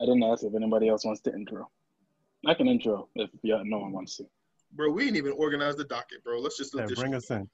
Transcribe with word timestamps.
I 0.00 0.04
didn't 0.04 0.22
ask 0.22 0.44
if 0.44 0.54
anybody 0.54 0.88
else 0.88 1.04
wants 1.04 1.20
to 1.22 1.34
intro. 1.34 1.68
I 2.46 2.54
can 2.54 2.68
intro 2.68 3.08
if 3.16 3.30
yeah, 3.42 3.62
no 3.64 3.78
one 3.78 3.92
wants 3.92 4.16
to. 4.16 4.24
Bro, 4.72 4.92
we 4.92 5.06
ain't 5.06 5.16
even 5.16 5.32
organized 5.32 5.78
the 5.78 5.84
docket, 5.84 6.22
bro. 6.22 6.38
Let's 6.38 6.56
just 6.56 6.74
Yeah, 6.74 6.82
let 6.82 6.90
this 6.90 6.98
bring 6.98 7.14
us 7.14 7.30
in. 7.30 7.48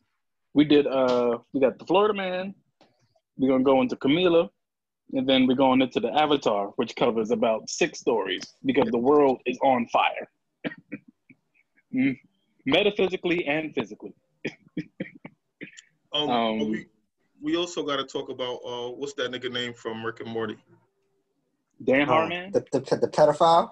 We 0.53 0.65
did. 0.65 0.87
Uh, 0.87 1.39
we 1.53 1.61
got 1.61 1.79
the 1.79 1.87
Florida 1.87 2.15
Man. 2.15 2.55
We're 3.37 3.49
gonna 3.49 3.65
go 3.65 3.81
into 3.81 3.97
Camila, 3.97 4.51
and 5.13 5.29
then 5.29 5.47
we're 5.47 5.55
going 5.55 5.81
into 5.81 6.01
the 6.01 6.13
Avatar, 6.13 6.69
which 6.77 6.95
covers 6.97 7.31
about 7.31 7.69
six 7.69 7.99
stories 7.99 8.43
because 8.65 8.91
the 8.91 8.99
world 8.99 9.41
is 9.47 9.59
on 9.63 9.87
fire, 9.89 10.29
Mm, 11.95 12.19
metaphysically 12.67 13.47
and 13.47 13.73
physically. 13.73 14.13
Um, 16.13 16.31
Um, 16.31 16.59
we 16.71 16.87
we 17.41 17.57
also 17.57 17.85
got 17.85 17.97
to 17.97 18.05
talk 18.05 18.31
about 18.31 18.57
uh, 18.67 18.91
what's 18.91 19.15
that 19.15 19.31
nigga 19.31 19.51
name 19.53 19.75
from 19.75 20.05
Rick 20.05 20.21
and 20.21 20.29
Morty? 20.29 20.57
Dan 21.85 22.07
Harmon. 22.07 22.51
the, 22.53 22.65
the 22.73 22.81
the 22.97 23.09
pedophile. 23.09 23.71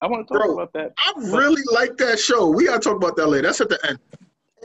I 0.00 0.06
want 0.08 0.26
to 0.26 0.34
talk 0.34 0.44
Bro. 0.44 0.54
about 0.54 0.72
that. 0.72 0.92
I 0.98 1.12
really 1.16 1.62
like 1.72 1.96
that 1.98 2.18
show. 2.18 2.48
We 2.48 2.66
gotta 2.66 2.80
talk 2.80 2.96
about 2.96 3.16
that 3.16 3.28
later. 3.28 3.46
That's 3.48 3.60
at 3.60 3.68
the 3.68 3.78
end, 3.86 3.98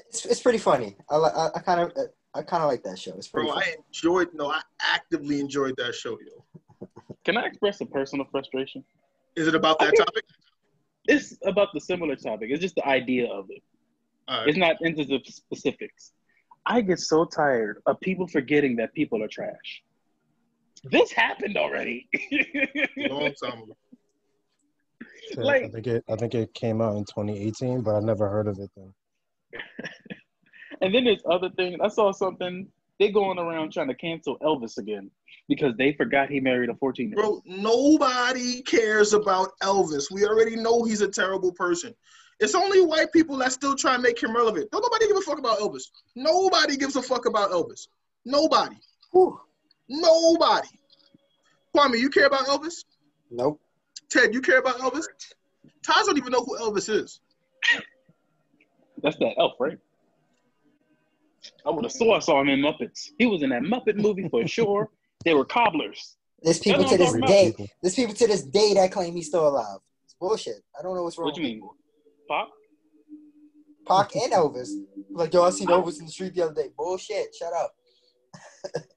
It's, 0.09 0.25
it's 0.25 0.41
pretty 0.41 0.57
funny. 0.57 0.95
I 1.09 1.17
li- 1.17 1.51
I 1.55 1.59
kind 1.59 1.81
of 1.81 1.91
I 2.33 2.41
kind 2.41 2.63
of 2.63 2.69
like 2.69 2.83
that 2.83 2.97
show. 2.97 3.13
It's 3.15 3.27
pretty 3.27 3.47
bro. 3.47 3.55
funny. 3.55 3.67
I 3.71 3.75
enjoyed. 3.87 4.29
No, 4.33 4.49
I 4.51 4.61
actively 4.81 5.39
enjoyed 5.39 5.75
that 5.77 5.93
show, 5.93 6.17
yo. 6.19 6.87
Can 7.23 7.37
I 7.37 7.45
express 7.45 7.81
a 7.81 7.85
personal 7.85 8.25
frustration? 8.31 8.83
Is 9.35 9.47
it 9.47 9.53
about 9.55 9.79
that 9.79 9.93
topic? 9.95 10.23
It's 11.05 11.37
about 11.45 11.69
the 11.73 11.79
similar 11.79 12.15
topic. 12.15 12.49
It's 12.51 12.61
just 12.61 12.75
the 12.75 12.85
idea 12.87 13.27
of 13.31 13.45
it. 13.49 13.61
All 14.27 14.39
right. 14.39 14.47
It's 14.49 14.57
not 14.57 14.75
into 14.81 15.05
the 15.05 15.19
specifics. 15.25 16.11
I 16.65 16.81
get 16.81 16.99
so 16.99 17.23
tired 17.25 17.81
of 17.85 17.99
people 18.01 18.27
forgetting 18.27 18.75
that 18.77 18.93
people 18.93 19.23
are 19.23 19.27
trash. 19.27 19.83
This 20.83 21.11
happened 21.11 21.57
already. 21.57 22.07
Long 22.97 23.33
time 23.43 23.63
ago. 23.63 23.77
Shit, 25.29 25.45
I 25.45 25.67
think 25.67 25.87
it. 25.87 26.03
I 26.09 26.15
think 26.15 26.35
it 26.35 26.53
came 26.53 26.81
out 26.81 26.95
in 26.95 27.03
2018, 27.05 27.81
but 27.81 27.95
I 27.95 27.99
never 27.99 28.29
heard 28.29 28.47
of 28.47 28.59
it 28.59 28.69
then. 28.75 28.93
and 30.81 30.93
then 30.93 31.03
there's 31.03 31.23
other 31.29 31.49
things. 31.51 31.79
I 31.81 31.89
saw 31.89 32.11
something. 32.11 32.67
They're 32.99 33.11
going 33.11 33.37
around 33.37 33.73
trying 33.73 33.89
to 33.89 33.93
cancel 33.93 34.39
Elvis 34.39 34.77
again 34.77 35.11
because 35.47 35.75
they 35.77 35.93
forgot 35.93 36.29
he 36.29 36.39
married 36.39 36.69
a 36.69 36.75
14 36.75 37.09
year 37.09 37.23
old. 37.23 37.43
Bro, 37.45 37.55
nobody 37.57 38.61
cares 38.63 39.13
about 39.13 39.49
Elvis. 39.61 40.09
We 40.11 40.25
already 40.25 40.55
know 40.55 40.83
he's 40.83 41.01
a 41.01 41.07
terrible 41.07 41.51
person. 41.51 41.93
It's 42.39 42.55
only 42.55 42.81
white 42.81 43.11
people 43.11 43.37
that 43.37 43.51
still 43.51 43.75
try 43.75 43.95
and 43.95 44.03
make 44.03 44.21
him 44.21 44.35
relevant. 44.35 44.69
Don't 44.71 44.81
nobody 44.81 45.07
give 45.07 45.17
a 45.17 45.21
fuck 45.21 45.39
about 45.39 45.59
Elvis. 45.59 45.83
Nobody 46.15 46.77
gives 46.77 46.95
a 46.95 47.01
fuck 47.01 47.25
about 47.25 47.51
Elvis. 47.51 47.87
Nobody. 48.25 48.77
Whew. 49.11 49.39
Nobody. 49.89 50.67
Kwame, 51.75 51.99
you 51.99 52.09
care 52.09 52.25
about 52.27 52.45
Elvis? 52.45 52.83
Nope. 53.31 53.61
Ted, 54.09 54.33
you 54.33 54.41
care 54.41 54.59
about 54.59 54.77
Elvis? 54.77 55.05
Taj 55.83 56.05
don't 56.05 56.17
even 56.17 56.31
know 56.31 56.43
who 56.43 56.57
Elvis 56.57 56.89
is. 56.89 57.19
That's 59.03 59.17
that 59.17 59.33
elf, 59.37 59.53
right? 59.59 59.77
I 61.65 61.69
would 61.69 61.85
have 61.85 61.91
saw 61.91 62.15
I 62.15 62.19
saw 62.19 62.41
him 62.41 62.49
in 62.49 62.59
Muppets. 62.61 63.09
He 63.17 63.25
was 63.25 63.43
in 63.43 63.49
that 63.49 63.61
Muppet 63.61 63.95
movie 63.95 64.27
for 64.29 64.45
sure. 64.47 64.89
They 65.23 65.33
were 65.33 65.45
cobblers. 65.45 66.17
There's 66.41 66.59
people 66.59 66.85
to 66.85 66.97
this 66.97 67.13
day. 67.25 67.47
People. 67.51 67.67
There's 67.81 67.95
people 67.95 68.13
to 68.15 68.27
this 68.27 68.43
day 68.43 68.73
that 68.75 68.91
claim 68.91 69.15
he's 69.15 69.27
still 69.27 69.47
alive. 69.47 69.79
It's 70.05 70.13
bullshit. 70.19 70.63
I 70.77 70.83
don't 70.83 70.95
know 70.95 71.03
what's 71.03 71.17
wrong. 71.17 71.25
What 71.25 71.35
do 71.35 71.41
you 71.41 71.47
mean? 71.47 71.57
people. 71.57 71.75
Pop? 72.27 72.49
Pac 73.87 74.15
and 74.15 74.33
Elvis. 74.33 74.69
Like 75.11 75.33
yo, 75.33 75.43
I 75.43 75.49
seen 75.51 75.67
Elvis 75.67 75.99
in 75.99 76.05
the 76.05 76.11
street 76.11 76.35
the 76.35 76.43
other 76.43 76.53
day. 76.53 76.69
Bullshit. 76.77 77.33
Shut 77.35 77.53
up. 77.53 77.73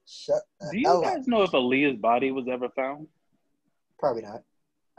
Shut 0.07 0.41
Do 0.71 0.77
you 0.77 0.87
hell 0.87 0.97
up. 1.05 1.15
guys 1.15 1.27
know 1.27 1.43
if 1.43 1.51
Aaliyah's 1.51 1.99
body 1.99 2.31
was 2.31 2.47
ever 2.51 2.69
found? 2.69 3.07
Probably 3.99 4.21
not. 4.23 4.41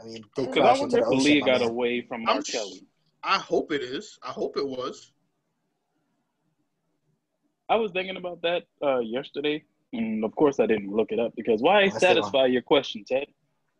I 0.01 0.05
mean, 0.05 0.23
they 0.35 0.45
Because 0.45 0.57
I 0.57 0.61
crashed 0.61 0.81
into 0.83 0.97
wonder 0.97 0.97
the 0.97 1.15
if 1.15 1.19
ocean. 1.21 1.31
Aaliyah 1.33 1.39
my 1.41 1.45
got 1.47 1.61
man. 1.61 1.69
away 1.69 2.01
from 2.01 2.21
I'm 2.27 2.37
R. 2.37 2.41
Kelly. 2.41 2.87
I 3.23 3.37
hope 3.37 3.71
it 3.71 3.81
is. 3.81 4.17
I 4.23 4.31
hope 4.31 4.57
it 4.57 4.67
was. 4.67 5.11
I 7.69 7.75
was 7.77 7.91
thinking 7.91 8.17
about 8.17 8.41
that 8.41 8.63
uh, 8.83 8.99
yesterday, 8.99 9.63
and 9.93 10.23
of 10.25 10.35
course 10.35 10.59
I 10.59 10.65
didn't 10.65 10.91
look 10.91 11.11
it 11.11 11.19
up 11.19 11.33
because 11.35 11.61
why 11.61 11.83
That's 11.89 11.99
the 11.99 12.07
one. 12.07 12.15
satisfy 12.15 12.45
your 12.47 12.61
question, 12.61 13.03
Ted? 13.07 13.27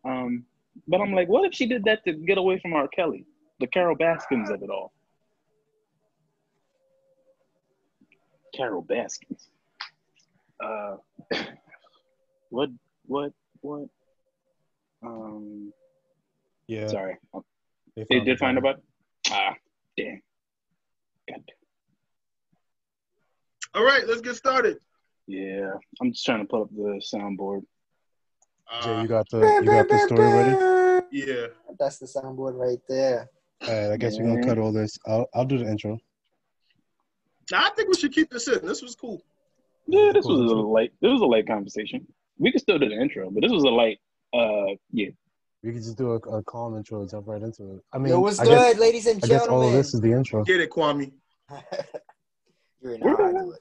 Um, 0.06 0.46
but 0.88 1.02
I'm 1.02 1.14
like, 1.14 1.28
what 1.28 1.46
if 1.46 1.54
she 1.54 1.66
did 1.68 1.84
that 1.84 2.04
to 2.06 2.14
get 2.14 2.38
away 2.38 2.60
from 2.60 2.74
R. 2.74 2.88
Kelly, 2.88 3.26
the 3.60 3.68
Carol 3.68 3.96
Baskins 3.96 4.50
of 4.50 4.64
it 4.64 4.70
all? 4.70 4.94
Carol 8.56 8.82
Baskins. 8.82 9.50
Uh, 10.64 10.96
what? 12.50 12.70
What? 13.06 13.32
What? 13.62 13.88
Um, 15.06 15.74
Yeah. 16.68 16.88
sorry, 16.88 17.18
They, 17.96 18.06
they 18.10 18.20
did 18.22 18.40
find 18.40 18.62
body. 18.62 18.70
about. 18.70 18.84
Ah, 19.32 19.54
damn. 19.98 20.22
God. 21.30 21.44
All 23.76 23.84
right, 23.84 24.08
let's 24.08 24.22
get 24.22 24.36
started. 24.36 24.78
Yeah, 25.28 25.72
I'm 26.02 26.12
just 26.14 26.26
trying 26.26 26.40
to 26.40 26.46
pull 26.46 26.64
up 26.64 26.70
the 26.72 27.02
soundboard. 27.14 27.62
Jay, 28.84 28.98
Uh, 28.98 29.02
you 29.02 29.08
got 29.08 29.30
the 29.30 29.58
you 29.62 29.70
got 29.70 29.88
the 29.90 30.00
story 30.00 30.30
ready. 30.30 30.56
yeah. 31.12 31.48
That's 31.80 31.98
the 31.98 32.06
soundboard 32.06 32.56
right 32.58 32.80
there. 32.88 33.30
All 33.68 33.70
right, 33.70 33.92
I 33.94 33.98
guess 33.98 34.20
we're 34.20 34.28
gonna 34.28 34.46
cut 34.46 34.58
all 34.58 34.72
this. 34.72 34.98
I'll 35.08 35.28
I'll 35.34 35.46
do 35.46 35.58
the 35.58 35.66
intro. 35.70 35.98
I 37.54 37.70
think 37.76 37.90
we 37.90 37.96
should 37.96 38.14
keep 38.14 38.30
this 38.30 38.48
in. 38.48 38.66
This 38.66 38.82
was 38.82 38.96
cool. 38.96 39.24
Yeah, 39.88 40.12
this 40.14 40.26
was 40.26 40.40
a 40.52 40.56
light. 40.56 40.92
This 41.02 41.12
was 41.12 41.22
a 41.22 41.26
light 41.26 41.48
conversation. 41.48 42.08
We 42.38 42.52
could 42.52 42.62
still 42.62 42.80
do 42.80 42.90
the 42.90 43.00
intro, 43.00 43.30
but 43.30 43.42
this 43.42 43.52
was 43.52 43.64
a 43.64 43.70
light. 43.70 44.00
Uh, 44.34 44.76
yeah. 44.92 45.10
We 45.62 45.72
could 45.72 45.84
just 45.84 45.98
do 45.98 46.12
a, 46.12 46.16
a 46.16 46.44
calm 46.44 46.76
intro 46.76 47.02
and 47.02 47.10
jump 47.10 47.28
right 47.28 47.42
into 47.42 47.76
it. 47.76 47.82
I 47.94 47.98
mean, 47.98 48.10
Yo, 48.10 48.20
what's 48.20 48.40
I 48.40 48.46
good, 48.46 48.74
guess, 48.74 48.80
ladies 48.80 49.06
and 49.08 49.24
I 49.24 49.28
guess 49.28 49.42
all 49.42 49.48
gentlemen? 49.48 49.68
of 49.70 49.74
this 49.76 49.94
is 49.94 50.02
the 50.02 50.12
intro. 50.12 50.44
Get 50.44 50.60
it, 50.60 50.70
Kwame. 50.70 51.12
you 52.82 52.90
already 52.90 53.04
know 53.04 53.16
how 53.16 53.52
I. 53.52 53.56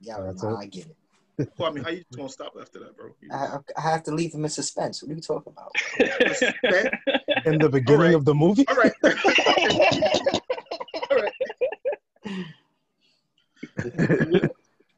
Yeah, 0.00 0.20
That's 0.20 0.42
nah, 0.42 0.54
it. 0.54 0.58
I 0.58 0.66
get 0.66 0.86
it. 0.86 0.96
Kwame, 1.58 1.82
how 1.82 1.90
you 1.90 2.04
gonna 2.14 2.28
stop 2.28 2.54
after 2.60 2.78
that, 2.80 2.96
bro? 2.96 3.14
I, 3.30 3.58
I 3.76 3.80
have 3.80 4.02
to 4.04 4.10
leave 4.10 4.32
them 4.32 4.44
in 4.44 4.50
suspense. 4.50 5.02
What 5.02 5.12
are 5.12 5.14
you 5.14 5.20
talking 5.20 5.52
about? 5.52 5.72
In 7.46 7.58
the 7.58 7.68
beginning 7.68 8.00
right. 8.00 8.14
of 8.14 8.24
the 8.24 8.34
movie. 8.34 8.66
All 8.68 8.76
right. 8.76 8.92
All 11.10 11.18
right. 14.32 14.50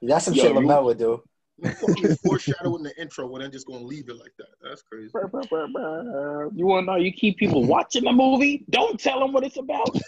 That's 0.03 0.25
some 0.27 0.35
Yo, 0.35 0.43
shit 0.43 0.53
you- 0.53 0.61
Lamel 0.61 0.85
would 0.85 0.99
do. 0.99 1.23
Kwame 1.61 2.19
foreshadowing 2.21 2.85
the 2.85 2.97
intro 3.01 3.33
and 3.35 3.43
then 3.43 3.51
just 3.51 3.67
gonna 3.67 3.85
leave 3.85 4.09
it 4.09 4.17
like 4.17 4.33
that. 4.39 4.49
That's 4.63 4.83
crazy. 4.83 5.11
you 5.13 6.67
want 6.67 6.87
to 6.87 6.93
know? 6.93 6.97
You 6.97 7.13
keep 7.13 7.37
people 7.37 7.65
watching 7.65 8.05
the 8.05 8.13
movie. 8.13 8.65
Don't 8.71 9.01
tell 9.01 9.19
them 9.21 9.33
what 9.33 9.43
it's 9.45 9.57
about. 9.57 9.91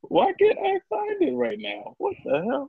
Why 0.00 0.32
can't 0.32 0.58
I 0.58 0.80
find 0.88 1.22
it 1.22 1.34
right 1.34 1.58
now? 1.58 1.94
What 1.98 2.16
the 2.24 2.42
hell? 2.42 2.68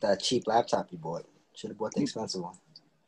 That 0.00 0.20
cheap 0.22 0.46
laptop 0.46 0.90
you 0.90 0.96
bought. 0.96 1.26
Should 1.54 1.70
have 1.70 1.78
bought 1.78 1.92
the 1.92 2.00
mm. 2.00 2.04
expensive 2.04 2.40
one. 2.40 2.54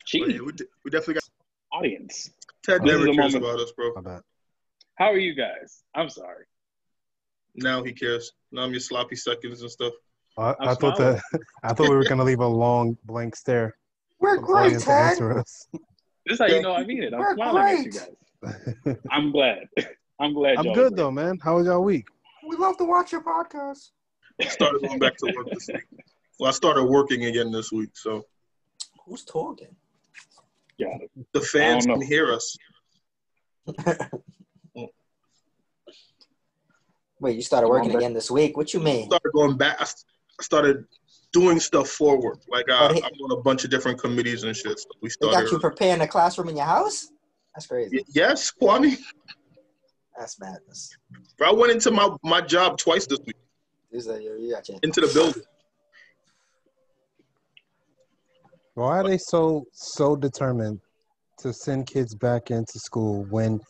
Cheap 0.05 0.25
oh, 0.25 0.29
yeah, 0.29 0.41
we, 0.41 0.51
de- 0.51 0.65
we 0.85 0.91
definitely 0.91 1.15
got 1.15 1.23
audience. 1.71 2.29
Ted 2.63 2.83
never 2.83 3.11
cares 3.13 3.33
about 3.33 3.59
us, 3.59 3.71
bro. 3.71 3.93
My 3.95 4.01
bad. 4.01 4.21
How 4.95 5.05
are 5.05 5.17
you 5.17 5.33
guys? 5.33 5.81
I'm 5.95 6.09
sorry. 6.09 6.45
Now 7.55 7.83
he 7.83 7.93
cares. 7.93 8.31
Now 8.51 8.63
I'm 8.63 8.71
your 8.71 8.79
sloppy 8.79 9.15
seconds 9.15 9.61
and 9.61 9.71
stuff. 9.71 9.93
I, 10.37 10.55
I'm 10.59 10.69
I 10.69 10.75
thought 10.75 10.97
smiling. 10.97 11.21
that 11.31 11.41
I 11.63 11.73
thought 11.73 11.89
we 11.89 11.95
were 11.95 12.03
gonna 12.05 12.23
leave 12.23 12.39
a 12.39 12.47
long 12.47 12.97
blank 13.05 13.35
stare. 13.35 13.75
We're 14.19 14.37
great, 14.37 14.77
audience 14.77 14.85
Ted. 14.85 15.17
This 16.25 16.35
is 16.35 16.39
how 16.39 16.45
you 16.45 16.61
know 16.61 16.73
I 16.73 16.85
mean 16.85 17.03
it. 17.03 17.13
I'm 17.13 17.19
We're 17.19 17.35
smiling 17.35 17.63
at 17.79 17.85
you 17.85 17.91
great. 17.91 18.05
guys. 18.85 18.97
I'm 19.11 19.31
glad. 19.33 19.67
I'm 20.21 20.33
glad. 20.33 20.57
I'm 20.57 20.71
good 20.71 20.93
agree. 20.93 20.95
though, 20.95 21.11
man. 21.11 21.37
How 21.43 21.57
was 21.57 21.67
y'all 21.67 21.83
week? 21.83 22.07
We 22.47 22.55
love 22.55 22.77
to 22.77 22.85
watch 22.85 23.11
your 23.11 23.21
podcast. 23.21 23.89
I 24.41 24.45
started 24.45 24.81
going 24.81 24.99
back 24.99 25.17
to 25.17 25.33
work 25.35 25.49
this 25.51 25.67
week. 25.67 25.83
Well, 26.39 26.47
I 26.47 26.53
started 26.53 26.85
working 26.85 27.25
again 27.25 27.51
this 27.51 27.73
week, 27.73 27.89
so 27.93 28.23
Who's 29.05 29.25
talking? 29.25 29.75
Yeah, 30.77 30.97
the 31.33 31.41
fans 31.41 31.85
can 31.85 32.01
hear 32.01 32.31
us. 32.33 32.57
Wait, 37.23 37.37
you 37.37 37.41
started 37.41 37.69
working 37.69 37.95
again 37.95 38.13
this 38.13 38.29
week? 38.29 38.57
What 38.57 38.73
you 38.73 38.81
mean? 38.81 39.03
I 39.03 39.05
started 39.05 39.31
going 39.33 39.55
back. 39.55 39.77
I 39.79 39.85
started 40.43 40.83
doing 41.31 41.57
stuff 41.57 41.87
forward. 41.87 42.37
Like 42.49 42.69
uh, 42.69 42.79
Oh, 42.89 42.93
they- 42.93 43.01
I'm 43.01 43.11
on 43.13 43.39
a 43.39 43.41
bunch 43.41 43.63
of 43.63 43.69
different 43.69 43.97
committees 43.97 44.43
and 44.43 44.53
shit. 44.53 44.77
So 44.77 44.87
we 45.01 45.07
They 45.07 45.11
started. 45.13 45.43
got 45.45 45.51
you 45.53 45.57
preparing 45.59 46.01
a 46.01 46.07
classroom 46.07 46.49
in 46.49 46.57
your 46.57 46.65
house? 46.65 47.07
That's 47.55 47.65
crazy. 47.65 47.99
Y- 47.99 48.03
yes, 48.13 48.51
Kwame. 48.61 48.97
That's 50.19 50.37
madness. 50.37 50.89
Bro, 51.37 51.47
I 51.47 51.53
went 51.53 51.71
into 51.71 51.91
my, 51.91 52.09
my 52.25 52.41
job 52.41 52.77
twice 52.77 53.07
this 53.07 53.19
week 53.25 53.37
This 53.89 54.05
is 54.05 54.09
a- 54.09 54.21
you 54.21 54.51
got 54.53 54.67
your- 54.67 54.79
into 54.83 54.99
the 54.99 55.07
building. 55.13 55.43
Why 58.73 58.97
are 58.99 59.07
they 59.07 59.17
so 59.17 59.63
so 59.71 60.17
determined 60.17 60.81
to 61.39 61.53
send 61.53 61.87
kids 61.87 62.15
back 62.15 62.51
into 62.51 62.79
school 62.79 63.23
when 63.29 63.61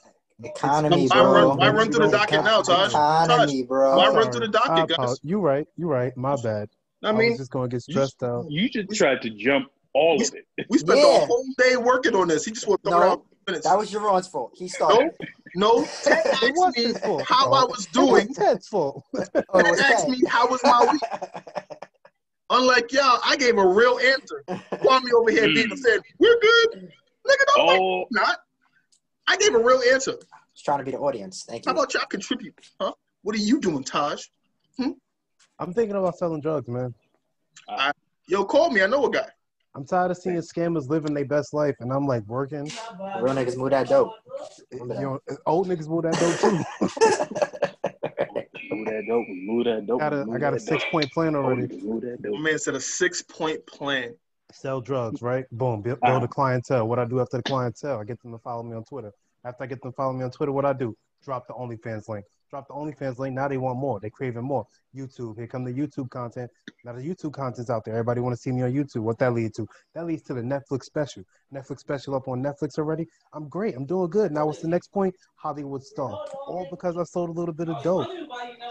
economy, 0.45 1.07
Why 1.07 1.17
bro. 1.21 1.33
run, 1.49 1.57
why 1.57 1.69
run 1.69 1.91
through 1.91 2.05
the 2.07 2.11
docket 2.11 2.43
now, 2.43 2.61
Taj? 2.61 2.89
Economy, 2.91 3.63
bro. 3.63 3.97
Why 3.97 4.07
I'm 4.07 4.13
run 4.15 4.23
sorry. 4.31 4.33
through 4.45 4.47
the 4.51 4.59
I 4.63 4.67
docket, 4.67 4.91
apo- 4.97 5.07
guys? 5.07 5.19
You 5.23 5.39
right, 5.39 5.67
you 5.77 5.87
right. 5.87 6.15
My 6.17 6.35
bad. 6.41 6.69
I 7.03 7.09
I, 7.09 7.11
mean, 7.11 7.29
was 7.31 7.39
just 7.39 7.51
gonna 7.51 7.67
get 7.67 7.83
You 7.87 7.93
stressed 7.93 8.23
out. 8.23 8.45
You 8.49 8.69
just 8.69 8.89
tried 8.97 9.21
to 9.23 9.29
jump 9.31 9.67
all 9.93 10.15
of 10.21 10.21
it. 10.33 10.45
we 10.69 10.77
spent 10.77 10.99
Yeah. 10.99 11.19
the 11.19 11.25
whole 11.25 11.45
day 11.57 11.77
working 11.77 12.15
on 12.15 12.27
this. 12.27 12.45
He 12.45 12.51
just 12.51 12.67
want 12.67 12.83
to 12.83 12.89
throw 12.89 12.99
No, 12.99 13.05
it 13.05 13.09
out 13.09 13.19
in 13.19 13.25
minutes. 13.53 13.67
That 13.67 13.77
was 13.77 13.91
Jerron's 13.91 14.27
fault. 14.27 14.51
He 14.55 14.65
No, 14.65 14.67
started. 14.69 15.11
no. 15.55 15.85
Ted 16.03 16.17
It 16.25 16.53
was 16.55 16.67
asked 16.67 16.77
me 16.77 16.83
his 16.83 16.97
fault. 16.99 17.23
how 17.27 17.51
I 17.51 17.65
was 17.65 17.87
It 17.95 17.97
was 17.99 18.09
doing. 18.23 18.33
Ted's 18.33 18.67
fault. 18.67 19.03
Oh, 19.15 19.19
it 19.21 19.35
Ted 19.63 19.71
was 19.71 19.79
asked 19.81 20.07
Ted. 20.07 20.09
me 20.09 20.21
how 20.27 20.47
was 20.47 20.61
my 20.63 20.87
week. 20.91 21.01
Unlike 22.49 22.91
y'all, 22.91 23.19
I 23.23 23.35
gave 23.37 23.57
a 23.57 23.65
real 23.67 23.99
answer. 23.99 24.43
Kwame 24.47 25.11
over 25.15 25.31
here 25.31 25.47
being 25.47 25.69
Mm. 25.69 25.77
said, 25.77 26.01
"We're 26.19 26.37
good, 26.39 26.91
nigga." 27.27 27.45
Don't 27.55 27.67
think 27.69 27.81
Oh, 27.81 28.05
not. 28.11 28.37
I 29.27 29.37
gave 29.37 29.53
a 29.55 29.59
real 29.59 29.81
answer. 29.91 30.13
Just 30.53 30.65
trying 30.65 30.79
to 30.79 30.83
be 30.83 30.91
the 30.91 30.97
audience. 30.99 31.43
Thank 31.47 31.65
you. 31.65 31.71
How 31.71 31.77
about 31.77 31.93
y'all 31.93 32.05
contribute? 32.05 32.53
Huh? 32.79 32.93
What 33.21 33.35
are 33.35 33.39
you 33.39 33.59
doing, 33.59 33.83
Taj? 33.83 34.25
Hmm? 34.77 34.91
I'm 35.59 35.73
thinking 35.73 35.95
about 35.95 36.17
selling 36.17 36.41
drugs, 36.41 36.67
man. 36.67 36.93
Yo, 38.27 38.43
call 38.45 38.69
me. 38.69 38.81
I 38.81 38.87
know 38.87 39.05
a 39.05 39.11
guy. 39.11 39.27
I'm 39.75 39.85
tired 39.85 40.11
of 40.11 40.17
seeing 40.17 40.37
scammers 40.37 40.87
living 40.87 41.13
their 41.13 41.25
best 41.25 41.53
life, 41.53 41.75
and 41.79 41.91
I'm 41.91 42.05
like 42.05 42.23
working. 42.27 42.71
Real 43.21 43.33
niggas 43.33 43.57
move 43.57 43.71
that 43.71 43.89
dope. 43.89 44.13
You 44.71 44.85
know, 44.85 45.19
old 45.47 45.67
niggas 45.67 45.87
move 45.87 46.03
that 46.03 46.13
dope 46.13 46.39
too. 46.39 46.51
move 48.75 48.85
that 48.85 49.03
dope. 49.07 49.27
Move 49.27 49.65
that 49.65 49.85
dope. 49.87 50.01
I 50.01 50.09
got 50.09 50.13
a, 50.13 50.25
move 50.25 50.35
I 50.35 50.39
got 50.39 50.53
a 50.53 50.57
that 50.57 50.65
dope. 50.65 50.79
six 50.79 50.85
point 50.91 51.11
plan 51.11 51.35
already. 51.35 51.67
Move 51.81 52.01
that 52.01 52.19
My 52.23 52.29
dope. 52.29 52.39
man 52.39 52.59
said 52.59 52.75
a 52.75 52.79
six-point 52.79 53.65
plan. 53.65 54.15
Sell 54.53 54.81
drugs, 54.81 55.21
right? 55.21 55.45
Boom, 55.51 55.81
build, 55.81 55.97
Uh-huh. 56.01 56.11
build 56.13 56.23
a 56.23 56.27
clientele. 56.27 56.87
What 56.87 56.99
I 56.99 57.05
do 57.05 57.19
after 57.19 57.37
the 57.37 57.43
clientele, 57.43 57.99
I 57.99 58.03
get 58.03 58.21
them 58.21 58.31
to 58.31 58.37
follow 58.37 58.63
me 58.63 58.75
on 58.75 58.83
Twitter. 58.83 59.11
After 59.43 59.63
I 59.63 59.67
get 59.67 59.81
them 59.81 59.91
to 59.91 59.95
follow 59.95 60.13
me 60.13 60.23
on 60.23 60.31
Twitter, 60.31 60.51
what 60.51 60.63
I 60.65 60.73
do? 60.73 60.95
Drop 61.23 61.47
the 61.47 61.53
OnlyFans 61.53 62.07
link. 62.07 62.25
Drop 62.49 62.67
the 62.67 62.73
OnlyFans 62.73 63.17
link. 63.17 63.33
Now 63.33 63.47
they 63.47 63.57
want 63.57 63.79
more. 63.79 63.99
They 63.99 64.11
craving 64.11 64.43
more. 64.43 64.65
YouTube. 64.95 65.37
Here 65.37 65.47
come 65.47 65.63
the 65.63 65.73
YouTube 65.73 66.09
content. 66.11 66.51
Now 66.83 66.93
the 66.93 67.01
YouTube 67.01 67.33
content's 67.33 67.71
out 67.71 67.83
there. 67.83 67.95
Everybody 67.95 68.21
want 68.21 68.35
to 68.35 68.41
see 68.41 68.51
me 68.51 68.61
on 68.61 68.71
YouTube. 68.71 69.01
What 69.01 69.17
that 69.19 69.33
lead 69.33 69.55
to? 69.55 69.67
That 69.95 70.05
leads 70.05 70.21
to 70.23 70.35
the 70.35 70.41
Netflix 70.41 70.83
special. 70.83 71.23
Netflix 71.51 71.79
special 71.79 72.13
up 72.13 72.27
on 72.27 72.43
Netflix 72.43 72.77
already. 72.77 73.07
I'm 73.33 73.49
great. 73.49 73.75
I'm 73.75 73.85
doing 73.87 74.09
good. 74.09 74.31
Now 74.31 74.45
what's 74.45 74.59
the 74.61 74.67
next 74.67 74.89
point? 74.89 75.15
Hollywood 75.35 75.83
star. 75.83 76.11
All 76.47 76.67
because 76.69 76.95
I 76.95 77.03
sold 77.03 77.29
a 77.29 77.33
little 77.33 77.55
bit 77.55 77.69
of 77.69 77.81
dope. 77.83 78.07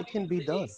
It 0.00 0.06
can 0.06 0.26
be 0.26 0.44
done. 0.44 0.68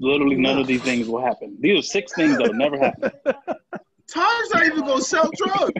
Literally, 0.00 0.36
none 0.36 0.58
of 0.58 0.66
these 0.66 0.82
things 0.82 1.06
will 1.08 1.20
happen. 1.22 1.56
These 1.60 1.78
are 1.78 1.82
six 1.82 2.12
things 2.14 2.36
that'll 2.36 2.52
never 2.54 2.76
happen. 2.78 3.12
Taj's 4.08 4.50
not 4.52 4.66
even 4.66 4.80
gonna 4.80 5.00
sell 5.02 5.30
drugs. 5.36 5.72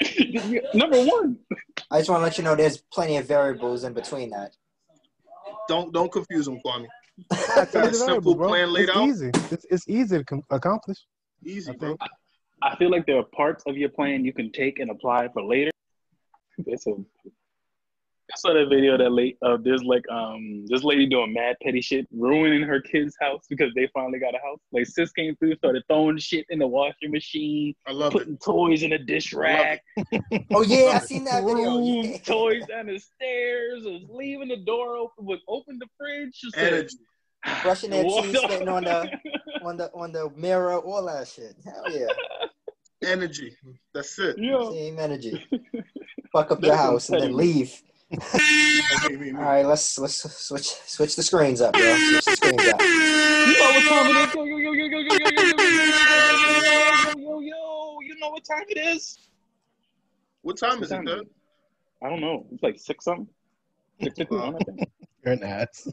Number 0.74 1.02
one. 1.04 1.38
I 1.90 1.98
just 1.98 2.10
want 2.10 2.20
to 2.20 2.24
let 2.24 2.38
you 2.38 2.44
know 2.44 2.54
there's 2.54 2.78
plenty 2.92 3.16
of 3.16 3.26
variables 3.26 3.84
in 3.84 3.92
between 3.92 4.30
that. 4.30 4.52
Don't 5.68 5.92
don't 5.92 6.10
confuse 6.12 6.46
them, 6.46 6.60
Kwame. 6.64 6.86
I 7.32 7.66
Got 7.72 7.74
a 7.86 7.94
simple 7.94 8.36
plan 8.36 8.72
laid 8.72 8.88
it's 8.88 8.96
out. 8.96 9.08
easy. 9.08 9.30
It's, 9.50 9.66
it's 9.70 9.88
easy 9.88 10.18
to 10.18 10.24
com- 10.24 10.44
accomplish. 10.50 10.98
Easy, 11.44 11.70
I 11.70 11.74
bro. 11.74 11.88
think. 11.88 12.00
I 12.62 12.76
feel 12.76 12.90
like 12.90 13.06
there 13.06 13.18
are 13.18 13.24
parts 13.24 13.64
of 13.66 13.76
your 13.76 13.88
plan 13.88 14.24
you 14.24 14.32
can 14.32 14.52
take 14.52 14.78
and 14.78 14.90
apply 14.90 15.28
for 15.32 15.42
later. 15.42 15.70
There's 16.58 16.86
a, 16.86 16.92
I 18.32 18.38
saw 18.38 18.52
that 18.54 18.68
video 18.68 18.96
that 18.96 19.10
late 19.10 19.36
of 19.42 19.64
there's 19.64 19.82
like 19.82 20.04
um 20.10 20.64
this 20.68 20.84
lady 20.84 21.06
doing 21.06 21.32
mad 21.32 21.56
petty 21.62 21.80
shit, 21.80 22.06
ruining 22.12 22.62
her 22.62 22.80
kid's 22.80 23.16
house 23.20 23.44
because 23.48 23.72
they 23.74 23.88
finally 23.92 24.18
got 24.18 24.34
a 24.34 24.38
house. 24.38 24.60
Like 24.72 24.86
sis 24.86 25.10
came 25.12 25.34
through, 25.36 25.56
started 25.56 25.82
throwing 25.88 26.18
shit 26.18 26.46
in 26.50 26.58
the 26.58 26.66
washing 26.66 27.10
machine, 27.10 27.74
I 27.86 27.92
love 27.92 28.14
it. 28.14 28.18
putting 28.18 28.38
toys 28.38 28.82
in 28.82 28.92
a 28.92 28.98
dish 28.98 29.32
rack, 29.32 29.82
Oh 30.54 30.62
yeah, 30.62 30.92
I 30.94 30.98
seen 31.00 31.24
that 31.24 31.44
video. 31.44 31.78
Yeah. 31.80 32.18
toys 32.18 32.66
down 32.66 32.86
the 32.86 32.98
stairs, 32.98 33.84
was 33.84 34.02
leaving 34.08 34.48
the 34.48 34.58
door 34.58 34.96
open, 34.96 35.24
would 35.26 35.40
open 35.48 35.78
the 35.78 35.86
fridge, 35.98 36.40
just 36.40 36.54
said, 36.54 36.72
Energy. 36.72 36.96
Brushing 37.62 37.90
their 37.90 38.04
teeth, 38.04 38.36
off. 38.36 38.50
spitting 38.50 38.68
on 38.68 38.84
the 38.84 39.10
on 39.64 39.76
the 39.76 39.90
on 39.92 40.12
the 40.12 40.30
mirror, 40.36 40.78
all 40.78 41.06
that 41.06 41.26
shit. 41.26 41.54
Hell 41.64 41.84
yeah, 41.90 42.06
Energy. 43.02 43.56
That's 43.94 44.18
it. 44.18 44.36
Yeah. 44.38 44.70
same 44.70 44.98
energy. 44.98 45.46
Fuck 46.32 46.52
up 46.52 46.62
your 46.62 46.76
house 46.76 47.08
and 47.08 47.22
then 47.22 47.36
leave. 47.36 47.82
All 48.12 48.18
right, 49.42 49.64
let's 49.64 49.98
let's 49.98 50.46
switch 50.46 50.66
switch 50.86 51.14
the 51.14 51.22
screens 51.22 51.60
up, 51.60 51.76
yo. 51.76 51.94
Switch 51.96 52.24
the 52.24 52.32
screens 52.32 52.68
up. 52.68 52.80
You 52.80 53.52
know 53.56 53.70
what 53.70 53.84
time 53.88 54.06
it 54.06 54.16
is? 54.28 54.34
Yo, 54.34 54.44
yo, 54.44 54.56
yo, 54.56 54.72
yo, 54.72 54.84
yo, 54.84 54.98
yo, 54.98 55.02
yo, 55.02 55.28
yo, 55.30 55.40
yo, 55.40 55.54
yo, 55.54 56.64
yo, 57.14 57.18
yo, 57.18 57.40
yo, 57.40 58.00
you 58.00 58.18
know 58.18 58.30
what 58.30 58.44
time 58.44 58.64
it 58.68 58.78
is? 58.78 59.18
What 60.42 60.58
time 60.58 60.82
is 60.82 60.90
it, 60.90 60.96
What 60.96 61.06
time 61.06 61.18
Dad? 61.18 61.26
I 62.02 62.08
don't 62.08 62.20
know. 62.20 62.46
It's 62.50 62.62
like 62.62 62.78
six 62.80 63.04
something. 63.04 63.28
Six 64.02 64.18
fifty 64.18 64.34
one, 64.34 64.56
I 64.56 64.58
think. 64.58 64.90
You're 65.24 65.34
an 65.34 65.42
ass. 65.44 65.88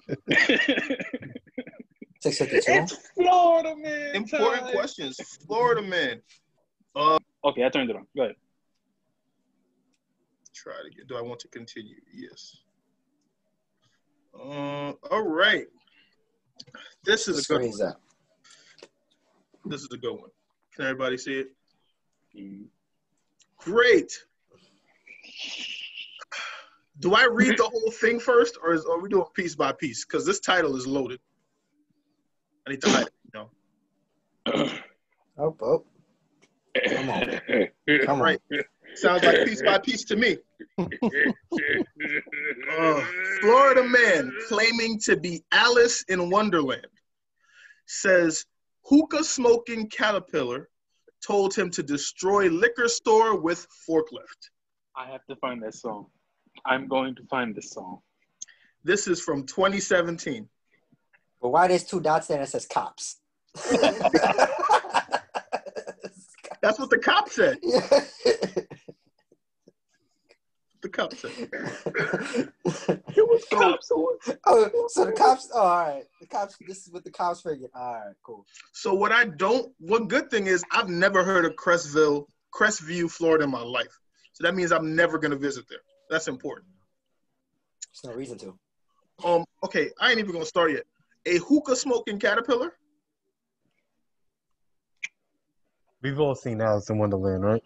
Six 2.20 2.38
fifty 2.40 2.62
two. 2.62 2.72
it's 2.72 2.94
Florida, 3.14 3.76
man. 3.76 4.16
Important 4.16 4.72
questions. 4.72 5.20
Florida 5.46 5.82
man. 5.84 6.22
Okay, 7.44 7.64
I 7.64 7.70
turned 7.70 7.92
it 7.92 7.96
on. 7.96 8.08
Go 8.16 8.24
ahead. 8.24 8.36
Try 10.64 10.74
to 10.84 10.90
get. 10.90 11.08
Do 11.08 11.16
I 11.16 11.22
want 11.22 11.40
to 11.42 11.48
continue? 11.50 11.96
Yes. 12.12 12.58
Uh, 14.34 14.94
all 15.12 15.28
right. 15.28 15.68
This 17.06 17.28
is 17.28 17.36
a 17.46 17.54
good. 17.54 17.58
Screens 17.62 17.82
up. 17.82 18.02
This 19.66 19.82
is 19.82 19.90
a 19.94 19.98
good 19.98 20.14
one. 20.14 20.32
Can 20.76 20.86
everybody 20.86 21.18
see 21.18 21.44
it? 21.44 22.70
Great. 23.58 24.12
Do 27.00 27.14
I 27.14 27.26
read 27.26 27.58
the 27.58 27.64
whole 27.64 27.92
thing 27.92 28.20
first, 28.20 28.58
or 28.64 28.74
is, 28.74 28.84
are 28.86 29.00
we 29.00 29.10
doing 29.10 29.26
piece 29.36 29.56
by 29.56 29.72
piece? 29.74 30.06
Because 30.06 30.26
this 30.26 30.40
title 30.40 30.76
is 30.76 30.88
loaded. 30.88 31.20
I 32.66 32.72
need 32.72 32.82
to 32.82 32.90
hide 32.90 33.08
it. 33.08 33.14
You 33.26 33.40
know. 33.40 33.50
Oh, 35.38 35.56
oh. 35.62 35.86
Come 36.88 37.10
on. 37.10 37.40
Come 38.06 38.10
on. 38.10 38.20
Right. 38.20 38.42
Sounds 39.00 39.24
like 39.24 39.46
piece 39.46 39.62
by 39.62 39.78
piece 39.78 40.04
to 40.06 40.16
me. 40.16 40.38
Uh, 42.80 43.04
Florida 43.42 43.84
man 43.84 44.32
claiming 44.48 45.00
to 45.00 45.16
be 45.18 45.44
Alice 45.52 46.04
in 46.10 46.30
Wonderland 46.30 46.86
says 47.88 48.46
hookah 48.84 49.24
smoking 49.24 49.88
caterpillar 49.88 50.70
told 51.26 51.56
him 51.56 51.72
to 51.72 51.82
destroy 51.82 52.50
liquor 52.50 52.88
store 52.88 53.40
with 53.40 53.66
forklift. 53.90 54.50
I 54.96 55.10
have 55.10 55.26
to 55.30 55.36
find 55.38 55.64
that 55.64 55.74
song. 55.74 56.08
I'm 56.66 56.88
going 56.88 57.16
to 57.16 57.24
find 57.24 57.56
this 57.56 57.72
song. 57.72 58.00
This 58.84 59.08
is 59.08 59.22
from 59.22 59.46
2017. 59.46 60.48
But 61.42 61.50
why 61.50 61.68
there's 61.68 61.84
two 61.84 62.02
dots 62.02 62.28
there 62.28 62.38
and 62.38 62.48
it 62.48 62.50
says 62.50 62.66
cops? 62.66 63.18
That's 66.62 66.80
what 66.80 66.90
the 66.90 66.98
cop 66.98 67.30
said. 67.30 67.58
The 70.88 70.94
cop 70.94 71.14
said. 71.16 71.32
It 73.18 73.28
was 73.28 73.44
cops. 73.52 73.92
oh, 73.92 74.88
so 74.88 75.06
the 75.06 75.12
cops. 75.12 75.50
Oh, 75.54 75.60
all 75.60 75.86
right. 75.86 76.04
The 76.22 76.28
cops. 76.28 76.56
This 76.66 76.88
is 76.88 76.94
what 76.94 77.04
the 77.04 77.12
cops 77.12 77.42
figured. 77.42 77.72
All 77.76 77.94
right, 77.94 78.16
cool. 78.24 78.46
So 78.72 78.94
what 78.94 79.12
I 79.12 79.26
don't, 79.26 79.74
one 79.80 80.08
good 80.08 80.32
thing 80.32 80.48
is 80.48 80.64
I've 80.72 80.88
never 80.88 81.26
heard 81.26 81.44
of 81.44 81.56
Crestville, 81.56 82.28
Crestview, 82.54 83.12
Florida 83.12 83.44
in 83.44 83.52
my 83.52 83.62
life. 83.62 84.00
So 84.32 84.44
that 84.46 84.56
means 84.56 84.72
I'm 84.72 84.96
never 84.96 85.18
gonna 85.18 85.36
visit 85.36 85.66
there. 85.70 85.80
That's 86.10 86.30
important. 86.30 86.68
There's 87.92 88.14
no 88.14 88.18
reason 88.18 88.38
to. 88.40 88.58
Um, 89.26 89.44
okay, 89.66 89.90
I 90.00 90.12
ain't 90.12 90.20
even 90.20 90.32
gonna 90.32 90.46
start 90.46 90.72
yet. 90.72 90.84
A 91.26 91.38
hookah 91.40 91.76
smoking 91.76 92.18
caterpillar. 92.18 92.72
We've 96.02 96.20
all 96.20 96.36
seen 96.36 96.62
Alice 96.62 96.90
in 96.90 96.98
Wonderland, 96.98 97.44
right? 97.44 97.64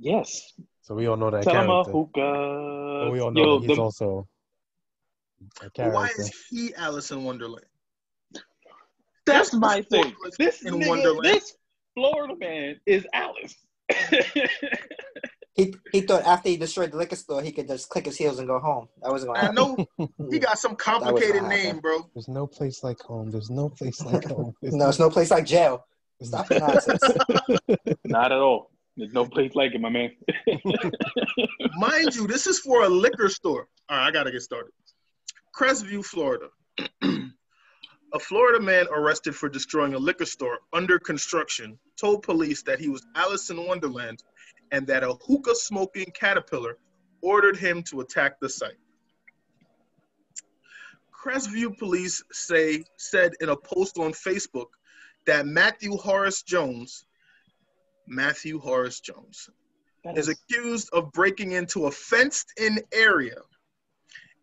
Yes. 0.00 0.54
So 0.80 0.94
we 0.94 1.06
all 1.06 1.16
know 1.16 1.30
that 1.30 1.42
Tell 1.42 1.54
him 1.54 1.70
a 1.70 1.84
character. 1.84 3.02
And 3.02 3.12
we 3.12 3.20
all 3.20 3.30
know 3.30 3.40
Yo, 3.40 3.58
that 3.60 3.68
he's 3.68 3.76
the- 3.76 3.82
also 3.82 4.26
a 5.62 5.70
But 5.76 5.92
Why 5.92 6.08
is 6.18 6.32
he 6.48 6.74
Alice 6.74 7.10
in 7.10 7.22
Wonderland? 7.24 7.66
That's 8.32 8.44
That's 9.50 9.52
my 9.54 9.82
thing. 9.82 10.14
This 10.38 10.62
in 10.62 10.74
nigga, 10.74 10.88
Wonderland. 10.88 11.24
this 11.24 11.54
Florida 11.94 12.34
man 12.36 12.80
is 12.86 13.06
Alice. 13.12 13.54
He 15.54 15.74
he 15.92 16.00
thought 16.02 16.24
after 16.24 16.48
he 16.48 16.56
destroyed 16.56 16.92
the 16.92 16.96
liquor 16.96 17.16
store, 17.16 17.42
he 17.42 17.52
could 17.52 17.68
just 17.68 17.88
click 17.88 18.06
his 18.06 18.16
heels 18.16 18.38
and 18.38 18.48
go 18.48 18.58
home. 18.58 18.88
That 19.02 19.10
wasn't 19.10 19.34
gonna 19.34 19.48
I 19.48 19.52
know 19.52 19.76
he 20.30 20.38
got 20.38 20.58
some 20.58 20.74
complicated 20.76 21.42
name, 21.44 21.80
bro. 21.80 22.08
There's 22.14 22.28
no 22.28 22.46
place 22.46 22.82
like 22.82 23.00
home. 23.00 23.30
There's 23.30 23.50
no 23.50 23.68
place 23.68 24.00
like 24.04 24.24
home. 24.24 24.54
There's 24.62 24.74
No, 24.74 24.88
it's 24.88 24.98
no 24.98 25.10
place 25.10 25.30
like 25.30 25.44
jail. 25.44 25.86
Stop 26.22 26.48
the 26.48 26.58
nonsense. 26.60 27.02
Not 28.04 28.32
at 28.32 28.38
all. 28.38 28.70
There's 28.96 29.12
no 29.12 29.24
place 29.24 29.54
like 29.54 29.74
it, 29.74 29.80
my 29.80 29.88
man. 29.88 30.10
Mind 31.76 32.14
you, 32.14 32.26
this 32.26 32.46
is 32.46 32.58
for 32.58 32.84
a 32.84 32.88
liquor 32.88 33.28
store. 33.28 33.68
All 33.88 33.96
right, 33.96 34.08
I 34.08 34.10
gotta 34.10 34.30
get 34.30 34.42
started. 34.42 34.72
Crestview, 35.54 36.04
Florida. 36.04 36.48
a 37.02 38.18
Florida 38.18 38.60
man 38.60 38.86
arrested 38.92 39.34
for 39.34 39.48
destroying 39.48 39.94
a 39.94 39.98
liquor 39.98 40.26
store 40.26 40.58
under 40.72 40.98
construction 40.98 41.78
told 41.98 42.22
police 42.22 42.62
that 42.62 42.80
he 42.80 42.88
was 42.88 43.06
Alice 43.14 43.50
in 43.50 43.64
Wonderland 43.66 44.22
and 44.72 44.86
that 44.86 45.02
a 45.02 45.14
hookah 45.14 45.54
smoking 45.54 46.10
caterpillar 46.14 46.78
ordered 47.22 47.56
him 47.56 47.82
to 47.84 48.00
attack 48.00 48.40
the 48.40 48.48
site. 48.48 48.78
Crestview 51.12 51.76
police 51.78 52.22
say 52.32 52.82
said 52.96 53.34
in 53.40 53.50
a 53.50 53.56
post 53.56 53.98
on 53.98 54.12
Facebook 54.12 54.68
that 55.26 55.46
Matthew 55.46 55.96
Horace 55.96 56.42
Jones, 56.42 57.04
Matthew 58.10 58.58
Horace 58.58 59.00
Jones, 59.00 59.48
is 60.16 60.28
is- 60.28 60.36
accused 60.36 60.90
of 60.92 61.12
breaking 61.12 61.52
into 61.52 61.86
a 61.86 61.90
fenced-in 61.90 62.80
area 62.92 63.40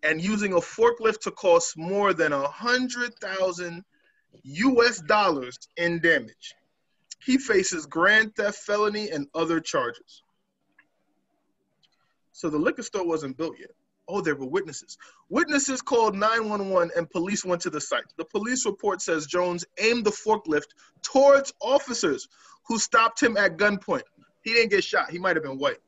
and 0.03 0.21
using 0.21 0.53
a 0.53 0.57
forklift 0.57 1.19
to 1.21 1.31
cost 1.31 1.77
more 1.77 2.13
than 2.13 2.31
a 2.31 2.47
hundred 2.47 3.13
thousand 3.19 3.83
U.S. 4.43 5.01
dollars 5.01 5.57
in 5.75 5.99
damage. 5.99 6.55
He 7.23 7.37
faces 7.37 7.85
grand 7.85 8.35
theft 8.35 8.59
felony 8.59 9.09
and 9.09 9.27
other 9.35 9.59
charges. 9.59 10.23
So 12.31 12.49
the 12.49 12.57
liquor 12.57 12.83
store 12.83 13.05
wasn't 13.05 13.35
built 13.35 13.59
yet. 13.59 13.71
Oh, 14.07 14.21
there 14.21 14.35
were 14.35 14.47
witnesses. 14.47 14.97
Witnesses 15.29 15.81
called 15.81 16.15
911 16.15 16.91
and 16.95 17.09
police 17.09 17.43
went 17.43 17.61
to 17.63 17.69
the 17.69 17.81
site. 17.81 18.05
The 18.17 18.25
police 18.25 18.65
report 18.65 19.01
says 19.01 19.25
Jones 19.25 19.65
aimed 19.79 20.05
the 20.05 20.11
forklift 20.11 20.69
towards 21.01 21.53
officers 21.61 22.27
who 22.67 22.79
stopped 22.79 23.21
him 23.21 23.37
at 23.37 23.57
gunpoint. 23.57 24.03
He 24.43 24.53
didn't 24.53 24.71
get 24.71 24.83
shot. 24.83 25.11
He 25.11 25.19
might 25.19 25.35
have 25.35 25.43
been 25.43 25.57
white. 25.57 25.79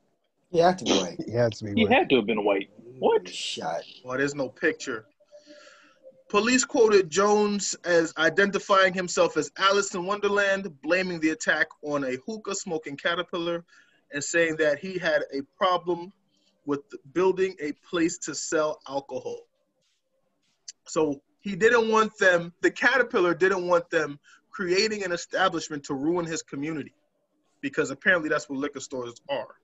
He 0.51 0.59
had 0.59 0.77
to 0.79 0.85
be 0.85 0.91
white. 0.91 1.19
He 1.25 1.31
had 1.31 1.53
to 1.53 1.65
be. 1.65 1.73
he 1.75 1.85
white. 1.85 1.93
had 1.93 2.09
to 2.09 2.15
have 2.17 2.25
been 2.25 2.43
white. 2.43 2.69
What? 2.99 3.27
Shot. 3.29 3.83
Well, 4.03 4.15
oh, 4.15 4.17
there's 4.17 4.35
no 4.35 4.49
picture. 4.49 5.05
Police 6.29 6.63
quoted 6.65 7.09
Jones 7.09 7.75
as 7.85 8.13
identifying 8.17 8.93
himself 8.93 9.35
as 9.37 9.51
Alice 9.57 9.95
in 9.95 10.05
Wonderland, 10.05 10.69
blaming 10.83 11.19
the 11.19 11.29
attack 11.29 11.67
on 11.83 12.03
a 12.03 12.17
hookah 12.25 12.53
smoking 12.55 12.97
caterpillar, 12.97 13.63
and 14.11 14.23
saying 14.23 14.57
that 14.57 14.79
he 14.79 14.97
had 14.99 15.23
a 15.33 15.41
problem 15.57 16.11
with 16.69 16.81
building 17.13 17.55
a 17.59 17.71
place 17.89 18.19
to 18.19 18.35
sell 18.35 18.79
alcohol. 18.87 19.39
So 20.87 21.19
he 21.39 21.55
didn't 21.55 21.89
want 21.89 22.15
them, 22.19 22.53
the 22.61 22.69
caterpillar 22.69 23.33
didn't 23.33 23.65
want 23.65 23.89
them 23.89 24.19
creating 24.51 25.03
an 25.03 25.11
establishment 25.11 25.83
to 25.85 25.95
ruin 25.95 26.27
his 26.27 26.43
community 26.43 26.93
because 27.61 27.89
apparently 27.89 28.29
that's 28.29 28.47
what 28.49 28.59
liquor 28.59 28.79
stores 28.79 29.15
are. 29.31 29.55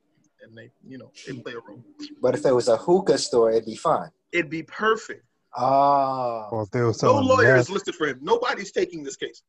And 0.42 0.58
they, 0.58 0.72
you 0.88 0.98
know, 0.98 1.12
they 1.28 1.34
play 1.34 1.54
a 1.54 1.60
role. 1.60 1.84
But 2.24 2.34
if 2.34 2.44
it 2.44 2.52
was 2.52 2.70
a 2.70 2.78
hookah 2.78 3.20
store, 3.20 3.52
it'd 3.52 3.66
be 3.66 3.76
fine. 3.76 4.10
It'd 4.32 4.50
be 4.50 4.64
perfect. 4.64 5.26
Ah. 5.56 6.50
Or 6.50 6.64
if 6.64 6.74
No 6.74 6.92
selling 6.92 7.28
lawyer 7.28 7.56
is 7.56 7.70
listed 7.70 7.94
for 7.94 8.08
him. 8.08 8.18
Nobody's 8.24 8.72
taking 8.72 9.04
this 9.04 9.16
case. 9.16 9.44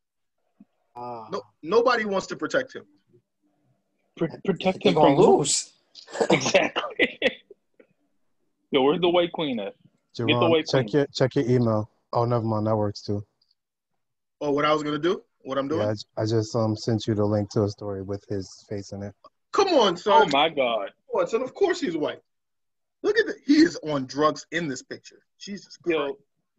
ah. 0.95 1.27
No, 1.33 1.41
nobody 1.63 2.05
wants 2.05 2.27
to 2.27 2.37
protect 2.37 2.75
him. 2.77 2.85
Pr- 4.19 4.27
protect 4.45 4.85
him 4.85 4.93
from 4.93 5.17
who? 5.17 5.39
lose. 5.39 5.73
Exactly. 6.31 7.19
Yo, 8.77 8.83
where's 8.83 9.01
the 9.01 9.09
white 9.09 9.33
queen 9.33 9.59
at? 9.59 9.75
the 10.19 10.27
white 10.27 10.67
check 10.67 10.85
queen. 10.89 10.89
your 10.93 11.07
check 11.15 11.35
your 11.35 11.47
email. 11.47 11.91
Oh, 12.13 12.27
never 12.27 12.45
mind. 12.45 12.67
That 12.67 12.77
works 12.77 13.01
too. 13.01 13.25
Oh, 14.43 14.51
what 14.51 14.67
I 14.67 14.73
was 14.75 14.83
gonna 14.83 14.99
do? 14.99 15.23
What 15.45 15.57
I'm 15.57 15.67
doing? 15.67 15.81
Yeah, 15.81 15.89
I, 15.89 15.95
j- 15.95 16.05
I 16.19 16.27
just 16.27 16.55
um 16.55 16.77
sent 16.77 17.07
you 17.07 17.15
the 17.15 17.25
link 17.25 17.49
to 17.53 17.63
a 17.63 17.71
story 17.71 18.03
with 18.03 18.23
his 18.29 18.67
face 18.69 18.93
in 18.93 19.03
it. 19.03 19.15
Come 19.53 19.69
on, 19.69 19.97
son. 19.97 20.25
Oh 20.25 20.29
my 20.31 20.51
God. 20.51 20.91
Come 21.11 21.23
on, 21.23 21.27
son. 21.27 21.41
Of 21.41 21.55
course 21.55 21.81
he's 21.81 21.97
white. 21.97 22.21
Look 23.03 23.19
at 23.19 23.25
that. 23.29 23.37
He 23.47 23.61
is 23.61 23.79
on 23.83 24.05
drugs 24.05 24.47
in 24.51 24.69
this 24.69 24.83
picture. 24.83 25.23
Jesus 25.41 25.79
Christ. 25.79 25.97
Yo, 25.97 26.19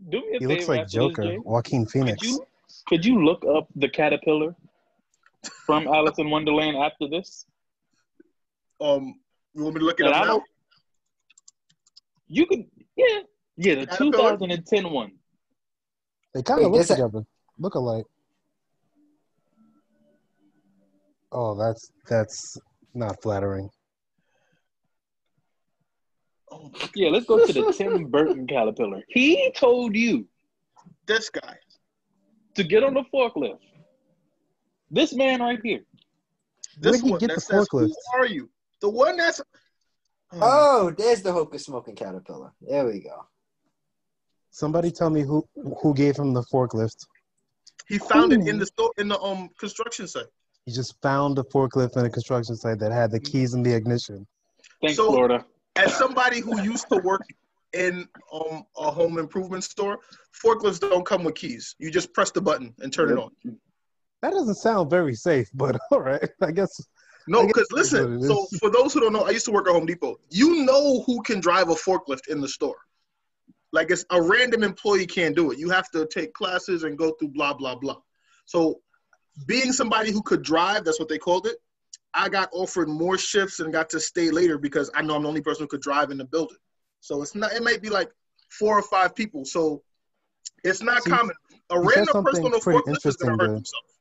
do 0.09 0.21
me 0.21 0.37
a 0.37 0.39
He 0.39 0.47
favor 0.47 0.53
looks 0.53 0.67
like 0.69 0.87
Joker, 0.89 1.23
This, 1.33 1.41
Joaquin 1.43 1.85
Phoenix. 1.85 2.17
Could 2.17 2.27
you 2.27 2.47
could 2.87 3.05
you 3.05 3.23
look 3.23 3.45
up 3.45 3.67
the 3.75 3.89
caterpillar 3.89 4.55
from 5.67 5.87
Alice 5.87 6.17
in 6.17 6.31
Wonderland 6.31 6.77
after 6.77 7.07
this? 7.07 7.45
Um, 8.79 9.15
you 9.55 9.63
want 9.63 9.73
me 9.73 9.79
to 9.79 9.85
look 9.87 9.99
it 9.99 10.05
And 10.05 10.13
up 10.13 10.21
I 10.21 10.25
now? 10.25 10.31
don't. 10.33 10.43
You 12.27 12.45
could, 12.45 12.65
yeah, 12.95 13.19
yeah, 13.57 13.75
the 13.75 13.87
Caterpillar? 13.87 14.31
2010 14.37 14.91
one. 14.91 15.11
They 16.33 16.41
kind 16.43 16.59
Wait, 16.59 16.65
of 16.65 16.71
look 16.73 16.81
is 16.81 16.87
that- 16.89 16.95
together. 16.95 17.25
Look 17.59 17.75
alike. 17.75 18.05
Oh, 21.31 21.55
that's 21.55 21.91
that's 22.07 22.57
not 22.93 23.21
flattering. 23.21 23.69
Oh, 26.51 26.71
Yeah, 26.95 27.09
let's 27.09 27.25
go 27.25 27.45
to 27.45 27.51
the 27.51 27.73
Tim 27.73 28.05
Burton 28.11 28.47
caterpillar. 28.47 29.01
He 29.09 29.51
told 29.55 29.95
you 29.95 30.25
this 31.05 31.29
guy. 31.29 31.57
to 32.55 32.63
get 32.63 32.83
on 32.83 32.93
the 32.93 33.03
forklift. 33.13 33.59
This 34.89 35.13
man 35.13 35.41
right 35.41 35.59
here. 35.61 35.81
This 36.79 36.93
Where'd 37.01 37.03
he 37.05 37.11
one 37.11 37.19
get 37.19 37.27
that 37.29 37.35
the 37.35 37.41
says, 37.41 37.67
forklift? 37.67 37.89
Who 37.89 38.17
are 38.21 38.25
you? 38.25 38.49
The 38.81 38.89
one 38.89 39.17
that's. 39.17 39.41
Oh, 40.33 40.91
there's 40.97 41.21
the 41.21 41.31
hookah 41.31 41.59
smoking 41.59 41.95
caterpillar. 41.95 42.51
There 42.61 42.85
we 42.85 42.99
go. 42.99 43.25
Somebody 44.51 44.91
tell 44.91 45.09
me 45.09 45.21
who 45.21 45.47
who 45.81 45.93
gave 45.93 46.17
him 46.17 46.33
the 46.33 46.43
forklift. 46.51 47.05
He 47.87 47.97
found 47.97 48.33
it 48.33 48.45
in 48.47 48.59
the 48.59 48.65
store 48.65 48.91
in 48.97 49.07
the 49.07 49.19
um 49.21 49.49
construction 49.59 50.07
site. 50.07 50.25
He 50.65 50.71
just 50.73 51.01
found 51.01 51.37
the 51.37 51.45
forklift 51.45 51.95
in 51.95 52.05
a 52.05 52.09
construction 52.09 52.55
site 52.55 52.79
that 52.79 52.91
had 52.91 53.11
the 53.11 53.19
keys 53.19 53.53
in 53.53 53.63
the 53.63 53.73
ignition. 53.73 54.27
Thanks, 54.81 54.97
So- 54.97 55.11
Florida. 55.11 55.45
As 55.75 55.95
somebody 55.95 56.39
who 56.39 56.59
used 56.61 56.89
to 56.89 56.97
work 56.97 57.21
in 57.73 58.07
um 58.33 58.63
a 58.77 58.89
home 58.91 59.19
improvement 59.19 59.63
store, 59.63 59.99
forklifts 60.43 60.79
don't 60.79 61.05
come 61.05 61.23
with 61.23 61.35
keys. 61.35 61.75
You 61.77 61.91
just 61.91 62.13
press 62.13 62.31
the 62.31 62.41
button 62.41 62.73
and 62.79 62.91
turn 62.91 63.11
it 63.11 63.17
on. 63.19 63.29
That 64.23 64.31
doesn't 64.31 64.55
sound 64.55 64.89
very 64.89 65.13
safe, 65.13 65.47
but 65.53 65.77
all 65.91 66.01
right. 66.01 66.27
I 66.41 66.51
guess 66.51 66.81
No, 67.27 67.45
because 67.45 67.67
listen. 67.71 68.21
So 68.21 68.45
for 68.59 68.69
those 68.69 68.93
who 68.93 69.01
don't 69.01 69.13
know, 69.13 69.23
I 69.23 69.31
used 69.31 69.45
to 69.45 69.51
work 69.51 69.67
at 69.67 69.73
Home 69.73 69.85
Depot. 69.85 70.19
You 70.29 70.63
know 70.65 71.03
who 71.05 71.21
can 71.23 71.39
drive 71.39 71.69
a 71.69 71.75
forklift 71.75 72.27
in 72.29 72.41
the 72.41 72.47
store. 72.47 72.77
Like 73.73 73.91
it's 73.91 74.05
a 74.11 74.21
random 74.21 74.63
employee 74.63 75.05
can't 75.05 75.35
do 75.35 75.51
it. 75.51 75.59
You 75.59 75.69
have 75.69 75.89
to 75.91 76.07
take 76.07 76.33
classes 76.33 76.83
and 76.83 76.97
go 76.97 77.11
through 77.11 77.29
blah 77.29 77.53
blah 77.53 77.75
blah. 77.75 77.97
So 78.45 78.81
being 79.45 79.73
somebody 79.73 80.11
who 80.11 80.21
could 80.21 80.41
drive, 80.41 80.85
that's 80.85 80.99
what 80.99 81.09
they 81.09 81.17
called 81.17 81.47
it. 81.47 81.57
I 82.13 82.29
got 82.29 82.49
offered 82.53 82.87
more 82.87 83.17
shifts 83.17 83.59
and 83.59 83.71
got 83.71 83.89
to 83.91 83.99
stay 83.99 84.31
later 84.31 84.57
because 84.57 84.89
I 84.95 85.01
know 85.01 85.15
I'm 85.15 85.23
the 85.23 85.29
only 85.29 85.41
person 85.41 85.63
who 85.63 85.67
could 85.67 85.81
drive 85.81 86.09
in 86.11 86.17
the 86.17 86.25
building. 86.25 86.57
So 87.01 87.21
it's 87.21 87.35
not. 87.35 87.51
It 87.51 87.61
might 87.61 87.81
be 87.81 87.89
like 87.89 88.09
four 88.49 88.79
or 88.79 88.81
five 88.81 89.13
people. 89.13 89.43
So 89.45 89.83
it's 90.63 90.81
not 90.81 91.03
See, 91.03 91.11
common. 91.11 91.35
A 91.69 91.75
you 91.75 91.83
said 91.89 91.95
random 91.95 92.23
person 92.23 92.45
something 92.45 92.45
on 92.45 92.53
a 92.53 92.59
pretty 92.59 92.79
forklift 92.79 93.05
is 93.05 93.17
gonna 93.17 93.29
interesting 93.29 93.29
hurt 93.31 93.37
there. 93.39 93.55
themselves. 93.55 93.93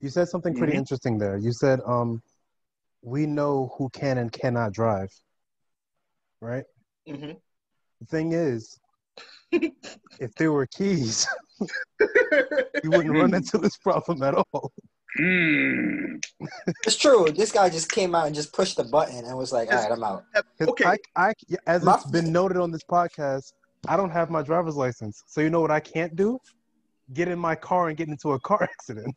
you 0.00 0.08
said 0.08 0.28
something 0.28 0.54
pretty 0.54 0.72
Mhm. 0.74 0.78
interesting 0.78 1.18
there. 1.18 1.36
You 1.36 1.52
said 1.52 1.80
um 1.84 2.22
we 3.08 3.26
know 3.26 3.74
who 3.78 3.88
can 3.90 4.18
and 4.18 4.30
cannot 4.30 4.72
drive. 4.72 5.10
Right? 6.40 6.64
hmm 7.06 7.32
The 8.00 8.06
thing 8.06 8.32
is, 8.32 8.78
if 9.52 10.34
there 10.36 10.52
were 10.52 10.66
keys, 10.66 11.26
you 12.00 12.90
wouldn't 12.90 13.14
run 13.14 13.34
into 13.34 13.58
this 13.58 13.76
problem 13.78 14.22
at 14.22 14.34
all. 14.34 14.72
Mm. 15.18 16.22
It's 16.86 16.96
true. 16.96 17.26
This 17.34 17.50
guy 17.50 17.70
just 17.70 17.90
came 17.90 18.14
out 18.14 18.26
and 18.26 18.34
just 18.34 18.52
pushed 18.52 18.76
the 18.76 18.84
button 18.84 19.24
and 19.24 19.36
was 19.36 19.52
like, 19.52 19.72
all 19.72 19.78
right, 19.82 19.90
I'm 19.90 20.04
out." 20.04 20.24
Okay. 20.60 20.84
I, 20.84 20.98
I, 21.16 21.32
as 21.66 21.82
My- 21.82 21.94
it's 21.94 22.04
been 22.06 22.30
noted 22.30 22.58
on 22.58 22.70
this 22.70 22.84
podcast, 22.84 23.52
I 23.88 23.96
don't 23.96 24.10
have 24.10 24.30
my 24.30 24.42
driver's 24.42 24.76
license. 24.76 25.22
So 25.26 25.40
you 25.40 25.50
know 25.50 25.60
what 25.60 25.70
I 25.70 25.80
can't 25.80 26.14
do? 26.14 26.38
Get 27.14 27.28
in 27.28 27.38
my 27.38 27.54
car 27.54 27.88
and 27.88 27.96
get 27.96 28.08
into 28.08 28.32
a 28.32 28.40
car 28.40 28.62
accident 28.78 29.14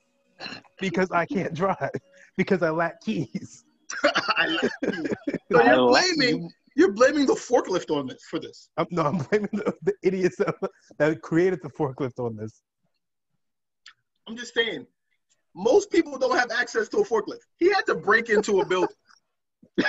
because 0.80 1.12
I 1.12 1.26
can't 1.26 1.54
drive 1.54 1.92
because 2.38 2.64
I 2.64 2.70
lack 2.70 3.02
keys. 3.02 3.64
I 4.38 4.48
like 4.48 4.72
you. 4.94 5.10
So 5.52 5.64
you're 5.64 5.88
blaming 5.88 6.44
you. 6.44 6.50
you're 6.76 6.92
blaming 6.94 7.26
the 7.26 7.34
forklift 7.34 7.90
on 7.96 8.08
this 8.08 8.24
for 8.30 8.40
this. 8.40 8.70
I'm, 8.78 8.88
no, 8.92 9.04
I'm 9.04 9.18
blaming 9.18 9.50
the, 9.54 9.74
the 9.84 9.94
idiots 10.04 10.38
that, 10.38 10.56
that 10.98 11.22
created 11.22 11.60
the 11.62 11.70
forklift 11.70 12.20
on 12.20 12.36
this. 12.36 12.62
I'm 14.28 14.38
just 14.38 14.54
saying, 14.54 14.86
most 15.56 15.92
people 15.92 16.18
don't 16.18 16.38
have 16.38 16.52
access 16.52 16.88
to 16.90 16.98
a 17.00 17.06
forklift. 17.06 17.40
He 17.58 17.68
had 17.70 17.86
to 17.88 17.96
break 17.96 18.30
into 18.30 18.62
a 18.62 18.66
building. 18.66 18.96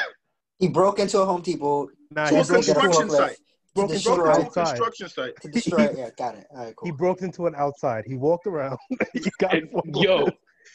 He 0.59 0.69
broke 0.69 1.01
into 1.01 1.19
a 1.21 1.25
Home 1.27 1.43
Depot 1.43 1.89
Nah, 2.13 2.29
To 2.29 2.35
he 2.37 2.41
a 2.41 2.45
broke, 2.45 2.67
get 2.67 2.77
a 2.77 2.81
construction 2.81 3.09
forklift 3.09 3.17
site. 3.17 3.37
to 3.37 3.39
broke, 3.75 3.91
He 3.91 3.97
into 3.97 4.09
broke 4.11 4.19
an 4.19 4.27
into 4.27 4.31
a 4.31 4.45
outside. 4.47 4.65
construction 4.67 5.09
site. 5.09 5.41
to 5.43 5.49
destroy 5.49 5.85
it. 5.87 5.99
Yeah, 5.99 6.11
got 6.17 6.35
it. 6.37 6.47
All 6.53 6.65
right, 6.65 6.77
cool. 6.77 6.87
He 6.89 6.93
broke 6.93 7.23
into 7.23 7.47
an 7.49 7.55
outside. 7.57 8.05
He 8.07 8.15
walked 8.17 8.47
around. 8.47 8.79
he 9.13 9.25
got 9.41 9.55
And, 9.55 9.69
forklift, 9.73 10.05
yo, 10.05 10.29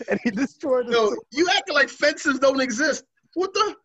and 0.10 0.19
he 0.24 0.31
destroyed 0.31 0.88
the 0.88 0.91
Yo, 0.91 1.15
you 1.31 1.48
acting 1.55 1.75
like 1.75 1.88
fences 1.89 2.38
don't 2.39 2.60
exist. 2.60 3.05
What 3.34 3.53
the? 3.53 3.75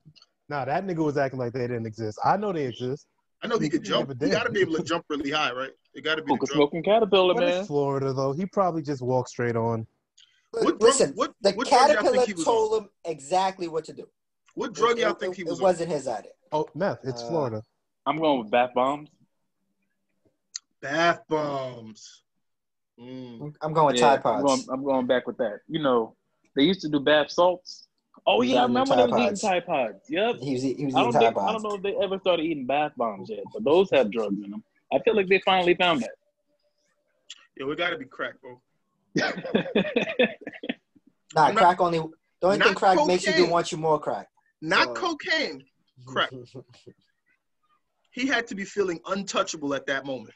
Nah, 0.49 0.65
that 0.65 0.87
nigga 0.87 1.05
was 1.05 1.17
acting 1.17 1.39
like 1.39 1.53
they 1.53 1.61
didn't 1.67 1.87
exist. 1.87 2.19
I 2.25 2.37
know 2.37 2.53
they 2.53 2.67
exist. 2.67 3.07
I 3.43 3.47
know 3.49 3.59
he 3.59 3.69
could 3.69 3.83
jump. 3.83 4.09
never 4.09 4.27
You 4.27 4.33
got 4.33 4.45
to 4.45 4.53
be 4.53 4.61
able 4.61 4.75
to 4.77 4.83
jump 4.85 5.05
really 5.09 5.31
high, 5.31 5.53
right? 5.53 5.71
It 5.95 6.03
got 6.05 6.17
to 6.17 6.23
be 6.23 6.31
hookah 6.33 6.47
the 6.47 6.47
jump. 6.47 6.57
smoking 6.57 6.83
caterpillar, 6.83 7.35
But 7.35 7.41
man. 7.41 7.65
Florida 7.67 8.13
though. 8.13 8.33
He 8.33 8.47
probably 8.47 8.83
just 8.83 9.03
walked 9.03 9.31
straight 9.31 9.57
on. 9.57 9.87
What 10.53 10.63
drug, 10.65 10.81
Listen, 10.83 11.13
what, 11.15 11.33
the 11.41 11.53
what 11.53 11.67
caterpillar 11.67 12.13
think 12.13 12.27
he 12.27 12.35
was 12.35 12.47
on? 12.47 12.55
told 12.55 12.83
him 12.83 12.89
exactly 13.05 13.69
what 13.69 13.85
to 13.87 13.93
do. 13.93 14.07
What 14.55 14.75
drug 14.75 14.99
It- 14.99 15.03
y'all 15.03 15.11
it- 15.13 15.21
think 15.21 15.35
he 15.37 15.45
was 15.45 15.59
It 15.59 15.63
on? 15.63 15.69
wasn't 15.69 15.91
his 15.91 16.07
idea. 16.07 16.33
Oh, 16.53 16.69
meth. 16.75 16.99
It's 17.05 17.23
Uh, 17.23 17.29
Florida. 17.29 17.63
I'm 18.07 18.19
going 18.19 18.41
with 18.41 18.51
bath 18.51 18.71
bombs. 18.75 19.09
Bath 20.81 21.21
bombs. 21.29 22.23
Mm. 23.01 23.55
I'm 23.63 23.73
going 23.73 23.97
Yeah, 23.97 24.03
Tide 24.17 24.23
Pods. 24.23 24.37
I'm 24.39 24.45
going, 24.45 24.67
I'm 24.71 24.85
going 24.85 25.07
back 25.07 25.27
with 25.27 25.39
that. 25.39 25.61
You 25.69 25.81
know, 25.83 26.17
they 26.55 26.65
used 26.65 26.81
to 26.83 26.89
do 26.89 27.01
bath 27.01 27.31
salts. 27.31 27.89
Oh 28.27 28.43
yeah, 28.43 28.61
I 28.61 28.63
remember 28.63 28.95
Tide 28.95 28.99
they 29.09 29.13
was 29.13 29.21
eating 29.21 29.29
Pods. 29.31 29.41
Tide 29.41 29.67
Pods. 29.67 29.99
Yep. 30.09 30.37
He 30.41 30.53
was, 30.53 30.63
he 30.63 30.69
was 30.71 30.79
I 30.79 30.85
eating 30.85 30.93
don't 30.95 31.13
Tide 31.13 31.21
think 31.35 31.39
I 31.39 31.53
don't 31.53 31.63
know 31.63 31.75
if 31.75 31.83
they 31.83 31.97
ever 31.97 32.19
started 32.21 32.45
eating 32.45 32.67
bath 32.67 32.93
bombs 32.97 33.29
yet, 33.31 33.41
but 33.53 33.65
those 33.65 33.91
have 33.91 34.11
drugs 34.13 34.37
in 34.43 34.51
them. 34.51 34.63
I 34.93 34.99
feel 35.01 35.17
like 35.17 35.29
they 35.29 35.41
finally 35.45 35.75
found 35.75 36.03
that. 36.03 36.11
Yeah, 37.57 37.67
we 37.67 37.75
got 37.77 37.91
to 37.91 37.99
be 37.99 38.05
cracked, 38.05 38.41
bro. 38.41 38.61
Nah, 41.35 41.45
I'm 41.47 41.55
not- 41.55 41.63
crack 41.63 41.81
only. 41.81 41.99
The 42.41 42.47
only 42.47 42.59
thing 42.59 42.67
not 42.69 42.77
crack 42.77 43.07
makes 43.07 43.25
you 43.27 43.33
do 43.33 43.47
want 43.49 43.73
you 43.73 43.79
more 43.79 43.99
crack. 43.99 44.29
Not 44.61 44.89
So- 44.89 44.95
cocaine. 44.95 45.65
Crack. 46.07 46.31
He 48.15 48.27
had 48.27 48.47
to 48.49 48.55
be 48.55 48.67
feeling 48.67 49.01
untouchable 49.07 49.73
at 49.73 49.87
that 49.87 50.05
moment. 50.05 50.35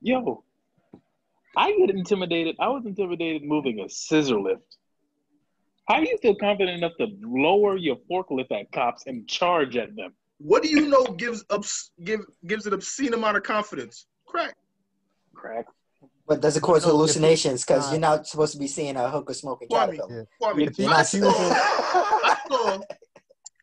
Yo, 0.00 0.44
I 1.56 1.72
get 1.76 1.90
intimidated. 1.90 2.54
I 2.60 2.68
was 2.68 2.86
intimidated 2.86 3.42
moving 3.42 3.80
a 3.80 3.88
scissor 3.88 4.40
lift. 4.40 4.77
How 5.88 6.00
do 6.00 6.08
you 6.08 6.18
feel 6.18 6.34
confident 6.34 6.76
enough 6.76 6.92
to 6.98 7.06
lower 7.22 7.76
your 7.76 7.96
forklift 8.10 8.52
at 8.52 8.70
cops 8.72 9.04
and 9.06 9.26
charge 9.26 9.76
at 9.76 9.96
them? 9.96 10.12
What 10.38 10.62
do 10.62 10.68
you 10.68 10.86
know 10.88 11.04
gives 11.04 11.44
ups, 11.50 11.90
give 12.04 12.20
gives 12.46 12.66
an 12.66 12.74
obscene 12.74 13.14
amount 13.14 13.38
of 13.38 13.42
confidence? 13.42 14.06
Crack. 14.26 14.54
Crack. 15.34 15.64
But 16.26 16.42
does 16.42 16.56
it 16.58 16.62
cause 16.62 16.84
No, 16.84 16.92
hallucinations? 16.92 17.64
Because 17.64 17.90
you're 17.90 18.00
not 18.00 18.26
supposed 18.26 18.52
to 18.52 18.58
be 18.58 18.66
seeing 18.68 18.96
a 18.96 19.08
hookah 19.08 19.32
smoking 19.34 19.68
Kwame. 19.68 19.96
caterpillar. 19.96 20.26
Kwame, 20.42 20.56
you- 20.78 20.88
I 20.88 21.00
if 21.00 21.14
you 21.14 21.20
saw, 21.22 21.30
I 21.30 22.36
saw 22.48 22.80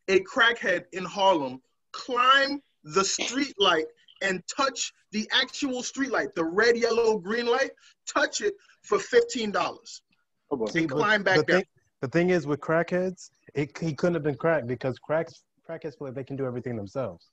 a 0.08 0.20
crackhead 0.22 0.86
in 0.94 1.06
Harlem 1.06 1.62
climb 1.92 2.60
the 2.84 3.06
street 3.06 3.54
light 3.60 3.86
and 4.24 4.42
touch 4.48 4.92
the 5.12 5.30
actual 5.32 5.84
street 5.84 6.12
light, 6.12 6.34
the 6.36 6.44
red, 6.44 6.76
yellow, 6.76 7.20
green 7.20 7.46
light, 7.46 7.70
touch 8.08 8.42
it 8.42 8.56
for 8.82 8.98
fifteen 8.98 9.52
dollars. 9.52 10.02
Oh, 10.50 10.58
boy. 10.58 10.66
And 10.76 10.90
climb 10.90 11.24
back 11.24 11.38
the 11.38 11.44
down. 11.44 11.58
thing, 11.62 11.66
the 12.06 12.12
thing 12.12 12.30
is 12.30 12.46
with 12.46 12.60
crackheads, 12.60 13.32
it, 13.56 13.76
he 13.80 13.92
couldn't 13.94 14.14
have 14.14 14.22
been 14.22 14.36
cracked 14.36 14.68
because 14.68 15.00
cracks 15.00 15.42
crackheads 15.68 15.98
feel 15.98 16.08
like 16.08 16.14
they 16.14 16.24
can 16.24 16.36
do 16.36 16.46
everything 16.46 16.76
themselves. 16.76 17.30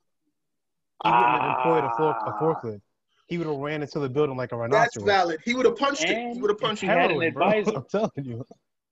He 1.05 1.11
wouldn't 1.11 1.27
have 1.43 1.57
employed 1.59 1.85
a, 1.85 1.91
fork, 1.99 2.17
a 2.25 2.31
Ah. 2.31 2.41
forklift. 2.41 2.81
He 3.27 3.37
would 3.37 3.47
have 3.47 3.57
ran 3.57 3.83
into 3.83 3.99
the 3.99 4.09
building 4.09 4.37
like 4.37 4.53
a 4.53 4.57
rhinoceros. 4.57 4.89
That's 4.95 5.05
valid. 5.05 5.41
He 5.45 5.55
would 5.55 5.67
have 5.67 5.77
punched 5.77 6.05
it. 6.05 6.33
He 6.35 6.41
would 6.41 6.49
have 6.51 6.59
punched 6.59 6.81
he 6.81 6.87
it. 6.87 6.91
had 6.91 7.11
an 7.11 7.21
Heroin, 7.21 7.33
bro. 7.35 7.49
advisor. 7.59 7.77
I'm 7.77 7.85
telling 7.91 8.11
you. 8.25 8.47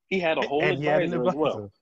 He 0.08 0.20
had 0.20 0.36
a 0.36 0.42
whole 0.42 0.62
and 0.62 0.78
he 0.78 0.84
had 0.84 1.02
advisor 1.02 1.28
as 1.28 1.34
well. 1.34 1.72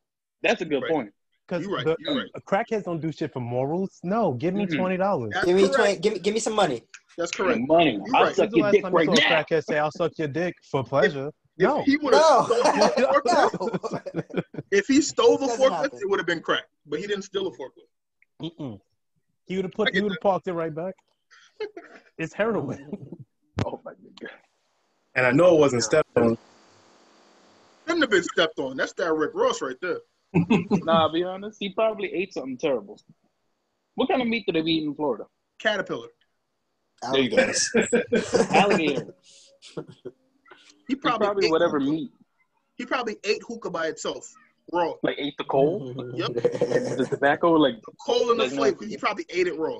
That's 0.43 0.61
a 0.63 0.65
good 0.65 0.83
Right. 0.83 0.93
point. 0.93 1.13
Because 1.49 1.65
You're 1.65 1.75
right, 1.77 1.97
you're 1.99 2.15
right. 2.15 2.31
crackheads 2.47 2.85
don't 2.85 3.01
do 3.01 3.11
shit 3.11 3.33
for 3.33 3.41
morals. 3.41 3.99
No, 4.05 4.33
give 4.35 4.55
me 4.55 4.67
twenty 4.67 4.99
dollars. 4.99 5.33
Give 5.45 5.57
me 5.57 5.67
twenty. 5.69 5.97
Give 5.99 6.13
me. 6.13 6.19
Give 6.21 6.35
me 6.35 6.41
some 6.41 6.53
money. 6.55 6.83
That's 7.17 7.33
correct. 7.33 7.61
Money. 7.67 7.95
You're 8.05 8.17
I'll 8.17 8.25
right. 8.27 8.37
suck 8.37 8.51
When's 8.53 8.53
the 8.53 8.59
your 8.59 8.71
dick 8.71 8.85
right 8.93 9.07
now. 9.09 9.15
crackhead 9.15 9.65
say, 9.65 9.79
"I'll 9.79 9.91
suck 9.91 10.13
your 10.19 10.29
dick 10.29 10.55
for 10.71 10.85
pleasure"? 10.85 11.31
No. 11.59 11.81
If 11.81 11.87
he 11.87 11.97
would 11.97 12.15
have 12.15 12.23
No. 12.23 12.45
stole 12.45 12.63
the 12.63 13.81
forklift, 14.13 14.25
no. 14.35 14.43
if 14.71 14.87
he 14.87 15.01
stole 15.03 15.39
the 15.39 15.47
forklift, 15.47 15.71
happen. 15.71 15.99
it 16.01 16.09
would 16.09 16.19
have 16.21 16.27
been 16.27 16.41
crack. 16.41 16.65
But 16.87 17.01
he 17.01 17.07
didn't 17.07 17.23
steal 17.25 17.49
a 17.49 17.51
forklift. 17.51 18.51
Mm-mm. 18.51 18.81
He 19.47 19.57
would 19.57 19.65
have 19.65 19.73
put. 19.73 19.95
He 19.95 20.01
would 20.01 20.13
have 20.13 20.21
parked 20.21 20.47
it 20.49 20.53
right 20.53 20.75
back. 20.75 20.95
It's 22.19 22.33
heroin. 22.33 22.91
Oh 23.67 23.81
my 23.85 23.91
god. 24.21 24.31
And 25.17 25.27
I 25.27 25.33
know 25.33 25.57
it 25.57 25.59
wasn't 25.59 25.83
stepped 25.83 26.09
on. 26.17 26.39
Couldn't 27.87 28.03
have 28.03 28.11
been 28.11 28.23
stepped 28.23 28.57
on. 28.61 28.77
That's 28.77 28.93
that 28.93 29.13
Rick 29.13 29.33
Ross 29.35 29.61
right 29.61 29.75
there. 29.83 29.99
Nah, 30.85 31.03
I'll 31.03 31.13
be 31.13 31.25
honest. 31.25 31.57
He 31.59 31.71
probably 31.71 32.15
ate 32.15 32.33
something 32.33 32.57
terrible. 32.57 33.01
What 33.97 34.09
kind 34.09 34.23
of 34.23 34.29
meat 34.29 34.45
do 34.47 34.53
they 34.53 34.61
eat 34.71 34.85
in 34.85 34.95
Florida? 34.95 35.25
Caterpillar. 35.59 36.07
There 37.11 37.21
you 37.21 37.31
go. 37.31 37.37
Alligators. 37.39 37.71
Alligator. 38.53 39.15
He 40.89 40.95
probably, 40.97 41.27
Probably 41.27 41.47
ate 41.47 41.51
whatever 41.53 41.79
hookah. 41.79 41.91
meat. 41.93 42.11
He 42.77 42.87
probably 42.87 43.17
ate 43.25 43.43
hookah 43.47 43.71
by 43.71 43.87
itself, 43.89 44.27
raw. 44.73 44.95
Like 45.03 45.17
ate 45.19 45.35
the 45.39 45.45
coal, 45.45 45.95
Yep. 46.15 46.33
the 46.35 47.07
tobacco. 47.09 47.53
Like 47.53 47.75
the 47.87 47.93
Coal 48.05 48.31
in 48.33 48.39
the 48.39 48.45
Like, 48.45 48.53
no. 48.53 48.57
flavor. 48.59 48.85
He 48.87 48.97
probably 48.97 49.27
ate 49.31 49.47
it 49.47 49.59
raw. 49.59 49.79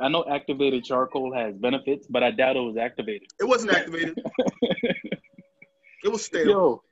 I 0.00 0.08
know 0.08 0.24
activated 0.30 0.84
charcoal 0.84 1.34
has 1.34 1.56
benefits, 1.56 2.06
but 2.08 2.22
I 2.22 2.30
doubt 2.30 2.56
it 2.56 2.60
was 2.60 2.76
activated. 2.76 3.26
It 3.40 3.44
wasn't 3.44 3.72
activated. 3.72 4.16
It 6.04 6.12
was 6.12 6.24
stale. 6.24 6.46
Yo, 6.48 6.82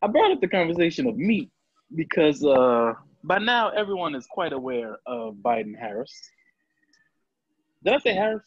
I 0.00 0.06
brought 0.06 0.32
up 0.32 0.40
the 0.40 0.48
conversation 0.48 1.06
of 1.06 1.18
meat 1.18 1.50
because 1.94 2.42
uh, 2.42 2.94
by 3.22 3.36
now 3.38 3.68
everyone 3.68 4.14
is 4.14 4.26
quite 4.30 4.54
aware 4.54 4.96
of 5.06 5.34
Biden 5.34 5.78
Harris. 5.78 6.10
Did 7.84 7.92
I 7.92 7.98
say 7.98 8.14
Harris? 8.14 8.42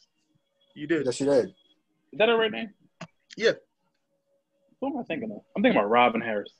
You 0.75 0.87
did. 0.87 1.05
yes, 1.05 1.19
you 1.19 1.27
did. 1.27 1.45
Is 1.49 2.17
that 2.17 2.29
her 2.29 2.37
right 2.37 2.51
name? 2.51 2.71
Yeah. 3.37 3.51
Who 4.83 4.89
am 4.89 4.97
I 4.97 5.03
thinking 5.03 5.31
of? 5.31 5.37
I'm 5.55 5.63
thinking 5.63 5.79
about 5.79 5.89
Robin 5.89 6.19
Harris. 6.19 6.51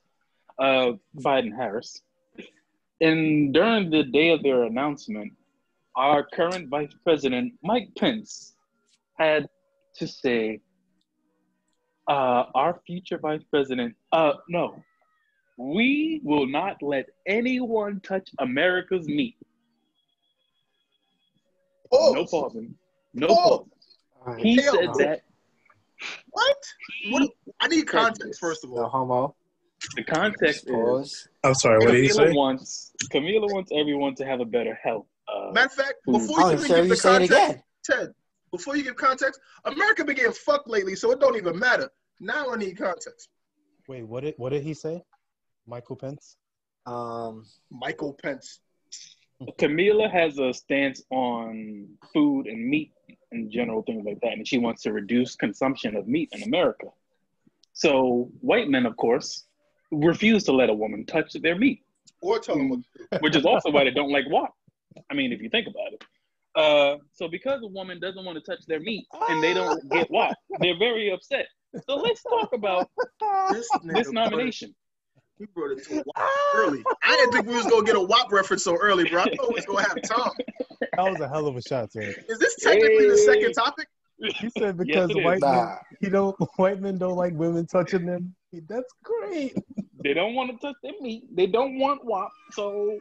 Uh, 0.57 0.93
Biden 1.17 1.53
Harris. 1.53 2.01
And 3.01 3.53
during 3.53 3.89
the 3.89 4.03
day 4.03 4.29
of 4.29 4.41
their 4.41 4.63
announcement, 4.63 5.33
our 5.97 6.25
current 6.33 6.69
Vice 6.69 6.93
President 7.03 7.51
Mike 7.63 7.89
Pence 7.97 8.55
had 9.19 9.49
to 9.95 10.07
say, 10.07 10.61
uh, 12.07 12.45
"Our 12.55 12.79
future 12.87 13.17
Vice 13.17 13.43
President, 13.43 13.93
uh, 14.13 14.35
no, 14.47 14.81
we 15.57 16.21
will 16.23 16.47
not 16.47 16.81
let 16.81 17.07
anyone 17.27 17.99
touch 17.99 18.29
America's 18.39 19.05
meat." 19.05 19.35
Oh, 21.91 22.13
No 22.13 22.25
pausing. 22.25 22.73
No 23.13 23.27
Oh. 23.29 23.67
pausing. 24.23 24.45
He 24.45 24.59
said 24.59 24.93
that. 24.99 25.23
What? 26.29 26.57
What? 27.11 27.29
I 27.61 27.67
need 27.67 27.87
context 27.87 28.39
first 28.39 28.63
of 28.63 28.71
No 28.71 28.83
all. 28.83 28.89
homo. 28.89 29.35
The 29.95 30.03
context 30.03 30.65
is 30.67 31.27
I'm 31.43 31.53
sorry, 31.55 31.79
what 31.79 31.91
did 31.91 32.03
he 32.03 32.09
Camila 32.09 32.13
say? 32.27 32.31
wants 32.31 32.91
Camila 33.11 33.51
wants 33.51 33.71
everyone 33.73 34.15
to 34.15 34.25
have 34.25 34.39
a 34.39 34.45
better 34.45 34.77
health. 34.81 35.05
Uh, 35.27 35.51
Matter 35.51 35.65
of 35.67 35.73
fact, 35.73 35.93
before 36.05 36.37
Oh, 36.39 36.49
you 36.49 36.51
I'm 36.51 36.53
even 36.57 36.67
sure 36.67 36.75
give 36.77 36.85
you 36.85 36.89
the 36.91 36.95
say 36.97 37.09
it 37.15 37.29
context, 37.29 37.49
again. 37.49 37.63
Ted, 37.85 38.09
before 38.51 38.75
you 38.77 38.83
give 38.83 38.95
context, 38.95 39.39
America 39.65 40.05
been 40.05 40.15
getting 40.15 40.31
fucked 40.33 40.69
lately, 40.69 40.95
so 40.95 41.11
it 41.11 41.19
don't 41.19 41.35
even 41.35 41.57
matter. 41.59 41.89
Now 42.19 42.51
I 42.51 42.55
need 42.57 42.77
context. 42.77 43.29
Wait, 43.87 44.03
what 44.03 44.23
did 44.23 44.35
what 44.37 44.49
did 44.51 44.63
he 44.63 44.73
say? 44.73 45.01
Michael 45.67 45.95
Pence. 45.97 46.37
Um. 46.85 47.45
Michael 47.71 48.13
Pence. 48.21 48.59
Camila 49.59 50.09
has 50.11 50.37
a 50.39 50.53
stance 50.53 51.01
on 51.09 51.87
food 52.13 52.47
and 52.47 52.67
meat 52.69 52.91
and 53.31 53.49
general, 53.51 53.81
things 53.83 54.05
like 54.05 54.19
that, 54.21 54.33
and 54.33 54.47
she 54.47 54.57
wants 54.57 54.83
to 54.83 54.91
reduce 54.93 55.35
consumption 55.35 55.95
of 55.95 56.07
meat 56.07 56.29
in 56.33 56.43
America. 56.43 56.87
So 57.73 58.29
white 58.41 58.67
men, 58.69 58.85
of 58.85 58.95
course, 58.97 59.45
refuse 59.91 60.43
to 60.45 60.51
let 60.51 60.69
a 60.69 60.73
woman 60.73 61.05
touch 61.05 61.33
their 61.33 61.55
meat, 61.57 61.83
Or 62.21 62.39
tell 62.39 62.55
him 62.55 62.69
what 62.69 62.79
to 62.79 62.85
do. 63.11 63.17
which 63.21 63.35
is 63.35 63.45
also 63.45 63.71
why 63.71 63.83
they 63.83 63.91
don't 63.91 64.11
like 64.11 64.25
WAP. 64.29 64.53
I 65.09 65.13
mean, 65.13 65.31
if 65.33 65.41
you 65.41 65.49
think 65.49 65.67
about 65.67 65.93
it. 65.93 66.03
Uh, 66.55 66.97
so 67.13 67.27
because 67.27 67.63
a 67.63 67.67
woman 67.67 67.99
doesn't 67.99 68.23
want 68.23 68.37
to 68.37 68.43
touch 68.43 68.63
their 68.67 68.79
meat 68.79 69.07
and 69.29 69.43
they 69.43 69.53
don't 69.55 69.89
get 69.89 70.09
WAP, 70.11 70.35
they're 70.59 70.77
very 70.77 71.11
upset. 71.11 71.47
So 71.89 71.95
let's 71.95 72.21
talk 72.21 72.53
about 72.53 72.91
This, 73.49 73.67
this 73.71 73.71
brought 73.83 74.07
it- 74.07 74.13
nomination. 74.13 74.75
He 75.39 75.45
brought 75.45 75.71
it 75.71 75.83
to 75.85 75.93
a 75.99 76.03
WAP 76.05 76.29
early. 76.55 76.83
I 77.03 77.15
didn't 77.15 77.31
think 77.33 77.47
we 77.47 77.55
was 77.55 77.65
gonna 77.65 77.83
get 77.85 77.95
a 77.95 77.99
WAP 78.01 78.31
reference 78.31 78.63
so 78.63 78.77
early, 78.77 79.09
bro. 79.09 79.21
I 79.21 79.25
thought 79.35 79.49
we 79.49 79.55
was 79.55 79.65
gonna 79.65 79.81
have 79.87 80.01
Tom. 80.03 80.31
That 80.95 81.03
was 81.09 81.19
a 81.21 81.27
hell 81.27 81.47
of 81.47 81.55
a 81.57 81.61
shot, 81.61 81.91
Ted. 81.91 82.13
Is 82.29 82.39
this 82.39 82.55
technically 82.61 83.07
the 83.07 83.15
Hey. 83.15 83.25
second 83.25 83.53
topic? 83.53 83.87
He 84.19 84.49
said 84.51 84.77
because 84.77 85.09
it 85.09 85.17
is. 85.17 85.25
white 85.25 85.41
Nah. 85.41 85.65
men, 85.65 85.77
you 86.01 86.09
know, 86.11 86.31
white 86.57 86.79
men 86.79 86.97
don't 86.97 87.15
like 87.15 87.33
women 87.33 87.65
touching 87.65 88.05
them. 88.05 88.35
That's 88.69 88.93
great. 89.03 89.57
They 90.03 90.13
don't 90.13 90.35
want 90.35 90.51
to 90.51 90.57
touch 90.65 90.75
their 90.83 90.93
meat. 91.01 91.23
They 91.35 91.47
don't 91.47 91.79
want 91.79 92.05
WAP. 92.05 92.29
So, 92.51 92.99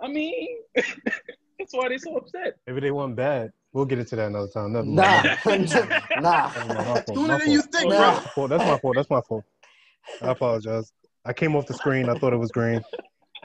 I 0.00 0.06
mean, 0.08 0.58
that's 0.76 1.72
why 1.72 1.88
they're 1.88 1.98
so 1.98 2.16
upset. 2.16 2.54
Maybe 2.68 2.80
they 2.80 2.92
want 2.92 3.16
bad. 3.16 3.50
We'll 3.72 3.84
get 3.84 3.98
into 3.98 4.14
that 4.14 4.28
another 4.28 4.48
time. 4.54 4.72
Never 4.72 4.86
mind. 4.86 4.96
Nah. 5.44 6.12
nah. 6.20 7.00
Sooner 7.06 7.38
than 7.40 7.50
you 7.50 7.62
think, 7.62 7.90
Nah. 7.90 8.20
bro. 8.36 8.46
That's 8.46 8.64
my 8.64 8.78
fault. 8.78 8.94
That's 8.96 9.10
my 9.10 9.20
fault. 9.22 9.44
I 10.22 10.30
apologize. 10.30 10.92
I 11.24 11.32
came 11.32 11.56
off 11.56 11.66
the 11.66 11.74
screen. 11.74 12.08
I 12.08 12.18
thought 12.18 12.32
it 12.32 12.38
was 12.38 12.50
green. 12.52 12.82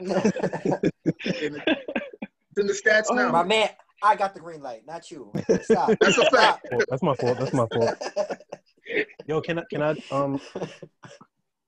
It's 2.52 2.58
in 2.58 2.66
the 2.66 2.72
stats 2.72 3.04
Oh, 3.10 3.14
now. 3.14 3.30
My 3.30 3.44
man, 3.44 3.68
I 4.02 4.16
got 4.16 4.34
the 4.34 4.40
green 4.40 4.60
light, 4.60 4.82
not 4.86 5.08
you. 5.10 5.30
Stop. 5.62 5.90
That's 6.00 6.18
a 6.18 6.24
fact. 6.30 6.66
Fault. 6.68 6.84
That's 6.88 7.02
my 7.02 7.14
fault. 7.14 7.38
That's 7.38 7.52
my 7.52 7.66
fault. 7.72 7.96
Yo, 9.26 9.40
can 9.40 9.60
I 9.60 9.62
can 9.70 9.82
I 9.82 9.94
um 10.10 10.40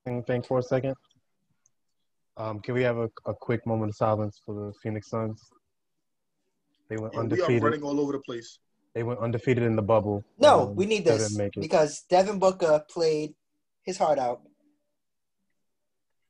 think, 0.05 0.27
think 0.27 0.44
for 0.46 0.59
a 0.59 0.62
second? 0.62 0.94
Um, 2.37 2.59
can 2.61 2.75
we 2.75 2.83
have 2.83 2.96
a, 2.96 3.09
a 3.27 3.35
quick 3.35 3.64
moment 3.66 3.90
of 3.90 3.96
silence 3.96 4.40
for 4.44 4.55
the 4.55 4.72
Phoenix 4.83 5.09
Suns? 5.11 5.40
They 6.88 6.96
went 6.96 7.14
undefeated. 7.14 7.48
we 7.48 7.59
are 7.59 7.70
running 7.70 7.83
all 7.85 8.01
over 8.01 8.12
the 8.12 8.18
place. 8.20 8.59
They 8.94 9.03
went 9.05 9.20
undefeated 9.20 9.62
in 9.64 9.77
the 9.77 9.83
bubble. 9.83 10.25
No, 10.38 10.62
Um, 10.62 10.75
we 10.75 10.87
need 10.87 11.05
this 11.05 11.29
didn't 11.29 11.38
make 11.38 11.57
it. 11.57 11.61
because 11.61 12.03
Devin 12.11 12.38
Booker 12.40 12.83
played 12.90 13.35
his 13.85 13.98
heart 13.98 14.18
out, 14.18 14.40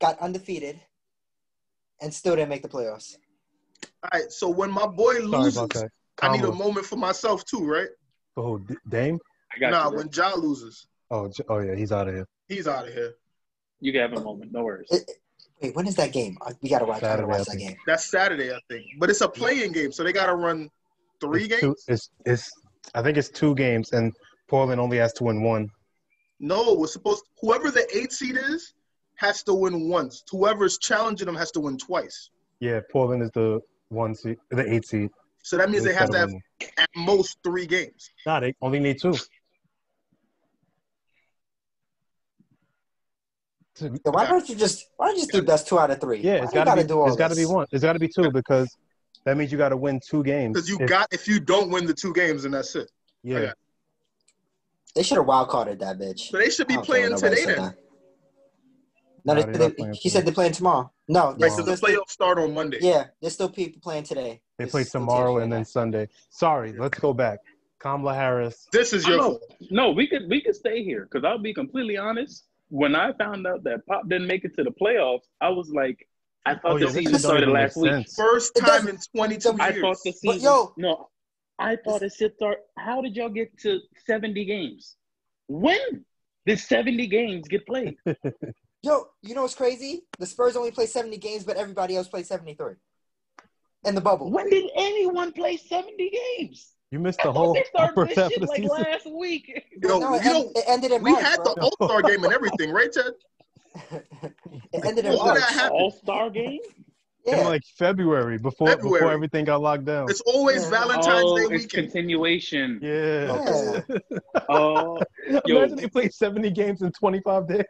got 0.03 0.19
undefeated, 0.19 0.81
and 2.03 2.13
still 2.13 2.35
didn't 2.37 2.51
make 2.51 2.63
the 2.63 2.69
playoffs. 2.69 3.17
All 4.03 4.11
right, 4.13 4.31
so 4.31 4.51
when 4.51 4.71
my 4.71 4.87
boy 4.87 5.15
loses. 5.21 5.85
I 6.21 6.29
need 6.37 6.45
a 6.45 6.53
moment 6.53 6.85
for 6.87 6.97
myself 6.97 7.45
too, 7.45 7.65
right? 7.67 7.89
Oh, 8.37 8.43
who? 8.59 8.65
D- 8.67 8.77
Dame? 8.89 9.19
I 9.55 9.59
got 9.59 9.71
Nah, 9.71 9.91
you. 9.91 9.97
when 9.97 10.09
Ja 10.15 10.35
loses, 10.35 10.87
Oh, 11.11 11.27
J- 11.29 11.43
oh 11.49 11.59
yeah, 11.59 11.75
he's 11.75 11.91
out 11.91 12.07
of 12.09 12.15
here. 12.15 12.27
he's 12.49 12.69
out 12.69 12.87
of 12.87 12.93
here. 12.95 13.15
You 13.81 13.93
can 13.93 14.03
have 14.03 14.13
a 14.13 14.21
moment. 14.21 14.53
No 14.53 14.63
worries. 14.65 14.89
It- 14.91 15.09
Wait, 15.61 15.75
when 15.77 15.87
is 15.87 15.95
that 15.95 16.13
game? 16.13 16.37
Uh, 16.41 16.53
We 16.61 16.69
gotta 16.69 16.85
watch, 16.85 17.01
gotta 17.03 17.25
watch 17.27 17.47
that 17.47 17.57
game. 17.59 17.77
That's 17.87 18.05
Saturday, 18.11 18.53
I 18.53 18.59
think. 18.69 18.85
But 18.99 19.11
it's 19.11 19.21
a 19.21 19.29
playing 19.29 19.71
game, 19.73 19.93
so 19.93 20.03
they 20.03 20.13
gotta 20.13 20.35
run 20.35 20.69
three 21.21 21.45
It's 21.45 21.49
games. 21.49 21.61
Two, 21.61 21.93
it's 21.93 22.11
it's. 22.27 22.51
I 22.95 23.03
think 23.03 23.17
it's 23.17 23.29
two 23.29 23.55
games, 23.55 23.93
and 23.93 24.13
Portland 24.49 24.81
only 24.81 24.97
has 24.99 25.13
to 25.15 25.25
win 25.25 25.43
one. 25.43 25.69
No, 26.41 26.75
we're 26.75 26.89
supposed. 26.89 27.23
Whoever 27.41 27.71
the 27.71 27.87
eight 27.97 28.13
seed 28.13 28.37
is, 28.37 28.75
has 29.23 29.43
to 29.45 29.55
win 29.55 29.89
once. 29.89 30.23
Whoever's 30.31 30.79
challenging 30.79 31.27
them 31.27 31.37
has 31.37 31.51
to 31.53 31.61
win 31.61 31.79
twice. 31.79 32.31
Yeah, 32.61 32.81
Portland 32.91 33.23
is 33.23 33.31
the 33.33 33.61
one 33.89 34.15
seed, 34.15 34.37
the 34.51 34.71
eight 34.73 34.85
seed. 34.87 35.11
So 35.43 35.57
that 35.57 35.71
means 35.71 35.85
they 35.85 35.95
have 35.95 36.11
to 36.11 36.19
have 36.19 36.29
win. 36.31 36.41
at 36.77 36.89
most 36.97 37.39
three 37.43 37.67
games. 37.67 38.11
Nah, 38.27 38.41
they 38.41 38.55
only 38.61 38.81
need 38.81 39.01
two. 39.01 39.15
To- 43.77 43.89
why 44.05 44.27
don't 44.27 44.49
you 44.49 44.55
just 44.55 44.87
why 44.97 45.07
don't 45.07 45.17
you 45.17 45.23
just 45.23 45.33
do 45.33 45.43
best 45.43 45.67
two 45.67 45.79
out 45.79 45.91
of 45.91 46.01
three? 46.01 46.21
Yeah, 46.21 46.39
Why 46.39 46.45
it's 46.45 46.53
you 46.55 46.65
got 46.65 46.75
to 46.75 46.83
be. 46.83 46.87
do 46.89 47.01
all 47.01 47.09
It's 47.09 47.17
got 47.17 47.31
to 47.31 47.37
be 47.37 47.47
one. 47.47 47.67
It's 47.73 47.83
got 47.83 47.95
to 47.95 47.99
be 47.99 48.09
two 48.09 48.31
because 48.31 48.69
that 49.25 49.37
means 49.37 49.51
you 49.51 49.59
got 49.59 49.71
to 49.71 49.77
win 49.77 49.99
two 50.09 50.23
games. 50.23 50.55
Because 50.55 50.69
you 50.69 50.79
If- 50.81 50.89
got 50.89 51.09
if 51.13 51.27
you 51.27 51.41
don't 51.41 51.71
win 51.71 51.87
the 51.87 51.95
two 51.95 52.13
games, 52.13 52.43
then 52.43 52.53
that's 52.53 52.75
it. 52.77 52.91
yeah. 53.23 53.41
yeah. 53.41 53.53
They 54.95 55.03
should 55.03 55.17
have 55.17 55.27
wild 55.27 55.49
carded 55.49 55.79
that 55.81 55.99
bitch. 55.99 56.31
So 56.31 56.37
they 56.37 56.51
should 56.51 56.69
be 56.69 56.75
I 56.75 56.77
don't 56.77 56.87
care 56.87 56.95
playing 57.09 57.17
today 57.17 57.45
said 57.45 57.59
then. 57.59 57.75
That. 59.25 59.35
No, 59.35 59.35
No, 59.35 59.43
they, 59.43 59.53
they're 59.53 59.53
they, 59.59 59.67
not 59.69 59.77
playing 59.77 59.95
he 59.95 60.09
said 60.09 60.25
they're 60.27 60.35
playing 60.35 60.53
tomorrow. 60.53 60.93
No, 61.09 61.29
Right, 61.31 61.39
there's, 61.41 61.57
so 61.57 61.63
the 61.63 61.73
playoffs 61.73 62.11
start 62.11 62.39
on 62.39 62.55
Monday. 62.55 62.79
yeah, 62.81 63.07
there's 63.21 63.35
still 63.35 63.49
people 63.49 63.81
playing 63.83 64.05
today. 64.05 64.41
They 64.59 64.65
There's 64.65 64.71
play 64.71 64.85
tomorrow 64.85 65.39
and 65.39 65.53
then. 65.53 65.65
Sunday. 65.65 66.09
Sorry, 66.31 66.73
let's 66.79 66.99
go 66.99 67.13
back. 67.13 67.39
Kamala 67.81 68.15
Harris. 68.15 68.69
This 68.73 68.93
is 68.93 69.07
your 69.07 69.17
know. 69.17 69.41
No, 69.71 69.91
we 69.91 70.07
could 70.07 70.29
we 70.29 70.41
could 70.41 70.55
stay 70.55 70.85
here 70.85 71.03
because 71.11 71.25
I'll 71.25 71.39
be 71.39 71.53
completely 71.53 71.97
honest. 71.97 72.45
When 72.69 72.95
I 72.95 73.13
found 73.15 73.47
out 73.47 73.65
that 73.65 73.85
Pop 73.87 74.09
didn't 74.09 74.29
make 74.29 74.45
it 74.45 74.55
to 74.57 74.63
the 74.65 74.71
playoffs, 74.71 75.23
I 75.41 75.49
was 75.51 75.71
like, 75.71 76.07
I 76.47 76.55
thought 76.55 76.61
Oh, 76.73 76.77
yeah, 76.77 76.87
the 76.87 76.93
this 76.93 76.95
season 76.95 77.13
don't 77.13 77.21
started 77.21 77.43
even 77.43 77.55
make 77.55 77.63
last 77.65 77.77
week. 77.77 77.93
sense. 77.93 78.15
First 78.17 78.57
time 78.57 78.89
in 78.89 78.99
22 79.15 79.49
years. 79.49 79.61
I 79.61 79.81
thought 79.81 79.97
the 80.05 80.13
season. 80.13 80.39
But, 80.39 80.41
yo- 80.43 80.73
no, 80.79 81.09
I 81.59 81.77
thought 81.77 82.03
it 82.03 82.13
should 82.17 82.35
start. 82.37 82.59
How 82.79 83.03
did 83.03 83.17
y'all 83.17 83.29
get 83.29 83.57
to 83.61 83.81
seventy 84.07 84.45
games? 84.45 84.97
When 85.49 86.05
did 86.47 86.61
seventy 86.61 87.07
games 87.09 87.49
get 87.49 87.67
played? 87.67 87.97
Yo, 88.83 89.07
you 89.23 89.35
know 89.35 89.43
what's 89.43 89.55
crazy? 89.55 90.03
The 90.19 90.27
Spurs 90.27 90.57
only 90.57 90.73
play 90.73 90.87
70 90.87 91.17
games, 91.19 91.45
but 91.45 91.57
everybody 91.57 91.97
else 91.97 92.09
plays 92.09 92.27
73. 92.29 92.75
In 93.85 93.95
the 93.97 94.01
bubble. 94.01 94.31
when 94.31 94.49
did 94.49 94.71
anyone 94.77 95.33
play 95.33 95.57
seventy 95.57 96.09
games? 96.39 96.75
You 96.93 97.01
missed 97.01 97.19
the 97.19 97.25
thought 97.25 97.35
whole 97.35 97.55
they 97.55 97.65
started 97.65 97.91
upper 97.93 98.07
this 98.07 98.17
half 98.17 98.27
of 98.27 98.31
shit 98.33 98.41
the 98.43 98.47
like 98.47 98.57
season. 98.63 98.77
last 98.77 99.07
week. 99.13 99.65
Yo, 99.83 99.99
no, 99.99 100.15
it, 100.15 100.25
you 100.25 100.31
know, 100.33 100.53
it 100.55 100.65
ended 100.69 100.93
in 100.93 101.03
we 101.03 101.11
March, 101.11 101.25
had 101.25 101.37
bro. 101.43 101.55
the 101.57 101.63
All 101.63 101.89
Star 101.89 102.03
game 102.03 102.23
and 102.23 102.33
everything, 102.33 102.71
right, 102.71 102.93
Ted? 102.93 103.13
it 104.73 104.85
ended 104.85 105.07
in 105.07 105.17
March. 105.17 105.43
All 105.73 105.91
Star 105.91 106.31
game. 106.31 106.61
In 107.27 107.39
Yeah. 107.39 107.49
like 107.49 107.63
February 107.77 108.39
before 108.39 108.69
February. 108.69 109.01
before 109.01 109.13
everything 109.13 109.45
got 109.47 109.61
locked 109.61 109.85
down. 109.85 110.09
It's 110.09 110.21
always 110.21 110.63
Yeah. 110.63 110.71
Valentine's 110.71 111.25
oh, 111.25 111.49
Day 111.49 111.55
it's 111.57 111.67
continuation. 111.67 112.79
Yeah. 112.81 113.81
Yeah. 113.91 114.19
Oh, 114.49 115.01
yo, 115.47 115.57
Imagine 115.59 115.77
they 115.77 115.89
played 115.89 116.13
70 116.13 116.51
games 116.51 116.83
in 116.83 116.93
25 116.93 117.49
days. 117.49 117.65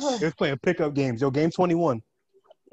They 0.00 0.26
was 0.26 0.34
playing 0.34 0.58
pickup 0.58 0.94
games. 0.94 1.20
Yo, 1.20 1.30
game 1.30 1.50
21. 1.50 2.02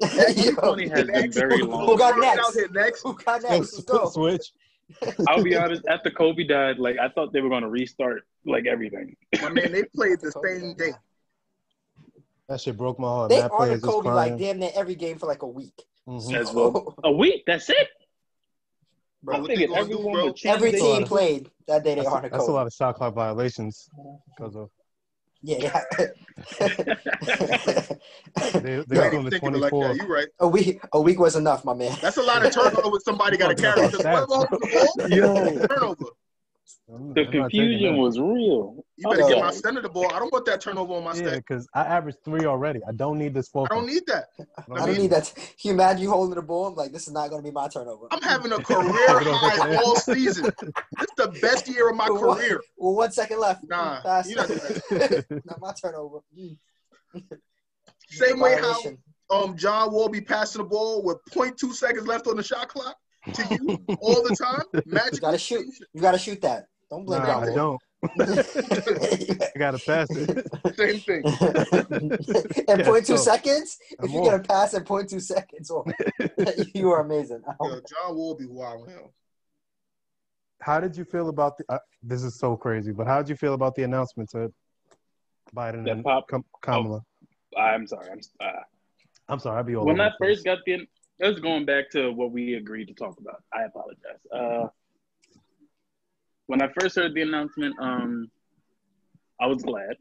Yo, 0.36 0.52
20 0.54 0.88
has 0.88 1.04
been 1.04 1.32
very 1.32 1.58
long. 1.62 1.86
Who 1.86 1.96
got 1.98 2.14
Throw 2.14 2.22
next? 2.22 2.40
Out 2.48 2.54
here 2.54 2.68
next. 2.72 3.02
Who 3.02 3.14
got 3.14 3.42
next? 3.42 3.72
Let's 3.74 3.80
go. 3.84 4.08
switch. 4.10 4.52
I'll 5.28 5.42
be 5.42 5.56
honest. 5.56 5.82
After 5.88 6.10
Kobe 6.10 6.44
died, 6.44 6.78
like 6.78 6.98
I 6.98 7.08
thought 7.08 7.32
they 7.32 7.40
were 7.40 7.48
gonna 7.48 7.68
restart 7.68 8.24
like 8.44 8.66
everything. 8.66 9.16
I 9.40 9.48
mean, 9.50 9.72
they 9.72 9.84
played 9.84 10.20
the 10.20 10.32
same 10.44 10.74
day. 10.74 10.92
That 12.48 12.60
shit 12.60 12.76
broke 12.76 12.98
my 12.98 13.06
heart. 13.08 13.30
They 13.30 13.40
Matt 13.40 13.52
players 13.52 13.82
honored 13.82 13.82
Kobe 13.82 14.08
crying. 14.10 14.30
like 14.32 14.40
damn 14.40 14.58
near 14.58 14.70
every 14.74 14.94
game 14.96 15.18
for 15.18 15.26
like 15.26 15.42
a 15.42 15.46
week. 15.46 15.82
Mhm. 16.08 16.34
As 16.34 16.52
well. 16.52 16.94
A 17.04 17.12
week. 17.12 17.44
That's 17.46 17.70
it. 17.70 17.88
Bro, 19.22 19.36
I 19.36 19.40
what 19.40 19.48
they 19.48 19.66
do, 19.66 19.74
everyone 19.74 20.12
bro? 20.12 20.34
Every 20.46 20.72
their- 20.72 20.80
That's 20.80 20.82
a 20.82 20.86
lot 20.88 20.98
team 20.98 21.06
played 21.06 21.50
that 21.68 21.84
day. 21.84 21.94
They 21.94 22.00
That's, 22.02 22.08
honored 22.12 22.32
that's 22.32 22.48
a 22.48 22.52
lot 22.52 22.66
of 22.66 22.72
shot 22.72 22.96
clock 22.96 23.14
violations 23.14 23.88
because 24.36 24.56
of 24.56 24.68
Yeah. 25.42 25.82
they 28.60 28.84
they 28.86 28.98
I 28.98 28.98
were 28.98 29.04
ain't 29.04 29.12
doing 29.12 29.24
the 29.24 29.30
thinking 29.30 29.48
of 29.48 29.54
it 29.56 29.58
like 29.58 29.70
24. 29.70 29.88
that. 29.88 29.96
You 29.96 30.06
right. 30.06 30.28
a 30.38 30.48
week. 30.48 30.80
A 30.92 31.00
week 31.00 31.18
was 31.18 31.34
enough, 31.36 31.64
my 31.64 31.74
man. 31.74 31.96
That's 32.00 32.16
a 32.16 32.22
lot 32.22 32.44
of 32.46 32.52
turnovers 32.52 33.04
somebody 33.04 33.36
got 33.36 33.48
to 33.48 33.54
carry. 33.54 33.86
Because 33.86 34.00
Stats, 34.00 34.26
whoever 34.26 34.26
holds 34.26 34.50
the 34.50 34.88
ball, 34.98 35.08
Yo, 35.10 35.66
turnover. 35.66 36.04
I'm- 36.88 36.88
the 36.88 36.94
I'm 36.94 37.08
not 37.08 37.14
taking 37.14 37.40
confusion 37.42 37.96
was 37.96 38.18
real. 38.18 38.84
You 38.96 39.08
better 39.10 39.22
get 39.28 39.36
yeah. 39.38 39.44
my 39.44 39.50
center 39.52 39.80
the 39.82 39.88
ball. 39.88 40.06
I 40.12 40.18
don't 40.18 40.32
want 40.32 40.44
that 40.46 40.60
turnover 40.60 40.94
on 40.94 41.04
my 41.04 41.10
Yeah, 41.14 41.28
stat. 41.28 41.34
because 41.46 41.68
I 41.74 41.82
averaged 41.82 42.18
three 42.24 42.44
already. 42.46 42.80
I 42.86 42.92
don't 42.92 43.18
need 43.18 43.34
this 43.34 43.48
four. 43.48 43.66
I 43.70 43.74
don't 43.74 43.86
need 43.86 44.04
that. 44.06 44.26
I 44.70 44.86
don't 44.86 44.98
need 44.98 45.10
that. 45.10 45.32
Can 45.34 45.44
you 45.62 45.70
imagine 45.72 46.02
you 46.02 46.10
holding 46.10 46.34
the 46.34 46.42
ball? 46.42 46.66
I'm 46.66 46.74
like, 46.74 46.92
this 46.92 47.06
is 47.06 47.12
not 47.12 47.30
going 47.30 47.42
to 47.42 47.48
be 47.48 47.52
my 47.52 47.68
turnover. 47.68 48.06
I'm 48.10 48.20
having 48.22 48.52
a 48.52 48.58
career 48.62 48.82
Give 48.92 48.92
it 48.92 49.08
over 49.08 49.24
to 49.24 49.34
high 49.34 49.76
all 49.76 49.96
season. 49.96 50.44
This 50.44 51.08
is 51.08 51.14
the 51.16 51.38
best 51.40 51.68
year 51.68 51.88
of 51.90 51.96
my 51.96 52.06
For 52.06 52.26
what? 52.28 52.38
career. 52.38 52.60
Well, 52.76 52.94
one 52.94 53.12
second 53.12 53.40
left. 53.40 53.64
Nah, 53.68 54.00
Pass. 54.02 54.28
you 54.28 54.36
not 54.36 54.48
that. 54.48 55.42
not 55.44 55.60
my 55.60 55.72
turnover. 55.80 56.18
Mm. 56.38 56.56
Same 58.08 58.40
way 58.40 58.56
how 58.60 58.80
um 59.30 59.56
John 59.56 59.92
Wall 59.92 60.08
be 60.08 60.20
passing 60.20 60.62
the 60.62 60.68
ball 60.68 61.02
with 61.02 61.18
0.2 61.30 61.72
seconds 61.72 62.06
left 62.06 62.26
on 62.26 62.36
the 62.36 62.42
shot 62.42 62.68
clock 62.68 62.96
to 63.34 63.58
you 63.62 63.84
all 64.00 64.22
the 64.22 64.36
time. 64.36 64.82
Magic. 64.86 65.12
You 65.14 65.20
gotta 65.20 65.38
shoot. 65.38 65.66
You 65.92 66.00
gotta 66.00 66.18
shoot 66.18 66.40
that. 66.42 66.66
Don't 66.90 67.04
blame 67.04 67.22
Nah, 67.22 67.40
I 67.40 67.46
John 67.46 67.54
don't. 67.54 67.82
I 68.20 69.58
gotta 69.58 69.78
pass 69.78 70.08
it. 70.10 70.76
Same 70.76 71.00
thing. 71.00 71.22
in 71.24 72.78
Yeah, 72.78 72.84
0.2 72.84 73.06
so- 73.06 73.16
seconds, 73.16 73.78
if 73.90 73.96
I'm 74.04 74.10
you're 74.10 74.24
gonna 74.24 74.42
pass 74.42 74.74
in 74.74 74.82
0.2 74.84 75.20
seconds, 75.22 75.70
oh, 75.70 75.84
you 76.74 76.90
are 76.90 77.00
amazing. 77.00 77.42
Yo, 77.62 77.68
John 77.80 78.16
Wall 78.16 78.34
be 78.34 78.46
wild 78.46 78.88
now. 78.88 79.10
How 80.60 80.80
did 80.80 80.96
you 80.96 81.04
feel 81.04 81.28
about 81.28 81.56
the? 81.58 81.64
Uh, 81.68 81.78
this 82.02 82.22
is 82.22 82.38
so 82.38 82.56
crazy, 82.56 82.92
but 82.92 83.06
how 83.06 83.18
did 83.22 83.28
you 83.28 83.36
feel 83.36 83.54
about 83.54 83.74
the 83.74 83.82
announcement 83.84 84.30
to 84.30 84.52
Biden 85.54 85.84
That 85.84 85.92
and 85.92 86.04
pop- 86.04 86.28
Kam- 86.28 86.44
Kamala? 86.62 87.00
I'm 87.58 87.86
sorry. 87.86 88.10
I'm. 88.10 88.20
Uh, 88.40 88.50
I'm 89.28 89.38
sorry, 89.38 89.58
I'll 89.58 89.64
be 89.64 89.76
all 89.76 89.86
when 89.86 90.00
I 90.00 90.10
first 90.20 90.44
got 90.44 90.58
the, 90.66 90.86
that's 91.18 91.38
going 91.40 91.64
back 91.64 91.90
to 91.90 92.10
what 92.10 92.32
we 92.32 92.54
agreed 92.54 92.88
to 92.88 92.94
talk 92.94 93.18
about. 93.20 93.42
I 93.52 93.64
apologize. 93.64 94.20
Uh, 94.32 94.68
when 96.46 96.62
I 96.62 96.68
first 96.78 96.96
heard 96.96 97.14
the 97.14 97.22
announcement, 97.22 97.76
um, 97.80 98.30
I 99.40 99.46
was 99.46 99.62
glad 99.62 99.96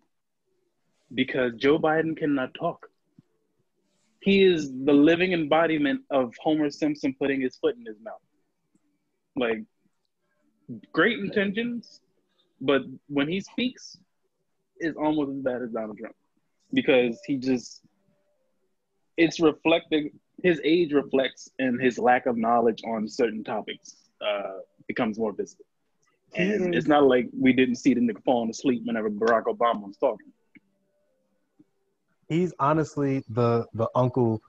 because 1.14 1.54
Joe 1.58 1.78
Biden 1.80 2.18
cannot 2.18 2.54
talk. 2.54 2.88
He 4.22 4.44
is 4.44 4.72
the 4.72 4.94
living 4.94 5.34
embodiment 5.34 6.02
of 6.10 6.34
Homer 6.42 6.70
Simpson 6.70 7.16
putting 7.18 7.42
his 7.42 7.58
foot 7.58 7.76
in 7.76 7.86
his 7.86 7.98
mouth. 8.04 8.22
Like 9.36 9.64
great 10.92 11.20
intentions, 11.20 12.02
but 12.60 12.82
when 13.08 13.28
he 13.28 13.42
speaks, 13.42 13.98
is 14.80 14.96
almost 14.96 15.32
as 15.32 15.42
bad 15.42 15.62
as 15.62 15.70
Donald 15.70 15.98
Trump 15.98 16.16
because 16.74 17.20
he 17.26 17.38
just 17.38 17.82
it's 19.18 19.40
reflecting 19.40 20.12
his 20.44 20.62
age 20.64 20.94
reflects 20.94 21.50
and 21.60 21.82
his 21.82 21.98
lack 21.98 22.26
of 22.26 22.38
knowledge 22.38 22.82
on 22.86 23.08
certain 23.08 23.44
topics 23.44 23.96
uh, 24.26 24.60
becomes 24.88 25.20
more 25.20 25.34
visible. 25.34 25.66
And 26.36 26.74
it's 26.74 26.88
not 26.88 27.04
like 27.04 27.28
we 27.38 27.54
didn't 27.54 27.76
see 27.76 27.94
the 27.94 28.00
nigga 28.02 28.24
falling 28.24 28.50
asleep 28.50 28.84
whenever 28.86 29.10
Barack 29.10 29.44
Obama 29.44 29.88
was 29.88 29.98
talking. 29.98 30.32
He's 32.30 32.54
honestly 32.60 33.24
the 33.30 33.66
the 33.74 33.90
uncle. 33.96 34.40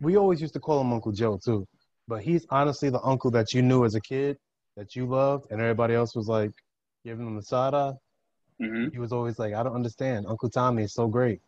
We 0.00 0.16
always 0.16 0.40
used 0.40 0.54
to 0.54 0.60
call 0.60 0.80
him 0.80 0.92
Uncle 0.92 1.12
Joe 1.12 1.38
too, 1.44 1.66
but 2.08 2.22
he's 2.22 2.46
honestly 2.50 2.90
the 2.90 3.02
uncle 3.02 3.30
that 3.32 3.52
you 3.52 3.62
knew 3.62 3.84
as 3.84 3.94
a 3.94 4.00
kid 4.00 4.36
that 4.76 4.96
you 4.96 5.06
loved, 5.06 5.46
and 5.50 5.60
everybody 5.60 5.94
else 5.94 6.16
was 6.16 6.28
like 6.28 6.50
giving 7.04 7.26
him 7.26 7.36
the 7.36 7.42
side 7.42 7.74
eye. 7.74 7.92
hmm 8.60 8.88
He 8.92 8.98
was 8.98 9.12
always 9.12 9.38
like, 9.38 9.52
"I 9.54 9.62
don't 9.62 9.74
understand. 9.74 10.26
Uncle 10.26 10.48
Tommy 10.48 10.84
is 10.84 10.94
so 10.94 11.06
great." 11.06 11.40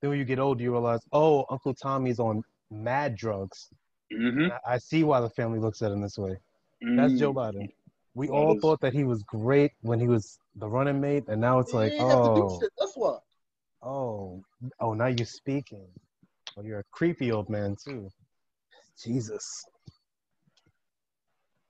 Then 0.00 0.10
when 0.10 0.18
you 0.18 0.24
get 0.24 0.38
older, 0.40 0.62
you 0.62 0.72
realize, 0.72 1.00
"Oh, 1.12 1.44
Uncle 1.50 1.74
Tommy's 1.74 2.18
on 2.18 2.42
mad 2.70 3.16
drugs." 3.16 3.68
hmm 4.12 4.48
I 4.66 4.74
I 4.74 4.78
see 4.78 5.04
why 5.04 5.20
the 5.20 5.30
family 5.30 5.58
looks 5.58 5.82
at 5.82 5.92
him 5.92 6.00
this 6.00 6.18
way. 6.18 6.36
That's 6.96 7.12
Joe 7.14 7.32
Biden. 7.34 7.68
We 8.14 8.26
That 8.26 8.32
all 8.32 8.56
is- 8.56 8.60
thought 8.62 8.80
that 8.80 8.92
he 8.92 9.04
was 9.04 9.22
great 9.22 9.72
when 9.82 10.00
he 10.00 10.08
was 10.08 10.38
the 10.56 10.68
running 10.68 11.00
mate, 11.00 11.24
and 11.28 11.40
now 11.40 11.58
it's 11.60 11.72
like, 11.72 11.92
He 11.92 11.98
have 11.98 12.08
to 12.24 12.34
do 12.34 12.42
oh, 12.42 12.58
shit. 12.60 12.70
That's 12.78 12.92
why. 12.96 13.18
oh, 13.82 14.42
oh, 14.80 14.94
now 14.94 15.06
you're 15.06 15.26
speaking. 15.26 15.86
Oh, 16.56 16.62
you're 16.62 16.80
a 16.80 16.84
creepy 16.90 17.30
old 17.30 17.48
man 17.48 17.76
too. 17.82 18.10
Jesus. 19.00 19.64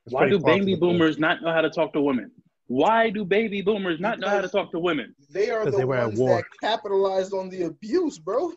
It's 0.07 0.15
Why 0.15 0.29
do 0.31 0.39
baby 0.39 0.75
the- 0.75 0.81
boomers 0.81 1.19
not 1.19 1.43
know 1.43 1.53
how 1.53 1.61
to 1.61 1.71
talk 1.71 1.93
to 1.93 2.01
women? 2.01 2.31
Why 2.69 3.11
do 3.11 3.25
baby 3.25 3.61
boomers 3.63 4.01
not 4.01 4.19
know 4.21 4.29
how 4.29 4.41
to 4.41 4.49
talk 4.49 4.71
to 4.71 4.79
women? 4.79 5.15
They 5.29 5.51
are 5.51 5.65
the 5.67 5.73
they 5.77 5.85
were 5.85 5.97
at 5.97 6.07
ones 6.07 6.19
war. 6.21 6.37
that 6.37 6.45
capitalized 6.61 7.35
on 7.35 7.51
the 7.51 7.65
abuse, 7.65 8.19
bro. 8.19 8.53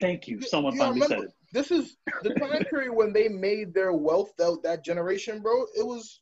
Thank 0.00 0.28
you. 0.28 0.40
Someone 0.40 0.74
You 0.74 0.78
finally 0.78 1.00
said 1.00 1.20
it. 1.20 1.32
This 1.52 1.70
is 1.70 1.96
the 2.22 2.30
time 2.30 2.64
period 2.70 2.92
when 2.92 3.12
they 3.12 3.28
made 3.28 3.74
their 3.74 3.92
wealth 3.92 4.30
that, 4.38 4.58
that 4.62 4.84
generation, 4.84 5.40
bro. 5.40 5.62
It 5.76 5.84
was 5.86 6.20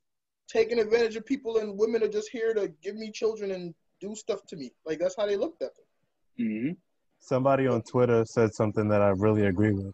taking 0.48 0.78
advantage 0.78 1.16
of 1.16 1.26
people 1.26 1.58
and 1.58 1.78
women 1.78 2.02
are 2.02 2.08
just 2.08 2.30
here 2.30 2.54
to 2.54 2.68
give 2.82 2.96
me 2.96 3.10
children 3.10 3.50
and 3.50 3.74
do 4.00 4.14
stuff 4.14 4.40
to 4.48 4.56
me. 4.56 4.70
Like 4.86 4.98
that's 4.98 5.16
how 5.16 5.26
they 5.26 5.36
looked 5.36 5.62
at 5.62 5.70
them. 5.76 6.46
hmm 6.48 6.70
Somebody 7.18 7.66
on 7.66 7.82
Twitter 7.82 8.24
said 8.26 8.54
something 8.54 8.88
that 8.88 9.02
I 9.02 9.08
really 9.08 9.46
agree 9.46 9.72
with. 9.72 9.92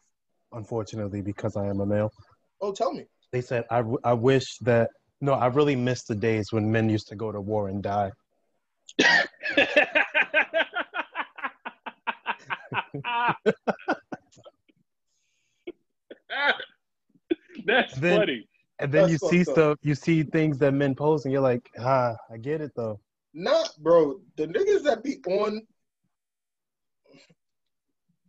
Unfortunately, 0.53 1.23
because 1.23 1.57
I 1.57 1.67
am 1.67 1.81
a 1.81 1.87
male, 1.87 2.11
Oh, 2.61 2.73
tell 2.73 2.93
me. 2.93 3.07
they 3.33 3.41
said, 3.41 3.65
"I, 3.71 3.79
w- 3.79 3.99
I 4.05 4.13
wish 4.13 4.59
that 4.59 4.91
no, 5.23 5.33
I 5.33 5.47
really 5.47 5.75
miss 5.77 6.05
the 6.05 6.15
days 6.15 6.49
when 6.51 6.71
men 6.71 6.91
used 6.91 7.09
to 7.09 7.17
go 7.17 7.33
to 7.33 7.41
war 7.41 7.69
and 7.69 7.83
die." 7.83 8.11
That's 17.67 17.95
Then- 17.97 18.19
funny. 18.19 18.49
And 18.79 18.91
then 18.91 19.03
That's 19.09 19.13
you 19.23 19.29
see 19.31 19.45
fucked 19.45 19.49
up. 19.51 19.55
stuff, 19.55 19.79
you 19.83 19.95
see 19.95 20.23
things 20.25 20.59
that 20.59 20.73
men 20.73 20.97
post, 20.97 21.25
and 21.25 21.31
you're 21.33 21.41
like, 21.43 21.71
ah, 21.79 22.17
I 22.33 22.37
get 22.37 22.61
it 22.61 22.73
though. 22.75 22.99
Not, 23.33 23.71
bro. 23.79 24.21
The 24.37 24.49
niggas 24.49 24.83
that 24.83 25.05
be 25.05 25.21
on 25.29 25.65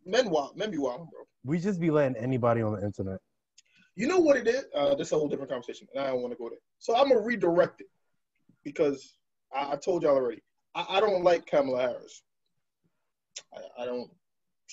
men 0.06 0.30
wild, 0.30 0.56
men 0.56 0.70
be 0.70 0.78
wild, 0.78 1.10
bro. 1.10 1.22
We 1.44 1.58
just 1.60 1.80
be 1.80 1.90
letting 1.90 2.16
anybody 2.18 2.62
on 2.62 2.74
the 2.76 2.86
internet. 2.86 3.20
You 3.96 4.08
know 4.08 4.20
what 4.20 4.38
it 4.38 4.48
is? 4.48 4.66
Uh, 4.76 4.94
this 4.94 5.08
is 5.08 5.14
a 5.14 5.16
whole 5.18 5.28
different 5.28 5.50
conversation, 5.50 5.88
and 5.96 6.04
I 6.04 6.08
don't 6.08 6.22
want 6.22 6.34
to 6.34 6.38
go 6.38 6.50
there. 6.50 6.60
So 6.78 6.96
I'm 6.96 7.10
gonna 7.10 7.22
redirect 7.22 7.82
it 7.82 7.88
because 8.64 9.18
I, 9.56 9.72
I 9.72 9.76
told 9.78 10.04
y'all 10.04 10.16
already. 10.16 10.44
I, 10.76 10.86
I 10.98 11.00
don't 11.00 11.24
like 11.24 11.48
Kamala 11.48 11.82
Harris. 11.82 12.22
I, 13.56 13.82
I 13.84 13.86
don't. 13.86 14.10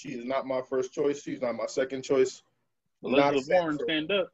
She 0.00 0.10
is 0.10 0.24
not 0.24 0.46
my 0.46 0.62
first 0.62 0.94
choice. 0.94 1.22
She's 1.22 1.42
not 1.42 1.56
my 1.56 1.66
second 1.66 2.02
choice. 2.02 2.42
Not 3.02 3.18
a 3.18 3.36
Elizabeth 3.36 3.48
fan 3.48 3.62
Warren, 3.62 3.78
stand 3.84 4.10
up. 4.10 4.28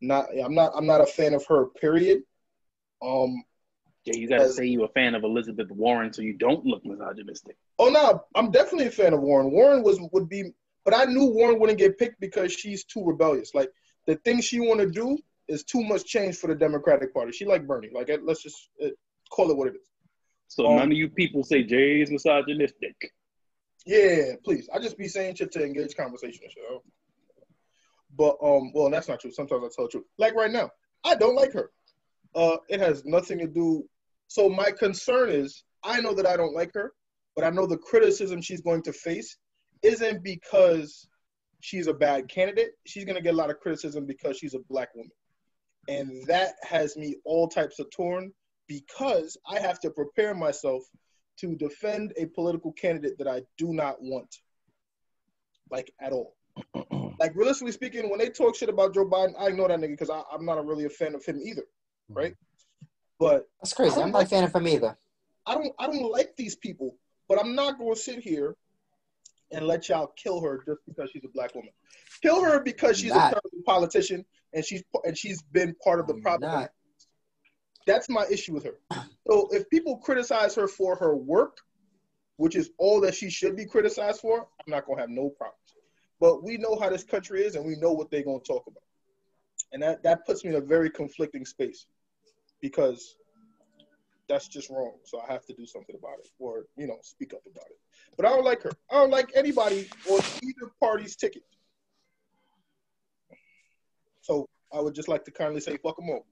Not. 0.00 0.28
I'm 0.44 0.54
not. 0.54 0.72
I'm 0.76 0.86
not 0.86 1.00
a 1.00 1.06
fan 1.06 1.34
of 1.34 1.44
her. 1.46 1.66
Period. 1.80 2.22
Um. 3.02 3.42
Yeah, 4.04 4.14
you 4.16 4.28
gotta 4.28 4.44
As- 4.44 4.54
say 4.56 4.66
you 4.66 4.84
a 4.84 4.88
fan 4.88 5.16
of 5.16 5.24
Elizabeth 5.24 5.68
Warren 5.72 6.12
so 6.12 6.22
you 6.22 6.34
don't 6.34 6.64
look 6.64 6.84
misogynistic. 6.86 7.56
Oh 7.80 7.88
no, 7.88 8.22
I'm 8.36 8.52
definitely 8.52 8.86
a 8.86 8.92
fan 8.92 9.12
of 9.12 9.20
Warren. 9.20 9.50
Warren 9.50 9.82
was 9.82 9.98
would 10.12 10.28
be, 10.28 10.52
but 10.84 10.94
I 10.94 11.06
knew 11.06 11.26
Warren 11.26 11.58
wouldn't 11.58 11.80
get 11.80 11.98
picked 11.98 12.20
because 12.20 12.52
she's 12.52 12.84
too 12.84 13.04
rebellious. 13.04 13.52
Like 13.52 13.70
the 14.06 14.14
thing 14.24 14.40
she 14.40 14.60
want 14.60 14.78
to 14.78 14.88
do 14.88 15.18
is 15.48 15.64
too 15.64 15.82
much 15.82 16.04
change 16.04 16.36
for 16.36 16.46
the 16.46 16.54
Democratic 16.54 17.12
Party. 17.12 17.32
She 17.32 17.44
like 17.44 17.66
Bernie. 17.66 17.90
Like 17.92 18.08
let's 18.22 18.42
just 18.44 18.68
uh, 18.84 18.90
call 19.30 19.50
it 19.50 19.56
what 19.56 19.66
it 19.66 19.74
is. 19.74 19.88
So 20.46 20.66
Um, 20.68 20.76
none 20.76 20.92
of 20.92 20.96
you 20.96 21.08
people 21.08 21.42
say 21.42 21.64
Jay 21.64 22.00
is 22.00 22.12
misogynistic. 22.12 22.94
Yeah, 23.86 24.32
please. 24.44 24.68
I 24.74 24.80
just 24.80 24.98
be 24.98 25.06
saying 25.06 25.36
shit 25.36 25.52
to 25.52 25.64
engage 25.64 25.96
conversation 25.96 26.40
and 26.42 26.52
shit. 26.52 26.64
But 28.18 28.36
um, 28.42 28.72
well, 28.74 28.90
that's 28.90 29.08
not 29.08 29.20
true. 29.20 29.30
Sometimes 29.30 29.62
I 29.64 29.68
tell 29.74 29.86
the 29.86 29.92
truth. 29.92 30.04
Like 30.18 30.34
right 30.34 30.50
now, 30.50 30.70
I 31.04 31.14
don't 31.14 31.36
like 31.36 31.52
her. 31.52 31.70
Uh, 32.34 32.56
it 32.68 32.80
has 32.80 33.04
nothing 33.04 33.38
to 33.38 33.46
do. 33.46 33.84
So 34.26 34.48
my 34.48 34.72
concern 34.72 35.30
is, 35.30 35.62
I 35.84 36.00
know 36.00 36.14
that 36.14 36.26
I 36.26 36.36
don't 36.36 36.54
like 36.54 36.72
her, 36.74 36.92
but 37.36 37.44
I 37.44 37.50
know 37.50 37.66
the 37.66 37.78
criticism 37.78 38.42
she's 38.42 38.60
going 38.60 38.82
to 38.82 38.92
face 38.92 39.36
isn't 39.82 40.24
because 40.24 41.06
she's 41.60 41.86
a 41.86 41.94
bad 41.94 42.28
candidate. 42.28 42.72
She's 42.86 43.04
gonna 43.04 43.20
get 43.20 43.34
a 43.34 43.36
lot 43.36 43.50
of 43.50 43.60
criticism 43.60 44.04
because 44.04 44.36
she's 44.36 44.54
a 44.54 44.60
black 44.68 44.94
woman, 44.94 45.12
and 45.88 46.26
that 46.26 46.54
has 46.62 46.96
me 46.96 47.16
all 47.24 47.48
types 47.48 47.78
of 47.78 47.90
torn 47.90 48.32
because 48.66 49.36
I 49.48 49.60
have 49.60 49.78
to 49.80 49.90
prepare 49.90 50.34
myself 50.34 50.82
to 51.38 51.54
defend 51.56 52.12
a 52.16 52.26
political 52.26 52.72
candidate 52.72 53.18
that 53.18 53.28
I 53.28 53.42
do 53.58 53.72
not 53.72 53.96
want, 54.00 54.36
like 55.70 55.92
at 56.00 56.12
all. 56.12 56.34
like 57.20 57.34
realistically 57.34 57.72
speaking, 57.72 58.08
when 58.08 58.18
they 58.18 58.30
talk 58.30 58.56
shit 58.56 58.68
about 58.68 58.94
Joe 58.94 59.06
Biden, 59.06 59.34
I 59.38 59.48
ignore 59.48 59.68
that 59.68 59.78
nigga 59.78 59.98
because 59.98 60.10
I'm 60.10 60.44
not 60.44 60.58
a 60.58 60.62
really 60.62 60.84
a 60.84 60.90
fan 60.90 61.14
of 61.14 61.24
him 61.24 61.40
either. 61.42 61.62
Mm-hmm. 61.62 62.14
Right. 62.14 62.34
But 63.18 63.48
That's 63.60 63.72
crazy. 63.72 64.00
I'm 64.00 64.12
not 64.12 64.24
a 64.24 64.26
fan 64.26 64.44
of 64.44 64.54
him 64.54 64.68
either. 64.68 64.96
I 65.46 65.54
don't 65.54 65.72
I 65.78 65.86
don't 65.86 66.10
like 66.10 66.36
these 66.36 66.56
people. 66.56 66.96
But 67.28 67.40
I'm 67.40 67.54
not 67.54 67.78
going 67.78 67.94
to 67.94 68.00
sit 68.00 68.20
here 68.20 68.56
and 69.52 69.66
let 69.66 69.88
y'all 69.88 70.12
kill 70.16 70.40
her 70.40 70.62
just 70.66 70.80
because 70.86 71.10
she's 71.10 71.24
a 71.24 71.28
black 71.28 71.54
woman. 71.54 71.70
Kill 72.22 72.42
her 72.42 72.62
because 72.62 72.98
she's 72.98 73.14
Not. 73.14 73.34
a 73.34 73.40
politician 73.64 74.24
and 74.52 74.64
she's 74.64 74.82
and 75.04 75.16
she's 75.16 75.42
been 75.42 75.74
part 75.82 76.00
of 76.00 76.06
the 76.06 76.14
problem. 76.14 76.68
That's 77.86 78.08
my 78.08 78.26
issue 78.30 78.52
with 78.52 78.64
her. 78.64 78.78
So 79.28 79.48
if 79.52 79.68
people 79.70 79.96
criticize 79.96 80.54
her 80.56 80.68
for 80.68 80.96
her 80.96 81.16
work, 81.16 81.58
which 82.36 82.56
is 82.56 82.70
all 82.78 83.00
that 83.00 83.14
she 83.14 83.30
should 83.30 83.56
be 83.56 83.64
criticized 83.64 84.20
for, 84.20 84.40
I'm 84.40 84.70
not 84.70 84.86
gonna 84.86 85.00
have 85.00 85.10
no 85.10 85.30
problems. 85.30 85.60
But 86.20 86.42
we 86.42 86.56
know 86.56 86.76
how 86.78 86.90
this 86.90 87.04
country 87.04 87.44
is, 87.44 87.54
and 87.54 87.64
we 87.64 87.76
know 87.76 87.92
what 87.92 88.10
they're 88.10 88.24
gonna 88.24 88.40
talk 88.40 88.66
about, 88.66 88.82
and 89.72 89.82
that 89.82 90.02
that 90.02 90.26
puts 90.26 90.44
me 90.44 90.50
in 90.50 90.56
a 90.56 90.60
very 90.60 90.90
conflicting 90.90 91.44
space 91.44 91.86
because 92.60 93.16
that's 94.28 94.48
just 94.48 94.70
wrong. 94.70 94.94
So 95.04 95.20
I 95.20 95.32
have 95.32 95.46
to 95.46 95.54
do 95.54 95.66
something 95.66 95.96
about 95.96 96.18
it, 96.18 96.28
or 96.38 96.64
you 96.76 96.86
know, 96.86 96.98
speak 97.02 97.32
up 97.34 97.42
about 97.46 97.66
it. 97.70 97.78
But 98.16 98.26
I 98.26 98.30
don't 98.30 98.44
like 98.44 98.62
her. 98.62 98.72
I 98.90 98.94
don't 98.94 99.10
like 99.10 99.30
anybody 99.34 99.88
on 100.10 100.20
either 100.42 100.72
party's 100.80 101.16
ticket. 101.16 101.42
So 104.22 104.48
I 104.72 104.80
would 104.80 104.94
just 104.94 105.08
like 105.08 105.24
to 105.26 105.30
kindly 105.30 105.60
say, 105.60 105.76
fuck 105.76 105.96
them 105.96 106.10
all. 106.10 106.26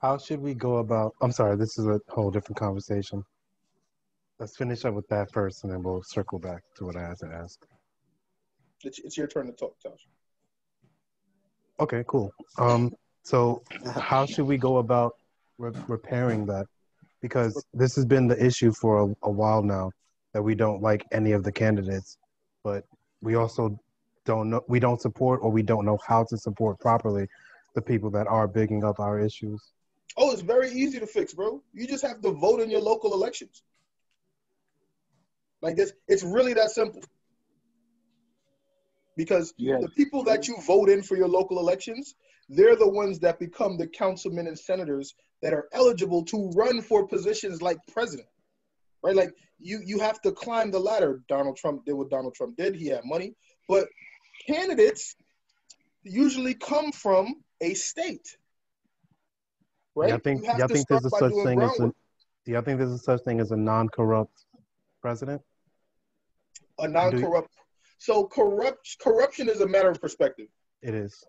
How 0.00 0.16
should 0.16 0.40
we 0.40 0.54
go 0.54 0.78
about? 0.78 1.14
I'm 1.20 1.30
sorry, 1.30 1.56
this 1.56 1.78
is 1.78 1.86
a 1.86 2.00
whole 2.08 2.30
different 2.30 2.58
conversation. 2.58 3.22
Let's 4.38 4.56
finish 4.56 4.86
up 4.86 4.94
with 4.94 5.06
that 5.08 5.30
first, 5.30 5.62
and 5.62 5.72
then 5.72 5.82
we'll 5.82 6.02
circle 6.02 6.38
back 6.38 6.62
to 6.76 6.86
what 6.86 6.96
I 6.96 7.02
had 7.02 7.18
to 7.18 7.26
ask. 7.26 7.60
It's, 8.82 8.98
it's 9.00 9.18
your 9.18 9.26
turn 9.26 9.46
to 9.46 9.52
talk, 9.52 9.76
Tosh. 9.82 10.08
Okay, 11.80 12.02
cool. 12.08 12.32
Um, 12.56 12.90
so 13.24 13.62
how 13.94 14.24
should 14.24 14.46
we 14.46 14.56
go 14.56 14.78
about 14.78 15.16
re- 15.58 15.72
repairing 15.86 16.46
that? 16.46 16.66
Because 17.20 17.62
this 17.74 17.94
has 17.96 18.06
been 18.06 18.26
the 18.26 18.42
issue 18.42 18.72
for 18.72 19.02
a, 19.02 19.14
a 19.24 19.30
while 19.30 19.62
now 19.62 19.90
that 20.32 20.42
we 20.42 20.54
don't 20.54 20.80
like 20.80 21.04
any 21.12 21.32
of 21.32 21.44
the 21.44 21.52
candidates, 21.52 22.16
but 22.64 22.84
we 23.20 23.34
also 23.34 23.78
don't 24.24 24.48
know 24.48 24.62
we 24.68 24.80
don't 24.80 25.00
support 25.00 25.40
or 25.42 25.50
we 25.50 25.62
don't 25.62 25.84
know 25.84 25.98
how 26.06 26.24
to 26.24 26.38
support 26.38 26.78
properly 26.80 27.26
the 27.74 27.82
people 27.82 28.10
that 28.10 28.26
are 28.26 28.48
bigging 28.48 28.82
up 28.84 28.98
our 29.00 29.18
issues. 29.18 29.72
Oh, 30.16 30.32
it's 30.32 30.42
very 30.42 30.70
easy 30.70 30.98
to 30.98 31.06
fix, 31.06 31.32
bro. 31.34 31.62
You 31.72 31.86
just 31.86 32.04
have 32.04 32.20
to 32.22 32.32
vote 32.32 32.60
in 32.60 32.70
your 32.70 32.80
local 32.80 33.14
elections. 33.14 33.62
Like 35.62 35.76
this, 35.76 35.92
it's 36.08 36.22
really 36.22 36.54
that 36.54 36.70
simple. 36.70 37.02
Because 39.16 39.52
Yeah. 39.56 39.78
the 39.80 39.90
people 39.90 40.22
that 40.24 40.48
you 40.48 40.56
vote 40.62 40.88
in 40.88 41.02
for 41.02 41.16
your 41.16 41.28
local 41.28 41.58
elections, 41.58 42.14
they're 42.48 42.76
the 42.76 42.88
ones 42.88 43.18
that 43.20 43.38
become 43.38 43.76
the 43.76 43.86
councilmen 43.86 44.46
and 44.46 44.58
senators 44.58 45.14
that 45.42 45.52
are 45.52 45.68
eligible 45.72 46.24
to 46.26 46.50
run 46.50 46.80
for 46.82 47.06
positions 47.06 47.62
like 47.62 47.78
president. 47.86 48.28
Right? 49.02 49.14
Like 49.16 49.32
you 49.58 49.80
you 49.84 49.98
have 50.00 50.20
to 50.22 50.32
climb 50.32 50.70
the 50.70 50.78
ladder. 50.78 51.22
Donald 51.28 51.56
Trump 51.56 51.84
did 51.84 51.94
what 51.94 52.10
Donald 52.10 52.34
Trump 52.34 52.56
did. 52.56 52.74
He 52.74 52.86
had 52.88 53.04
money. 53.04 53.34
But 53.68 53.88
candidates 54.46 55.16
usually 56.02 56.54
come 56.54 56.92
from 56.92 57.42
a 57.60 57.74
state. 57.74 58.36
Right? 59.94 60.08
Yeah, 60.10 60.14
I 60.16 60.18
think 60.18 60.42
You 60.42 60.48
have 60.50 60.58
yeah, 60.58 60.64
I 60.64 60.68
think 60.68 60.88
there's 60.88 61.04
a 61.04 61.10
such 61.10 61.32
doing 61.32 61.44
thing 61.46 61.62
as 61.62 61.72
a 61.72 61.76
groundwork. 61.76 61.96
do 62.44 62.52
you 62.52 62.62
think 62.62 62.78
there's 62.78 62.92
a 62.92 62.98
such 62.98 63.22
thing 63.22 63.40
as 63.40 63.50
a 63.50 63.56
non-corrupt 63.56 64.44
president? 65.00 65.42
a 66.78 66.88
non-corrupt. 66.88 67.50
So 67.98 68.26
corrupt 68.26 68.96
corruption 69.02 69.50
is 69.50 69.60
a 69.60 69.68
matter 69.68 69.90
of 69.90 70.00
perspective. 70.00 70.46
It 70.80 70.94
is. 70.94 71.22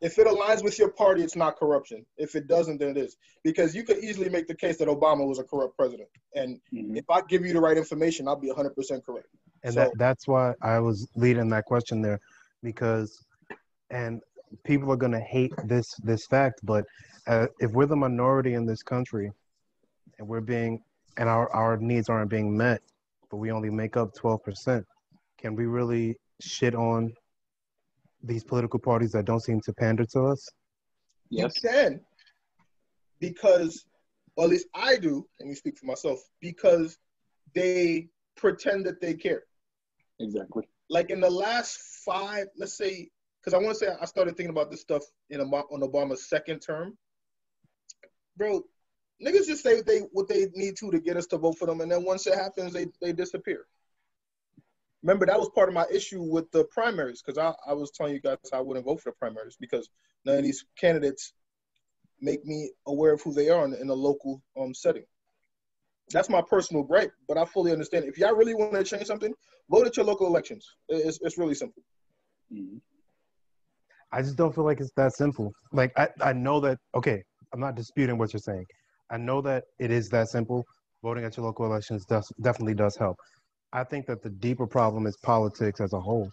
If 0.00 0.18
it 0.18 0.26
aligns 0.26 0.64
with 0.64 0.78
your 0.78 0.90
party, 0.90 1.22
it's 1.22 1.36
not 1.36 1.56
corruption. 1.56 2.06
If 2.16 2.34
it 2.34 2.46
doesn't, 2.46 2.78
then 2.78 2.90
it 2.90 2.96
is. 2.96 3.16
Because 3.42 3.74
you 3.74 3.84
could 3.84 3.98
easily 3.98 4.30
make 4.30 4.46
the 4.48 4.54
case 4.54 4.78
that 4.78 4.88
Obama 4.88 5.26
was 5.26 5.38
a 5.38 5.44
corrupt 5.44 5.76
president. 5.76 6.08
And 6.34 6.58
Mhm. 6.72 6.96
if 6.96 7.04
I 7.10 7.20
give 7.22 7.44
you 7.44 7.52
the 7.52 7.60
right 7.60 7.76
information, 7.76 8.26
I'll 8.26 8.36
be 8.36 8.48
100% 8.50 9.04
correct. 9.04 9.28
and 9.62 9.72
So- 9.74 9.80
that 9.80 9.92
that's 9.98 10.28
why 10.28 10.54
I 10.60 10.78
was 10.78 11.08
leading 11.16 11.48
that 11.50 11.64
question 11.64 12.02
there, 12.02 12.20
because, 12.62 13.24
and 13.90 14.22
people 14.62 14.90
are 14.92 14.96
gonna 14.96 15.20
hate 15.20 15.54
this 15.64 15.94
this 16.02 16.26
fact, 16.26 16.60
but 16.64 16.84
uh, 17.26 17.46
if 17.60 17.70
we're 17.72 17.86
the 17.86 17.96
minority 17.96 18.54
in 18.54 18.66
this 18.66 18.82
country, 18.82 19.30
and 20.18 20.28
we're 20.28 20.40
being 20.40 20.82
and 21.16 21.28
our 21.28 21.52
our 21.52 21.76
needs 21.76 22.08
aren't 22.08 22.30
being 22.30 22.56
met, 22.56 22.80
but 23.30 23.38
we 23.38 23.50
only 23.50 23.70
make 23.70 23.96
up 23.96 24.14
twelve 24.14 24.42
percent, 24.42 24.84
can 25.38 25.54
we 25.54 25.66
really 25.66 26.16
shit 26.40 26.74
on 26.74 27.12
these 28.22 28.42
political 28.42 28.78
parties 28.78 29.12
that 29.12 29.24
don't 29.24 29.40
seem 29.40 29.60
to 29.60 29.72
pander 29.72 30.04
to 30.06 30.22
us? 30.22 30.48
Yes. 31.30 31.52
You 31.62 31.68
can. 31.68 32.00
Because, 33.20 33.86
or 34.36 34.44
at 34.44 34.50
least 34.50 34.66
I 34.74 34.96
do, 34.96 35.26
let 35.40 35.48
me 35.48 35.54
speak 35.54 35.78
for 35.78 35.86
myself, 35.86 36.18
because 36.40 36.98
they 37.54 38.08
pretend 38.36 38.84
that 38.86 39.00
they 39.00 39.14
care. 39.14 39.44
Exactly. 40.20 40.64
like 40.90 41.10
in 41.10 41.20
the 41.20 41.30
last 41.30 41.78
five, 42.04 42.46
let's 42.56 42.76
say, 42.76 43.08
because 43.40 43.54
I 43.54 43.58
want 43.58 43.78
to 43.78 43.84
say 43.84 43.92
I 44.00 44.04
started 44.04 44.36
thinking 44.36 44.50
about 44.50 44.70
this 44.70 44.80
stuff 44.80 45.02
in 45.30 45.40
on 45.40 45.80
Obama's 45.80 46.28
second 46.28 46.60
term. 46.60 46.96
Bro, 48.36 48.64
niggas 49.24 49.46
just 49.46 49.62
say 49.62 49.76
what 49.76 49.86
they 49.86 49.98
what 50.12 50.28
they 50.28 50.46
need 50.54 50.76
to 50.78 50.90
to 50.90 51.00
get 51.00 51.16
us 51.16 51.26
to 51.28 51.38
vote 51.38 51.58
for 51.58 51.66
them, 51.66 51.80
and 51.80 51.90
then 51.90 52.04
once 52.04 52.26
it 52.26 52.34
happens, 52.34 52.72
they 52.72 52.86
they 53.00 53.12
disappear. 53.12 53.66
Remember 55.02 55.26
that 55.26 55.38
was 55.38 55.50
part 55.54 55.68
of 55.68 55.74
my 55.74 55.84
issue 55.92 56.22
with 56.22 56.50
the 56.50 56.64
primaries, 56.64 57.22
because 57.22 57.38
I, 57.38 57.52
I 57.70 57.74
was 57.74 57.90
telling 57.90 58.14
you 58.14 58.20
guys 58.20 58.38
I 58.52 58.60
wouldn't 58.60 58.86
vote 58.86 59.00
for 59.02 59.10
the 59.10 59.16
primaries 59.16 59.56
because 59.60 59.90
none 60.24 60.38
of 60.38 60.44
these 60.44 60.64
candidates 60.80 61.34
make 62.20 62.44
me 62.46 62.70
aware 62.86 63.12
of 63.12 63.20
who 63.22 63.32
they 63.34 63.50
are 63.50 63.64
in, 63.66 63.74
in 63.74 63.90
a 63.90 63.94
local 63.94 64.42
um 64.58 64.74
setting. 64.74 65.04
That's 66.10 66.28
my 66.28 66.42
personal 66.42 66.82
gripe, 66.82 67.12
but 67.28 67.38
I 67.38 67.44
fully 67.44 67.72
understand. 67.72 68.04
If 68.04 68.18
y'all 68.18 68.34
really 68.34 68.54
want 68.54 68.72
to 68.72 68.84
change 68.84 69.06
something, 69.06 69.32
vote 69.70 69.86
at 69.86 69.96
your 69.96 70.06
local 70.06 70.26
elections. 70.26 70.66
It's, 70.88 71.18
it's 71.22 71.38
really 71.38 71.54
simple. 71.54 71.82
Mhm. 72.52 72.80
I 74.12 74.22
just 74.22 74.36
don't 74.36 74.54
feel 74.54 74.64
like 74.64 74.80
it's 74.80 74.92
that 74.96 75.12
simple. 75.14 75.52
Like 75.72 75.92
I, 75.98 76.08
I 76.20 76.32
know 76.32 76.60
that 76.60 76.78
okay, 76.94 77.24
I'm 77.54 77.60
not 77.60 77.76
disputing 77.76 78.18
what 78.18 78.32
you're 78.32 78.40
saying. 78.40 78.66
I 79.10 79.16
know 79.16 79.40
that 79.42 79.62
it 79.78 79.92
is 79.92 80.08
that 80.08 80.28
simple. 80.28 80.64
Voting 81.04 81.24
at 81.24 81.36
your 81.36 81.46
local 81.46 81.66
elections 81.66 82.04
does 82.04 82.26
definitely 82.40 82.74
does 82.74 82.96
help. 82.96 83.16
I 83.72 83.84
think 83.84 84.06
that 84.06 84.22
the 84.22 84.30
deeper 84.30 84.66
problem 84.66 85.06
is 85.06 85.16
politics 85.22 85.80
as 85.80 85.92
a 85.92 86.00
whole. 86.00 86.28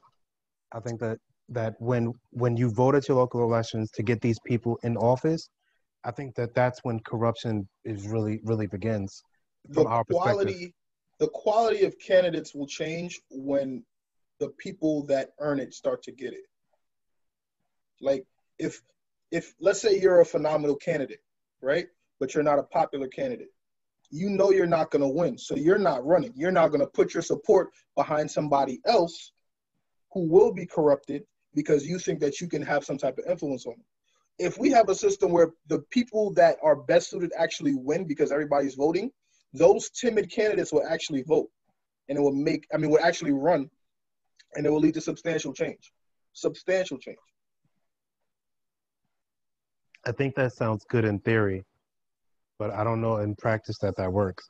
I 0.71 0.79
think 0.79 0.99
that 0.99 1.19
that 1.49 1.75
when 1.77 2.12
when 2.31 2.57
you 2.57 2.71
vote 2.73 2.95
at 2.95 3.07
your 3.07 3.17
local 3.17 3.43
elections 3.43 3.91
to 3.91 4.03
get 4.03 4.19
these 4.19 4.39
people 4.45 4.79
in 4.81 4.97
office, 4.97 5.47
I 6.03 6.10
think 6.10 6.34
that 6.36 6.55
that's 6.55 6.79
when 6.81 6.99
corruption 7.01 7.67
is 7.86 8.07
really 8.07 8.39
really 8.43 8.65
begins 8.65 9.21
the 9.67 9.75
from 9.75 9.88
our 9.88 10.03
perspective. 10.03 10.34
quality 10.34 10.73
the 11.19 11.27
quality 11.27 11.84
of 11.84 11.93
candidates 11.99 12.55
will 12.55 12.65
change 12.65 13.21
when 13.29 13.84
the 14.39 14.49
people 14.57 15.05
that 15.05 15.29
earn 15.39 15.60
it 15.60 15.71
start 15.75 16.01
to 16.03 16.12
get 16.12 16.34
it. 16.34 16.45
Like 17.99 18.25
if 18.57 18.81
if 19.31 19.53
let's 19.59 19.81
say 19.81 19.99
you're 19.99 20.21
a 20.21 20.25
phenomenal 20.25 20.75
candidate, 20.75 21.21
right? 21.61 21.87
But 22.19 22.33
you're 22.33 22.43
not 22.43 22.59
a 22.59 22.63
popular 22.63 23.07
candidate. 23.07 23.49
You 24.09 24.29
know 24.29 24.51
you're 24.51 24.67
not 24.67 24.91
going 24.91 25.01
to 25.01 25.07
win. 25.07 25.37
So 25.37 25.55
you're 25.55 25.77
not 25.77 26.05
running. 26.05 26.33
You're 26.35 26.51
not 26.51 26.67
going 26.67 26.81
to 26.81 26.87
put 26.87 27.13
your 27.13 27.23
support 27.23 27.69
behind 27.95 28.29
somebody 28.29 28.81
else 28.85 29.31
who 30.11 30.27
will 30.27 30.53
be 30.53 30.65
corrupted 30.65 31.23
because 31.55 31.85
you 31.85 31.97
think 31.97 32.19
that 32.19 32.41
you 32.41 32.47
can 32.47 32.61
have 32.61 32.83
some 32.83 32.97
type 32.97 33.17
of 33.17 33.25
influence 33.29 33.65
on 33.65 33.73
them. 33.73 33.85
If 34.37 34.57
we 34.57 34.69
have 34.71 34.89
a 34.89 34.95
system 34.95 35.31
where 35.31 35.51
the 35.67 35.79
people 35.91 36.33
that 36.33 36.57
are 36.61 36.75
best 36.75 37.09
suited 37.09 37.31
actually 37.37 37.75
win 37.75 38.05
because 38.05 38.31
everybody's 38.31 38.75
voting, 38.75 39.11
those 39.53 39.89
timid 39.89 40.31
candidates 40.31 40.71
will 40.71 40.85
actually 40.87 41.23
vote 41.23 41.49
and 42.09 42.17
it 42.17 42.21
will 42.21 42.33
make 42.33 42.67
i 42.73 42.77
mean 42.77 42.89
will 42.89 43.03
actually 43.03 43.31
run 43.31 43.69
and 44.55 44.65
it 44.65 44.69
will 44.69 44.79
lead 44.79 44.93
to 44.93 45.01
substantial 45.01 45.53
change 45.53 45.91
substantial 46.33 46.97
change 46.97 47.17
I 50.05 50.11
think 50.11 50.35
that 50.35 50.53
sounds 50.53 50.83
good 50.89 51.05
in 51.05 51.19
theory, 51.19 51.63
but 52.59 52.71
I 52.71 52.83
don't 52.83 53.01
know 53.01 53.17
in 53.17 53.35
practice 53.35 53.77
that 53.79 53.95
that 53.97 54.11
works. 54.11 54.47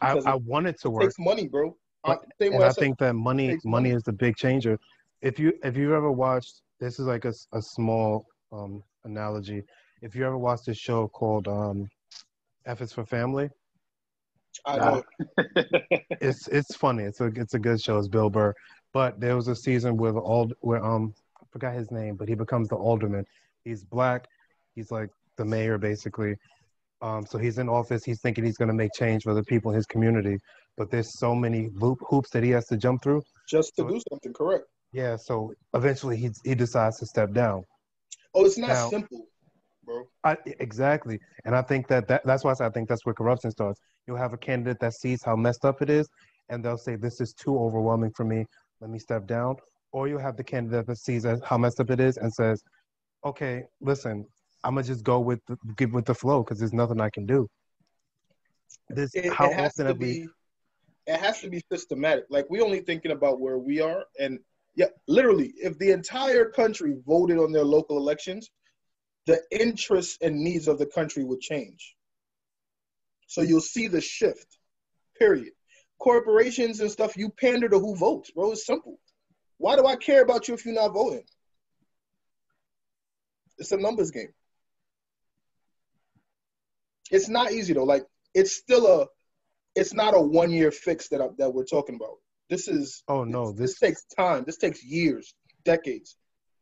I, 0.00 0.14
Because 0.14 0.26
I 0.26 0.34
want 0.36 0.66
it 0.66 0.80
to 0.82 0.90
work, 0.90 1.02
takes 1.02 1.18
money 1.18 1.48
bro 1.48 1.76
But- 2.04 2.24
I, 2.40 2.44
and 2.46 2.62
I 2.62 2.68
I 2.68 2.72
think 2.72 2.98
that 2.98 3.14
money 3.14 3.48
money 3.48 3.60
money. 3.64 3.90
is 3.90 4.02
the 4.02 4.12
big 4.12 4.36
changer. 4.36 4.78
If 5.22 5.38
you 5.38 5.52
if 5.64 5.76
you've 5.76 5.92
ever 5.92 6.10
watched 6.12 6.62
this 6.80 6.98
is 6.98 7.06
like 7.06 7.24
a, 7.24 7.32
a 7.52 7.62
small 7.62 8.26
um, 8.52 8.82
analogy. 9.04 9.62
If 10.02 10.14
you 10.14 10.26
ever 10.26 10.36
watched 10.36 10.66
this 10.66 10.76
show 10.76 11.08
called 11.08 11.48
um, 11.48 11.88
F 12.66 12.82
is 12.82 12.92
for 12.92 13.04
Family, 13.06 13.48
I 14.66 14.76
know 14.78 15.02
it's 16.20 16.48
it's 16.48 16.76
funny. 16.76 17.04
It's 17.04 17.20
a 17.20 17.26
it's 17.34 17.54
a 17.54 17.58
good 17.58 17.80
show. 17.80 17.98
It's 17.98 18.08
Bill 18.08 18.28
Burr. 18.30 18.52
But 18.92 19.18
there 19.20 19.34
was 19.36 19.48
a 19.48 19.56
season 19.56 19.96
where 19.96 20.12
the 20.12 20.20
ald 20.20 20.52
where 20.60 20.84
um 20.84 21.14
I 21.40 21.44
forgot 21.50 21.74
his 21.74 21.90
name, 21.90 22.16
but 22.16 22.28
he 22.28 22.34
becomes 22.34 22.68
the 22.68 22.76
alderman. 22.76 23.24
He's 23.64 23.82
black. 23.84 24.26
He's 24.76 24.92
like 24.92 25.08
the 25.38 25.44
mayor 25.44 25.78
basically. 25.78 26.36
Um, 27.02 27.26
so 27.26 27.36
he's 27.38 27.58
in 27.58 27.68
office. 27.68 28.04
He's 28.04 28.20
thinking 28.20 28.44
he's 28.44 28.56
going 28.56 28.68
to 28.68 28.74
make 28.74 28.90
change 28.94 29.24
for 29.24 29.34
the 29.34 29.42
people 29.44 29.70
in 29.72 29.76
his 29.76 29.86
community, 29.86 30.38
but 30.78 30.90
there's 30.90 31.18
so 31.18 31.34
many 31.34 31.68
loop 31.74 31.98
hoops 32.08 32.30
that 32.30 32.42
he 32.44 32.50
has 32.50 32.66
to 32.66 32.76
jump 32.76 33.02
through. 33.02 33.22
just 33.48 33.74
to 33.76 33.82
So- 33.82 33.88
do 33.88 34.00
something 34.10 34.32
correct 34.32 34.64
Yeah. 34.92 35.16
So 35.16 35.52
eventually 35.74 36.16
he 36.16 36.30
he 36.44 36.54
decides 36.54 36.98
to 37.00 37.06
step 37.06 37.32
down. 37.32 37.64
oh 38.34 38.44
it's 38.44 38.58
not 38.58 38.68
Now- 38.68 38.88
simple 38.90 39.26
bro 39.84 40.04
I, 40.24 40.36
exactly, 40.68 41.16
and 41.44 41.54
I 41.54 41.62
think 41.62 41.86
that, 41.88 42.08
that 42.08 42.22
that's 42.28 42.42
why 42.44 42.52
I 42.60 42.66
I 42.66 42.70
think 42.70 42.88
that's 42.88 43.04
where 43.06 43.14
corruption 43.14 43.50
starts. 43.52 43.80
You'll 44.06 44.16
have 44.26 44.32
a 44.32 44.42
candidate 44.48 44.78
that 44.80 44.94
sees 44.94 45.22
how 45.28 45.36
messed 45.36 45.64
up 45.64 45.80
it 45.84 45.90
is, 45.90 46.06
and 46.48 46.56
they'll 46.64 46.76
say, 46.88 46.96
"This 46.96 47.20
is 47.20 47.32
too 47.34 47.54
overwhelming 47.66 48.12
for 48.18 48.24
me. 48.24 48.40
Let 48.80 48.90
me 48.90 48.98
step 48.98 49.26
down." 49.36 49.52
Or 49.92 50.02
you 50.08 50.18
have 50.18 50.36
the 50.36 50.44
candidate 50.52 50.86
that 50.88 50.98
sees 50.98 51.24
how 51.50 51.56
messed 51.64 51.78
up 51.80 51.90
it 51.90 52.00
is 52.00 52.16
and 52.16 52.32
says, 52.40 52.62
"Okay, 53.24 53.54
listen, 53.80 54.26
I'm 54.66 54.74
gonna 54.74 54.82
just 54.82 55.04
go 55.04 55.20
with 55.20 55.40
the, 55.46 55.56
get 55.76 55.92
with 55.92 56.06
the 56.06 56.14
flow 56.14 56.42
because 56.42 56.58
there's 56.58 56.72
nothing 56.72 57.00
I 57.00 57.10
can 57.10 57.24
do." 57.24 57.48
This 58.88 59.14
it, 59.14 59.32
how 59.32 59.50
it 59.50 59.54
has 59.54 59.72
often 59.72 59.84
to 59.84 59.90
have 59.92 59.98
we? 59.98 60.22
be 60.22 60.28
it 61.06 61.20
has 61.20 61.40
to 61.40 61.48
be 61.48 61.62
systematic. 61.70 62.24
Like 62.30 62.46
we 62.50 62.60
only 62.60 62.80
thinking 62.80 63.12
about 63.12 63.40
where 63.40 63.58
we 63.58 63.80
are 63.80 64.04
and 64.18 64.40
yeah 64.74 64.86
literally 65.06 65.52
if 65.56 65.78
the 65.78 65.92
entire 65.92 66.50
country 66.50 66.96
voted 67.06 67.38
on 67.38 67.52
their 67.52 67.64
local 67.64 67.96
elections 67.96 68.50
the 69.26 69.40
interests 69.50 70.18
and 70.20 70.36
needs 70.36 70.68
of 70.68 70.78
the 70.78 70.86
country 70.86 71.24
would 71.24 71.40
change. 71.40 71.94
So 73.28 73.42
you'll 73.42 73.60
see 73.60 73.88
the 73.88 74.00
shift 74.00 74.58
period. 75.18 75.52
Corporations 75.98 76.80
and 76.80 76.90
stuff 76.90 77.16
you 77.16 77.30
pander 77.30 77.68
to 77.68 77.78
who 77.78 77.96
votes 77.96 78.30
bro. 78.32 78.52
It's 78.52 78.66
simple. 78.66 78.98
Why 79.58 79.76
do 79.76 79.86
i 79.86 79.96
care 79.96 80.22
about 80.22 80.48
you 80.48 80.54
if 80.54 80.64
you're 80.64 80.74
not 80.74 80.92
voting? 80.92 81.24
It's 83.58 83.72
a 83.72 83.76
numbers 83.76 84.10
game 84.10 84.32
it's 87.10 87.28
not 87.28 87.52
easy 87.52 87.72
though 87.72 87.84
like 87.84 88.04
it's 88.34 88.52
still 88.52 88.86
a 89.02 89.06
it's 89.74 89.92
not 89.94 90.14
a 90.14 90.20
one 90.20 90.50
year 90.50 90.70
fix 90.70 91.08
that 91.08 91.20
I, 91.20 91.28
that 91.38 91.52
we're 91.52 91.64
talking 91.64 91.94
about. 91.96 92.16
This 92.48 92.68
is 92.68 93.02
Oh 93.08 93.24
no, 93.24 93.52
this, 93.52 93.72
this 93.72 93.78
takes 93.78 94.04
time. 94.16 94.44
This 94.46 94.56
takes 94.56 94.82
years, 94.84 95.34
decades. 95.64 96.16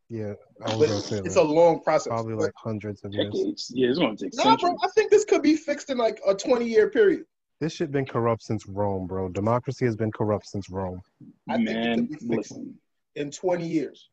yeah, 0.09 0.33
I 0.65 0.75
was 0.75 0.89
gonna 0.89 1.01
say 1.01 1.17
it's 1.23 1.35
that. 1.35 1.41
a 1.41 1.43
long 1.43 1.81
process. 1.81 2.07
probably 2.07 2.35
But- 2.35 2.43
like 2.43 2.53
hundreds 2.57 3.03
of 3.05 3.13
years. 3.13 3.31
Decades. 3.33 3.71
Yeah, 3.73 3.89
it's 3.89 3.99
gonna 3.99 4.17
take 4.17 4.31
nah, 4.33 4.57
bro. 4.57 4.75
I 4.83 4.87
think 4.95 5.11
this 5.11 5.25
could 5.25 5.41
be 5.43 5.55
fixed 5.55 5.89
in 5.89 5.97
like 5.97 6.19
a 6.27 6.33
twenty 6.33 6.67
year 6.67 6.89
period. 6.89 7.25
This 7.61 7.71
shit 7.73 7.89
been 7.91 8.05
corrupt 8.05 8.43
since 8.43 8.67
Rome, 8.67 9.07
bro. 9.07 9.29
Democracy 9.29 9.85
has 9.85 9.95
been 9.95 10.11
corrupt 10.11 10.45
since 10.47 10.69
Rome. 10.69 10.99
I 11.49 11.55
think 11.55 11.69
it 11.69 11.73
Man, 11.73 11.97
could 11.99 12.09
be 12.09 12.15
fixed 12.15 12.51
listen. 12.51 12.75
in 13.15 13.31
twenty 13.31 13.67
years. 13.67 14.09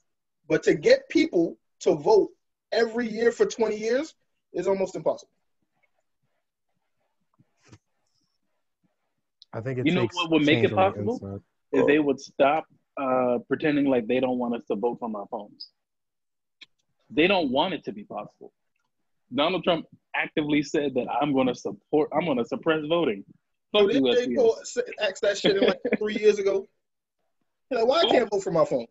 But 0.48 0.62
to 0.64 0.74
get 0.74 1.08
people 1.08 1.56
to 1.80 1.94
vote 1.94 2.30
every 2.70 3.08
year 3.08 3.32
for 3.32 3.46
twenty 3.46 3.76
years 3.78 4.14
is 4.52 4.68
almost 4.68 4.94
impossible. 4.94 5.30
I 9.52 9.60
think 9.60 9.78
it 9.80 9.86
You 9.86 9.92
know 9.92 10.08
what 10.12 10.30
would 10.30 10.42
make 10.46 10.58
it 10.58 10.68
change 10.68 10.70
the 10.70 10.76
possible? 10.76 11.14
inside. 11.14 11.40
If 11.72 11.86
they 11.86 11.98
would 11.98 12.20
stop 12.20 12.64
uh, 12.96 13.38
pretending 13.48 13.86
like 13.86 14.06
they 14.06 14.20
don't 14.20 14.38
want 14.38 14.54
us 14.54 14.62
to 14.70 14.76
vote 14.76 14.98
from 14.98 15.16
our 15.16 15.26
phones. 15.30 15.68
They 17.10 17.26
don't 17.26 17.50
want 17.50 17.74
it 17.74 17.84
to 17.84 17.92
be 17.92 18.04
possible. 18.04 18.52
Donald 19.34 19.64
Trump 19.64 19.86
actively 20.14 20.62
said 20.62 20.94
that 20.94 21.06
I'm 21.08 21.32
going 21.32 21.46
to 21.46 21.54
support, 21.54 22.10
I'm 22.12 22.24
going 22.26 22.38
to 22.38 22.44
suppress 22.44 22.84
voting. 22.86 23.24
So 23.74 23.82
Fuck 23.82 23.92
did 23.92 24.02
you, 24.04 24.14
J. 24.14 24.26
SBS. 24.26 24.36
Cole 24.36 24.56
ask 25.00 25.22
that 25.22 25.38
shit 25.38 25.62
like 25.62 25.80
three 25.98 26.16
years 26.16 26.38
ago? 26.38 26.68
Like, 27.70 27.86
why 27.86 28.00
I 28.00 28.04
can't 28.06 28.28
vote 28.30 28.42
for 28.42 28.50
my 28.50 28.66
phone? 28.66 28.86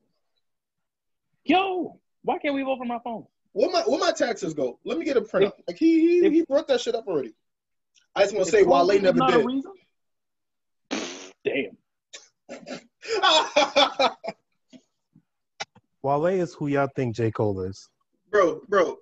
Yo, 1.43 1.99
why 2.23 2.39
can't 2.39 2.55
we 2.55 2.63
vote 2.63 2.79
from 2.79 2.87
my 2.87 2.99
phone? 3.03 3.25
Where 3.53 3.69
my 3.69 3.81
where 3.81 3.99
my 3.99 4.11
taxes 4.11 4.53
go? 4.55 4.79
Let 4.85 4.97
me 4.97 5.05
get 5.05 5.17
a 5.17 5.21
printout. 5.21 5.51
Like 5.67 5.77
he 5.77 6.21
he, 6.21 6.29
he 6.29 6.41
brought 6.43 6.67
that 6.69 6.81
shit 6.81 6.95
up 6.95 7.05
already. 7.07 7.33
I 8.15 8.21
just 8.23 8.33
want 8.33 8.45
to 8.45 8.51
say 8.51 8.61
If 8.61 8.67
Wale 8.67 8.87
never 8.99 9.17
not 9.17 9.33
a 9.33 9.37
did. 9.37 9.45
reason- 9.45 9.71
Damn. 11.43 11.77
Wale 16.03 16.25
is 16.27 16.53
who 16.53 16.67
y'all 16.67 16.89
think 16.95 17.15
J. 17.15 17.31
Cole 17.31 17.61
is. 17.61 17.89
bro, 18.31 18.61
bro. 18.67 18.97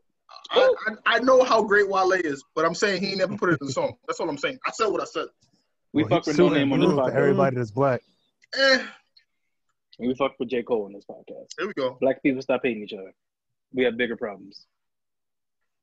I, 0.52 0.74
I, 0.88 0.94
I 1.16 1.20
know 1.20 1.44
how 1.44 1.64
great 1.64 1.88
Wale 1.90 2.12
is, 2.12 2.44
but 2.56 2.66
I'm 2.66 2.76
saying 2.76 3.02
he 3.02 3.10
ain't 3.10 3.18
never 3.20 3.38
put 3.38 3.50
it 3.54 3.60
in 3.62 3.68
the 3.68 3.74
song. 3.74 3.94
That's 4.08 4.20
all 4.20 4.30
I'm 4.30 4.38
saying. 4.38 4.58
I 4.68 4.72
said 4.72 4.88
what 4.88 5.02
I 5.02 5.06
said. 5.06 5.28
We 5.94 6.04
Well, 6.04 6.10
fuck 6.10 6.26
with 6.28 6.38
no 6.38 6.50
name 6.50 6.72
on 6.74 6.80
blue 6.80 6.90
this 6.90 6.96
for 6.98 7.04
podcast. 7.12 7.16
everybody 7.16 7.56
that's 7.56 7.72
black. 7.72 8.02
Eh, 8.58 8.84
We 10.00 10.14
fuck 10.16 10.34
with 10.40 10.50
J. 10.50 10.64
Cole 10.64 10.86
on 10.86 10.94
this 10.94 11.06
podcast. 11.10 11.48
there 11.58 11.68
we 11.68 11.74
go. 11.74 11.98
Black 12.02 12.22
people 12.22 12.42
stop 12.42 12.62
hating 12.64 12.84
each 12.84 12.94
other. 12.94 13.14
We 13.74 13.84
have 13.84 13.98
bigger 13.98 14.18
problems. 14.18 14.66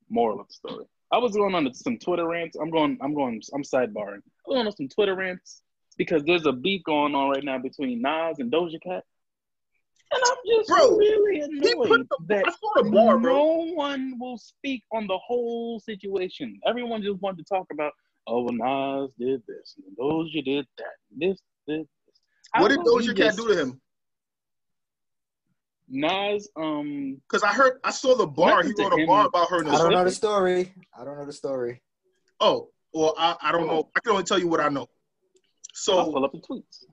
Moral 0.09 0.39
of 0.41 0.47
the 0.47 0.53
story. 0.53 0.85
I 1.11 1.17
was 1.17 1.33
going 1.33 1.55
on 1.55 1.73
some 1.73 1.97
Twitter 1.97 2.27
rants. 2.27 2.57
I'm 2.57 2.69
going. 2.69 2.97
I'm 3.01 3.13
going. 3.13 3.41
I'm 3.53 3.63
sidebarring. 3.63 4.21
I'm 4.45 4.53
going 4.53 4.67
on 4.67 4.75
some 4.75 4.87
Twitter 4.89 5.15
rants 5.15 5.61
because 5.97 6.23
there's 6.25 6.45
a 6.45 6.51
beef 6.51 6.83
going 6.83 7.15
on 7.15 7.29
right 7.29 7.43
now 7.43 7.57
between 7.57 8.01
Nas 8.01 8.39
and 8.39 8.51
Doja 8.51 8.81
Cat, 8.81 9.03
and 10.11 10.23
I'm 10.25 10.37
just 10.47 10.69
Bro, 10.69 10.97
really 10.97 11.35
He 11.35 11.75
put 11.75 11.91
annoyed 11.91 12.07
the, 12.09 12.17
that 12.27 12.47
I 12.47 12.51
saw 12.51 12.83
the 12.83 12.89
bar, 12.89 13.19
no 13.19 13.65
one 13.73 14.17
will 14.19 14.37
speak 14.37 14.83
on 14.91 15.07
the 15.07 15.17
whole 15.17 15.79
situation. 15.79 16.59
Everyone 16.65 17.01
just 17.01 17.21
wanted 17.21 17.45
to 17.45 17.53
talk 17.53 17.67
about, 17.71 17.91
oh, 18.25 18.43
well, 18.43 18.53
Nas 18.53 19.11
did 19.19 19.41
this, 19.47 19.75
and 19.85 19.97
Doja 19.97 20.45
did 20.45 20.65
that, 20.77 20.85
this, 21.11 21.37
this. 21.67 21.79
this. 21.79 21.87
What 22.57 22.69
did 22.69 22.77
How 22.77 22.83
about 22.83 22.95
we 22.95 23.07
Doja 23.07 23.17
Cat 23.17 23.35
do 23.35 23.47
to 23.49 23.59
him? 23.59 23.81
Nas, 25.89 26.49
um, 26.55 27.21
Because 27.29 27.43
I 27.43 27.53
heard, 27.53 27.79
I 27.83 27.91
saw 27.91 28.15
the 28.15 28.27
bar. 28.27 28.61
He 28.63 28.73
wrote 28.77 28.93
a 28.93 28.97
him. 28.97 29.07
bar 29.07 29.27
about 29.27 29.49
her 29.49 29.61
in 29.61 29.67
I 29.67 29.71
his 29.71 29.79
don't 29.79 29.91
know 29.91 30.03
the 30.03 30.11
story. 30.11 30.73
I 30.97 31.05
don't 31.05 31.17
know 31.17 31.25
the 31.25 31.33
story. 31.33 31.81
Oh, 32.39 32.69
well, 32.93 33.13
I, 33.17 33.35
I 33.41 33.51
don't 33.51 33.67
know. 33.67 33.89
I 33.95 33.99
can 34.01 34.11
only 34.11 34.23
tell 34.23 34.39
you 34.39 34.47
what 34.47 34.59
I 34.59 34.69
know. 34.69 34.87
I'll 35.89 36.05
So 36.05 36.11
pull 36.11 36.25
up 36.25 36.31
the 36.31 36.39
tweets. 36.39 36.83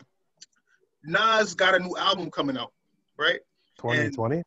Nas 1.04 1.54
got 1.54 1.74
a 1.74 1.78
new 1.78 1.96
album 1.96 2.30
coming 2.30 2.56
out, 2.56 2.72
right? 3.18 3.40
2020? 3.78 4.42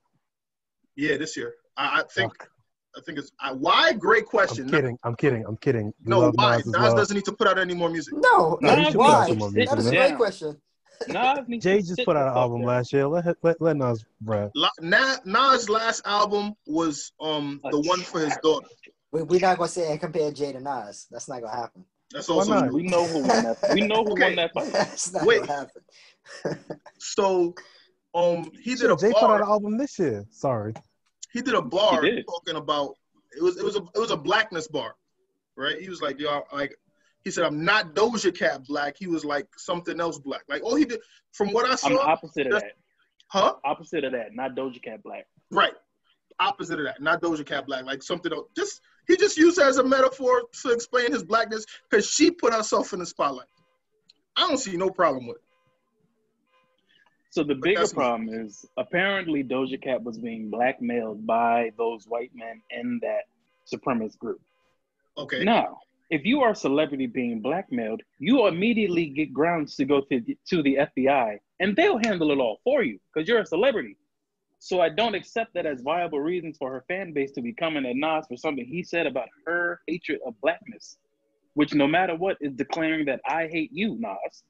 Yeah, 0.95 1.17
this 1.17 1.38
year. 1.38 1.53
I, 1.75 1.99
I 1.99 2.03
think 2.13 2.31
Fuck. 2.38 2.49
I 2.95 3.01
think 3.01 3.19
it's 3.19 3.31
I, 3.39 3.53
why. 3.53 3.93
Great 3.93 4.25
question. 4.25 4.65
I'm 4.65 4.71
kidding. 4.71 4.97
I'm 5.03 5.15
kidding. 5.15 5.45
I'm 5.45 5.57
kidding. 5.57 5.93
We 6.03 6.09
No, 6.09 6.31
why? 6.31 6.57
Nas 6.57 6.65
Nas 6.65 6.73
well. 6.79 6.95
doesn't 6.95 7.15
need 7.15 7.25
to 7.25 7.31
put 7.33 7.47
out 7.47 7.59
any 7.59 7.75
more 7.75 7.89
music. 7.89 8.15
No, 8.17 8.57
No, 8.61 8.75
he 8.75 8.85
should 8.85 8.93
put 8.95 9.01
out 9.01 9.19
why? 9.19 9.27
some 9.27 9.38
more 9.38 9.51
That 9.51 9.55
music, 9.57 9.77
is 9.79 9.88
a 9.88 9.91
man. 9.91 10.07
great 10.09 10.17
question. 10.17 10.57
Nas 11.09 11.39
Jay 11.59 11.81
just 11.83 12.03
put 12.05 12.15
out 12.17 12.27
an 12.31 12.38
album 12.38 12.61
down. 12.61 12.67
last 12.67 12.91
year. 12.91 13.07
Let 13.07 13.38
let, 13.43 13.61
let 13.61 13.77
Nas 13.77 14.03
rap. 14.25 14.49
La- 14.55 14.69
Na- 14.81 15.17
Nas' 15.25 15.69
last 15.69 16.01
album 16.05 16.55
was 16.65 17.11
um 17.21 17.61
the 17.69 17.79
one 17.81 17.99
for 17.99 18.21
his 18.21 18.35
daughter. 18.41 18.65
We, 19.11 19.21
we're 19.21 19.39
not 19.39 19.57
gonna 19.59 19.67
say 19.67 19.91
and 19.91 19.99
compare 19.99 20.31
Jay 20.31 20.51
to 20.53 20.59
Nas. 20.59 21.05
That's 21.11 21.27
not 21.29 21.41
gonna 21.41 21.55
happen. 21.55 21.85
That's 22.12 22.30
also 22.30 22.53
not? 22.53 22.66
true. 22.68 22.76
We 22.76 22.84
know 22.84 23.08
who 23.08 23.20
won 23.20 23.43
that. 23.43 23.58
We 23.74 23.82
know 23.82 24.03
who 24.03 24.12
Okay. 24.14 24.24
won 24.24 24.36
that 24.38 24.53
fight. 24.53 24.72
That's 24.74 25.12
not 25.14 25.26
Wait. 25.26 25.41
what 25.41 25.49
happened. 25.49 25.86
So, 26.99 27.53
um, 28.16 28.51
he 28.64 28.76
did 28.76 28.86
a 28.89 28.97
Shit, 28.97 28.99
Jay 28.99 29.08
put 29.14 29.24
out 29.24 29.28
bar. 29.28 29.41
an 29.43 29.47
album 29.47 29.78
this 29.78 29.99
year. 29.99 30.26
Sorry. 30.32 30.74
He 31.32 31.41
did 31.41 31.53
a 31.53 31.62
bar 31.62 32.01
did. 32.01 32.26
talking 32.26 32.55
about 32.55 32.95
it 33.38 33.43
was 33.43 33.58
it 33.58 33.64
was 33.64 33.76
a 33.76 33.82
it 33.95 33.99
was 33.99 34.12
a 34.12 34.18
blackness 34.18 34.68
bar, 34.68 34.95
right? 35.55 35.80
He 35.80 35.89
was 35.89 36.01
like, 36.01 36.20
yo, 36.20 36.41
like 36.51 36.76
he 37.24 37.30
said, 37.32 37.43
I'm 37.45 37.64
not 37.64 37.93
Doja 37.93 38.36
Cat 38.36 38.66
black. 38.66 38.95
He 38.97 39.08
was 39.08 39.24
like 39.24 39.47
something 39.58 39.99
else 39.99 40.18
black. 40.18 40.41
Like 40.49 40.62
oh, 40.66 40.76
he 40.76 40.86
did, 40.86 40.99
from 41.34 41.49
what 41.53 41.70
I 41.70 41.76
saw, 41.76 41.89
I'm 41.89 41.95
saw, 41.97 42.08
opposite 42.08 42.47
of 42.47 42.53
that. 42.62 42.72
huh? 43.28 43.53
Opposite 43.64 44.03
of 44.03 44.14
that. 44.14 44.34
Not 44.34 44.55
Doja 44.55 44.82
Cat 44.82 45.03
Black. 45.03 45.28
Right. 45.51 45.74
Opposite 46.39 46.80
of 46.80 46.86
that, 46.86 47.01
not 47.01 47.22
Doja 47.22 47.45
Cat 47.45 47.66
black, 47.68 47.84
like 47.86 48.01
something 48.03 48.32
else. 48.32 48.47
Just 48.55 48.82
he 49.08 49.18
just 49.18 49.38
used 49.38 49.60
her 49.60 49.68
as 49.68 49.78
a 49.78 49.84
metaphor 49.84 50.43
to 50.62 50.70
explain 50.70 51.12
his 51.12 51.24
blackness 51.24 51.66
because 51.89 52.08
she 52.08 52.32
put 52.32 52.53
herself 52.53 52.93
in 52.93 52.99
the 52.99 53.05
spotlight. 53.05 53.47
I 54.36 54.47
don't 54.47 54.58
see 54.58 54.78
no 54.78 54.89
problem 54.89 55.28
with 55.28 55.38
it. 55.38 55.43
So 57.30 57.43
the 57.43 57.55
bigger 57.55 57.82
that's 57.82 57.93
me. 57.93 57.97
problem 57.97 58.30
is 58.30 58.66
apparently 58.78 59.43
Doja 59.43 59.82
Cat 59.82 60.03
was 60.03 60.18
being 60.18 60.49
blackmailed 60.49 61.26
by 61.26 61.72
those 61.78 62.05
white 62.05 62.32
men 62.34 62.62
in 62.72 62.99
that 63.01 63.26
supremacist 63.72 64.18
group. 64.18 64.41
Okay. 65.18 65.43
Now, 65.43 65.80
if 66.10 66.26
you 66.26 66.41
are 66.41 66.51
a 66.51 66.55
celebrity 66.55 67.05
being 67.05 67.41
blackmailed, 67.41 68.01
you 68.20 68.47
immediately 68.47 69.08
get 69.08 69.34
grounds 69.34 69.76
to 69.76 69.86
go 69.86 70.01
to 70.01 70.20
the, 70.22 70.38
to 70.49 70.64
the 70.64 70.78
FBI 70.97 71.38
and 71.60 71.76
they'll 71.76 71.97
handle 71.97 72.32
it 72.32 72.38
all 72.38 72.60
for 72.64 72.84
you 72.84 72.99
because 73.14 73.28
you're 73.28 73.41
a 73.41 73.45
celebrity. 73.45 73.97
So 74.60 74.82
I 74.82 74.89
don't 74.89 75.16
accept 75.16 75.53
that 75.53 75.66
as 75.66 75.82
viable 75.82 76.20
reasons 76.20 76.58
for 76.58 76.72
her 76.72 76.84
fan 76.88 77.14
base 77.14 77.32
to 77.34 77.41
be 77.41 77.53
coming 77.53 77.86
at 77.86 77.95
Nas 77.95 78.26
for 78.28 78.38
something 78.38 78.66
he 78.66 78.84
said 78.84 79.05
about 79.05 79.28
her 79.45 79.82
hatred 79.88 80.20
of 80.26 80.39
blackness, 80.41 80.97
which 81.53 81.74
no 81.74 81.88
matter 81.88 82.16
what 82.16 82.38
is 82.41 82.53
declaring 82.53 83.05
that 83.05 83.22
I 83.26 83.47
hate 83.47 83.70
you, 83.72 83.97
Nas. 83.99 84.43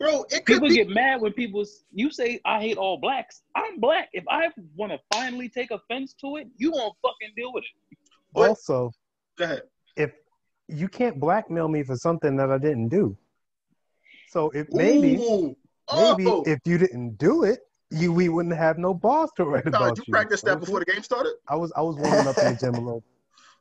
Bro, 0.00 0.24
it 0.30 0.44
could 0.44 0.54
People 0.54 0.68
be 0.68 0.74
get 0.76 0.88
mad 0.88 1.20
when 1.20 1.32
people 1.32 1.64
you 1.92 2.10
say 2.10 2.40
I 2.44 2.60
hate 2.60 2.76
all 2.78 2.96
blacks. 2.98 3.42
I'm 3.54 3.78
black. 3.78 4.08
If 4.12 4.24
I 4.28 4.48
want 4.76 4.92
to 4.92 4.98
finally 5.12 5.48
take 5.48 5.70
offense 5.70 6.14
to 6.20 6.36
it, 6.36 6.48
you 6.56 6.72
won't 6.72 6.94
fucking 7.00 7.32
deal 7.36 7.52
with 7.52 7.64
it. 7.64 7.98
But- 8.34 8.48
also, 8.48 8.90
go 9.38 9.44
ahead. 9.44 9.62
if 9.96 10.10
you 10.68 10.88
can't 10.88 11.20
blackmail 11.20 11.68
me 11.68 11.82
for 11.84 11.96
something 11.96 12.36
that 12.36 12.50
I 12.50 12.58
didn't 12.58 12.88
do. 12.88 13.16
So 14.30 14.50
if 14.50 14.66
maybe 14.72 15.16
Ooh. 15.16 15.54
maybe 15.94 16.26
Oh, 16.26 16.42
if 16.46 16.58
you 16.64 16.78
didn't 16.78 17.18
do 17.18 17.44
it, 17.44 17.60
you 17.94 18.12
we 18.12 18.28
wouldn't 18.28 18.56
have 18.56 18.78
no 18.78 18.94
bars 18.94 19.30
to 19.36 19.44
write 19.44 19.66
Nah, 19.66 19.78
about 19.78 19.94
did 19.96 19.98
you 19.98 20.04
you. 20.08 20.12
practice 20.12 20.42
that 20.42 20.60
before 20.60 20.80
the 20.80 20.84
game 20.86 21.02
started? 21.02 21.34
I 21.48 21.56
was 21.56 21.72
I 21.76 21.82
was 21.82 21.96
warming 21.96 22.26
up 22.26 22.36
in 22.38 22.52
the 22.52 22.58
gym 22.60 22.74
a 22.74 22.78
little. 22.80 23.04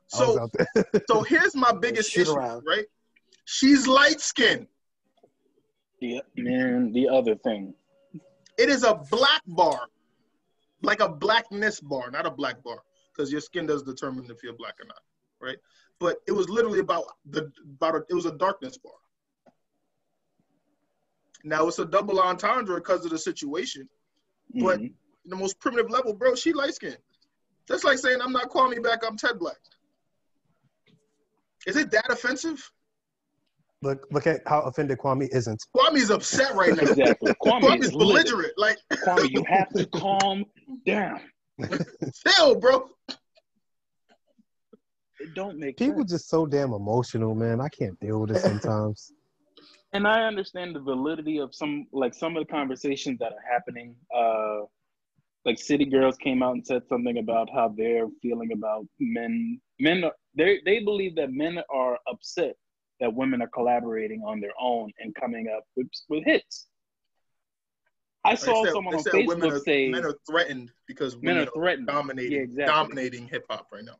So 0.07 0.49
so 1.07 1.23
here's 1.23 1.55
my 1.55 1.71
biggest 1.71 2.11
Shoot 2.11 2.21
issue, 2.23 2.33
around. 2.33 2.63
right? 2.67 2.85
She's 3.45 3.87
light 3.87 4.19
skinned. 4.21 4.67
The 6.01 6.21
man, 6.35 6.91
the 6.91 7.07
other 7.09 7.35
thing. 7.35 7.73
It 8.59 8.69
is 8.69 8.83
a 8.83 8.95
black 9.09 9.41
bar, 9.47 9.87
like 10.83 10.99
a 10.99 11.09
blackness 11.09 11.79
bar, 11.79 12.11
not 12.11 12.27
a 12.27 12.31
black 12.31 12.61
bar, 12.63 12.77
because 13.15 13.31
your 13.31 13.41
skin 13.41 13.65
does 13.65 13.81
determine 13.81 14.25
if 14.29 14.43
you're 14.43 14.53
black 14.53 14.75
or 14.79 14.85
not, 14.85 15.01
right? 15.41 15.57
But 15.99 16.17
it 16.27 16.31
was 16.33 16.47
literally 16.49 16.79
about 16.79 17.05
the 17.29 17.51
about 17.77 17.95
a, 17.95 18.01
it 18.09 18.13
was 18.13 18.25
a 18.25 18.37
darkness 18.37 18.77
bar. 18.77 18.93
Now 21.43 21.67
it's 21.67 21.79
a 21.79 21.85
double 21.85 22.19
entendre 22.19 22.75
because 22.75 23.03
of 23.05 23.11
the 23.11 23.17
situation. 23.17 23.89
But- 24.53 24.79
Mhm. 24.79 24.93
The 25.25 25.37
most 25.37 25.57
primitive 25.61 25.89
level, 25.89 26.13
bro. 26.13 26.35
She 26.35 26.51
light 26.51 26.73
skinned. 26.75 26.97
That's 27.69 27.85
like 27.85 27.97
saying 27.97 28.19
I'm 28.21 28.33
not 28.33 28.49
calling 28.49 28.71
me 28.71 28.79
back. 28.79 29.03
I'm 29.07 29.15
Ted 29.15 29.39
Black. 29.39 29.55
Is 31.65 31.77
it 31.77 31.91
that 31.91 32.09
offensive? 32.11 32.69
Look 33.81 34.05
look 34.11 34.27
at 34.27 34.41
how 34.45 34.59
offended 34.63 34.97
Kwame 34.97 35.29
isn't. 35.33 35.63
Kwame's 35.73 36.09
upset 36.09 36.53
right 36.55 36.75
now. 36.75 36.83
exactly. 36.83 37.31
Kwame 37.43 37.61
Kwame's 37.61 37.85
is 37.87 37.93
livid. 37.93 38.25
belligerent. 38.25 38.53
Like, 38.57 38.77
Kwame, 38.91 39.29
you 39.31 39.45
have 39.47 39.69
to 39.69 39.85
calm 39.93 40.43
down. 40.85 41.21
chill, 42.27 42.55
bro. 42.59 42.89
It 45.19 45.33
don't 45.35 45.57
make 45.57 45.77
People 45.77 45.99
sense. 45.99 46.11
just 46.11 46.29
so 46.29 46.45
damn 46.45 46.73
emotional, 46.73 47.33
man. 47.33 47.61
I 47.61 47.69
can't 47.69 47.97
deal 48.01 48.19
with 48.19 48.31
it 48.31 48.39
sometimes. 48.41 49.13
And 49.93 50.07
I 50.07 50.23
understand 50.23 50.75
the 50.75 50.79
validity 50.79 51.37
of 51.39 51.53
some 51.53 51.87
like 51.91 52.13
some 52.13 52.35
of 52.35 52.45
the 52.45 52.51
conversations 52.51 53.19
that 53.19 53.31
are 53.31 53.51
happening. 53.51 53.95
Uh, 54.15 54.61
like 55.45 55.59
City 55.59 55.83
Girls 55.85 56.15
came 56.17 56.41
out 56.41 56.53
and 56.53 56.65
said 56.65 56.83
something 56.87 57.17
about 57.17 57.49
how 57.53 57.73
they're 57.75 58.07
feeling 58.21 58.51
about 58.53 58.85
men. 58.99 59.59
Men, 59.79 60.03
are, 60.05 60.13
they 60.35 60.61
they 60.65 60.79
believe 60.79 61.15
that 61.17 61.31
men 61.31 61.59
are 61.69 61.97
upset 62.09 62.55
that 62.99 63.13
women 63.13 63.41
are 63.41 63.49
collaborating 63.49 64.21
on 64.25 64.39
their 64.39 64.53
own 64.59 64.91
and 64.99 65.13
coming 65.15 65.47
up 65.55 65.63
with 65.75 65.87
with 66.09 66.23
hits. 66.25 66.67
I 68.25 68.35
saw 68.35 68.53
They 68.63 68.67
said- 68.69 68.73
someone 68.73 68.95
on 68.95 69.03
said 69.03 69.13
Facebook 69.13 69.27
women 69.27 69.51
are, 69.51 69.59
say 69.59 69.89
men 69.89 70.05
are 70.05 70.15
threatened 70.29 70.71
because 70.87 71.15
men 71.17 71.35
women 71.35 71.47
are 71.49 71.51
threatened, 71.51 71.87
dominating, 71.87 72.31
Yeah, 72.31 72.39
exactly. 72.39 72.65
dominating 72.73 73.27
hip 73.27 73.45
hop 73.49 73.67
right 73.73 73.83
now. 73.83 73.97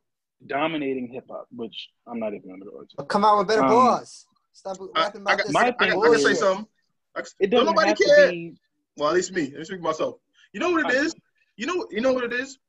dominating 0.48 1.08
hip 1.10 1.26
hop, 1.30 1.48
which 1.52 1.90
I'm 2.08 2.20
not 2.20 2.34
even 2.34 2.50
gonna 2.50 2.64
go 2.64 2.80
into. 2.82 3.04
Come 3.10 3.26
out 3.26 3.38
with 3.40 3.48
better 3.50 3.64
Um, 3.64 3.70
bars. 3.70 4.26
Stop 4.54 4.78
I, 4.96 5.02
rapping 5.04 5.22
I, 5.28 5.34
about 5.34 5.38
got, 5.38 5.46
this. 5.48 5.54
My 5.54 5.64
thing 5.72 5.76
I, 5.80 5.94
got- 5.96 6.04
I 6.06 6.10
can 6.10 6.20
say 6.20 6.34
something. 6.36 6.68
I 7.16 7.22
can- 7.22 7.32
It 7.40 7.50
don't 7.50 7.66
doesn't 7.66 7.76
nobody 7.76 7.90
have 7.90 7.98
care. 7.98 8.26
to 8.28 8.32
be. 8.32 8.56
Well, 8.98 9.10
at 9.10 9.16
least 9.16 9.32
me. 9.34 9.50
Let 9.50 9.60
me 9.60 9.64
speak 9.66 9.80
for 9.80 9.84
myself. 9.84 10.16
You 10.54 10.60
know 10.60 10.72
what 10.72 10.90
it 10.92 10.96
is? 10.96 11.16
You 11.58 11.66
know, 11.66 11.88
you 11.92 12.02
know 12.02 12.14
what 12.14 12.24
it 12.24 12.34
is? 12.34 12.60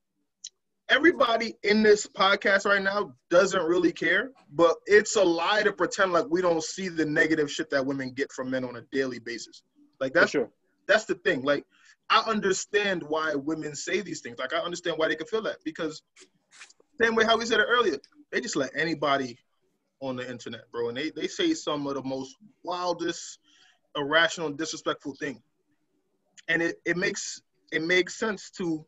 Everybody 0.90 1.54
in 1.62 1.82
this 1.82 2.06
podcast 2.06 2.66
right 2.66 2.82
now 2.82 3.14
doesn't 3.30 3.62
really 3.62 3.92
care, 3.92 4.32
but 4.52 4.76
it's 4.84 5.16
a 5.16 5.22
lie 5.22 5.62
to 5.62 5.72
pretend 5.72 6.12
like 6.12 6.26
we 6.28 6.42
don't 6.42 6.62
see 6.62 6.88
the 6.88 7.06
negative 7.06 7.50
shit 7.50 7.70
that 7.70 7.84
women 7.84 8.12
get 8.12 8.30
from 8.32 8.50
men 8.50 8.64
on 8.64 8.76
a 8.76 8.82
daily 8.92 9.18
basis. 9.18 9.62
Like 9.98 10.12
that's 10.12 10.32
sure. 10.32 10.50
that's 10.86 11.06
the 11.06 11.14
thing. 11.14 11.42
Like 11.42 11.64
I 12.10 12.20
understand 12.26 13.02
why 13.02 13.34
women 13.34 13.74
say 13.74 14.02
these 14.02 14.20
things. 14.20 14.38
Like 14.38 14.52
I 14.52 14.58
understand 14.58 14.98
why 14.98 15.08
they 15.08 15.16
can 15.16 15.26
feel 15.26 15.40
that 15.42 15.56
because 15.64 16.02
same 17.00 17.14
way 17.14 17.24
how 17.24 17.38
we 17.38 17.46
said 17.46 17.60
it 17.60 17.66
earlier, 17.68 17.96
they 18.30 18.42
just 18.42 18.56
let 18.56 18.70
anybody 18.76 19.38
on 20.08 20.16
the 20.16 20.28
internet, 20.28 20.70
bro, 20.70 20.88
and 20.88 20.96
they 20.96 21.10
they 21.10 21.26
say 21.26 21.54
some 21.54 21.86
of 21.86 21.94
the 21.94 22.02
most 22.02 22.36
wildest, 22.62 23.38
irrational, 23.96 24.50
disrespectful 24.50 25.14
thing, 25.16 25.42
and 26.48 26.62
it 26.62 26.76
it 26.84 26.96
makes 26.96 27.42
it 27.72 27.82
makes 27.82 28.18
sense 28.18 28.50
to. 28.50 28.84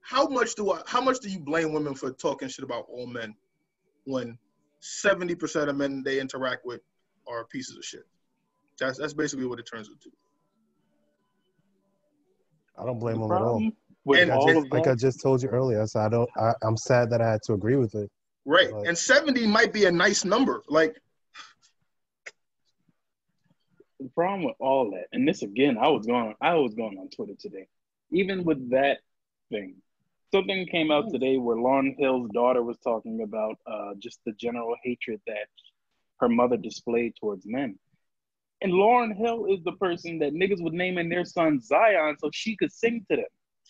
How 0.00 0.26
much 0.28 0.54
do 0.54 0.72
I? 0.72 0.82
How 0.86 1.00
much 1.00 1.20
do 1.20 1.30
you 1.30 1.40
blame 1.40 1.72
women 1.72 1.94
for 1.94 2.10
talking 2.12 2.48
shit 2.48 2.64
about 2.64 2.86
all 2.88 3.06
men, 3.06 3.34
when 4.04 4.38
seventy 4.80 5.34
percent 5.34 5.70
of 5.70 5.76
men 5.76 6.02
they 6.04 6.20
interact 6.20 6.64
with 6.64 6.80
are 7.26 7.44
pieces 7.46 7.76
of 7.76 7.84
shit? 7.84 8.06
That's 8.78 8.98
that's 8.98 9.14
basically 9.14 9.46
what 9.46 9.58
it 9.58 9.68
turns 9.70 9.88
into. 9.88 10.10
I 12.78 12.84
don't 12.84 12.98
blame 12.98 13.20
The 13.20 13.28
them 13.28 13.32
at 13.32 13.42
all. 13.42 13.62
Problem 14.04 14.20
with 14.20 14.20
And- 14.20 14.30
all 14.30 14.46
Just 14.46 14.66
of 14.66 14.72
like 14.72 14.86
I 14.86 14.94
just 14.94 15.20
told 15.20 15.42
you 15.42 15.48
earlier, 15.48 15.82
I 15.82 15.84
said 15.86 16.02
I 16.02 16.08
don't. 16.08 16.30
I, 16.36 16.52
I'm 16.62 16.76
sad 16.76 17.10
that 17.10 17.20
I 17.20 17.30
had 17.30 17.42
to 17.44 17.54
agree 17.54 17.76
with 17.76 17.94
it. 17.94 18.10
Right. 18.44 18.72
Right. 18.72 18.86
And 18.86 18.96
70 18.96 19.46
might 19.46 19.72
be 19.72 19.86
a 19.86 19.90
nice 19.92 20.24
number. 20.24 20.62
Like, 20.68 21.00
the 23.98 24.08
problem 24.14 24.44
with 24.44 24.56
all 24.60 24.90
that, 24.90 25.06
and 25.12 25.26
this 25.26 25.42
again, 25.42 25.78
I 25.78 25.88
was 25.88 26.04
going, 26.06 26.34
I 26.42 26.54
was 26.54 26.74
going 26.74 26.98
on 26.98 27.08
Twitter 27.08 27.34
today. 27.38 27.66
Even 28.10 28.44
with 28.44 28.70
that 28.70 28.98
thing, 29.50 29.76
something 30.30 30.66
came 30.66 30.90
out 30.90 31.10
today 31.10 31.38
where 31.38 31.56
Lauryn 31.56 31.94
Hill's 31.98 32.28
daughter 32.34 32.62
was 32.62 32.76
talking 32.78 33.22
about 33.22 33.56
uh, 33.66 33.94
just 33.98 34.20
the 34.26 34.32
general 34.32 34.74
hatred 34.84 35.20
that 35.26 35.48
her 36.20 36.28
mother 36.28 36.58
displayed 36.58 37.14
towards 37.18 37.46
men. 37.46 37.78
And 38.60 38.72
Lauryn 38.72 39.16
Hill 39.16 39.46
is 39.46 39.64
the 39.64 39.72
person 39.72 40.18
that 40.18 40.34
niggas 40.34 40.62
would 40.62 40.74
name 40.74 40.98
in 40.98 41.08
their 41.08 41.24
son 41.24 41.60
Zion 41.60 42.16
so 42.18 42.30
she 42.32 42.56
could 42.56 42.72
sing 42.72 43.06
to 43.10 43.16
them. 43.16 43.24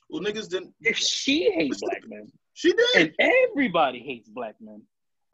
Well, 0.09 0.23
niggas 0.23 0.49
didn't. 0.49 0.75
If 0.81 0.97
she 0.99 1.51
hates 1.53 1.81
black 1.81 2.03
men, 2.07 2.31
She 2.53 2.73
did. 2.73 2.87
and 2.97 3.31
everybody 3.51 4.01
hates 4.01 4.29
black 4.29 4.55
men, 4.61 4.83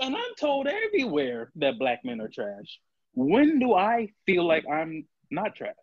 and 0.00 0.16
I'm 0.16 0.34
told 0.38 0.66
everywhere 0.66 1.50
that 1.56 1.78
black 1.78 2.04
men 2.04 2.20
are 2.20 2.28
trash. 2.28 2.78
When 3.14 3.58
do 3.58 3.74
I 3.74 4.08
feel 4.26 4.46
like 4.46 4.64
I'm 4.70 5.06
not 5.30 5.54
trash? 5.56 5.74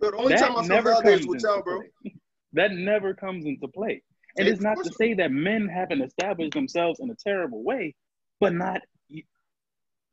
But 0.00 0.12
the 0.12 0.16
only 0.18 0.34
that 0.34 0.40
time 0.40 0.56
I 0.56 0.60
feel 0.60 0.68
never 0.68 0.90
validated 0.90 1.20
is 1.20 1.26
comes 1.26 1.28
with 1.28 1.36
into 1.44 1.48
y'all, 1.48 1.62
bro. 1.62 1.80
play. 1.80 2.14
That 2.54 2.72
never 2.72 3.14
comes 3.14 3.44
into 3.46 3.68
play. 3.68 4.02
And 4.36 4.46
Hey, 4.46 4.52
it's 4.52 4.62
not 4.62 4.76
to 4.84 4.92
say 4.92 5.14
that 5.14 5.30
men 5.32 5.68
haven't 5.68 6.02
established 6.02 6.52
themselves 6.54 7.00
in 7.00 7.10
a 7.10 7.14
terrible 7.14 7.62
way, 7.62 7.94
but 8.40 8.52
not. 8.54 8.80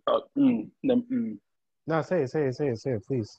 Uh, 0.07 0.19
mm, 0.37 0.69
mm. 0.85 1.37
No, 1.87 2.01
say 2.01 2.23
it, 2.23 2.29
say 2.29 2.45
it, 2.45 2.55
say 2.55 2.69
it, 2.69 2.77
say 2.79 2.91
it, 2.91 3.05
please. 3.05 3.37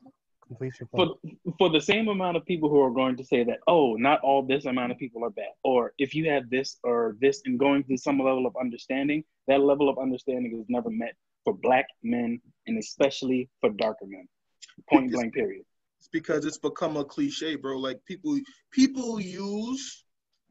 Complete 0.52 0.74
your 0.80 0.88
For 0.92 1.16
for 1.58 1.70
the 1.70 1.80
same 1.80 2.08
amount 2.08 2.36
of 2.36 2.44
people 2.44 2.68
who 2.68 2.80
are 2.80 2.90
going 2.90 3.16
to 3.16 3.24
say 3.24 3.42
that, 3.44 3.60
oh, 3.66 3.94
not 3.94 4.20
all 4.20 4.42
this 4.42 4.66
amount 4.66 4.92
of 4.92 4.98
people 4.98 5.24
are 5.24 5.30
bad, 5.30 5.52
or 5.64 5.94
if 5.98 6.14
you 6.14 6.30
have 6.30 6.50
this 6.50 6.76
or 6.84 7.16
this, 7.20 7.40
and 7.46 7.58
going 7.58 7.84
through 7.84 7.96
some 7.96 8.18
level 8.18 8.46
of 8.46 8.54
understanding, 8.60 9.24
that 9.48 9.60
level 9.60 9.88
of 9.88 9.98
understanding 9.98 10.58
is 10.60 10.66
never 10.68 10.90
met 10.90 11.14
for 11.44 11.54
black 11.54 11.86
men 12.02 12.40
and 12.66 12.78
especially 12.78 13.48
for 13.60 13.70
darker 13.70 14.04
men. 14.06 14.28
Point 14.90 15.06
Because- 15.06 15.20
blank. 15.20 15.34
Period. 15.34 15.64
It's 15.98 16.08
because 16.08 16.44
it's 16.44 16.58
become 16.58 16.96
a 16.96 17.04
cliche, 17.04 17.54
bro. 17.54 17.78
Like 17.78 18.04
people, 18.04 18.36
people 18.72 19.20
use 19.20 20.04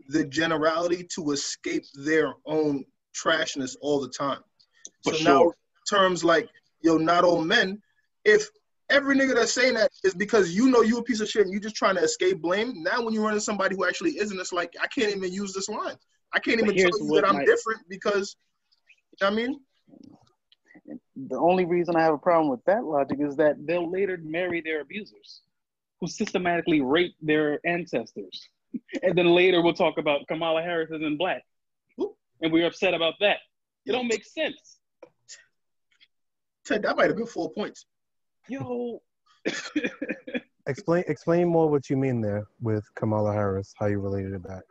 the 0.07 0.25
generality 0.25 1.05
to 1.15 1.31
escape 1.31 1.83
their 1.93 2.33
own 2.45 2.85
trashness 3.13 3.75
all 3.81 3.99
the 3.99 4.09
time. 4.09 4.39
For 5.03 5.13
so 5.13 5.23
now 5.23 5.51
terms 5.89 6.23
like 6.23 6.47
yo, 6.81 6.97
not 6.97 7.23
all 7.25 7.43
men. 7.43 7.81
If 8.23 8.49
every 8.91 9.15
nigga 9.15 9.33
that's 9.33 9.53
saying 9.53 9.73
that 9.75 9.89
is 10.03 10.13
because 10.13 10.53
you 10.53 10.69
know 10.69 10.81
you 10.81 10.97
a 10.97 11.03
piece 11.03 11.21
of 11.21 11.29
shit 11.29 11.45
and 11.45 11.53
you 11.53 11.59
just 11.59 11.75
trying 11.75 11.95
to 11.95 12.01
escape 12.01 12.41
blame. 12.41 12.83
Now 12.83 13.01
when 13.01 13.13
you 13.13 13.21
run 13.21 13.31
into 13.31 13.41
somebody 13.41 13.75
who 13.75 13.87
actually 13.87 14.17
isn't, 14.19 14.39
it's 14.39 14.53
like 14.53 14.73
I 14.81 14.87
can't 14.87 15.15
even 15.15 15.31
use 15.31 15.53
this 15.53 15.69
line. 15.69 15.95
I 16.33 16.39
can't 16.39 16.59
even 16.59 16.75
tell 16.75 16.99
you 16.99 17.15
that 17.15 17.27
I'm 17.27 17.43
different 17.45 17.81
because 17.89 18.35
you 19.19 19.25
know 19.25 19.31
I 19.31 19.35
mean. 19.35 19.59
The 21.27 21.37
only 21.37 21.65
reason 21.65 21.95
I 21.95 22.01
have 22.01 22.13
a 22.13 22.17
problem 22.17 22.49
with 22.49 22.63
that 22.65 22.83
logic 22.83 23.19
is 23.21 23.35
that 23.35 23.55
they'll 23.65 23.89
later 23.89 24.17
marry 24.23 24.59
their 24.59 24.81
abusers 24.81 25.41
who 25.99 26.07
systematically 26.07 26.81
rape 26.81 27.15
their 27.21 27.59
ancestors. 27.65 28.47
And 29.03 29.17
then 29.17 29.25
later 29.25 29.61
we'll 29.61 29.73
talk 29.73 29.97
about 29.97 30.25
Kamala 30.29 30.61
Harris 30.61 30.89
isn't 30.91 31.17
black. 31.17 31.43
And 32.41 32.53
we're 32.53 32.65
upset 32.65 32.93
about 32.93 33.15
that. 33.19 33.37
It 33.85 33.91
don't 33.91 34.07
make 34.07 34.23
sense. 34.23 34.77
Ted, 36.65 36.83
that 36.83 36.95
might 36.95 37.07
have 37.07 37.17
been 37.17 37.25
four 37.25 37.51
points. 37.51 37.85
Yo, 38.51 39.01
Explain 40.67 41.03
explain 41.07 41.47
more 41.47 41.69
what 41.69 41.89
you 41.89 41.95
mean 41.97 42.21
there 42.21 42.45
with 42.61 42.83
Kamala 42.95 43.33
Harris, 43.33 43.73
how 43.79 43.85
you 43.87 43.99
related 43.99 44.33
it 44.33 44.43
back. 44.43 44.63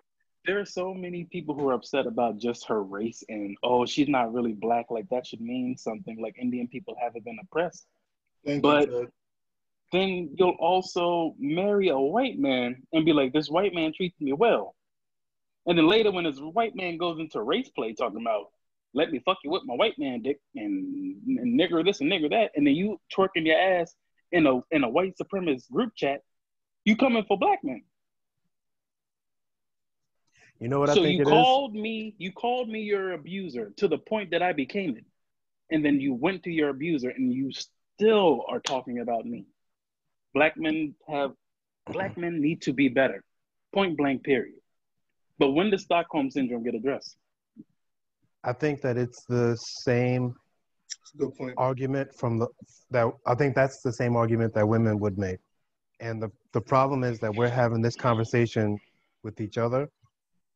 there 0.47 0.61
are 0.61 0.65
so 0.67 0.93
many 0.95 1.25
people 1.25 1.55
who 1.55 1.67
are 1.69 1.73
upset 1.73 2.07
about 2.07 2.37
just 2.39 2.67
her 2.69 2.83
race 2.83 3.25
and 3.29 3.57
oh, 3.63 3.85
she's 3.87 4.09
not 4.09 4.33
really 4.33 4.53
black. 4.53 4.87
Like 4.91 5.09
that 5.11 5.27
should 5.27 5.41
mean 5.41 5.77
something. 5.77 6.21
Like 6.21 6.37
Indian 6.39 6.69
people 6.69 6.95
haven't 7.01 7.25
been 7.25 7.39
oppressed. 7.43 7.87
Thank 8.45 8.63
But- 8.63 8.89
you, 8.91 9.11
then 9.93 10.31
you'll 10.39 10.57
also 10.61 11.35
marry 11.39 11.89
a 11.89 11.99
white 11.99 12.39
man 12.39 12.83
and 12.93 13.05
be 13.05 13.13
like, 13.13 13.33
this 13.33 13.49
white 13.51 13.75
man 13.75 13.93
treats 13.93 14.21
me 14.21 14.33
well. 14.33 14.77
And 15.67 15.77
then 15.77 15.89
later, 15.89 16.11
when 16.13 16.25
this 16.25 16.39
white 16.39 16.77
man 16.77 16.97
goes 16.97 17.19
into 17.19 17.43
race 17.43 17.71
play 17.71 17.93
talking 17.95 18.21
about, 18.21 18.47
let 18.95 19.11
me 19.11 19.21
fuck 19.25 19.39
you 19.45 19.51
with 19.51 19.63
my 19.65 19.75
white 19.75 19.99
man 19.99 20.23
dick 20.23 20.39
and, 20.55 21.17
and 21.27 21.59
nigger 21.59 21.85
this 21.85 22.01
and 22.01 22.11
nigger 22.11 22.31
that, 22.31 22.51
and 22.55 22.67
then 22.67 22.75
you 22.75 23.01
twerking 23.15 23.47
your 23.47 23.59
ass 23.59 23.95
in 24.33 24.47
a 24.47 24.61
in 24.71 24.85
a 24.85 24.89
white 24.89 25.15
supremacist 25.21 25.71
group 25.71 25.93
chat, 25.97 26.21
you 26.85 26.97
coming 26.97 27.25
for 27.27 27.39
black 27.39 27.61
men. 27.63 27.83
You 30.59 30.69
know 30.69 30.79
what 30.79 30.91
I 30.91 30.95
so 30.95 31.03
think 31.03 31.19
you 31.19 31.23
it 31.23 31.29
is? 31.29 31.33
called 31.33 31.75
me, 31.75 32.15
you 32.19 32.33
called 32.33 32.69
me 32.69 32.83
your 32.83 33.13
abuser 33.13 33.73
to 33.79 33.89
the 33.89 33.99
point 33.99 34.31
that 34.33 34.43
I 34.43 34.53
became 34.53 34.97
it, 34.97 35.05
and 35.71 35.85
then 35.85 36.01
you 36.01 36.13
went 36.15 36.43
to 36.45 36.51
your 36.51 36.69
abuser 36.69 37.11
and 37.11 37.33
you 37.33 37.51
still 37.53 38.45
are 38.49 38.61
talking 38.61 38.99
about 38.99 39.25
me. 39.25 39.47
Black 40.35 40.57
men 40.57 40.95
have, 41.09 41.33
black 41.87 42.17
men 42.17 42.41
need 42.41 42.63
to 42.63 42.73
be 42.73 42.89
better, 42.89 43.25
point 43.73 43.97
blank, 43.97 44.23
period. 44.23 44.61
But 45.39 45.53
when 45.53 45.71
does 45.71 45.83
Stockholm 45.83 46.31
syndrome 46.31 46.63
get 46.63 46.75
addressed? 46.75 47.17
I 48.45 48.53
think 48.53 48.81
that 48.83 48.97
it's 48.97 49.25
the 49.29 49.57
same 49.57 50.35
good 51.19 51.35
point. 51.37 51.55
argument 51.57 52.09
from 52.19 52.39
the 52.39 52.47
that 52.91 53.07
I 53.27 53.35
think 53.35 53.55
that's 53.55 53.83
the 53.83 53.93
same 53.93 54.17
argument 54.17 54.55
that 54.55 54.67
women 54.67 54.99
would 54.99 55.19
make. 55.19 55.39
And 56.01 56.23
the, 56.23 56.31
the 56.53 56.61
problem 56.61 57.05
is 57.05 57.19
that 57.21 57.35
we're 57.35 57.49
having 57.49 57.83
this 57.83 57.95
conversation 57.95 58.79
with 59.23 59.41
each 59.41 59.59
other, 59.59 59.89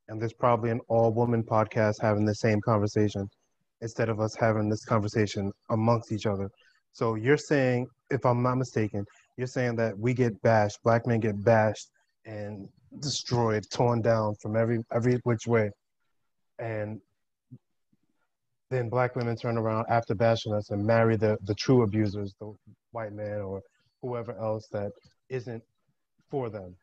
and 0.08 0.20
there's 0.20 0.32
probably 0.32 0.70
an 0.70 0.80
all 0.88 1.12
woman 1.12 1.42
podcast 1.42 1.94
having 2.00 2.24
the 2.24 2.34
same 2.34 2.60
conversation 2.62 3.28
instead 3.82 4.08
of 4.08 4.20
us 4.20 4.34
having 4.34 4.68
this 4.70 4.84
conversation 4.84 5.52
amongst 5.70 6.10
each 6.12 6.26
other. 6.26 6.48
So 6.92 7.16
you're 7.16 7.36
saying, 7.36 7.86
if 8.10 8.24
I'm 8.24 8.42
not 8.42 8.56
mistaken, 8.56 9.04
you're 9.36 9.46
saying 9.46 9.76
that 9.76 9.98
we 9.98 10.14
get 10.14 10.40
bashed, 10.42 10.78
black 10.82 11.06
men 11.06 11.20
get 11.20 11.44
bashed 11.44 11.90
and 12.24 12.68
destroyed, 13.00 13.64
torn 13.70 14.00
down 14.00 14.34
from 14.40 14.56
every 14.56 14.78
every 14.92 15.16
which 15.24 15.46
way. 15.46 15.70
And 16.58 17.00
then 18.74 18.88
black 18.88 19.14
women 19.14 19.36
turn 19.36 19.56
around 19.56 19.86
after 19.88 20.14
bashing 20.14 20.52
us 20.52 20.70
and 20.70 20.84
marry 20.84 21.16
the, 21.16 21.38
the 21.44 21.54
true 21.54 21.82
abusers, 21.82 22.34
the 22.40 22.52
white 22.92 23.12
man 23.12 23.40
or 23.40 23.62
whoever 24.02 24.36
else 24.38 24.66
that 24.72 24.90
isn't 25.28 25.62
for 26.30 26.50
them. 26.50 26.74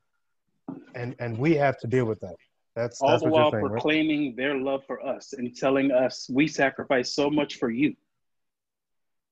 And 0.96 1.16
and 1.20 1.38
we 1.38 1.56
have 1.56 1.78
to 1.80 1.88
deal 1.88 2.06
with 2.06 2.20
that. 2.22 2.36
That's 2.76 3.02
All 3.02 3.10
that's 3.10 3.24
the 3.24 3.30
while 3.30 3.52
saying, 3.52 3.64
right? 3.64 3.72
proclaiming 3.72 4.36
their 4.36 4.56
love 4.56 4.82
for 4.86 5.06
us 5.06 5.34
and 5.34 5.56
telling 5.56 5.92
us 5.92 6.30
we 6.32 6.48
sacrifice 6.48 7.14
so 7.14 7.30
much 7.30 7.56
for 7.56 7.70
you. 7.70 7.96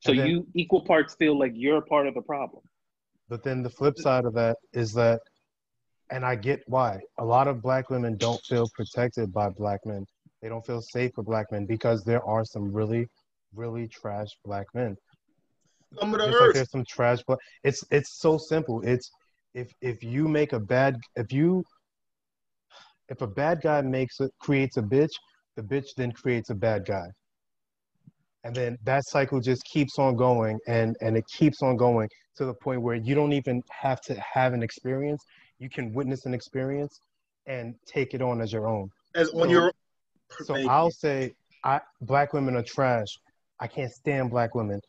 So 0.01 0.14
then- 0.14 0.28
you 0.28 0.47
equal 0.53 0.82
parts 0.82 1.16
feel 1.16 1.38
like 1.38 1.53
you're 1.55 1.78
a 1.78 1.82
part 1.82 2.07
of 2.07 2.14
the 2.14 2.22
problem. 2.22 2.64
But 3.28 3.43
then 3.43 3.62
the 3.62 3.70
flip 3.70 3.97
side 3.97 4.26
of 4.26 4.34
that 4.34 4.57
is 4.74 4.91
that, 4.93 5.22
and 6.10 6.26
I 6.26 6.36
get 6.36 6.64
why, 6.68 6.99
a 7.20 7.26
lot 7.26 7.47
of 7.47 7.62
black 7.62 7.89
women 7.89 8.18
don't 8.18 8.41
feel 8.41 8.68
protected 8.74 9.32
by 9.32 9.49
black 9.49 9.80
men. 9.86 10.05
They 10.41 10.49
don't 10.49 10.65
feel 10.65 10.81
safe 10.81 11.11
with 11.17 11.25
black 11.25 11.51
men 11.51 11.65
because 11.65 12.03
there 12.03 12.23
are 12.23 12.45
some 12.45 12.71
really, 12.71 13.07
really 13.53 13.87
trash 13.87 14.29
black 14.45 14.67
men. 14.73 14.95
Some 15.99 16.13
of 16.13 16.19
the 16.19 16.27
Just 16.27 16.39
like 16.39 16.49
earth. 16.49 16.55
there's 16.55 16.71
some 16.71 16.85
trash 16.87 17.19
black. 17.23 17.39
It's 17.63 17.83
it's 17.91 18.19
so 18.19 18.37
simple. 18.37 18.81
It's 18.83 19.09
if 19.53 19.71
if 19.81 20.03
you 20.03 20.27
make 20.27 20.53
a 20.53 20.59
bad 20.59 20.95
if 21.15 21.31
you 21.33 21.63
if 23.09 23.21
a 23.21 23.27
bad 23.27 23.61
guy 23.61 23.81
makes 23.81 24.19
it 24.19 24.31
creates 24.39 24.77
a 24.77 24.83
bitch, 24.83 25.09
the 25.55 25.63
bitch 25.63 25.87
then 25.97 26.11
creates 26.11 26.51
a 26.51 26.55
bad 26.55 26.85
guy. 26.85 27.07
And 28.43 28.55
then 28.55 28.77
that 28.83 29.03
cycle 29.07 29.41
just 29.41 29.63
keeps 29.65 29.97
on 29.99 30.15
going 30.15 30.59
and 30.67 30.95
and 31.01 31.17
it 31.17 31.25
keeps 31.35 31.61
on 31.63 31.75
going 31.75 32.07
to 32.37 32.45
the 32.45 32.53
point 32.53 32.81
where 32.81 32.95
you 32.95 33.15
don't 33.15 33.33
even 33.33 33.61
have 33.71 33.99
to 34.01 34.15
have 34.33 34.53
an 34.53 34.61
experience. 34.63 35.21
You 35.57 35.69
can 35.69 35.91
witness 35.93 36.25
an 36.25 36.33
experience 36.33 37.01
and 37.47 37.73
take 37.85 38.13
it 38.13 38.21
on 38.21 38.39
as 38.41 38.53
your 38.53 38.67
own. 38.67 38.89
As 39.15 39.29
on 39.31 39.45
So- 39.45 39.49
your 39.49 39.73
So 40.45 40.55
I'll 40.55 40.91
say 40.91 41.34
I 41.63 41.82
black 42.01 42.34
women 42.34 42.55
are 42.55 42.63
trash. 42.63 43.07
I 43.59 43.67
can't 43.67 43.91
stand 43.91 44.30
black 44.30 44.55
women 44.55 44.80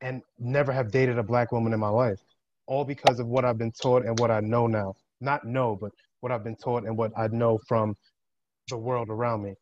and 0.00 0.22
never 0.38 0.72
have 0.72 0.90
dated 0.90 1.18
a 1.18 1.22
black 1.22 1.52
woman 1.52 1.72
in 1.72 1.80
my 1.80 1.88
life. 1.88 2.18
All 2.66 2.84
because 2.84 3.18
of 3.18 3.26
what 3.26 3.44
I've 3.44 3.58
been 3.58 3.72
taught 3.72 4.04
and 4.04 4.18
what 4.18 4.30
I 4.30 4.40
know 4.40 4.66
now. 4.66 4.94
Not 5.20 5.44
know, 5.44 5.76
but 5.80 5.90
what 6.20 6.32
I've 6.32 6.44
been 6.44 6.56
taught 6.56 6.84
and 6.84 6.96
what 6.96 7.12
I 7.16 7.26
know 7.28 7.58
from 7.68 7.94
the 8.68 8.78
world 8.78 9.08
around 9.10 9.42
me. 9.42 9.54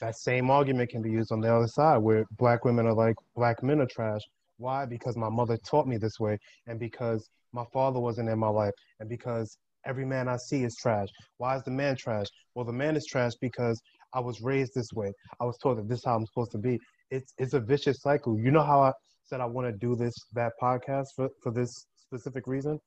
That 0.00 0.16
same 0.16 0.50
argument 0.50 0.90
can 0.90 1.02
be 1.02 1.10
used 1.10 1.32
on 1.32 1.40
the 1.40 1.52
other 1.52 1.66
side 1.66 1.98
where 1.98 2.24
black 2.38 2.64
women 2.64 2.86
are 2.86 2.94
like 2.94 3.16
black 3.34 3.62
men 3.62 3.80
are 3.80 3.86
trash. 3.86 4.20
Why? 4.58 4.84
Because 4.84 5.16
my 5.16 5.28
mother 5.28 5.58
taught 5.68 5.86
me 5.86 5.96
this 5.96 6.20
way 6.20 6.38
and 6.66 6.78
because 6.78 7.28
my 7.52 7.64
father 7.72 7.98
wasn't 7.98 8.28
in 8.28 8.38
my 8.38 8.48
life 8.48 8.72
and 9.00 9.08
because 9.08 9.58
every 9.86 10.04
man 10.04 10.28
I 10.28 10.36
see 10.36 10.64
is 10.64 10.76
trash. 10.76 11.08
Why 11.38 11.56
is 11.56 11.62
the 11.64 11.70
man 11.70 11.96
trash? 11.96 12.26
Well, 12.54 12.64
the 12.64 12.72
man 12.72 12.96
is 12.96 13.06
trash 13.06 13.32
because 13.40 13.80
I 14.16 14.20
was 14.20 14.40
raised 14.40 14.72
this 14.74 14.92
way. 14.94 15.12
I 15.40 15.44
was 15.44 15.56
told 15.58 15.78
that 15.78 15.88
this 15.88 15.98
is 15.98 16.04
how 16.04 16.16
I'm 16.16 16.26
supposed 16.26 16.52
to 16.52 16.58
be. 16.58 16.78
It's 17.10 17.34
it's 17.38 17.52
a 17.54 17.60
vicious 17.60 18.00
cycle. 18.00 18.38
You 18.38 18.50
know 18.50 18.62
how 18.62 18.80
I 18.80 18.92
said 19.24 19.40
I 19.40 19.44
want 19.44 19.66
to 19.68 19.76
do 19.86 19.94
this 19.94 20.14
that 20.32 20.52
podcast 20.60 21.08
for, 21.14 21.28
for 21.42 21.52
this 21.52 21.70
specific 21.96 22.46
reason 22.46 22.80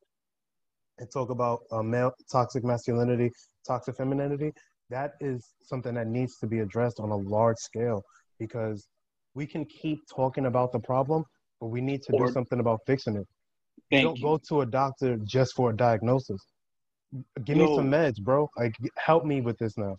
and 0.98 1.08
talk 1.14 1.30
about 1.30 1.60
uh, 1.72 1.84
male 1.84 2.12
toxic 2.32 2.64
masculinity, 2.64 3.30
toxic 3.68 3.96
femininity. 3.96 4.52
That 4.90 5.12
is 5.22 5.54
something 5.62 5.94
that 5.94 6.08
needs 6.08 6.38
to 6.40 6.48
be 6.48 6.60
addressed 6.60 7.00
on 7.00 7.12
a 7.12 7.16
large 7.16 7.58
scale 7.58 8.02
because 8.40 8.88
we 9.36 9.46
can 9.46 9.66
keep 9.66 10.00
talking 10.14 10.48
about 10.48 10.72
the 10.72 10.80
problem, 10.80 11.24
but 11.62 11.68
we 11.68 11.80
need 11.80 12.02
to 12.04 12.14
Or- 12.14 12.26
do 12.26 12.34
something 12.34 12.60
about 12.60 12.80
fixing 12.88 13.16
it. 13.16 13.28
You 13.92 13.98
Thank 13.98 14.06
don't 14.08 14.18
you. 14.18 14.24
go 14.24 14.40
to 14.50 14.62
a 14.62 14.66
doctor 14.66 15.18
just 15.26 15.54
for 15.56 15.70
a 15.70 15.76
diagnosis. 15.76 16.42
Give 17.46 17.58
me 17.58 17.76
some 17.76 17.90
meds, 17.90 18.20
bro. 18.22 18.50
Like 18.58 18.74
help 18.98 19.26
me 19.26 19.42
with 19.42 19.58
this 19.58 19.78
now. 19.78 19.96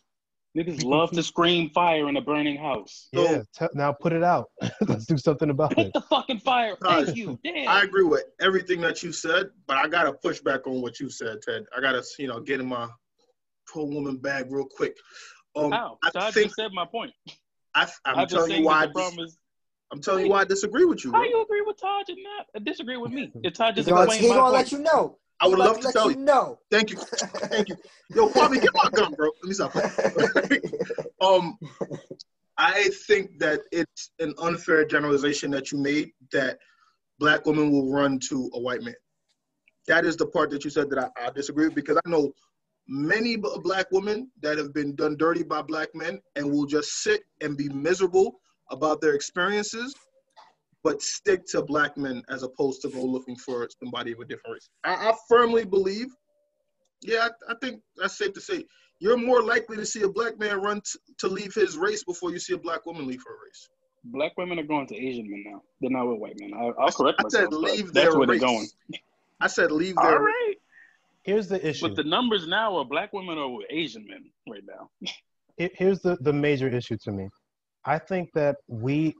Niggas 0.57 0.85
love 0.85 1.13
to 1.13 1.23
scream 1.23 1.71
fire 1.71 2.09
in 2.09 2.17
a 2.17 2.21
burning 2.21 2.57
house. 2.57 3.09
So- 3.15 3.23
Yeah, 3.61 3.69
now 3.75 3.93
put 3.93 4.13
it 4.13 4.23
out. 4.25 4.47
Let's 4.89 5.07
do 5.07 5.17
something 5.17 5.51
about 5.51 5.77
Hit 5.77 5.89
it. 5.89 5.93
the 5.95 6.01
fucking 6.01 6.41
fire. 6.41 6.77
Guys, 6.83 7.07
Thank 7.07 7.17
you. 7.19 7.39
Damn. 7.45 7.69
I 7.69 7.83
agree 7.83 8.03
with 8.03 8.25
everything 8.41 8.81
that 8.81 9.03
you 9.03 9.13
said, 9.13 9.51
but 9.69 9.77
I 9.77 9.87
gotta 9.87 10.13
push 10.13 10.41
back 10.41 10.67
on 10.67 10.83
what 10.83 10.99
you 10.99 11.09
said, 11.09 11.41
Ted. 11.43 11.67
I 11.77 11.81
gotta, 11.81 12.03
you 12.19 12.27
know, 12.27 12.41
get 12.41 12.59
in 12.61 12.67
my 12.67 12.89
pro 13.67 13.85
woman 13.85 14.17
bag 14.17 14.47
real 14.51 14.67
quick. 14.67 14.97
Um, 15.55 15.71
How? 15.71 15.99
I 16.03 16.11
Todd 16.11 16.35
think 16.35 16.47
just 16.47 16.57
said 16.57 16.73
my 16.73 16.85
point. 16.85 17.13
I, 17.75 17.89
I'm 18.05 18.19
I'm 18.21 18.27
telling 18.27 18.51
you 18.53 18.65
why. 18.65 18.83
I 18.83 18.87
dis- 18.87 19.37
I'm 19.93 20.01
telling 20.01 20.25
you 20.27 20.31
why 20.33 20.41
I 20.41 20.45
disagree 20.45 20.85
with 20.85 21.05
you. 21.05 21.13
how 21.13 21.19
Bro. 21.21 21.29
you 21.29 21.43
agree 21.43 21.63
with 21.63 21.81
Todd 21.81 22.05
and 22.09 22.19
not 22.55 22.65
disagree 22.65 22.97
with 22.97 23.13
me. 23.13 23.31
If 23.45 23.55
Todd 23.55 23.75
just 23.77 23.87
He's 23.87 23.93
gonna, 23.93 24.03
explained 24.05 24.23
he 24.23 24.29
my 24.29 24.35
gonna 24.37 24.51
point. 24.51 24.55
let 24.55 24.73
you 24.73 24.79
know. 24.81 25.19
I 25.41 25.49
would 25.49 25.59
love 25.59 25.81
to 25.81 25.93
tell 25.93 26.11
you 26.11 26.19
know. 26.19 26.59
Thank 26.71 26.91
you, 26.91 26.97
thank 26.97 27.69
you. 27.69 27.77
Yo, 28.15 28.29
Kwame, 28.29 28.61
get 28.61 28.71
my 28.75 28.91
gun, 28.91 29.15
bro. 29.15 29.31
Let 29.43 29.49
me 29.49 29.55
stop. 29.55 29.75
um, 31.21 31.59
I 32.59 32.91
think 33.07 33.39
that 33.39 33.61
it's 33.73 34.11
an 34.19 34.35
unfair 34.39 34.85
generalization 34.85 35.51
that 35.53 35.73
you 35.73 35.79
made 35.79 36.11
that 36.33 36.59
black 37.19 37.47
women 37.47 37.71
will 37.71 37.91
run 37.91 38.19
to 38.29 38.51
a 38.55 38.61
white 38.61 38.83
man. 38.83 38.95
That 39.87 40.05
is 40.05 40.17
the 40.17 40.27
part 40.27 40.51
that 40.51 40.65
you 40.65 40.71
said 40.71 40.91
that 40.91 40.99
I, 40.99 41.27
I 41.27 41.31
disagree 41.31 41.67
with 41.67 41.75
because 41.75 41.99
I 42.05 42.09
know 42.09 42.33
many 42.87 43.37
black 43.37 43.87
women 43.93 44.31
that 44.43 44.59
have 44.59 44.75
been 44.75 44.95
done 44.95 45.17
dirty 45.17 45.43
by 45.43 45.63
black 45.63 45.89
men 45.95 46.21
and 46.37 46.51
will 46.51 46.67
just 46.67 47.03
sit 47.03 47.23
and 47.41 47.57
be 47.57 47.69
miserable 47.71 48.41
about 48.71 49.01
their 49.01 49.15
experiences, 49.15 49.95
but 50.83 51.03
stick 51.03 51.47
to 51.49 51.63
black 51.63 51.97
men 51.97 52.23
as 52.29 52.43
opposed 52.43 52.83
to 52.83 52.89
go 52.89 53.03
looking 53.05 53.37
for 53.37 53.69
somebody 53.83 54.13
of 54.13 54.21
a 54.21 54.25
different 54.25 54.55
race. 54.55 54.69
I, 54.85 55.11
I 55.11 55.15
firmly 55.29 55.65
believe 55.65 56.09
Yeah, 57.03 57.29
I, 57.49 57.53
I 57.53 57.55
think 57.61 57.81
that's 57.97 58.19
safe 58.19 58.33
to 58.35 58.41
say. 58.41 58.65
You're 58.99 59.17
more 59.17 59.43
likely 59.43 59.77
to 59.79 59.87
see 59.87 60.03
a 60.03 60.09
black 60.09 60.39
man 60.39 60.61
run 60.61 60.81
t- 60.81 60.99
to 61.19 61.29
leave 61.29 61.55
his 61.55 61.79
race 61.79 62.05
before 62.05 62.31
you 62.33 62.39
see 62.39 62.53
a 62.53 62.59
black 62.59 62.85
woman 62.85 63.07
leave 63.07 63.23
her 63.27 63.35
race. 63.45 63.69
Black 64.05 64.33
women 64.37 64.59
are 64.59 64.65
going 64.65 64.87
to 64.89 64.97
Asian 64.97 65.31
men 65.31 65.45
now. 65.47 65.63
They're 65.81 65.91
not 65.91 66.07
with 66.07 66.19
white 66.19 66.37
men. 66.39 66.53
I, 66.55 66.71
I'll 66.83 66.93
correct 66.93 67.19
I 67.19 67.23
myself. 67.23 67.45
said 67.45 67.51
but 67.51 67.61
leave 67.61 67.93
That's 67.93 68.15
where 68.15 68.27
race. 68.27 68.41
they're 68.41 68.49
going. 68.49 68.69
I 69.41 69.47
said 69.47 69.73
leave 69.73 69.97
All 69.97 70.05
their 70.05 70.21
right. 70.21 70.55
Here's 71.23 71.49
the 71.49 71.67
issue. 71.67 71.89
But 71.89 71.97
the 71.97 72.05
numbers 72.05 72.47
now 72.47 72.77
are 72.77 72.85
black 72.85 73.13
women 73.13 73.39
are 73.39 73.49
with 73.49 73.67
Asian 73.71 74.07
men 74.07 74.31
right 74.49 74.63
now. 74.67 74.91
Here's 75.75 76.01
the, 76.01 76.17
the 76.21 76.33
major 76.33 76.69
issue 76.69 76.97
to 77.05 77.13
me. 77.13 77.29
I 77.85 77.99
think 77.99 78.31
that 78.35 78.57
we 78.69 79.15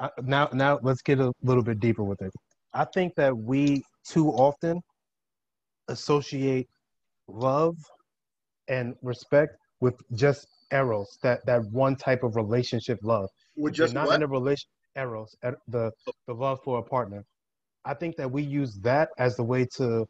uh, 0.00 0.08
now 0.22 0.48
now 0.52 0.78
let's 0.82 1.02
get 1.02 1.20
a 1.20 1.32
little 1.42 1.62
bit 1.62 1.78
deeper 1.78 2.02
with 2.02 2.20
it. 2.22 2.32
I 2.72 2.84
think 2.86 3.14
that 3.16 3.36
we 3.36 3.82
too 4.04 4.28
often 4.30 4.80
associate 5.88 6.68
love 7.28 7.76
and 8.68 8.94
respect 9.02 9.56
with 9.80 9.94
just 10.14 10.46
eros, 10.72 11.18
that 11.22 11.44
that 11.46 11.62
one 11.70 11.96
type 11.96 12.22
of 12.22 12.36
relationship 12.36 12.98
love. 13.02 13.28
with 13.56 13.74
just 13.74 13.94
not 13.94 14.06
what? 14.06 14.16
in 14.16 14.22
a 14.22 14.26
relation 14.26 14.68
eros, 14.96 15.34
er- 15.44 15.58
the 15.68 15.90
the 16.26 16.34
love 16.34 16.58
for 16.64 16.78
a 16.78 16.82
partner. 16.82 17.24
I 17.84 17.94
think 17.94 18.16
that 18.16 18.30
we 18.30 18.42
use 18.42 18.78
that 18.82 19.08
as 19.18 19.36
the 19.36 19.44
way 19.44 19.66
to 19.76 20.06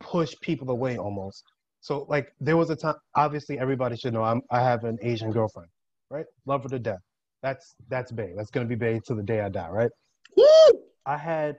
push 0.00 0.34
people 0.42 0.70
away 0.70 0.98
almost. 0.98 1.44
So 1.80 2.06
like 2.08 2.32
there 2.40 2.56
was 2.56 2.70
a 2.70 2.76
time 2.76 2.94
obviously 3.14 3.58
everybody 3.58 3.96
should 3.96 4.14
know 4.14 4.22
I'm 4.22 4.42
I 4.50 4.60
have 4.60 4.84
an 4.84 4.98
Asian 5.02 5.30
girlfriend, 5.30 5.68
right? 6.10 6.26
Love 6.46 6.62
her 6.64 6.68
to 6.70 6.78
death. 6.78 7.00
That's 7.44 7.74
that's 7.90 8.10
Bay. 8.10 8.32
That's 8.34 8.50
gonna 8.50 8.64
be 8.64 8.74
Bay 8.74 9.02
till 9.06 9.16
the 9.16 9.22
day 9.22 9.42
I 9.42 9.50
die, 9.50 9.68
right? 9.68 9.90
Woo! 10.34 10.80
I 11.04 11.18
had 11.18 11.56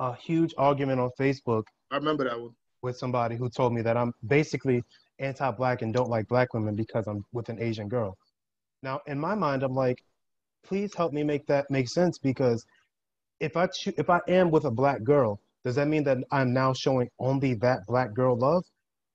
a 0.00 0.12
huge 0.12 0.52
argument 0.58 0.98
on 0.98 1.10
Facebook 1.18 1.62
I 1.92 1.96
remember 1.96 2.24
that 2.24 2.40
one. 2.40 2.50
with 2.82 2.98
somebody 2.98 3.36
who 3.36 3.48
told 3.48 3.72
me 3.72 3.80
that 3.82 3.96
I'm 3.96 4.12
basically 4.26 4.82
anti-black 5.20 5.82
and 5.82 5.94
don't 5.94 6.10
like 6.10 6.26
black 6.26 6.54
women 6.54 6.74
because 6.74 7.06
I'm 7.06 7.24
with 7.32 7.48
an 7.50 7.62
Asian 7.62 7.88
girl. 7.88 8.16
Now, 8.82 9.00
in 9.06 9.16
my 9.18 9.36
mind, 9.36 9.62
I'm 9.62 9.74
like, 9.74 10.02
please 10.64 10.92
help 10.92 11.12
me 11.12 11.22
make 11.22 11.46
that 11.46 11.70
make 11.70 11.88
sense 11.88 12.18
because 12.18 12.64
if 13.38 13.56
I 13.56 13.66
choo- 13.68 13.94
if 13.96 14.10
I 14.10 14.20
am 14.26 14.50
with 14.50 14.64
a 14.64 14.72
black 14.72 15.04
girl, 15.04 15.38
does 15.64 15.76
that 15.76 15.86
mean 15.86 16.02
that 16.02 16.18
I'm 16.32 16.52
now 16.52 16.72
showing 16.72 17.08
only 17.20 17.54
that 17.54 17.86
black 17.86 18.12
girl 18.12 18.36
love? 18.36 18.64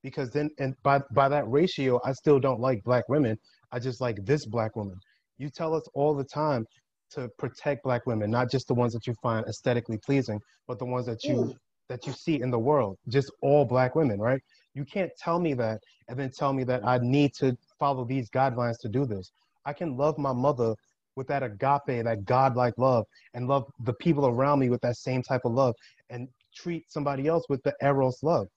Because 0.04 0.30
then, 0.32 0.50
and 0.58 0.74
by 0.84 1.02
by 1.12 1.28
that 1.28 1.50
ratio, 1.50 2.00
I 2.06 2.14
still 2.14 2.40
don't 2.40 2.62
like 2.62 2.82
black 2.86 3.10
women. 3.10 3.38
I 3.74 3.80
just 3.80 4.00
like 4.00 4.24
this 4.24 4.46
black 4.46 4.78
woman. 4.78 4.98
You 5.38 5.50
tell 5.50 5.74
us 5.76 5.84
all 5.94 6.14
the 6.14 6.24
time 6.24 6.66
to 7.12 7.30
protect 7.38 7.84
black 7.84 8.06
women, 8.06 8.32
not 8.32 8.50
just 8.50 8.68
the 8.68 8.74
ones 8.74 8.94
that 8.94 9.06
you 9.08 9.14
find 9.22 9.46
aesthetically 9.48 9.98
pleasing, 9.98 10.40
but 10.68 10.80
the 10.80 10.86
ones 10.86 11.06
that 11.06 11.24
you 11.24 11.36
Ooh. 11.36 11.56
that 11.90 12.08
you 12.08 12.14
see 12.14 12.42
in 12.42 12.50
the 12.50 12.60
world, 12.60 12.98
just 13.10 13.32
all 13.42 13.66
black 13.66 13.96
women, 13.96 14.20
right? 14.20 14.42
You 14.74 14.86
can't 14.86 15.12
tell 15.20 15.40
me 15.40 15.54
that 15.56 15.80
and 16.08 16.18
then 16.18 16.32
tell 16.32 16.54
me 16.54 16.64
that 16.66 16.86
I 16.86 16.98
need 17.00 17.34
to 17.36 17.56
follow 17.80 18.06
these 18.06 18.30
guidelines 18.30 18.80
to 18.82 18.90
do 18.90 19.06
this. 19.06 19.32
I 19.66 19.74
can 19.74 19.96
love 19.96 20.18
my 20.18 20.34
mother 20.34 20.74
with 21.16 21.28
that 21.28 21.44
agape, 21.44 22.04
that 22.04 22.26
godlike 22.26 22.74
love, 22.78 23.06
and 23.34 23.48
love 23.48 23.66
the 23.82 23.94
people 23.94 24.26
around 24.28 24.60
me 24.60 24.70
with 24.70 24.82
that 24.82 24.98
same 24.98 25.22
type 25.22 25.42
of 25.46 25.54
love, 25.54 25.76
and 26.10 26.28
treat 26.56 26.92
somebody 26.92 27.28
else 27.28 27.44
with 27.50 27.62
the 27.64 27.74
eros 27.82 28.18
love. 28.24 28.48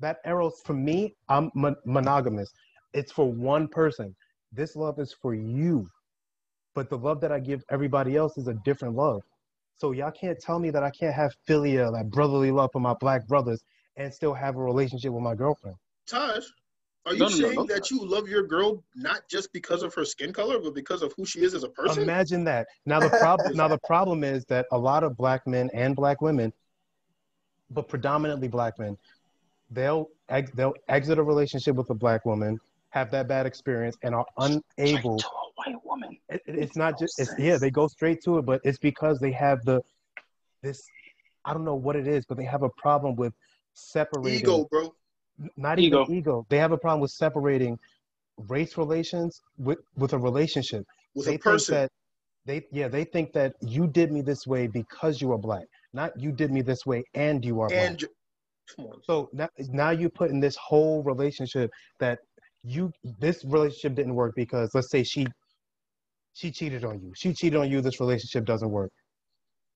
That 0.00 0.18
eros, 0.26 0.60
for 0.64 0.74
me, 0.74 1.14
I'm 1.28 1.50
mon- 1.54 1.76
monogamous. 1.84 2.50
It's 2.94 3.12
for 3.12 3.30
one 3.30 3.68
person. 3.68 4.14
This 4.52 4.74
love 4.74 4.98
is 4.98 5.14
for 5.22 5.34
you, 5.34 5.86
but 6.74 6.88
the 6.90 6.98
love 6.98 7.20
that 7.20 7.32
I 7.32 7.40
give 7.40 7.62
everybody 7.70 8.16
else 8.16 8.36
is 8.38 8.48
a 8.48 8.54
different 8.64 8.94
love. 8.94 9.22
So 9.76 9.92
y'all 9.92 10.10
can't 10.10 10.38
tell 10.38 10.58
me 10.58 10.70
that 10.70 10.82
I 10.82 10.90
can't 10.90 11.14
have 11.14 11.32
philia, 11.48 11.92
that 11.92 12.10
brotherly 12.10 12.50
love 12.50 12.70
for 12.72 12.80
my 12.80 12.94
black 13.00 13.26
brothers, 13.26 13.62
and 13.96 14.12
still 14.12 14.34
have 14.34 14.56
a 14.56 14.60
relationship 14.60 15.12
with 15.12 15.22
my 15.22 15.34
girlfriend. 15.34 15.76
Taj, 16.06 16.44
are 17.06 17.14
you 17.14 17.20
No, 17.20 17.28
no, 17.28 17.36
no, 17.36 17.48
saying 17.48 17.54
no. 17.56 17.66
that 17.66 17.90
you 17.90 18.04
love 18.04 18.28
your 18.28 18.42
girl 18.42 18.84
not 18.94 19.22
just 19.28 19.52
because 19.52 19.82
of 19.82 19.94
her 19.94 20.04
skin 20.04 20.32
color, 20.32 20.58
but 20.58 20.74
because 20.74 21.02
of 21.02 21.12
who 21.16 21.24
she 21.24 21.40
is 21.40 21.54
as 21.54 21.64
a 21.64 21.68
person? 21.70 22.02
Imagine 22.02 22.44
that. 22.44 22.66
Now 22.84 23.00
the 23.00 23.10
problem 23.18 23.56
now 23.56 23.68
the 23.68 23.78
problem 23.86 24.22
is 24.22 24.44
that 24.46 24.66
a 24.72 24.78
lot 24.78 25.02
of 25.02 25.16
black 25.16 25.46
men 25.46 25.70
and 25.72 25.96
black 25.96 26.20
women, 26.20 26.52
but 27.70 27.88
predominantly 27.88 28.48
black 28.48 28.78
men, 28.78 28.98
they'll 29.70 30.08
ex- 30.28 30.50
they'll 30.52 30.74
exit 30.88 31.18
a 31.18 31.22
relationship 31.22 31.76
with 31.76 31.88
a 31.90 31.94
black 31.94 32.24
woman, 32.26 32.58
have 32.90 33.10
that 33.12 33.28
bad 33.28 33.46
experience, 33.46 33.96
and 34.02 34.14
are 34.14 34.26
unable. 34.38 35.22
Straight 35.60 35.72
to 35.72 35.78
a 35.78 35.80
white 35.80 35.84
woman. 35.84 36.18
it- 36.28 36.42
it- 36.46 36.58
it's 36.58 36.76
not 36.76 36.98
just 36.98 37.18
it's, 37.20 37.34
yeah 37.38 37.58
they 37.58 37.70
go 37.70 37.86
straight 37.88 38.22
to 38.24 38.38
it 38.38 38.42
but 38.46 38.60
it's 38.64 38.78
because 38.78 39.18
they 39.20 39.32
have 39.32 39.58
the 39.64 39.80
this 40.62 40.80
i 41.44 41.52
don't 41.52 41.64
know 41.64 41.74
what 41.74 41.96
it 41.96 42.06
is 42.06 42.24
but 42.28 42.36
they 42.36 42.44
have 42.44 42.62
a 42.62 42.70
problem 42.76 43.16
with 43.16 43.32
separating 43.74 44.40
Ego, 44.40 44.66
bro. 44.70 44.92
not 45.56 45.78
Ego. 45.78 46.02
even 46.02 46.14
ego 46.16 46.46
they 46.50 46.58
have 46.58 46.72
a 46.72 46.78
problem 46.78 47.00
with 47.00 47.10
separating 47.10 47.78
race 48.48 48.76
relations 48.76 49.40
with 49.58 49.78
with 49.96 50.12
a 50.12 50.18
relationship 50.18 50.84
With 51.14 51.26
they 51.26 51.34
a 51.34 51.38
person. 51.38 51.74
think 51.74 51.80
that 51.80 51.90
they 52.46 52.66
yeah 52.72 52.88
they 52.88 53.04
think 53.04 53.32
that 53.32 53.54
you 53.60 53.86
did 53.86 54.10
me 54.12 54.20
this 54.22 54.46
way 54.46 54.66
because 54.66 55.20
you 55.20 55.32
are 55.32 55.38
black 55.38 55.64
not 55.92 56.10
you 56.18 56.32
did 56.32 56.50
me 56.50 56.62
this 56.62 56.84
way 56.86 57.02
and 57.14 57.44
you 57.44 57.60
are 57.60 57.68
black 57.68 57.90
and 57.90 58.04
come 58.76 58.86
on. 58.86 59.02
so 59.02 59.28
now, 59.32 59.48
now 59.68 59.90
you 59.90 60.08
put 60.08 60.30
in 60.30 60.40
this 60.40 60.56
whole 60.56 61.02
relationship 61.02 61.70
that 61.98 62.18
you 62.62 62.92
this 63.18 63.44
relationship 63.44 63.94
didn't 63.94 64.14
work 64.14 64.32
because 64.36 64.70
let's 64.74 64.90
say 64.90 65.02
she 65.02 65.26
she 66.34 66.50
cheated 66.50 66.84
on 66.84 67.00
you. 67.00 67.12
She 67.16 67.32
cheated 67.32 67.58
on 67.58 67.70
you. 67.70 67.80
This 67.80 68.00
relationship 68.00 68.44
doesn't 68.44 68.70
work. 68.70 68.90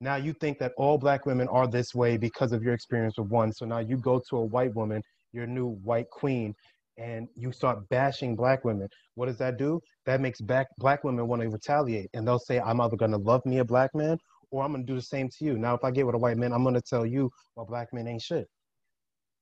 Now 0.00 0.16
you 0.16 0.32
think 0.34 0.58
that 0.58 0.72
all 0.76 0.98
black 0.98 1.24
women 1.26 1.48
are 1.48 1.66
this 1.66 1.94
way 1.94 2.16
because 2.16 2.52
of 2.52 2.62
your 2.62 2.74
experience 2.74 3.14
with 3.18 3.28
one. 3.28 3.52
So 3.52 3.64
now 3.64 3.78
you 3.78 3.96
go 3.96 4.20
to 4.30 4.36
a 4.36 4.44
white 4.44 4.74
woman, 4.74 5.02
your 5.32 5.46
new 5.46 5.68
white 5.82 6.10
queen, 6.10 6.54
and 6.98 7.28
you 7.34 7.52
start 7.52 7.88
bashing 7.88 8.36
black 8.36 8.64
women. 8.64 8.88
What 9.14 9.26
does 9.26 9.38
that 9.38 9.56
do? 9.58 9.80
That 10.06 10.20
makes 10.20 10.40
back 10.40 10.66
black 10.78 11.04
women 11.04 11.26
want 11.26 11.42
to 11.42 11.48
retaliate, 11.48 12.08
and 12.14 12.26
they'll 12.26 12.38
say, 12.38 12.60
"I'm 12.60 12.80
either 12.80 12.96
gonna 12.96 13.18
love 13.18 13.44
me 13.44 13.58
a 13.58 13.64
black 13.64 13.94
man, 13.94 14.16
or 14.50 14.62
I'm 14.62 14.72
gonna 14.72 14.84
do 14.84 14.94
the 14.94 15.02
same 15.02 15.28
to 15.38 15.44
you." 15.44 15.58
Now, 15.58 15.74
if 15.74 15.82
I 15.84 15.90
get 15.90 16.06
with 16.06 16.14
a 16.14 16.18
white 16.18 16.36
man, 16.36 16.52
I'm 16.52 16.64
gonna 16.64 16.80
tell 16.80 17.06
you, 17.06 17.30
"Well, 17.56 17.66
black 17.66 17.88
men 17.92 18.06
ain't 18.06 18.22
shit." 18.22 18.46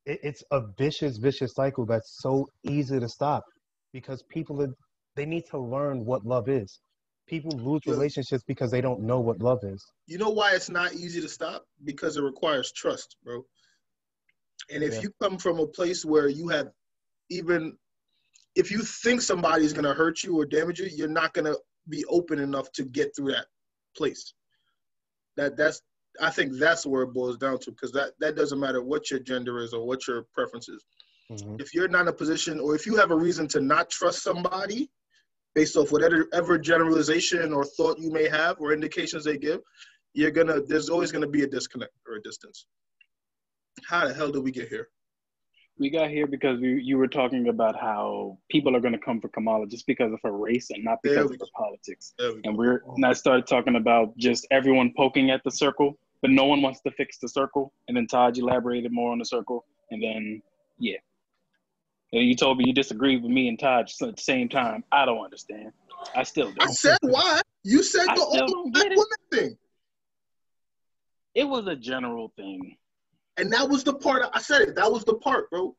It, 0.07 0.21
it's 0.23 0.43
a 0.51 0.63
vicious, 0.79 1.19
vicious 1.19 1.53
cycle 1.55 1.87
that's 1.87 2.19
so 2.21 2.47
easy 2.65 2.99
to 2.99 3.09
stop 3.09 3.45
because 3.93 4.23
people 4.31 4.63
are, 4.63 4.75
they 5.17 5.27
need 5.27 5.45
to 5.51 5.59
learn 5.59 6.05
what 6.05 6.25
love 6.25 6.49
is. 6.49 6.81
People 7.27 7.53
lose 7.59 7.83
relationships 7.87 8.43
because 8.47 8.71
they 8.71 8.81
don't 8.81 9.01
know 9.01 9.21
what 9.21 9.41
love 9.41 9.61
is. 9.63 9.85
You 10.07 10.19
know 10.19 10.31
why 10.31 10.53
it's 10.55 10.69
not 10.69 10.95
easy 10.95 11.21
to 11.21 11.29
stop? 11.29 11.65
Because 11.85 12.17
it 12.17 12.23
requires 12.23 12.73
trust, 12.73 13.17
bro. 13.25 13.47
And 14.71 14.83
if 14.83 14.95
Yeah. 14.95 15.03
you 15.03 15.13
come 15.21 15.39
from 15.39 15.59
a 15.59 15.67
place 15.67 16.05
where 16.05 16.29
you 16.29 16.49
have 16.49 16.73
even 17.31 17.79
if 18.55 18.71
you 18.71 18.83
think 18.83 19.23
somebody's 19.23 19.73
gonna 19.73 19.95
hurt 19.95 20.23
you 20.23 20.39
or 20.39 20.45
damage 20.45 20.81
you, 20.81 20.87
you're 20.87 21.09
not 21.09 21.33
gonna 21.33 21.55
be 21.89 22.05
open 22.07 22.39
enough 22.39 22.71
to 22.73 22.85
get 22.85 23.15
through 23.17 23.33
that 23.33 23.47
place. 23.97 24.35
That 25.37 25.57
that's 25.57 25.81
I 26.21 26.31
think 26.31 26.53
that's 26.59 26.85
where 26.85 27.03
it 27.05 27.15
boils 27.15 27.39
down 27.39 27.59
to 27.61 27.71
because 27.71 27.93
that 27.93 28.13
that 28.21 28.37
doesn't 28.37 28.61
matter 28.61 28.83
what 28.83 29.11
your 29.11 29.21
gender 29.21 29.61
is 29.61 29.73
or 29.73 29.87
what 29.87 30.07
your 30.07 30.25
preference 30.35 30.69
is. 30.69 30.85
Mhm. 31.31 31.59
If 31.61 31.73
you're 31.73 31.89
not 31.89 32.03
in 32.03 32.09
a 32.09 32.13
position 32.13 32.61
or 32.61 32.75
if 32.75 32.85
you 32.85 32.97
have 32.97 33.11
a 33.11 33.17
reason 33.17 33.49
to 33.49 33.61
not 33.61 33.89
trust 33.89 34.23
somebody 34.23 34.91
based 35.55 35.77
off 35.77 35.93
whatever 35.93 36.27
ever 36.33 36.59
generalization 36.59 37.53
or 37.53 37.65
thought 37.65 37.99
you 37.99 38.11
may 38.11 38.29
have 38.29 38.57
or 38.61 38.73
indications 38.73 39.25
they 39.25 39.39
give, 39.39 39.61
you're 40.15 40.31
gonna 40.31 40.61
there's 40.63 40.89
always 40.89 41.13
gonna 41.13 41.29
be 41.29 41.43
a 41.43 41.47
disconnect 41.47 41.93
or 42.07 42.17
a 42.17 42.23
distance. 42.23 42.67
How 43.87 44.07
the 44.07 44.15
hell 44.15 44.31
did 44.31 44.43
we 44.43 44.51
get 44.51 44.69
here? 44.69 44.89
We 45.79 45.89
got 45.89 46.11
here 46.11 46.27
because 46.27 46.61
we, 46.61 46.81
you 46.83 46.99
were 46.99 47.09
talking 47.09 47.49
about 47.49 47.81
how 47.81 48.39
people 48.51 48.77
are 48.77 48.81
going 48.81 48.93
to 48.93 48.99
come 48.99 49.21
for 49.21 49.29
Kamala 49.29 49.67
just 49.67 49.87
because 49.87 50.13
of 50.13 50.21
her 50.23 50.33
race 50.33 50.69
and 50.71 50.85
not 50.85 50.99
because 51.03 51.31
of 51.31 51.41
her 51.41 51.47
politics. 51.57 52.13
We. 52.19 52.43
And 52.45 52.57
we're 52.57 52.83
and 52.95 53.07
I 53.07 53.15
started 53.15 53.47
talking 53.47 53.77
about 53.77 54.17
just 54.19 54.47
everyone 54.51 54.93
poking 54.95 55.31
at 55.31 55.43
the 55.45 55.51
circle, 55.51 55.99
but 56.21 56.31
no 56.31 56.45
one 56.45 56.61
wants 56.61 56.83
to 56.83 56.91
fix 56.93 57.19
the 57.19 57.29
circle. 57.29 57.73
And 57.89 57.97
then 57.97 58.07
Todd 58.07 58.37
elaborated 58.37 58.93
more 58.93 59.13
on 59.13 59.19
the 59.19 59.25
circle, 59.25 59.65
and 59.91 60.03
then 60.03 60.43
yeah. 60.79 60.99
And 62.13 62.23
you 62.23 62.35
told 62.35 62.59
me 62.59 62.65
you 62.67 62.75
disagreed 62.75 63.23
with 63.23 63.33
me 63.33 63.49
and 63.49 63.59
Todd 63.59 63.91
at 64.03 64.17
the 64.17 64.23
same 64.23 64.49
time. 64.49 64.85
I 64.93 65.07
don't 65.07 65.25
understand. 65.25 65.73
I 66.15 66.25
still 66.25 66.53
don't. 66.53 66.69
I 66.69 66.73
said 66.73 66.99
why? 67.03 67.41
You 67.65 67.83
said 67.83 68.07
I 68.09 68.15
the 68.15 68.21
still 68.21 68.71
black 68.71 68.89
women 68.91 69.07
thing. 69.33 69.57
It 71.35 71.45
was 71.45 71.67
a 71.67 71.77
general 71.77 72.33
thing. 72.37 72.77
And 73.39 73.53
that 73.53 73.69
was 73.69 73.83
the 73.85 73.95
part 73.95 74.23
I 74.35 74.41
said 74.41 74.63
it. 74.63 74.77
That 74.77 74.93
was 74.93 75.05
the 75.05 75.15
part, 75.15 75.51
bro. 75.51 75.75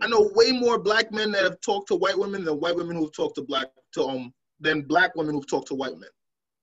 I 0.00 0.08
know 0.08 0.30
way 0.34 0.52
more 0.52 0.78
black 0.78 1.12
men 1.12 1.30
that 1.32 1.44
have 1.44 1.60
talked 1.60 1.88
to 1.88 1.96
white 1.96 2.18
women 2.18 2.44
than 2.44 2.58
white 2.58 2.74
women 2.74 2.96
who've 2.96 3.14
talked 3.14 3.36
to 3.36 3.42
black 3.42 3.68
to 3.92 4.04
um 4.04 4.34
than 4.58 4.82
black 4.82 5.14
women 5.14 5.34
who've 5.34 5.46
talked 5.46 5.68
to 5.68 5.74
white 5.74 5.96
men. 5.96 6.08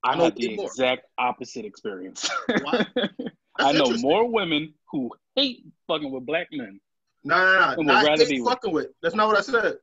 I 0.04 0.16
know 0.16 0.26
had 0.26 0.36
the 0.36 0.56
more. 0.56 0.66
exact 0.66 1.06
opposite 1.18 1.64
experience. 1.64 2.30
Why? 2.62 2.86
I 3.58 3.72
know 3.72 3.96
more 3.98 4.30
women 4.30 4.74
who 4.92 5.12
hate 5.36 5.64
fucking 5.88 6.12
with 6.12 6.26
black 6.26 6.48
men. 6.52 6.80
Nah, 7.24 7.38
nah, 7.38 7.60
nah. 7.60 7.70
And 7.72 7.78
would 7.78 7.88
Not 7.88 8.04
rather 8.06 8.24
hate 8.24 8.30
be 8.32 8.42
with- 8.42 8.50
fucking 8.50 8.72
with. 8.74 8.88
That's 9.02 9.16
not 9.16 9.28
what 9.28 9.38
I 9.38 9.42
said. 9.42 9.76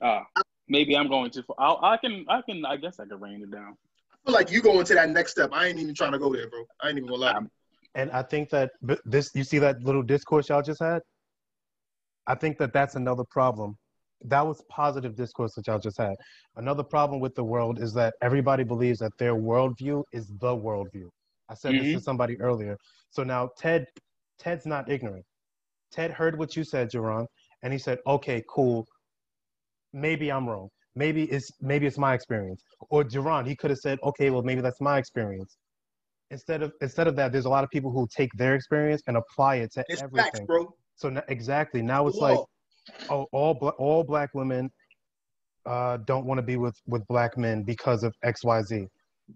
Ah, 0.00 0.26
maybe 0.68 0.96
I'm 0.96 1.08
going 1.08 1.30
too 1.30 1.42
far. 1.42 1.56
I'll, 1.58 1.78
I 1.82 1.96
can, 1.96 2.24
I 2.28 2.42
can, 2.42 2.64
I 2.66 2.76
guess 2.76 2.98
I 2.98 3.04
can 3.06 3.20
rein 3.20 3.42
it 3.42 3.50
down. 3.50 3.76
I 4.12 4.16
feel 4.26 4.34
like 4.34 4.50
you 4.50 4.60
go 4.62 4.78
into 4.80 4.94
that 4.94 5.10
next 5.10 5.32
step. 5.32 5.50
I 5.52 5.66
ain't 5.68 5.78
even 5.78 5.94
trying 5.94 6.12
to 6.12 6.18
go 6.18 6.32
there, 6.32 6.48
bro. 6.48 6.64
I 6.82 6.88
ain't 6.88 6.96
even 6.98 7.08
gonna 7.08 7.20
lie. 7.20 7.32
I'm- 7.32 7.50
And 7.94 8.10
I 8.10 8.22
think 8.22 8.50
that 8.50 8.72
this, 9.04 9.30
you 9.34 9.44
see 9.44 9.58
that 9.58 9.82
little 9.82 10.02
discourse 10.02 10.48
y'all 10.48 10.62
just 10.62 10.80
had? 10.80 11.02
I 12.26 12.34
think 12.34 12.58
that 12.58 12.72
that's 12.72 12.94
another 12.96 13.24
problem. 13.30 13.76
That 14.24 14.46
was 14.46 14.62
positive 14.68 15.16
discourse 15.16 15.54
that 15.54 15.66
y'all 15.66 15.80
just 15.80 15.98
had. 15.98 16.14
Another 16.56 16.84
problem 16.84 17.20
with 17.20 17.34
the 17.34 17.42
world 17.44 17.80
is 17.80 17.92
that 17.94 18.14
everybody 18.22 18.62
believes 18.64 19.00
that 19.00 19.16
their 19.18 19.34
worldview 19.34 20.04
is 20.12 20.28
the 20.28 20.56
worldview. 20.56 21.08
I 21.48 21.54
said 21.54 21.72
this 21.74 21.88
Mhm. 21.88 21.94
to 21.94 22.00
somebody 22.00 22.40
earlier. 22.40 22.76
So 23.10 23.22
now 23.24 23.50
Ted, 23.58 23.84
Ted's 24.38 24.66
not 24.66 24.88
ignorant. 24.90 25.24
Ted 25.90 26.10
heard 26.10 26.38
what 26.38 26.56
you 26.56 26.64
said, 26.64 26.90
Jerron, 26.90 27.26
and 27.62 27.72
he 27.72 27.78
said, 27.78 27.98
"Okay, 28.06 28.42
cool. 28.48 28.86
Maybe 29.92 30.30
I'm 30.32 30.48
wrong. 30.48 30.68
Maybe 30.94 31.24
it's 31.30 31.50
maybe 31.60 31.86
it's 31.86 31.98
my 31.98 32.14
experience." 32.14 32.62
Or 32.90 33.04
Jerron, 33.04 33.46
he 33.46 33.54
could 33.56 33.70
have 33.70 33.78
said, 33.80 33.98
"Okay, 34.02 34.30
well 34.30 34.42
maybe 34.42 34.60
that's 34.62 34.80
my 34.80 34.98
experience." 34.98 35.56
Instead 36.30 36.62
of 36.62 36.72
instead 36.80 37.06
of 37.08 37.16
that, 37.16 37.30
there's 37.32 37.44
a 37.44 37.50
lot 37.50 37.64
of 37.64 37.70
people 37.70 37.90
who 37.90 38.06
take 38.16 38.30
their 38.34 38.54
experience 38.54 39.02
and 39.06 39.16
apply 39.18 39.56
it 39.56 39.72
to 39.72 39.84
It's 39.88 40.00
everything. 40.00 40.24
facts, 40.32 40.40
bro. 40.46 40.74
So 40.96 41.08
n- 41.08 41.22
exactly 41.28 41.82
now 41.82 42.06
it's 42.06 42.16
Law. 42.18 42.28
like, 42.30 42.40
oh, 43.10 43.26
all 43.32 43.54
bla- 43.54 43.74
all 43.78 44.02
black 44.04 44.30
women 44.34 44.70
uh, 45.66 45.98
don't 45.98 46.24
want 46.26 46.38
to 46.38 46.42
be 46.42 46.56
with 46.56 46.74
with 46.86 47.06
black 47.06 47.36
men 47.36 47.62
because 47.62 48.02
of 48.02 48.14
X 48.22 48.44
Y 48.44 48.62
Z. 48.62 48.86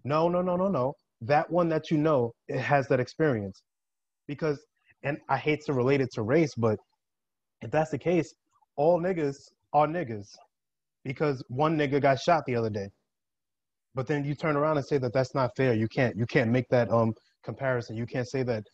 No, 0.04 0.28
no, 0.28 0.40
no, 0.42 0.56
no, 0.56 0.68
no. 0.68 0.94
That 1.22 1.50
one 1.50 1.68
that 1.70 1.90
you 1.90 1.96
know 1.96 2.32
it 2.48 2.60
has 2.60 2.88
that 2.88 3.00
experience, 3.00 3.62
because 4.26 4.58
and 5.02 5.18
I 5.28 5.36
hate 5.36 5.64
to 5.66 5.72
relate 5.72 6.00
it 6.00 6.10
to 6.14 6.22
race, 6.22 6.54
but 6.56 6.78
if 7.62 7.70
that's 7.70 7.90
the 7.90 7.98
case, 7.98 8.34
all 8.76 9.00
niggas 9.00 9.36
are 9.72 9.86
niggas, 9.86 10.28
because 11.04 11.42
one 11.48 11.76
nigga 11.76 12.00
got 12.02 12.20
shot 12.20 12.42
the 12.46 12.56
other 12.56 12.70
day. 12.70 12.88
But 13.94 14.06
then 14.06 14.24
you 14.24 14.34
turn 14.34 14.56
around 14.56 14.76
and 14.76 14.86
say 14.86 14.98
that 14.98 15.14
that's 15.14 15.34
not 15.34 15.56
fair. 15.56 15.72
You 15.72 15.88
can't 15.88 16.16
you 16.16 16.26
can't 16.26 16.50
make 16.50 16.68
that 16.68 16.90
um 16.90 17.14
comparison. 17.44 17.96
You 17.96 18.06
can't 18.06 18.28
say 18.28 18.42
that 18.42 18.64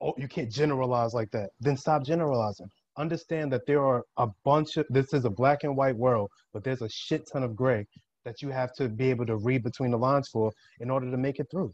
oh, 0.00 0.14
you 0.16 0.28
can't 0.28 0.50
generalize 0.50 1.14
like 1.14 1.30
that. 1.32 1.50
Then 1.60 1.76
stop 1.76 2.04
generalizing. 2.04 2.68
Understand 2.96 3.52
that 3.52 3.66
there 3.66 3.84
are 3.84 4.04
a 4.18 4.28
bunch 4.44 4.76
of 4.76 4.86
this 4.88 5.12
is 5.12 5.24
a 5.24 5.30
black 5.30 5.64
and 5.64 5.76
white 5.76 5.96
world, 5.96 6.30
but 6.52 6.62
there's 6.62 6.82
a 6.82 6.88
shit 6.88 7.22
ton 7.32 7.42
of 7.42 7.56
gray 7.56 7.86
that 8.26 8.42
you 8.42 8.50
have 8.50 8.74
to 8.74 8.88
be 8.90 9.08
able 9.08 9.24
to 9.24 9.36
read 9.36 9.62
between 9.62 9.90
the 9.92 9.96
lines 9.96 10.28
for 10.28 10.52
in 10.80 10.90
order 10.90 11.10
to 11.10 11.16
make 11.16 11.38
it 11.38 11.46
through. 11.50 11.72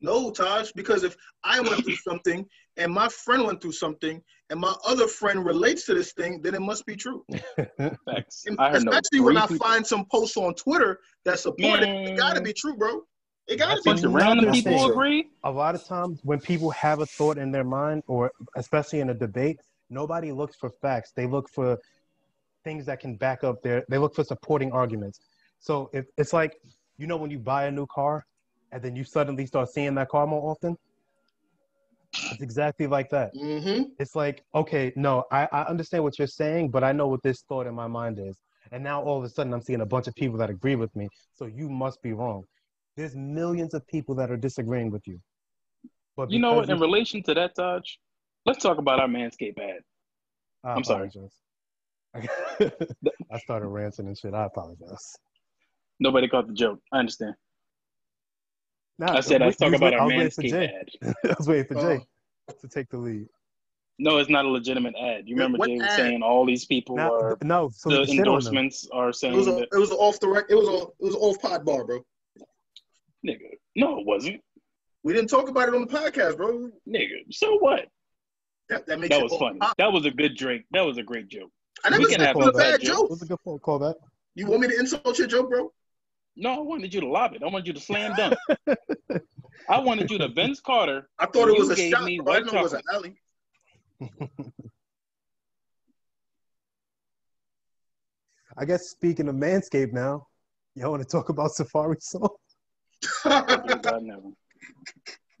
No, 0.00 0.30
Taj, 0.30 0.72
because 0.72 1.04
if 1.04 1.14
I 1.44 1.60
went 1.60 1.84
through 1.84 1.96
something 1.96 2.46
and 2.78 2.90
my 2.90 3.08
friend 3.08 3.44
went 3.44 3.60
through 3.60 3.72
something 3.72 4.22
and 4.48 4.58
my 4.58 4.74
other 4.86 5.06
friend 5.06 5.44
relates 5.44 5.84
to 5.86 5.94
this 5.94 6.12
thing, 6.14 6.40
then 6.40 6.54
it 6.54 6.62
must 6.62 6.86
be 6.86 6.96
true. 6.96 7.22
Facts. 8.06 8.44
And 8.46 8.58
I 8.58 8.70
heard 8.70 8.84
no 8.84 8.92
especially 8.92 9.20
when 9.20 9.36
I 9.36 9.46
find 9.46 9.86
some 9.86 10.06
posts 10.06 10.38
on 10.38 10.54
Twitter 10.54 11.00
that 11.26 11.38
support 11.38 11.80
it, 11.80 11.88
it 11.88 12.16
gotta 12.16 12.40
be 12.40 12.54
true, 12.54 12.76
bro. 12.76 13.02
It 13.46 13.56
gotta 13.58 13.72
That's 13.72 13.82
be 13.82 13.90
bunch 13.90 14.00
true. 14.00 14.08
of 14.10 14.14
random 14.14 14.52
people 14.52 14.78
thing. 14.78 14.90
agree. 14.90 15.28
a 15.44 15.50
lot 15.50 15.74
of 15.74 15.84
times 15.84 16.20
when 16.22 16.40
people 16.40 16.70
have 16.70 17.00
a 17.00 17.06
thought 17.06 17.36
in 17.36 17.50
their 17.50 17.64
mind 17.64 18.04
or 18.06 18.30
especially 18.56 19.00
in 19.00 19.10
a 19.10 19.14
debate 19.14 19.58
nobody 19.90 20.30
looks 20.30 20.54
for 20.56 20.70
facts 20.80 21.10
they 21.16 21.26
look 21.26 21.48
for 21.50 21.76
things 22.62 22.86
that 22.86 23.00
can 23.00 23.16
back 23.16 23.42
up 23.42 23.60
their 23.62 23.84
they 23.90 23.98
look 23.98 24.14
for 24.14 24.22
supporting 24.22 24.70
arguments 24.70 25.18
so 25.60 25.88
if 25.92 26.06
it's 26.18 26.32
like 26.32 26.56
you 26.98 27.06
know 27.06 27.16
when 27.16 27.30
you 27.30 27.38
buy 27.38 27.66
a 27.66 27.70
new 27.70 27.86
car 27.86 28.24
and 28.72 28.82
then 28.82 28.96
you 28.96 29.04
suddenly 29.04 29.46
start 29.46 29.68
seeing 29.68 29.94
that 29.94 30.08
car 30.08 30.26
more 30.26 30.50
often 30.50 30.76
it's 32.30 32.42
exactly 32.42 32.86
like 32.86 33.08
that 33.10 33.30
Mm-hmm. 33.34 33.82
it's 33.98 34.14
like 34.16 34.42
okay 34.54 34.92
no 34.96 35.24
I, 35.30 35.46
I 35.52 35.62
understand 35.64 36.02
what 36.04 36.18
you're 36.18 36.28
saying 36.28 36.70
but 36.70 36.82
i 36.82 36.92
know 36.92 37.06
what 37.08 37.22
this 37.22 37.42
thought 37.48 37.66
in 37.66 37.74
my 37.74 37.86
mind 37.86 38.18
is 38.18 38.36
and 38.72 38.82
now 38.82 39.02
all 39.02 39.18
of 39.18 39.24
a 39.24 39.28
sudden 39.28 39.52
i'm 39.54 39.62
seeing 39.62 39.80
a 39.82 39.86
bunch 39.86 40.06
of 40.08 40.14
people 40.16 40.38
that 40.38 40.50
agree 40.50 40.76
with 40.76 40.94
me 40.96 41.08
so 41.34 41.46
you 41.46 41.68
must 41.68 42.02
be 42.02 42.12
wrong 42.12 42.42
there's 42.96 43.14
millions 43.14 43.72
of 43.74 43.86
people 43.86 44.14
that 44.16 44.30
are 44.30 44.36
disagreeing 44.36 44.90
with 44.90 45.06
you 45.06 45.18
but 46.16 46.30
You 46.30 46.38
know 46.40 46.54
what? 46.54 46.64
because 46.64 46.76
In 46.76 46.80
relation 46.80 47.22
to 47.24 47.34
that, 47.34 47.54
Taj, 47.54 47.82
let's 48.44 48.62
talk 48.62 48.78
about 48.78 49.00
our 49.00 49.08
Manscaped 49.08 49.58
ad. 49.58 49.80
I 50.64 50.72
I'm 50.76 50.84
sorry. 50.84 51.08
apologize. 51.08 51.34
I 53.32 53.38
started 53.38 53.68
ranting 53.68 54.06
and 54.08 54.18
shit. 54.18 54.34
I 54.34 54.44
apologize. 54.44 55.16
Nobody 56.00 56.28
caught 56.28 56.46
the 56.48 56.54
joke. 56.54 56.80
I 56.92 56.98
understand. 56.98 57.34
Nah, 58.98 59.16
I 59.16 59.20
said 59.20 59.42
I 59.42 59.46
let's 59.46 59.56
talk 59.58 59.72
about 59.72 59.92
wait- 59.92 59.94
our 59.94 60.00
I 60.00 60.04
was 60.04 60.12
waiting 60.14 60.30
for 60.30 60.42
Manscaped 60.42 60.50
Jay. 60.50 60.72
ad. 61.08 61.14
I 61.30 61.34
was 61.38 61.48
waiting 61.48 61.66
for 61.66 61.74
Jay 61.74 62.04
Oh. 62.50 62.54
to 62.60 62.68
take 62.68 62.88
the 62.90 62.98
lead. 62.98 63.26
No, 63.98 64.16
it's 64.18 64.30
not 64.30 64.44
a 64.46 64.48
legitimate 64.48 64.94
ad. 65.00 65.22
You 65.28 65.36
remember 65.36 65.58
What 65.58 65.68
Jay 65.68 65.76
was 65.76 65.84
ad? 65.86 65.96
saying 65.96 66.22
all 66.22 66.44
these 66.46 66.64
people 66.64 66.96
Now, 66.96 67.12
are 67.14 67.38
no, 67.42 67.70
so 67.72 67.90
the 67.90 68.00
we 68.00 68.06
can 68.06 68.14
shit 68.16 68.18
on 68.20 68.24
them. 68.24 68.28
endorsements 68.56 68.88
are 68.92 69.12
saying 69.12 69.34
It 69.34 69.36
was 69.36 69.46
a, 69.46 69.52
that 69.52 69.68
it 69.72 69.78
was 69.78 69.90
off 69.92 70.18
the 70.20 70.28
rec- 70.28 70.46
it 70.50 70.54
was 70.54 70.68
a 70.68 70.82
it 70.82 71.04
was 71.04 71.14
off 71.16 71.40
pod 71.40 71.64
bar, 71.64 71.84
bro. 71.84 72.00
nigga. 73.26 73.38
No, 73.76 74.00
it 74.00 74.06
wasn't. 74.06 74.40
We 75.02 75.12
didn't 75.12 75.28
talk 75.30 75.48
about 75.48 75.68
it 75.68 75.74
on 75.74 75.82
the 75.82 75.86
podcast, 75.86 76.36
bro. 76.36 76.70
Nigga. 76.88 77.08
So 77.30 77.58
what? 77.58 77.86
That, 78.68 78.86
that 78.86 79.00
makes 79.00 79.14
That 79.14 79.22
was 79.22 79.34
funny. 79.36 79.58
pod. 79.58 79.74
That 79.78 79.92
was 79.92 80.04
a 80.06 80.10
good 80.10 80.36
drink. 80.36 80.64
That 80.72 80.82
was 80.82 80.98
a 80.98 81.02
great 81.02 81.28
joke. 81.28 81.50
I 81.84 81.90
never 81.90 82.02
we 82.02 82.08
can 82.10 82.18
said 82.20 82.26
have 82.28 82.36
a 82.36 82.40
that 82.46 82.54
bad 82.56 82.80
joke. 82.82 82.96
joke. 82.96 83.04
It 83.04 83.10
was 83.10 83.22
a 83.22 83.26
good 83.26 83.38
phone 83.44 83.58
call 83.60 83.78
back. 83.78 83.96
You 84.34 84.46
want 84.46 84.60
me 84.62 84.68
to 84.68 84.78
insult 84.78 85.18
your 85.18 85.26
joke, 85.26 85.48
bro? 85.50 85.72
No, 86.40 86.54
I 86.54 86.58
wanted 86.60 86.92
you 86.94 87.00
to 87.02 87.06
lob 87.08 87.34
it. 87.34 87.42
I 87.42 87.46
wanted 87.48 87.66
you 87.66 87.72
to 87.74 87.80
slam 87.80 88.14
dunk. 88.16 88.34
I 89.68 89.78
wanted 89.78 90.10
you 90.10 90.16
to 90.18 90.28
Vince 90.28 90.58
Carter. 90.60 91.08
I 91.18 91.26
thought 91.26 91.48
it 91.48 91.58
was 91.58 91.68
a 91.68 91.76
gave 91.76 91.90
shot, 91.92 92.04
me. 92.04 92.18
I 92.18 92.22
white 92.22 92.38
didn't 92.38 92.54
know 92.54 92.60
it 92.60 92.62
was 92.62 92.72
an 92.72 92.82
alley. 92.92 93.14
I 98.56 98.64
guess 98.64 98.88
speaking 98.88 99.28
of 99.28 99.34
Manscaped 99.34 99.92
now, 99.92 100.26
y'all 100.74 100.90
want 100.90 101.02
to 101.02 101.08
talk 101.08 101.28
about 101.28 101.50
Safaree 101.50 102.00
Song? 102.02 102.28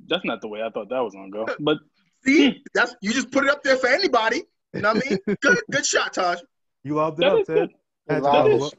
That's 0.06 0.24
not 0.24 0.40
the 0.42 0.48
way 0.48 0.62
I 0.62 0.70
thought 0.70 0.88
that 0.90 1.00
was 1.00 1.14
gonna 1.14 1.30
go. 1.30 1.46
But 1.60 1.78
See, 2.24 2.50
hmm. 2.50 2.56
that's 2.74 2.94
you 3.00 3.12
just 3.12 3.30
put 3.30 3.44
it 3.44 3.50
up 3.50 3.62
there 3.62 3.76
for 3.76 3.86
anybody. 3.88 4.42
You 4.74 4.82
know 4.82 4.92
what 4.92 5.06
I 5.06 5.10
mean? 5.10 5.36
Good, 5.40 5.58
good 5.70 5.86
shot, 5.86 6.12
Taj. 6.12 6.40
You 6.84 6.94
loved 6.94 7.18
it 7.18 7.22
that 7.22 7.32
up, 7.32 7.40
is 7.40 7.46
Ted. 7.46 7.56
good. 7.56 7.70
Had 8.08 8.16
to 8.16 8.22
That 8.22 8.32
double 8.32 8.66
is- 8.66 8.72
up. 8.72 8.78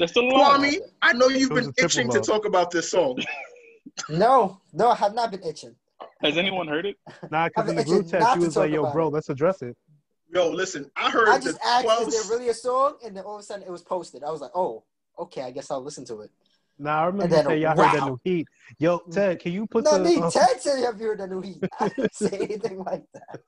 That's 0.00 0.12
still 0.12 0.24
a 0.24 0.32
long. 0.32 0.62
Kwame, 0.62 0.78
I 1.02 1.12
know 1.12 1.28
you've 1.28 1.50
been 1.50 1.72
itching 1.76 2.08
to 2.10 2.20
talk 2.20 2.46
about 2.46 2.70
this 2.72 2.90
song. 2.90 3.18
No, 4.08 4.60
no, 4.72 4.90
I 4.90 4.94
have 4.94 5.14
not 5.14 5.30
been 5.30 5.42
itching. 5.42 5.74
Has 6.22 6.36
anyone 6.36 6.68
heard 6.68 6.86
it? 6.86 6.96
Nah, 7.30 7.48
because 7.48 7.68
in 7.68 7.74
the 7.74 7.80
I've 7.80 7.86
been 7.86 7.96
group 7.96 8.10
chat, 8.10 8.32
she 8.34 8.38
was 8.38 8.56
like, 8.56 8.70
yo, 8.70 8.90
bro, 8.92 9.08
it. 9.08 9.14
let's 9.14 9.28
address 9.30 9.62
it. 9.62 9.76
Yo, 10.32 10.48
listen, 10.50 10.90
I 10.96 11.10
heard 11.10 11.28
I 11.28 11.38
the 11.38 11.44
just 11.44 11.58
asked, 11.64 11.84
12 11.84 12.08
is 12.08 12.28
there 12.28 12.38
really 12.38 12.50
a 12.50 12.54
song? 12.54 12.96
And 13.04 13.16
then 13.16 13.24
all 13.24 13.34
of 13.34 13.40
a 13.40 13.42
sudden 13.42 13.64
it 13.66 13.70
was 13.70 13.82
posted. 13.82 14.22
I 14.22 14.30
was 14.30 14.40
like, 14.40 14.52
oh, 14.54 14.84
okay, 15.18 15.42
I 15.42 15.50
guess 15.50 15.70
I'll 15.70 15.82
listen 15.82 16.04
to 16.06 16.20
it. 16.20 16.30
Nah, 16.78 17.02
I 17.02 17.06
remember 17.06 17.24
And 17.24 17.30
you 17.32 17.36
then, 17.36 17.46
saying 17.46 17.62
y'all 17.62 17.76
heard 17.76 18.00
that 18.00 18.06
new 18.06 18.20
heat. 18.22 18.46
Yo, 18.78 18.98
Ted, 19.10 19.40
can 19.40 19.52
you 19.52 19.66
put 19.66 19.84
no, 19.84 19.98
the 19.98 20.04
me, 20.04 20.16
uh, 20.16 20.30
Ted 20.30 20.60
said, 20.60 20.84
have 20.84 21.00
you 21.00 21.08
heard 21.08 21.18
the 21.18 21.26
new 21.26 21.40
heat? 21.40 21.64
I 21.80 21.88
didn't 21.88 22.14
say 22.14 22.38
anything 22.38 22.84
like 22.84 23.04
that. 23.14 23.40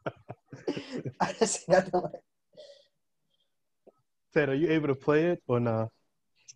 I 1.21 1.27
didn't 1.33 1.47
say 1.47 1.65
nothing 1.69 2.01
like 2.01 2.13
Ted, 4.35 4.49
are 4.49 4.55
you 4.55 4.71
able 4.71 4.89
to 4.89 4.95
play 4.95 5.27
it 5.27 5.43
or 5.47 5.61
not? 5.61 5.89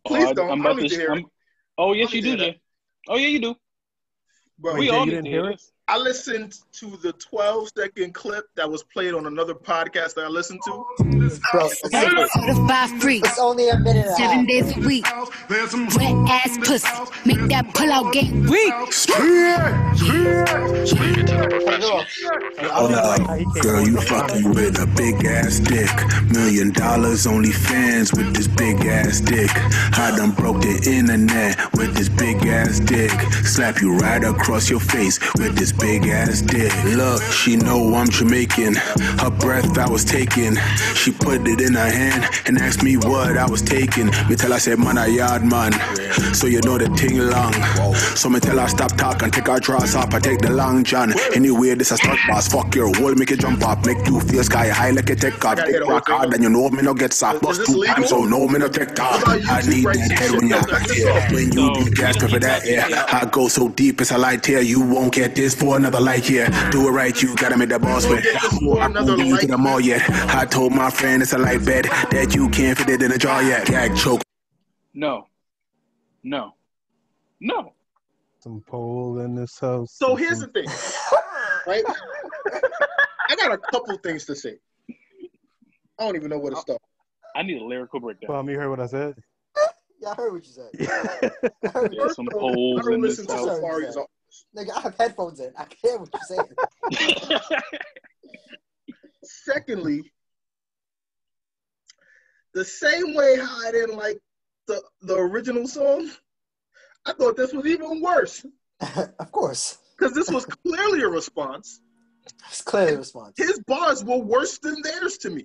Please 0.06 0.24
oh, 0.26 0.30
I- 0.30 0.32
don't. 0.34 0.50
I'm 0.50 0.66
I 0.66 0.70
about 0.70 0.82
need 0.82 0.88
to 0.90 0.96
hear 0.96 1.10
I'm- 1.12 1.26
Oh 1.78 1.92
yes, 1.92 2.12
you 2.12 2.22
don't 2.22 2.30
do, 2.30 2.36
need 2.36 2.36
to 2.38 2.44
hear 2.44 2.52
oh, 2.52 2.52
Jay. 2.52 2.60
Oh 3.08 3.16
yeah, 3.16 3.28
you 3.28 3.38
do. 3.40 3.54
Bro, 4.58 4.76
we 4.76 4.86
Jay, 4.88 4.96
all 4.96 5.04
you 5.04 5.10
didn't 5.10 5.26
hear 5.26 5.42
hear 5.42 5.50
it? 5.52 5.62
I 5.88 5.98
listened 5.98 6.54
to 6.72 6.96
the 6.96 7.12
12 7.12 7.70
second 7.76 8.14
clip 8.14 8.46
that 8.56 8.68
was 8.68 8.82
played 8.82 9.14
on 9.14 9.26
another 9.26 9.54
podcast 9.54 10.14
that 10.14 10.24
I 10.24 10.28
listened 10.28 10.60
to. 10.66 11.15
Bro, 11.52 11.66
it's, 11.66 12.32
Certified 12.34 12.90
freak, 13.02 13.24
it's 13.24 13.38
only 13.38 13.68
a 13.68 13.78
minute 13.78 14.06
and 14.06 14.16
seven 14.16 14.38
half. 14.38 14.46
days 14.48 14.76
a 14.76 14.80
week. 14.80 15.06
Wet 15.48 16.30
ass 16.30 16.58
pussy, 16.58 16.88
make 17.24 17.48
that 17.50 17.72
pull 17.74 17.90
out 17.92 18.12
game 18.12 18.46
weak. 18.46 18.74
Turn 21.26 21.72
it 21.74 21.84
off. 21.84 22.06
I 22.58 22.80
don't 22.80 22.90
know 22.92 23.24
how 23.26 23.34
he 23.34 23.44
came 23.44 23.62
Girl, 23.62 23.86
you 23.86 24.00
fucking 24.00 24.50
with 24.50 24.78
a 24.80 24.86
big 24.96 25.24
ass 25.26 25.58
dick. 25.60 25.90
Million 26.30 26.72
dollars 26.72 27.26
only 27.26 27.52
fans 27.52 28.12
with 28.12 28.34
this 28.34 28.48
big 28.48 28.84
ass 28.86 29.20
dick. 29.20 29.50
I 29.98 30.14
done 30.16 30.32
broke 30.32 30.60
the 30.62 30.76
internet 30.90 31.58
with 31.74 31.94
this 31.94 32.08
big 32.08 32.46
ass 32.46 32.80
dick. 32.80 33.10
Slap 33.44 33.80
you 33.80 33.96
right 33.96 34.22
across 34.22 34.70
your 34.70 34.80
face 34.80 35.18
with 35.36 35.56
this 35.56 35.72
big 35.72 36.06
ass 36.06 36.42
dick. 36.42 36.72
Look, 36.84 37.22
she 37.32 37.56
know 37.56 37.94
I'm 37.94 38.08
Jamaican. 38.08 38.74
Her 39.18 39.30
breath 39.30 39.78
I 39.78 39.88
was 39.88 40.04
taking. 40.04 40.56
She 40.94 41.12
put 41.20 41.46
it 41.46 41.60
in 41.60 41.74
her 41.74 41.90
hand 41.90 42.24
and 42.46 42.58
asked 42.58 42.82
me 42.82 42.96
what 42.96 43.36
I 43.36 43.48
was 43.48 43.62
taking. 43.62 44.06
Me 44.28 44.36
tell 44.36 44.52
her 44.52 44.58
say 44.58 44.74
man 44.76 44.98
a 44.98 45.08
yard 45.08 45.44
man. 45.44 45.72
So 46.34 46.46
you 46.46 46.60
know 46.62 46.78
the 46.78 46.88
thing 46.96 47.18
long. 47.18 47.52
So 48.16 48.28
me 48.28 48.40
tell 48.40 48.58
her 48.58 48.68
stop 48.68 48.92
talking, 48.96 49.30
take 49.30 49.46
her 49.46 49.58
dress 49.60 49.94
off, 49.94 50.14
I 50.14 50.20
take 50.20 50.40
the 50.40 50.50
long 50.50 50.84
john. 50.84 51.12
Anyway, 51.34 51.74
this 51.74 51.90
a 51.92 51.96
stunt 51.96 52.18
boss. 52.28 52.48
Fuck 52.48 52.74
your 52.74 52.90
wall, 53.00 53.14
make 53.14 53.30
it 53.30 53.40
jump 53.40 53.62
up, 53.66 53.84
make 53.86 54.06
you 54.06 54.20
feel 54.20 54.44
sky 54.44 54.68
high 54.68 54.90
like 54.90 55.10
a 55.10 55.16
take 55.16 55.44
off. 55.44 55.56
gotta 55.56 55.64
Take 55.64 55.78
the 55.78 55.86
rock 55.86 56.08
hard, 56.08 56.30
thing. 56.30 56.34
and 56.34 56.42
you 56.42 56.50
know 56.50 56.68
me 56.70 56.82
no 56.82 56.94
get 56.94 57.12
soft. 57.12 57.42
Is 57.42 57.42
Bust 57.42 57.58
this 57.58 57.66
two 57.66 57.78
legal? 57.78 57.94
times, 57.94 58.08
so 58.08 58.24
no 58.24 58.46
me 58.48 58.58
no 58.58 58.68
take 58.68 58.94
talk. 58.94 59.22
What 59.22 59.40
about 59.42 59.42
I 59.48 59.62
need 59.62 59.92
that 59.92 59.96
and 60.00 60.12
head 60.12 60.32
when 60.32 60.48
No, 60.48 60.56
you're 60.56 60.62
cut 60.62 60.90
here. 60.90 61.14
When 61.30 61.52
you 61.52 61.70
be 61.70 61.84
gasping 61.90 62.28
don't 62.28 62.30
for 62.30 62.38
that 62.40 62.62
that. 62.66 62.66
air, 62.66 62.86
I 63.12 63.26
go 63.26 63.48
so 63.48 63.68
deep 63.68 64.00
it's 64.00 64.10
a 64.12 64.18
light 64.18 64.44
here. 64.46 64.60
You 64.60 64.80
won't 64.80 65.12
get 65.12 65.34
this 65.34 65.54
for 65.54 65.76
another 65.76 66.00
light 66.00 66.24
here. 66.24 66.48
Do 66.70 66.88
it 66.88 66.92
right, 66.92 67.20
you 67.22 67.34
gotta 67.36 67.56
make 67.56 67.70
the 67.70 67.78
boss 67.78 68.06
won't 68.06 68.16
with. 68.16 68.24
get 68.24 68.40
this 68.40 68.58
for 68.58 68.80
I 68.80 68.86
another 68.86 68.96
won't 68.96 69.16
get 69.16 69.26
light 69.28 69.42
into 69.42 69.46
the 69.46 69.58
mall 69.58 69.80
yet. 69.80 70.02
I 70.10 70.44
told 70.46 70.72
my 70.72 70.90
friend 70.90 71.05
it's 71.06 71.32
a 71.32 71.38
light 71.38 71.64
bed 71.64 71.84
that 72.10 72.34
you 72.34 72.48
can't 72.50 72.76
fit 72.76 72.88
it 72.88 73.02
in 73.02 73.12
a 73.12 73.18
jar 73.18 73.42
yet. 73.42 73.66
Gag 73.66 73.96
choke. 73.96 74.22
No. 74.94 75.26
No. 76.22 76.54
No. 77.40 77.72
Some 78.40 78.62
pole 78.66 79.20
in 79.20 79.34
this 79.34 79.58
house. 79.58 79.92
So 79.92 80.16
here's 80.16 80.40
the 80.40 80.48
thing. 80.48 80.66
right? 81.66 81.84
I 83.28 83.36
got 83.36 83.52
a 83.52 83.58
couple 83.58 83.96
things 83.98 84.24
to 84.26 84.34
say. 84.34 84.58
I 85.98 86.04
don't 86.04 86.16
even 86.16 86.30
know 86.30 86.38
where 86.38 86.52
to 86.52 86.56
start. 86.56 86.80
I 87.34 87.42
need 87.42 87.60
a 87.60 87.64
lyrical 87.64 88.00
breakdown. 88.00 88.28
Well, 88.30 88.50
you 88.50 88.58
heard 88.58 88.70
what 88.70 88.80
I 88.80 88.86
said. 88.86 89.14
Yeah, 90.00 90.10
I 90.10 90.14
heard 90.14 90.32
what 90.32 90.46
you 90.46 90.52
said. 90.52 90.70
yeah, 90.78 91.70
I 91.74 91.88
There's 91.88 92.16
some 92.16 92.28
holes 92.32 92.80
I 92.80 92.82
don't 92.84 92.94
in 92.94 93.00
this 93.00 93.24
to 93.24 93.32
house. 93.32 93.46
Safaree's. 93.48 93.96
Nigga, 94.56 94.76
I 94.76 94.80
have 94.80 94.96
headphones 94.98 95.40
in. 95.40 95.52
I 95.56 95.64
can't 95.64 95.78
hear 95.82 95.98
what 95.98 96.10
you're 96.12 96.46
saying. 96.92 97.50
Secondly, 99.22 100.12
the 102.56 102.64
same 102.64 103.14
way 103.14 103.36
how 103.36 103.68
I 103.68 103.70
didn't 103.70 103.96
like 103.96 104.18
the 104.66 104.82
the 105.02 105.14
original 105.14 105.68
song, 105.68 106.10
I 107.04 107.12
thought 107.12 107.36
this 107.36 107.52
was 107.52 107.66
even 107.66 108.00
worse 108.00 108.44
of 109.20 109.30
course. 109.30 109.78
because 109.96 110.14
this 110.14 110.30
was 110.30 110.46
clearly 110.46 111.02
a 111.02 111.08
response. 111.08 111.80
It's 112.48 112.62
clearly 112.62 112.94
a 112.94 112.98
response. 112.98 113.34
His 113.36 113.60
bars 113.66 114.02
were 114.04 114.16
worse 114.18 114.58
than 114.58 114.76
theirs 114.82 115.18
to 115.18 115.30
me. 115.30 115.44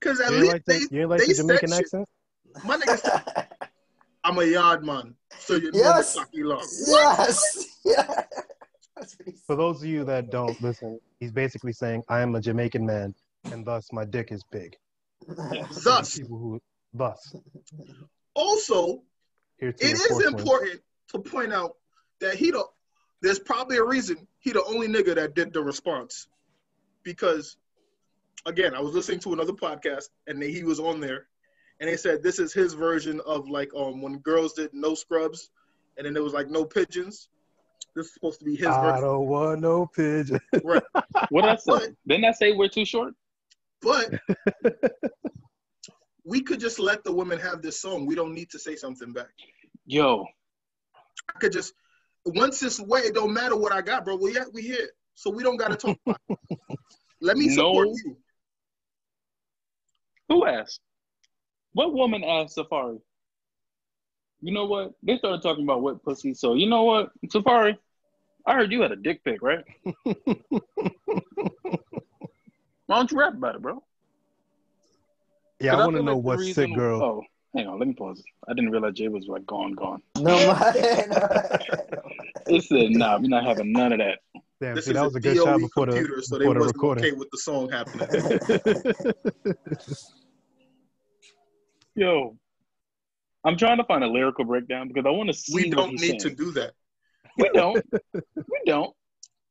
Because 0.00 0.18
at 0.20 0.32
you 0.32 0.38
least 0.40 0.52
like 0.54 0.64
they, 0.64 0.78
the, 0.78 0.88
you 0.90 1.06
like 1.06 1.20
they 1.20 1.26
the 1.26 1.34
said 1.34 1.60
Jamaican 1.60 1.70
shit. 1.72 2.64
My 2.64 2.76
nigga 2.78 2.98
said, 2.98 3.48
I'm 4.24 4.38
a 4.38 4.44
yard 4.44 4.82
man, 4.82 5.14
so 5.38 5.56
you 5.56 5.70
know 5.72 5.78
Yes. 5.78 6.14
the 6.14 6.20
fuck 6.20 6.30
you 6.32 6.48
yes. 6.88 7.66
Yeah. 7.84 8.22
That's 8.96 9.14
what 9.18 9.26
he 9.26 9.34
For 9.46 9.56
those 9.56 9.82
of 9.82 9.88
you 9.88 10.04
that 10.04 10.30
don't 10.30 10.58
listen, 10.62 10.98
he's 11.20 11.32
basically 11.32 11.74
saying, 11.74 12.02
"I 12.08 12.20
am 12.22 12.34
a 12.34 12.40
Jamaican 12.40 12.84
man, 12.84 13.14
and 13.52 13.64
thus 13.64 13.92
my 13.92 14.06
dick 14.06 14.32
is 14.32 14.42
big." 14.50 14.74
Thus, 15.84 16.18
People 16.18 16.38
who, 16.38 16.60
thus, 16.94 17.34
also, 18.34 19.02
it 19.58 19.76
is 19.80 20.02
enforce 20.02 20.24
one. 20.24 20.34
important 20.38 20.80
to 21.12 21.18
point 21.18 21.52
out 21.52 21.76
that 22.20 22.34
he 22.36 22.50
the 22.50 22.64
there's 23.22 23.38
probably 23.38 23.76
a 23.78 23.82
reason 23.84 24.26
he 24.38 24.52
the 24.52 24.62
only 24.64 24.86
nigga 24.88 25.14
that 25.14 25.34
did 25.34 25.52
the 25.52 25.62
response 25.62 26.28
because 27.02 27.56
again 28.44 28.74
i 28.74 28.80
was 28.80 28.94
listening 28.94 29.18
to 29.18 29.32
another 29.32 29.52
podcast 29.52 30.08
and 30.26 30.42
he 30.42 30.62
was 30.62 30.78
on 30.80 31.00
there 31.00 31.26
and 31.80 31.88
they 31.88 31.96
said 31.96 32.22
this 32.22 32.38
is 32.38 32.52
his 32.52 32.74
version 32.74 33.20
of 33.26 33.48
like 33.48 33.70
um 33.76 34.02
when 34.02 34.18
girls 34.18 34.52
did 34.52 34.70
no 34.74 34.94
scrubs 34.94 35.50
and 35.96 36.04
then 36.06 36.12
there 36.12 36.22
was 36.22 36.32
like 36.34 36.48
no 36.50 36.64
pigeons 36.64 37.28
this 37.94 38.06
is 38.08 38.14
supposed 38.14 38.38
to 38.38 38.44
be 38.44 38.54
his 38.56 38.66
I 38.66 38.80
version 38.82 39.02
don't 39.04 39.26
want 39.26 39.60
no 39.62 39.86
pigeon. 39.86 40.38
right 40.64 40.82
What 41.30 41.44
I 41.44 41.56
But- 41.66 41.82
say? 41.82 41.88
Didn't 42.06 42.24
I 42.26 42.32
say 42.32 42.52
we're 42.52 42.68
too 42.68 42.84
short? 42.84 43.14
But 43.82 44.14
we 46.24 46.40
could 46.42 46.60
just 46.60 46.78
let 46.78 47.04
the 47.04 47.12
women 47.12 47.38
have 47.38 47.62
this 47.62 47.80
song 47.80 48.06
we 48.06 48.14
don't 48.14 48.34
need 48.34 48.50
to 48.50 48.58
say 48.58 48.76
something 48.76 49.12
back 49.12 49.28
Yo, 49.86 50.24
I 51.34 51.38
could 51.38 51.52
just 51.52 51.72
once 52.24 52.58
this 52.58 52.80
way, 52.80 53.00
it 53.00 53.14
don't 53.14 53.32
matter 53.32 53.56
what 53.56 53.72
I 53.72 53.80
got, 53.80 54.04
bro. 54.04 54.16
We 54.16 54.36
we 54.52 54.62
here, 54.62 54.90
so 55.14 55.30
we 55.30 55.44
don't 55.44 55.56
gotta 55.56 55.76
talk 55.76 55.96
about 56.04 56.20
it. 56.28 56.38
Let 57.20 57.36
me 57.36 57.48
support 57.48 57.86
No. 57.86 57.94
you. 58.04 58.16
who 60.28 60.46
asked? 60.46 60.80
What 61.72 61.94
woman 61.94 62.24
asked 62.24 62.56
Safaree? 62.56 63.00
You 64.40 64.52
know 64.52 64.66
what? 64.66 64.94
They 65.04 65.18
started 65.18 65.42
talking 65.42 65.62
about 65.62 65.82
wet 65.82 66.02
pussy. 66.02 66.34
So 66.34 66.54
you 66.54 66.68
know 66.68 66.82
what, 66.82 67.10
Safaree? 67.26 67.78
I 68.44 68.54
heard 68.54 68.72
you 68.72 68.82
had 68.82 68.92
a 68.92 68.96
dick 68.96 69.22
pic, 69.24 69.40
right? 69.42 69.64
Why 72.86 72.96
don't 72.96 73.10
you 73.10 73.18
rap 73.18 73.34
about 73.34 73.56
it, 73.56 73.62
bro? 73.62 73.82
Yeah, 75.60 75.76
I 75.76 75.84
want 75.84 75.96
to 75.96 76.02
know 76.02 76.16
like 76.16 76.22
the 76.22 76.44
what 76.44 76.54
sick 76.54 76.74
girl. 76.74 77.02
Oh, 77.02 77.22
hang 77.56 77.66
on, 77.66 77.78
let 77.78 77.88
me 77.88 77.94
pause. 77.94 78.22
I 78.48 78.52
didn't 78.54 78.70
realize 78.70 78.94
Jay 78.94 79.08
was 79.08 79.26
like 79.26 79.46
gone, 79.46 79.72
gone. 79.72 80.02
No, 80.18 80.46
my, 80.46 80.72
It 82.48 82.62
said, 82.64 82.90
"Nah, 82.90 83.18
we're 83.18 83.28
not 83.28 83.44
having 83.44 83.72
none 83.72 83.92
of 83.92 83.98
that." 83.98 84.18
Damn, 84.60 84.76
This 84.76 84.84
see, 84.86 84.92
that 84.92 85.02
was 85.04 85.16
a 85.16 85.20
good 85.20 85.36
shot 85.36 85.44
DOE 85.46 85.58
before 85.58 85.86
the 85.86 85.92
computer, 85.92 86.22
so 86.22 86.38
they 86.38 86.44
before 86.44 86.54
the 86.54 86.60
wasn't 86.60 86.76
recording. 86.76 87.04
okay 87.04 87.12
with 87.12 87.28
the 87.30 87.38
song 87.38 87.70
happening. 87.70 88.08
Yo, 91.94 92.36
I'm 93.44 93.56
trying 93.56 93.78
to 93.78 93.84
find 93.84 94.04
a 94.04 94.06
lyrical 94.06 94.44
breakdown 94.44 94.88
because 94.88 95.04
I 95.06 95.10
want 95.10 95.28
to 95.28 95.34
see. 95.34 95.54
we 95.54 95.70
don't 95.70 95.90
he's 95.90 96.00
need 96.02 96.20
to 96.20 96.30
do 96.30 96.52
that 96.52 96.72
We 97.38 97.48
don't. 97.54 97.84
we 98.34 98.60
don't. 98.66 98.94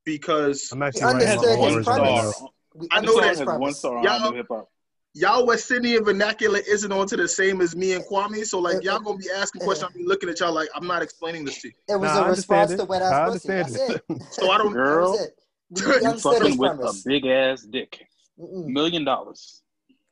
because 0.05 0.69
I'm 0.71 0.81
actually 0.83 1.01
You 1.01 1.07
writing 1.07 1.27
my 1.27 1.33
understood 1.33 1.59
own 1.59 1.77
his 1.77 1.85
premise. 1.85 2.33
Now. 2.75 2.81
we 2.81 2.87
I 2.91 2.99
The 2.99 3.05
know 3.07 3.13
song 3.13 3.21
that 3.21 3.37
one 3.45 3.45
premise. 3.59 3.77
star 3.79 3.97
on 3.97 4.03
Y'all- 4.03 4.31
hip 4.33 4.45
hop. 4.49 4.69
y'all 5.13 5.45
West 5.45 5.71
Indian 5.71 6.03
vernacular 6.03 6.59
isn't 6.59 6.91
onto 6.91 7.15
the 7.17 7.27
same 7.27 7.61
as 7.61 7.75
me 7.75 7.93
and 7.93 8.03
Kwame. 8.05 8.45
So 8.45 8.59
like 8.59 8.83
y'all 8.83 8.99
gonna 8.99 9.17
be 9.17 9.29
asking 9.35 9.61
questions. 9.61 9.91
I'm 9.93 9.97
be 10.01 10.05
looking 10.05 10.29
at 10.29 10.39
y'all 10.39 10.53
like 10.53 10.69
I'm 10.75 10.85
not 10.87 11.01
explaining 11.01 11.45
this 11.45 11.61
to 11.61 11.69
you. 11.69 11.73
It 11.89 11.95
was 11.99 12.11
Nah, 12.11 12.21
I 12.23 12.25
a 12.25 12.29
response 12.31 12.71
understand 12.71 12.79
to 12.79 12.83
it. 12.83 12.89
wet 12.89 13.01
I 13.01 13.05
ass 13.05 13.33
pussy. 13.33 13.49
understand 13.53 13.95
That's 14.09 14.21
it. 14.21 14.33
So 14.33 14.51
I 14.51 14.57
don't. 14.57 14.73
Girl, 14.73 15.11
was 15.11 15.21
it. 15.21 15.39
You 15.77 15.85
we 15.87 15.91
you 15.93 16.07
understood 16.07 16.33
his 16.43 16.55
fucking 16.55 16.57
with 16.57 16.71
a 16.79 17.01
big 17.05 17.25
ass 17.25 17.63
dick. 17.63 18.05
Mm-mm. 18.39 18.65
Million 18.67 19.03
dollars. 19.05 19.61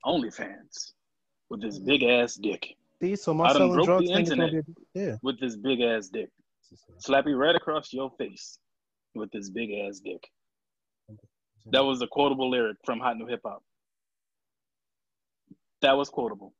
OnlyFans. 0.05 0.93
With 1.49 1.61
this 1.61 1.78
big 1.80 2.03
ass 2.03 2.36
dick. 2.36 2.76
See, 3.01 3.16
so 3.16 3.34
I 3.34 3.36
my 3.36 3.47
done 3.47 3.55
selling 3.57 3.74
broke 3.74 3.86
drugs 3.86 4.07
the 4.07 4.14
thing 4.16 4.24
is 4.24 4.30
be 4.30 4.34
internet. 4.41 4.66
yeah. 4.93 5.16
With 5.22 5.39
this 5.39 5.55
big 5.57 5.82
ass 5.82 6.07
dick. 6.07 6.30
Slap 6.99 7.28
you 7.28 7.36
right 7.36 7.55
across 7.55 7.93
your 7.93 8.11
face. 8.18 8.57
With 9.14 9.30
this 9.32 9.49
big 9.49 9.72
ass 9.72 9.99
dick. 10.03 10.28
That 11.68 11.84
was 11.86 12.01
a 12.01 12.07
quotable 12.07 12.49
lyric 12.49 12.78
from 12.86 12.99
Hot 12.99 13.18
New 13.18 13.28
Hip 13.28 13.41
Hop. 13.45 13.64
That 15.82 15.97
was 15.97 16.09
quotable. 16.09 16.53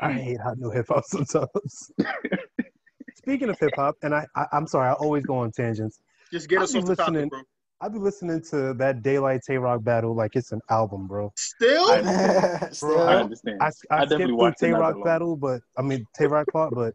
I 0.00 0.12
hate 0.12 0.40
hot 0.40 0.58
new 0.58 0.70
hip 0.70 0.86
hop 0.88 1.04
sometimes. 1.04 1.92
Speaking 3.16 3.50
of 3.50 3.58
hip 3.60 3.74
hop, 3.76 3.96
and 4.02 4.14
I, 4.14 4.26
I 4.34 4.46
I'm 4.52 4.66
sorry, 4.66 4.88
I 4.88 4.94
always 4.94 5.24
go 5.24 5.36
on 5.38 5.52
tangents. 5.52 6.00
Just 6.32 6.48
get 6.48 6.58
I'll 6.58 6.64
us 6.64 6.72
be 6.72 6.78
off 6.78 6.86
the 6.86 6.96
topic, 6.96 7.12
listening. 7.12 7.28
bro. 7.28 7.42
I 7.80 7.88
be 7.88 7.98
listening 7.98 8.42
to 8.50 8.74
that 8.74 9.02
Daylyt 9.02 9.40
Tay 9.46 9.58
Roc 9.58 9.84
battle 9.84 10.14
like 10.14 10.34
it's 10.34 10.52
an 10.52 10.60
album, 10.70 11.06
bro. 11.06 11.32
Still, 11.36 11.84
I, 11.88 12.68
Still, 12.72 13.08
I 13.08 13.16
understand. 13.16 13.58
I, 13.60 13.66
I, 13.66 13.68
I 13.68 13.70
skipped 13.70 14.10
definitely 14.10 14.26
through 14.26 14.36
watched 14.36 14.62
it 14.62 14.66
Tay 14.66 14.70
not 14.72 14.78
that 14.78 14.82
Rock 14.82 14.94
long. 14.94 15.04
battle, 15.04 15.36
but 15.36 15.60
I 15.76 15.82
mean 15.82 16.06
Tay 16.16 16.26
Roc 16.26 16.46
Clark, 16.48 16.74
but 16.74 16.94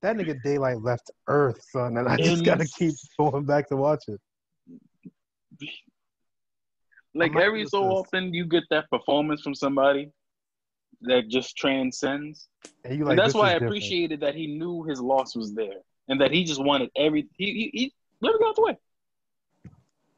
that 0.00 0.16
nigga 0.16 0.42
Daylyt 0.44 0.82
left 0.82 1.10
Earth, 1.28 1.62
son, 1.70 1.96
and 1.98 2.08
I 2.08 2.16
just 2.16 2.44
gotta 2.44 2.62
Ins- 2.62 2.72
keep 2.72 2.94
going 3.18 3.44
back 3.44 3.68
to 3.68 3.76
watch 3.76 4.04
it. 4.08 4.20
like 7.14 7.36
every 7.36 7.66
so 7.66 7.82
listen. 7.82 7.96
often 7.96 8.34
you 8.34 8.46
get 8.46 8.64
that 8.70 8.88
performance 8.90 9.42
from 9.42 9.54
somebody 9.54 10.10
that 11.02 11.28
just 11.28 11.56
transcends. 11.56 12.48
And 12.84 13.00
like 13.00 13.10
and 13.10 13.18
that's 13.18 13.34
why 13.34 13.50
I 13.50 13.52
different. 13.54 13.70
appreciated 13.70 14.20
that 14.20 14.34
he 14.34 14.46
knew 14.46 14.82
his 14.84 15.00
loss 15.00 15.36
was 15.36 15.54
there 15.54 15.80
and 16.08 16.20
that 16.20 16.30
he 16.30 16.44
just 16.44 16.62
wanted 16.62 16.90
every 16.96 17.28
he 17.36 17.46
he, 17.46 17.70
he 17.72 17.94
never 18.20 18.38
got 18.38 18.56
the 18.56 18.62
way. 18.62 18.78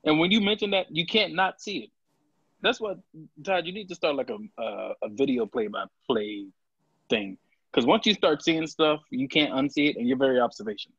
And 0.04 0.18
when 0.18 0.30
you 0.30 0.40
mention 0.40 0.70
that, 0.70 0.86
you 0.90 1.06
can't 1.06 1.34
not 1.34 1.60
see 1.60 1.78
it. 1.78 1.90
That's 2.62 2.80
what 2.80 2.98
Todd. 3.44 3.66
You 3.66 3.72
need 3.72 3.88
to 3.88 3.94
start 3.94 4.16
like 4.16 4.30
a 4.30 4.38
uh, 4.60 4.94
a 5.02 5.08
video 5.08 5.46
play 5.46 5.66
by 5.66 5.84
play 6.06 6.46
thing 7.10 7.36
because 7.70 7.86
once 7.86 8.06
you 8.06 8.14
start 8.14 8.42
seeing 8.42 8.66
stuff, 8.66 9.00
you 9.10 9.28
can't 9.28 9.52
unsee 9.52 9.90
it, 9.90 9.96
and 9.96 10.08
you're 10.08 10.16
very 10.16 10.40
observational. 10.40 10.96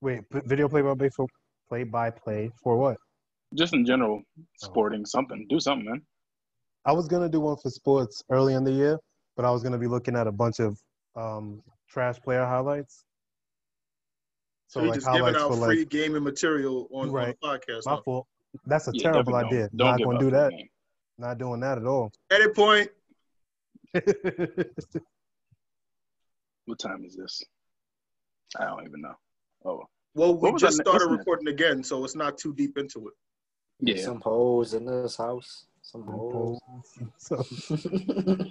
Wait, 0.00 0.20
video 0.30 0.68
play 0.68 0.82
by 0.82 0.94
play 0.94 1.08
for 1.08 1.26
play 1.68 1.84
by 1.84 2.10
play 2.10 2.50
for 2.62 2.76
what? 2.76 2.98
Just 3.54 3.74
in 3.74 3.84
general, 3.84 4.22
sporting 4.56 5.04
something, 5.04 5.46
do 5.48 5.60
something, 5.60 5.84
man. 5.86 6.02
I 6.84 6.92
was 6.92 7.06
gonna 7.06 7.28
do 7.28 7.40
one 7.40 7.56
for 7.56 7.70
sports 7.70 8.22
early 8.30 8.54
in 8.54 8.64
the 8.64 8.72
year, 8.72 8.98
but 9.36 9.44
I 9.44 9.50
was 9.50 9.62
gonna 9.62 9.78
be 9.78 9.86
looking 9.86 10.16
at 10.16 10.26
a 10.26 10.32
bunch 10.32 10.58
of 10.58 10.78
um, 11.16 11.62
trash 11.88 12.18
player 12.20 12.44
highlights. 12.44 13.04
so 14.68 14.80
you 14.80 14.86
like, 14.88 14.94
just 14.96 15.06
giving 15.06 15.20
highlights 15.20 15.42
out 15.42 15.48
for, 15.50 15.66
free 15.66 15.80
like, 15.80 15.88
gaming 15.90 16.22
material 16.22 16.88
on, 16.92 17.10
Right. 17.10 17.28
on 17.28 17.34
the 17.40 17.46
podcast. 17.58 17.82
My 17.84 17.92
huh? 17.96 18.00
fault. 18.04 18.26
That's 18.66 18.88
a 18.88 18.92
Yeah, 18.94 19.12
terrible 19.12 19.34
idea. 19.34 19.68
Don't, 19.68 19.76
don't 19.76 19.86
Not 19.90 19.98
give 19.98 20.06
gonna 20.06 20.18
do 20.18 20.30
that. 20.30 20.50
game. 20.50 20.68
Not 21.18 21.38
doing 21.38 21.60
that 21.60 21.78
at 21.78 21.84
all. 21.86 22.10
Edit 22.30 22.54
point. 22.54 22.90
What 26.66 26.78
time 26.78 27.04
is 27.04 27.16
this? 27.16 27.42
I 28.58 28.64
don't 28.66 28.86
even 28.86 29.00
know. 29.00 29.14
Oh, 29.64 29.82
Well, 30.14 30.34
we 30.34 30.40
What 30.42 30.52
was 30.54 30.62
I 30.62 30.66
just 30.68 30.76
started 30.78 30.92
listening? 31.06 31.18
recording 31.18 31.48
again, 31.48 31.82
so 31.82 32.04
it's 32.04 32.14
not 32.14 32.38
too 32.38 32.54
deep 32.54 32.78
into 32.78 33.08
it. 33.08 33.14
Yeah. 33.82 34.02
Some 34.02 34.20
hoes 34.20 34.74
in 34.74 34.84
this 34.86 35.16
house. 35.16 35.66
Some 35.82 36.04
hoes. 36.04 36.58
so, 37.18 37.44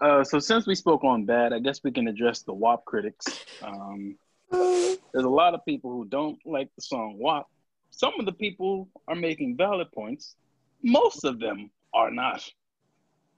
Uh, 0.00 0.24
so 0.24 0.38
since 0.40 0.66
we 0.66 0.74
spoke 0.74 1.04
on 1.04 1.24
that, 1.26 1.52
I 1.52 1.60
guess 1.60 1.80
we 1.84 1.92
can 1.92 2.08
address 2.08 2.42
the 2.42 2.52
WAP 2.52 2.84
critics. 2.84 3.44
Um, 3.62 4.16
there's 4.50 4.98
a 5.14 5.28
lot 5.28 5.54
of 5.54 5.64
people 5.64 5.90
who 5.92 6.04
don't 6.06 6.38
like 6.44 6.68
the 6.74 6.82
song 6.82 7.16
WAP. 7.18 7.46
Some 7.90 8.14
of 8.18 8.26
the 8.26 8.32
people 8.32 8.88
are 9.06 9.14
making 9.14 9.56
valid 9.56 9.92
points. 9.92 10.34
Most 10.82 11.24
of 11.24 11.38
them 11.38 11.70
are 11.94 12.10
not. 12.10 12.42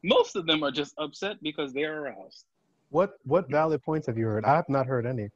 Most 0.02 0.36
of 0.36 0.46
them 0.46 0.62
are 0.62 0.70
just 0.70 0.94
upset 0.96 1.36
because 1.42 1.72
they're 1.74 2.04
aroused. 2.04 2.44
what 2.90 3.18
what 3.24 3.50
valid 3.50 3.82
points 3.82 4.06
have 4.06 4.16
you 4.16 4.26
heard? 4.26 4.44
I 4.44 4.54
have 4.54 4.68
not 4.68 4.86
heard 4.86 5.04
any. 5.06 5.28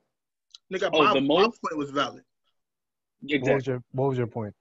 Nigga, 0.72 0.88
Oh, 0.92 1.03
my, 1.05 1.12
the 1.14 1.20
my 1.20 1.42
point 1.42 1.76
was 1.76 1.90
valid. 1.90 2.22
What 3.22 3.55
was 3.57 3.66
your 3.66 3.82
What 3.92 4.09
was 4.11 4.18
your 4.18 4.26
point? 4.28 4.55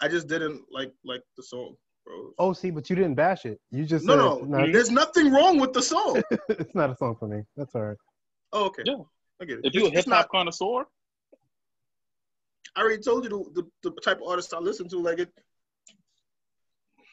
I 0.00 0.08
just 0.08 0.28
didn't 0.28 0.62
like 0.72 0.92
like 1.04 1.22
the 1.36 1.42
song, 1.42 1.76
bro. 2.06 2.32
Oh, 2.38 2.52
see, 2.52 2.70
but 2.70 2.88
you 2.88 2.96
didn't 2.96 3.14
bash 3.14 3.44
it. 3.44 3.60
You 3.70 3.84
just 3.84 4.04
no, 4.04 4.38
said 4.38 4.48
no, 4.48 4.58
not, 4.58 4.72
there's 4.72 4.90
nothing 4.90 5.30
wrong 5.32 5.58
with 5.58 5.72
the 5.72 5.82
song. 5.82 6.22
it's 6.48 6.74
not 6.74 6.90
a 6.90 6.96
song 6.96 7.16
for 7.18 7.28
me. 7.28 7.42
That's 7.56 7.74
all 7.74 7.82
right. 7.82 7.96
Oh, 8.52 8.64
okay, 8.66 8.82
Yeah. 8.86 8.96
I 9.40 9.44
get 9.44 9.58
it. 9.58 9.66
If 9.66 9.74
you're 9.74 9.84
a 9.84 9.86
It's- 9.88 9.98
it's 10.00 10.06
hip 10.06 10.14
hop 10.14 10.26
not- 10.26 10.30
connoisseur, 10.30 10.86
I 12.76 12.80
already 12.82 13.02
told 13.02 13.24
you 13.24 13.30
the, 13.54 13.62
the, 13.82 13.90
the 13.90 14.00
type 14.00 14.18
of 14.18 14.28
artist 14.28 14.54
I 14.54 14.58
listen 14.58 14.88
to. 14.90 14.98
Like 14.98 15.18
it. 15.18 15.28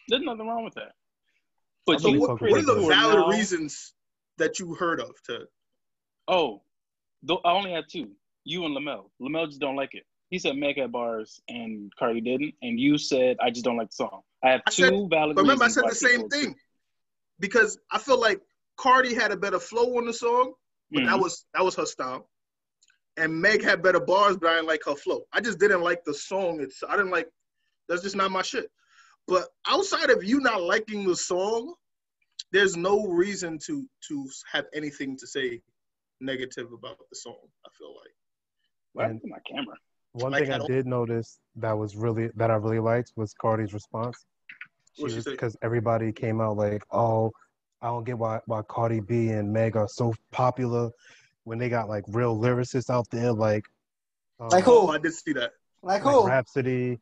There's 0.08 0.22
nothing 0.22 0.48
wrong 0.48 0.64
with 0.64 0.76
that. 0.76 0.92
But 1.86 2.02
So 2.02 2.10
you 2.10 2.20
what, 2.22 2.30
fuck 2.32 2.42
with 2.42 2.52
what 2.52 2.60
are 2.62 2.66
that. 2.66 2.82
the 2.82 2.88
valid 2.88 3.16
now- 3.18 3.30
reasons 3.30 3.94
that 4.38 4.60
you 4.60 4.74
heard 4.76 5.00
of 5.02 5.12
to? 5.26 5.46
Oh, 6.28 6.62
though 7.24 7.40
I 7.44 7.52
only 7.52 7.72
had 7.72 7.86
two. 7.90 8.12
You 8.44 8.66
and 8.66 8.76
Lamel. 8.76 9.10
Lamel 9.22 9.48
just 9.48 9.60
don't 9.60 9.76
like 9.76 9.94
it. 9.94 10.06
He 10.30 10.40
said 10.40 10.58
Meg 10.58 10.78
had 10.78 10.92
bars 10.92 11.42
and 11.48 11.92
Cardi 11.98 12.22
didn't, 12.22 12.54
and 12.62 12.80
you 12.80 12.98
said 12.98 13.38
I 13.42 13.50
just 13.50 13.64
don't 13.66 13.78
like 13.78 13.90
the 13.90 13.96
song. 13.96 14.22
I 14.44 14.50
have 14.52 14.62
I 14.68 14.72
two 14.72 14.84
said- 14.84 15.10
valid. 15.10 15.36
But 15.36 15.44
remember, 15.44 15.64
I 15.66 15.70
said 15.70 15.86
the 15.88 15.96
same 15.96 16.24
people- 16.24 16.30
thing 16.30 16.56
because 17.40 17.80
I 17.92 17.98
feel 18.00 18.20
like 18.20 18.42
Cardi 18.78 19.14
had 19.14 19.32
a 19.32 19.38
better 19.38 19.60
flow 19.60 19.98
on 19.98 20.06
the 20.06 20.14
song, 20.14 20.54
but 20.92 21.06
that 21.06 21.16
Mhm. 21.16 21.22
was 21.24 21.46
that 21.54 21.64
was 21.64 21.76
her 21.76 21.86
style. 21.86 22.30
And 23.16 23.42
Meg 23.42 23.64
had 23.64 23.82
better 23.82 24.00
bars, 24.00 24.38
but 24.38 24.50
I 24.50 24.56
didn't 24.56 24.68
like 24.68 24.84
her 24.86 24.96
flow. 24.96 25.28
I 25.34 25.42
just 25.42 25.58
didn't 25.60 25.82
like 25.82 26.04
the 26.04 26.14
song. 26.14 26.62
It's 26.62 26.84
I 26.84 26.96
didn't 26.98 27.12
like. 27.12 27.32
That's 27.88 28.04
just 28.04 28.16
not 28.16 28.30
my 28.32 28.42
shit. 28.42 28.70
But 29.28 29.50
outside 29.66 30.10
of 30.10 30.24
you 30.24 30.40
not 30.40 30.62
liking 30.62 31.06
the 31.08 31.16
song, 31.16 31.74
there's 32.52 32.76
no 32.78 33.08
reason 33.08 33.58
to 33.60 33.90
to 34.10 34.30
have 34.52 34.68
anything 34.74 35.18
to 35.18 35.26
say 35.26 35.62
negative 36.20 36.72
about 36.74 37.00
the 37.10 37.16
song. 37.16 37.50
I 37.66 37.70
feel 37.78 37.96
like. 37.96 38.14
What 38.94 39.04
happened 39.04 39.22
to 39.22 39.28
my 39.28 39.40
camera? 39.40 39.78
One 40.18 40.32
Like 40.32 40.44
thing 40.44 40.54
I 40.54 40.66
did 40.66 40.86
notice 40.88 41.40
that 41.58 41.78
was 41.78 41.96
really 41.96 42.30
that 42.36 42.50
I 42.50 42.56
really 42.56 42.80
liked 42.80 43.12
was 43.16 43.34
Cardi's 43.34 43.74
response. 43.74 44.26
She 44.96 45.04
What'd 45.04 45.14
she 45.14 45.18
was 45.18 45.26
say? 45.26 45.32
because 45.32 45.58
everybody 45.62 46.12
came 46.12 46.42
out 46.42 46.58
like, 46.58 46.84
"Oh, 46.92 47.32
I 47.82 47.88
don't 47.88 48.04
get 48.04 48.18
why 48.18 48.40
why 48.48 48.62
Cardi 48.68 49.00
B 49.00 49.30
and 49.30 49.54
Meg 49.54 49.76
are 49.76 49.88
so 49.88 50.14
popular 50.32 50.90
when 51.44 51.60
they 51.60 51.70
got 51.70 51.88
like 51.88 52.04
real 52.08 52.38
lyricists 52.38 52.90
out 52.90 53.06
there 53.12 53.32
like 53.32 53.64
um, 54.40 54.50
Like 54.50 54.66
Oh, 54.68 54.88
who? 54.88 54.94
I 54.94 54.98
did 54.98 55.14
see 55.14 55.34
that. 55.34 55.52
Like 55.84 56.04
like 56.04 56.16
who? 56.16 56.26
Rapsody. 56.26 57.00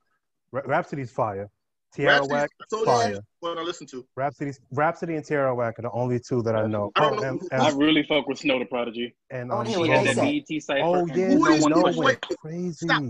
Ra- 0.51 0.63
Rapsody's 0.65 1.11
fire. 1.11 1.49
Tierra 1.93 2.15
Rapsody, 2.15 2.33
Whack, 2.33 2.49
I 2.71 2.85
fire. 2.85 3.19
what 3.39 3.57
I 3.57 3.61
listen 3.61 3.87
to. 3.87 4.05
Rapsody's 4.15 4.59
Rapsody 4.71 5.15
and 5.15 5.25
Tierra 5.25 5.53
Whack 5.55 5.79
are 5.79 5.83
the 5.83 5.91
only 5.91 6.19
two 6.19 6.41
that 6.43 6.55
I 6.55 6.67
know. 6.67 6.91
I 6.95 7.01
don't 7.01 7.13
Oh, 7.19 7.21
know 7.21 7.27
and, 7.29 7.41
and, 7.51 7.61
I 7.61 7.69
really 7.71 8.03
fuck 8.03 8.27
with 8.27 8.39
Snow 8.39 8.59
the 8.59 8.65
Prodigy. 8.65 9.15
and, 9.29 9.51
I 9.51 9.55
wanna 9.55 9.69
um, 9.69 9.75
hear 9.75 9.85
He 9.85 9.89
what 9.91 10.05
had 10.05 10.17
that. 10.17 10.45
BET 10.49 10.61
cipher. 10.63 10.81
Oh 10.85 11.05
yeah, 11.07 11.27
Who 11.27 11.39
no, 11.39 11.51
these 11.51 11.67
no, 11.67 11.83
people- 11.83 12.03
wait, 12.03 12.21
crazy. 12.41 12.73
stop. 12.87 13.03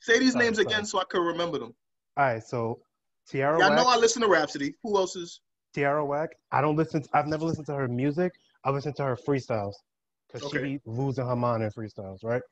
Say 0.00 0.18
these 0.18 0.32
Sorry, 0.32 0.44
names 0.46 0.56
sorry. 0.56 0.66
again 0.66 0.84
so 0.84 1.00
I 1.00 1.04
can 1.04 1.20
remember 1.20 1.58
them. 1.58 1.74
All 2.16 2.24
right, 2.24 2.42
so 2.42 2.80
Tierra 3.28 3.58
Y'all 3.58 3.74
know 3.76 3.86
I 3.86 3.96
listen 3.96 4.22
to 4.22 4.28
Rapsody. 4.28 4.74
Who 4.82 4.96
else 4.96 5.14
is? 5.16 5.40
Tierra 5.74 6.04
Whack. 6.04 6.30
I 6.50 6.60
don't 6.60 6.76
listen. 6.76 7.02
I've 7.12 7.26
never 7.26 7.44
listened 7.44 7.66
to 7.66 7.74
her 7.74 7.88
music. 7.88 8.32
I 8.64 8.70
listen 8.70 8.92
to 8.94 9.04
her 9.04 9.16
freestyles 9.16 9.74
because 10.28 10.46
Okay. 10.48 10.58
she 10.58 10.62
be 10.76 10.80
losing 10.86 11.26
her 11.26 11.36
mind 11.36 11.62
in 11.62 11.70
freestyles, 11.70 12.22
right? 12.24 12.42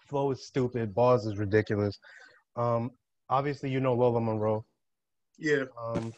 Flow 0.00 0.30
is 0.30 0.46
stupid. 0.46 0.94
Bars 0.94 1.24
is 1.26 1.38
ridiculous. 1.38 1.98
Um, 2.56 2.90
obviously 3.30 3.70
you 3.70 3.80
know 3.80 3.94
Lola 3.94 4.20
Monroe. 4.20 4.64
Yeah, 5.38 5.64
Um, 5.80 6.12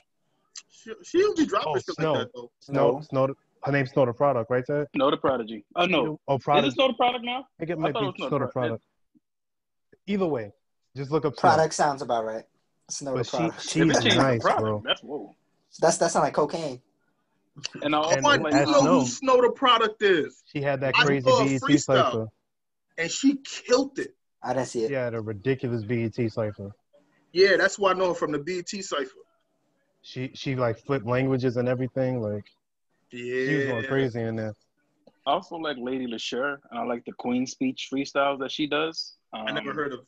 she, 0.71 0.93
she 1.05 1.19
don't 1.21 1.37
be 1.37 1.45
dropping 1.47 1.73
Oh, 1.73 1.75
shit 1.79 1.95
Snow. 1.97 2.13
like 2.13 2.21
that 2.23 2.31
though. 2.35 2.51
Snow, 2.61 2.91
No. 2.93 3.01
Snow. 3.03 3.35
Her 3.63 3.73
name's 3.73 3.91
Snow 3.91 4.07
the 4.07 4.15
Product, 4.15 4.51
right 4.51 4.65
there. 4.67 4.89
Snow 4.97 5.11
the 5.11 5.19
Prodigy. 5.19 5.65
Oh 5.77 5.85
no, 5.85 6.19
Oh, 6.27 6.39
Product. 6.39 6.69
is 6.69 6.73
it 6.73 6.77
Snow 6.77 6.89
the 6.89 6.95
Product 6.95 7.25
now? 7.25 7.41
I 7.41 7.45
think 7.59 7.71
it 7.71 7.73
I 7.75 7.77
might 7.77 7.93
thought 7.93 8.03
it 8.05 8.07
was 8.07 8.15
be 8.15 8.19
Snow 8.23 8.29
Snow 8.29 8.39
the 8.39 8.45
the 8.47 8.51
Pro- 8.53 8.63
Product. 8.63 8.85
Either 10.07 10.27
way, 10.27 10.53
just 10.97 11.11
look 11.11 11.25
up 11.27 11.35
Snow. 11.35 11.41
Product 11.41 11.75
sounds 11.75 12.03
about 12.03 12.25
right. 12.25 12.45
Snow 12.89 13.11
the 13.13 13.17
But 13.19 13.27
she, 13.27 13.37
product. 13.37 13.57
If 13.59 13.63
she's 13.71 14.05
it 14.07 14.17
nice, 14.17 14.41
product, 14.41 14.61
bro. 14.63 14.83
that's 14.85 15.03
whoa. 15.03 15.37
That's 15.81 15.99
that 15.99 16.11
sound 16.11 16.25
like 16.25 16.35
cocaine. 16.35 16.81
And 17.83 17.95
I 17.95 17.99
also 17.99 18.17
And 18.17 18.25
like 18.25 18.55
as 18.55 18.67
know 18.69 18.81
Snow. 18.81 19.01
who 19.01 19.07
Snow 19.07 19.43
the 19.43 19.51
product 19.51 20.03
is, 20.03 20.43
She 20.51 20.63
had 20.63 20.81
that 20.81 20.95
crazy 20.95 21.29
saw 21.29 21.43
a 21.45 21.59
BET 21.69 21.81
cipher. 21.81 22.29
and 22.97 23.11
she 23.11 23.37
killed 23.45 23.99
it. 23.99 24.15
I 24.43 24.55
didn't 24.55 24.69
see 24.69 24.85
it. 24.85 24.89
She 24.89 24.95
had 24.95 25.13
a 25.15 25.21
ridiculous 25.21 25.85
BET 25.85 26.15
cipher. 26.33 26.71
Yeah, 27.33 27.57
that's 27.57 27.79
why 27.79 27.91
I 27.93 27.95
know 27.95 28.09
her 28.09 28.15
from 28.15 28.33
the 28.33 28.39
BT 28.39 28.83
cipher. 28.83 29.11
She 30.03 30.31
she 30.35 30.57
like 30.57 30.79
flipped 30.79 31.07
languages 31.07 31.57
and 31.57 31.69
everything. 31.69 32.21
Like 32.21 32.45
Yeah, 33.13 33.47
she 33.47 33.57
was 33.57 33.67
going 33.67 33.85
crazy 33.85 34.21
in 34.23 34.37
there. 34.37 34.55
I 35.27 35.33
also 35.33 35.57
like 35.57 35.77
Lady 35.79 36.07
Leshurr, 36.07 36.57
and 36.71 36.79
I 36.81 36.85
like 36.85 37.05
the 37.05 37.13
Queen 37.13 37.47
speech 37.47 37.89
freestyles 37.93 38.39
that 38.41 38.51
she 38.51 38.67
does. 38.67 39.15
Um, 39.33 39.45
I 39.47 39.53
never 39.53 39.73
heard 39.75 39.93
of. 39.93 40.01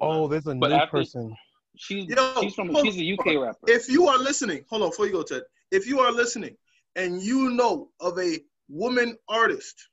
Oh, 0.00 0.28
there's 0.28 0.46
a 0.46 0.54
But 0.54 0.68
new 0.68 0.76
after- 0.76 0.98
person. 0.98 1.36
She's 1.76 2.06
Yo, 2.06 2.40
she's 2.40 2.54
from 2.54 2.70
hold 2.70 2.86
she's 2.86 2.98
a 2.98 3.12
UK 3.12 3.40
rapper. 3.40 3.58
If 3.68 3.88
you 3.88 4.08
are 4.08 4.18
listening, 4.18 4.64
hold 4.68 4.82
on 4.82 4.90
before 4.90 5.06
you 5.06 5.12
go, 5.12 5.22
Ted. 5.22 5.42
If 5.70 5.86
you 5.86 6.00
are 6.00 6.10
listening 6.10 6.56
and 6.96 7.22
you 7.22 7.50
know 7.50 7.90
of 8.00 8.18
a 8.18 8.38
woman 8.68 9.16
artist, 9.28 9.88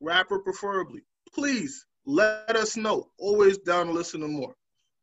rapper 0.00 0.40
preferably, 0.40 1.02
please 1.32 1.86
let 2.06 2.56
us 2.56 2.76
know. 2.76 3.08
Always 3.18 3.58
down 3.58 3.86
to 3.86 3.92
listen 3.92 4.20
to 4.22 4.28
more. 4.28 4.54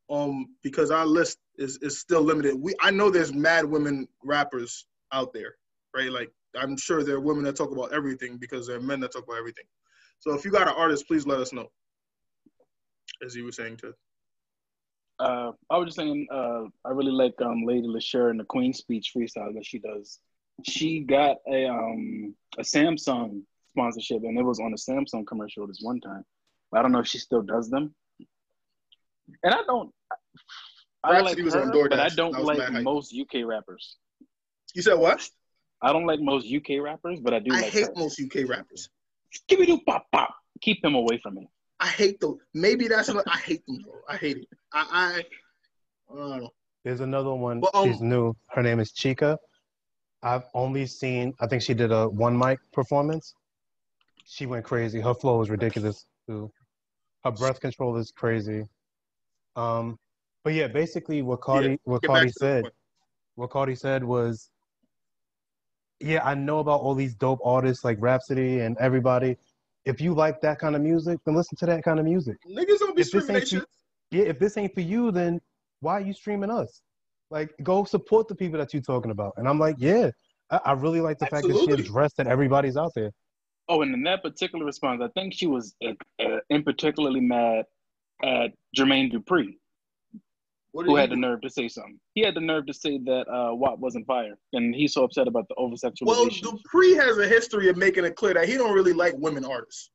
Um, 0.09 0.55
because 0.61 0.91
our 0.91 1.05
list 1.05 1.39
is, 1.57 1.77
is 1.77 1.99
still 1.99 2.21
limited. 2.21 2.55
We 2.59 2.75
I 2.81 2.91
know 2.91 3.09
there's 3.09 3.33
mad 3.33 3.65
women 3.65 4.07
rappers 4.23 4.85
out 5.11 5.33
there, 5.33 5.55
right? 5.95 6.11
Like 6.11 6.31
I'm 6.59 6.77
sure 6.77 7.03
there 7.03 7.15
are 7.15 7.21
women 7.21 7.43
that 7.45 7.55
talk 7.55 7.71
about 7.71 7.93
everything 7.93 8.37
because 8.37 8.67
there 8.67 8.77
are 8.77 8.81
men 8.81 8.99
that 8.99 9.11
talk 9.11 9.23
about 9.23 9.37
everything. 9.37 9.65
So 10.19 10.33
if 10.33 10.45
you 10.45 10.51
got 10.51 10.67
an 10.67 10.75
artist, 10.77 11.07
please 11.07 11.25
let 11.25 11.39
us 11.39 11.53
know. 11.53 11.71
As 13.25 13.35
you 13.35 13.45
were 13.45 13.51
saying, 13.51 13.77
to. 13.77 13.93
Uh, 15.19 15.51
I 15.69 15.77
was 15.77 15.87
just 15.87 15.97
saying, 15.97 16.27
uh, 16.31 16.63
I 16.85 16.89
really 16.89 17.11
like 17.11 17.33
um, 17.41 17.63
Lady 17.65 17.87
Leshurr 17.87 18.29
and 18.29 18.39
the 18.39 18.43
Queen 18.43 18.73
speech 18.73 19.11
freestyle 19.15 19.53
that 19.53 19.65
she 19.65 19.79
does. 19.79 20.19
She 20.63 21.01
got 21.01 21.37
a 21.47 21.65
um 21.67 22.35
a 22.57 22.61
Samsung 22.61 23.41
sponsorship, 23.71 24.23
and 24.23 24.37
it 24.37 24.43
was 24.43 24.59
on 24.59 24.73
a 24.73 24.75
Samsung 24.75 25.25
commercial 25.25 25.65
this 25.67 25.79
one 25.81 25.99
time. 25.99 26.23
I 26.73 26.81
don't 26.81 26.91
know 26.91 26.99
if 26.99 27.07
she 27.07 27.19
still 27.19 27.41
does 27.41 27.69
them. 27.69 27.93
And 29.43 29.53
I 29.53 29.61
don't. 29.65 29.91
I 31.03 31.09
like 31.09 31.23
Rapsody 31.23 31.43
was 31.43 31.53
her, 31.53 31.61
on 31.63 31.71
DoorDash. 31.71 31.89
but 31.89 31.99
I 31.99 32.09
don't 32.09 32.37
was 32.37 32.57
like 32.57 32.83
most 32.83 33.13
UK 33.13 33.45
rappers. 33.45 33.97
You 34.73 34.81
said 34.81 34.95
what? 34.95 35.27
I 35.81 35.91
don't 35.91 36.05
like 36.05 36.21
most 36.21 36.47
UK 36.47 36.81
rappers, 36.81 37.19
but 37.19 37.33
I 37.33 37.39
do 37.39 37.51
I 37.51 37.61
like 37.61 37.71
hate 37.71 37.85
her. 37.85 37.93
most 37.95 38.19
UK 38.19 38.47
rappers. 38.47 38.89
Give 39.47 39.59
me 39.59 39.65
do 39.65 39.79
pop 39.85 40.05
pop. 40.11 40.33
Keep 40.61 40.83
him 40.83 40.95
away 40.95 41.19
from 41.21 41.35
me. 41.35 41.49
I 41.79 41.87
hate 41.87 42.19
them. 42.21 42.37
Maybe 42.53 42.87
that's 42.87 43.13
what 43.13 43.25
I 43.27 43.37
hate 43.39 43.65
them. 43.67 43.79
Bro. 43.83 43.93
I 44.07 44.15
hate 44.15 44.37
it. 44.37 44.47
I, 44.71 44.87
I, 44.91 46.13
I 46.13 46.17
don't 46.17 46.41
know. 46.43 46.49
There's 46.85 47.01
another 47.01 47.33
one. 47.33 47.59
But, 47.59 47.75
um, 47.75 47.87
She's 47.87 47.99
new. 47.99 48.33
Her 48.47 48.61
name 48.61 48.79
is 48.79 48.93
Chica. 48.93 49.37
I've 50.21 50.43
only 50.53 50.85
seen. 50.85 51.33
I 51.41 51.47
think 51.47 51.61
she 51.61 51.73
did 51.73 51.91
a 51.91 52.07
one 52.07 52.37
mic 52.37 52.59
performance. 52.71 53.33
She 54.25 54.45
went 54.45 54.63
crazy. 54.63 55.01
Her 55.01 55.13
flow 55.13 55.41
is 55.41 55.49
ridiculous 55.49 56.05
too. 56.27 56.49
Her 57.25 57.31
breath 57.31 57.59
control 57.59 57.97
is 57.97 58.11
crazy. 58.11 58.63
Um, 59.55 59.97
but 60.43 60.53
yeah, 60.53 60.67
basically 60.67 61.21
what 61.21 61.41
Cardi 61.41 61.79
what 61.83 62.01
Get 62.01 62.07
Cardi 62.07 62.31
said, 62.31 62.65
what 63.35 63.49
Cardi 63.49 63.75
said 63.75 64.03
was, 64.03 64.49
yeah, 65.99 66.23
I 66.23 66.33
know 66.35 66.59
about 66.59 66.81
all 66.81 66.95
these 66.95 67.15
dope 67.15 67.39
artists 67.43 67.83
like 67.85 67.97
Rapsody 68.01 68.59
and 68.59 68.77
everybody. 68.77 69.37
If 69.85 70.01
you 70.01 70.13
like 70.13 70.41
that 70.41 70.59
kind 70.59 70.75
of 70.75 70.81
music, 70.81 71.19
then 71.25 71.35
listen 71.35 71.57
to 71.57 71.65
that 71.67 71.83
kind 71.83 71.99
of 71.99 72.05
music. 72.05 72.37
Niggas 72.49 72.79
don't 72.79 72.95
be 72.95 73.01
If 73.01 73.11
this 73.11 73.23
streaming 73.25 73.27
that 73.27 73.39
ain't 73.43 73.51
you- 73.51 73.59
shit. 73.59 73.67
Yeah, 74.11 74.23
if 74.25 74.37
this 74.37 74.57
ain't 74.57 74.73
for 74.75 74.81
you, 74.81 75.11
then 75.11 75.41
why 75.79 75.93
are 75.93 76.01
you 76.01 76.13
streaming 76.13 76.51
us? 76.51 76.81
Like, 77.31 77.51
go 77.63 77.83
support 77.83 78.27
the 78.27 78.35
people 78.35 78.59
that 78.59 78.71
you're 78.73 78.83
talking 78.83 79.09
about. 79.09 79.33
And 79.37 79.47
I'm 79.47 79.57
like, 79.57 79.75
yeah, 79.79 80.11
I, 80.51 80.59
I 80.65 80.71
really 80.73 81.01
like 81.01 81.17
the 81.17 81.25
fact 81.25 81.47
that 81.47 81.57
she 81.57 81.71
addressed 81.71 82.17
that 82.17 82.27
everybody's 82.27 82.77
out 82.77 82.91
there. 82.93 83.11
Oh, 83.69 83.81
and 83.81 83.91
in 83.93 84.03
that 84.03 84.21
particular 84.21 84.65
response, 84.65 85.01
I 85.03 85.07
think 85.19 85.33
she 85.33 85.47
was 85.47 85.73
uh, 85.83 85.93
uh, 86.21 86.39
in 86.51 86.61
particularly 86.63 87.21
mad 87.21 87.65
at 88.21 88.51
Jermaine 88.77 89.11
Dupri, 89.11 89.55
What 90.71 90.85
who 90.85 90.95
had 90.95 91.09
the 91.09 91.15
nerve 91.15 91.41
to 91.41 91.49
say 91.49 91.67
something. 91.67 91.99
He 92.13 92.21
had 92.21 92.35
the 92.35 92.41
nerve 92.41 92.65
to 92.67 92.73
say 92.73 92.97
that 92.99 93.25
uh, 93.29 93.55
Watt 93.55 93.79
wasn't 93.79 94.05
fired, 94.05 94.37
and 94.53 94.73
he's 94.75 94.93
so 94.93 95.03
upset 95.03 95.27
about 95.27 95.47
the 95.47 95.55
over 95.55 95.75
Well, 96.01 96.25
sexualization. 96.25 96.41
Dupri 96.41 96.95
has 96.95 97.17
a 97.17 97.27
history 97.27 97.69
of 97.69 97.77
making 97.77 98.05
it 98.05 98.15
clear 98.15 98.33
that 98.35 98.47
he 98.47 98.55
don't 98.55 98.73
really 98.73 98.93
like 98.93 99.13
women 99.17 99.45
artists. 99.45 99.89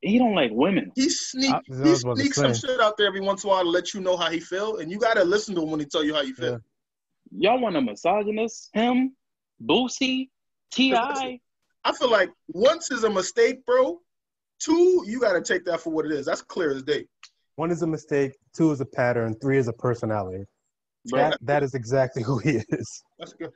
he 0.00 0.18
don't 0.18 0.34
like 0.34 0.50
women. 0.52 0.90
He 0.96 1.08
sneak, 1.08 1.50
I- 1.50 1.56
I 1.58 1.60
he 1.84 1.90
was 1.90 2.02
about 2.02 2.16
to 2.16 2.20
sneaks 2.22 2.36
some 2.36 2.54
shit 2.54 2.80
out 2.80 2.96
there 2.96 3.06
every 3.06 3.20
once 3.20 3.44
in 3.44 3.48
a 3.48 3.52
while 3.52 3.62
to 3.62 3.68
let 3.70 3.94
you 3.94 4.00
know 4.00 4.16
how 4.16 4.30
he 4.30 4.40
feel, 4.40 4.78
and 4.78 4.90
you 4.90 4.98
gotta 4.98 5.22
listen 5.24 5.54
to 5.54 5.62
him 5.62 5.70
when 5.70 5.80
he 5.80 5.86
tell 5.86 6.02
you 6.04 6.14
how 6.14 6.22
you 6.22 6.34
feel. 6.34 6.58
Y'all 7.30 7.60
want 7.60 7.76
a 7.76 7.80
misogynist? 7.80 8.68
Him, 8.74 9.16
Boosie, 9.64 10.28
Ti. 10.70 10.94
I 11.84 11.92
feel 11.92 12.10
like 12.10 12.30
once 12.48 12.90
is 12.90 13.04
a 13.04 13.10
mistake, 13.10 13.64
bro. 13.66 14.00
Two, 14.60 15.02
you 15.06 15.18
gotta 15.20 15.40
take 15.40 15.64
that 15.64 15.80
for 15.80 15.90
what 15.92 16.04
it 16.06 16.12
is. 16.12 16.26
That's 16.26 16.42
clear 16.42 16.70
as 16.70 16.82
day. 16.82 17.06
One 17.56 17.70
is 17.70 17.82
a 17.82 17.86
mistake, 17.86 18.32
two 18.54 18.70
is 18.70 18.80
a 18.80 18.86
pattern, 18.86 19.36
three 19.40 19.58
is 19.58 19.68
a 19.68 19.72
personality. 19.72 20.44
Bro, 21.08 21.20
That, 21.30 21.38
that 21.42 21.62
is 21.62 21.74
exactly 21.74 22.22
who 22.28 22.38
he 22.38 22.62
is. 22.70 23.02
That's 23.18 23.32
good. 23.34 23.50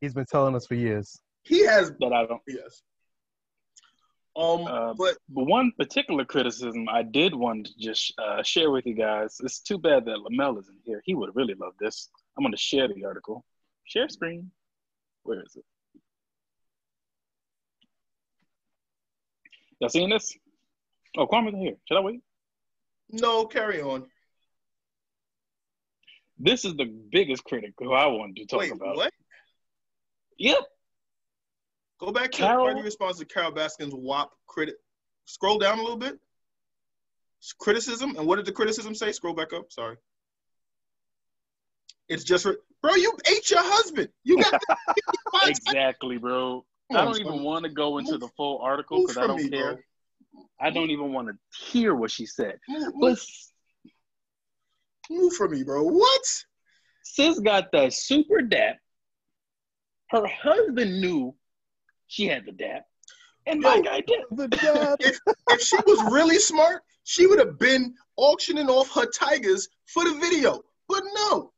He's 0.00 0.14
been 0.14 0.26
telling 0.26 0.54
us 0.54 0.66
for 0.66 0.74
years. 0.74 1.20
He 1.42 1.64
has 1.66 1.90
but 1.90 2.12
I 2.12 2.26
don't. 2.26 2.42
yes. 2.46 2.82
Um, 4.36 4.66
Uh, 4.66 4.94
but 4.94 5.16
But 5.28 5.44
one 5.44 5.72
particular 5.76 6.24
criticism 6.24 6.88
I 6.88 7.02
did 7.02 7.34
want 7.34 7.66
to 7.66 7.72
just 7.78 8.14
uh, 8.18 8.42
share 8.42 8.70
with 8.70 8.86
you 8.86 8.94
guys. 8.94 9.40
It's 9.42 9.60
too 9.60 9.76
bad 9.78 10.04
that 10.04 10.18
Lamel 10.18 10.58
isn't 10.58 10.78
here. 10.84 11.02
He 11.04 11.14
would 11.14 11.34
really 11.34 11.54
love 11.54 11.74
this. 11.80 12.08
I'm 12.36 12.44
going 12.44 12.52
to 12.52 12.58
share 12.58 12.88
the 12.88 13.04
article. 13.04 13.44
Share 13.84 14.08
screen. 14.08 14.50
Where 15.24 15.40
is 15.42 15.56
it? 15.56 15.64
Y'all 19.80 19.90
seeing 19.90 20.10
this? 20.10 20.36
Oh, 21.16 21.26
Kwame's 21.26 21.52
in 21.52 21.60
here. 21.60 21.74
Should 21.88 21.98
I 21.98 22.00
wait? 22.00 22.20
No, 23.12 23.44
carry 23.46 23.80
on. 23.82 24.06
This 26.38 26.64
is 26.64 26.74
the 26.74 26.86
biggest 27.12 27.44
critic 27.44 27.74
who 27.78 27.92
I 27.92 28.06
wanted 28.06 28.36
to 28.36 28.46
talk 28.46 28.60
Wait, 28.60 28.72
about. 28.72 28.96
what? 28.96 29.12
Yep. 30.38 30.58
Go 32.00 32.10
back 32.10 32.32
to 32.32 32.38
Carol- 32.38 32.66
Cardi 32.66 32.82
response 32.82 33.18
to 33.18 33.24
Carole 33.24 33.52
Baskin's 33.52 33.94
WAP 33.94 34.30
critic. 34.46 34.74
Scroll 35.26 35.58
down 35.58 35.78
a 35.78 35.82
little 35.82 35.96
bit. 35.98 36.18
Criticism. 37.58 38.16
And 38.16 38.26
what 38.26 38.36
did 38.36 38.46
the 38.46 38.52
criticism 38.52 38.94
say? 38.94 39.12
Scroll 39.12 39.34
back 39.34 39.52
up. 39.52 39.70
Sorry. 39.70 39.96
It's 42.08 42.24
just 42.24 42.42
for, 42.42 42.56
bro, 42.82 42.94
you 42.94 43.12
ate 43.30 43.50
your 43.50 43.62
husband. 43.62 44.08
You 44.24 44.42
got 44.42 44.60
Exactly, 45.46 46.18
bro. 46.18 46.64
I 46.90 47.04
don't 47.04 47.20
even 47.20 47.42
want 47.42 47.64
to 47.64 47.70
go 47.70 47.98
into 47.98 48.18
the 48.18 48.28
full 48.36 48.58
article 48.58 49.00
because 49.02 49.16
I 49.16 49.26
don't 49.26 49.42
me, 49.42 49.48
care. 49.48 49.74
bro. 49.74 49.82
I 50.60 50.70
don't 50.70 50.90
even 50.90 51.12
want 51.12 51.28
to 51.28 51.34
hear 51.70 51.94
what 51.94 52.10
she 52.10 52.26
said. 52.26 52.58
Move, 52.68 52.92
But 53.00 53.08
move, 53.10 53.26
move 55.10 55.32
from 55.34 55.50
me, 55.52 55.62
bro. 55.64 55.82
What? 55.84 56.22
sis 57.04 57.38
got 57.40 57.72
that 57.72 57.92
super 57.92 58.42
dap. 58.42 58.76
Her 60.10 60.26
husband 60.26 61.00
knew 61.00 61.34
she 62.06 62.26
had 62.26 62.44
the 62.46 62.52
dap, 62.52 62.84
and 63.46 63.60
my 63.60 63.76
Yo. 63.76 63.82
guy 63.82 64.00
did. 64.06 64.20
The 64.30 64.48
dad. 64.48 64.96
If 65.00 65.18
if 65.50 65.60
she 65.60 65.76
was 65.86 66.12
really 66.12 66.38
smart, 66.38 66.82
she 67.04 67.26
would 67.26 67.38
have 67.38 67.58
been 67.58 67.94
auctioning 68.16 68.68
off 68.68 68.94
her 68.94 69.06
tigers 69.06 69.68
for 69.86 70.04
the 70.04 70.14
video. 70.18 70.62
But 70.88 71.02
no, 71.14 71.52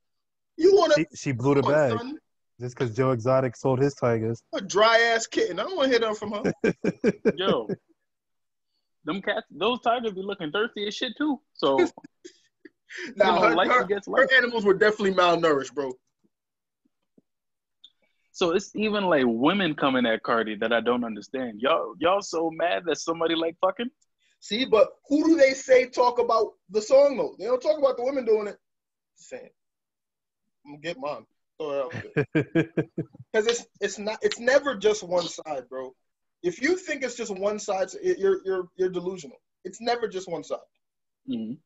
you 0.56 0.74
want 0.74 0.92
She, 0.96 1.06
she 1.14 1.32
blew 1.32 1.54
the 1.54 1.62
on, 1.62 1.72
bag 1.72 1.98
son. 1.98 2.18
just 2.60 2.76
because 2.78 2.94
Joe 2.96 3.10
Exotic 3.10 3.56
sold 3.56 3.80
his 3.80 3.94
tigers. 3.94 4.42
a 4.54 4.60
dry 4.60 4.98
ass 5.00 5.26
kitten. 5.26 5.58
I 5.58 5.64
don't 5.64 5.76
want 5.76 5.92
to 5.92 5.98
hear 5.98 6.08
that 6.08 6.16
from 6.16 6.32
her. 6.32 6.52
Yo, 7.36 7.68
them 9.04 9.22
cats, 9.22 9.46
those 9.50 9.80
tigers 9.80 10.12
be 10.12 10.22
looking 10.22 10.50
thirsty 10.50 10.86
as 10.86 10.94
shit 10.94 11.12
too. 11.16 11.40
So 11.54 11.78
you 13.06 13.12
Now, 13.16 13.36
know, 13.36 13.48
her, 13.48 13.54
life 13.54 13.70
her- 13.70 13.84
gets 13.84 14.06
her 14.08 14.28
animals 14.36 14.64
were 14.64 14.74
definitely 14.74 15.14
malnourished, 15.14 15.74
bro. 15.74 15.92
So 18.32 18.50
it's 18.50 18.74
even 18.74 19.04
like 19.04 19.22
women 19.26 19.74
coming 19.76 20.06
at 20.06 20.24
Cardi 20.24 20.56
that 20.56 20.72
I 20.72 20.80
don't 20.80 21.04
understand. 21.04 21.60
Y'all, 21.60 21.94
y'all 21.98 22.20
so 22.20 22.50
mad 22.50 22.82
that 22.86 22.98
somebody 22.98 23.36
like 23.36 23.56
fucking. 23.60 23.90
See, 24.40 24.64
but 24.64 24.88
who 25.08 25.24
do 25.24 25.36
they 25.36 25.52
say 25.52 25.86
talk 25.86 26.18
about 26.18 26.48
the 26.68 26.82
song 26.82 27.16
though? 27.16 27.36
They 27.38 27.44
don't 27.44 27.62
talk 27.62 27.78
about 27.78 27.96
the 27.96 28.02
women 28.04 28.24
doing 28.24 28.48
it. 28.48 28.58
Just 29.16 29.30
saying. 29.30 29.50
I'm 30.66 30.72
gonna 30.72 30.82
get 30.82 30.98
mine. 30.98 31.26
Throw 31.60 31.90
it. 31.92 32.26
Because 33.32 33.46
it's 33.46 33.66
it's 33.80 33.98
not 33.98 34.18
it's 34.22 34.40
never 34.40 34.74
just 34.74 35.04
one 35.04 35.28
side, 35.28 35.68
bro. 35.68 35.94
If 36.44 36.60
you 36.62 36.76
think 36.76 37.02
it's 37.02 37.16
just 37.16 37.34
one 37.36 37.58
side, 37.58 37.88
you're 38.02 38.38
you're 38.44 38.68
you're 38.76 38.90
delusional. 38.90 39.38
It's 39.64 39.80
never 39.80 40.06
just 40.06 40.28
one 40.28 40.44
side. 40.44 40.58
Mhm. 41.28 41.56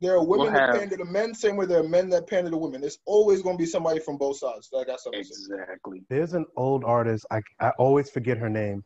There 0.00 0.14
are 0.14 0.24
women 0.24 0.46
We'll 0.46 0.52
that 0.54 0.70
have- 0.70 0.78
pander 0.80 0.96
to 0.96 1.04
men, 1.04 1.34
same 1.34 1.56
way 1.56 1.66
there 1.66 1.80
are 1.80 1.88
men 1.88 2.08
that 2.10 2.26
pander 2.26 2.50
to 2.50 2.56
women. 2.56 2.80
There's 2.80 2.98
always 3.04 3.42
gonna 3.42 3.58
be 3.58 3.66
somebody 3.66 4.00
from 4.00 4.16
both 4.16 4.38
sides 4.38 4.68
that 4.72 4.86
got 4.86 5.00
something 5.00 5.22
to. 5.22 5.28
Exactly. 5.28 6.02
There's 6.08 6.32
an 6.34 6.46
old 6.56 6.82
artist. 6.84 7.26
I, 7.30 7.40
I 7.60 7.70
always 7.78 8.10
forget 8.10 8.38
her 8.38 8.48
name. 8.48 8.82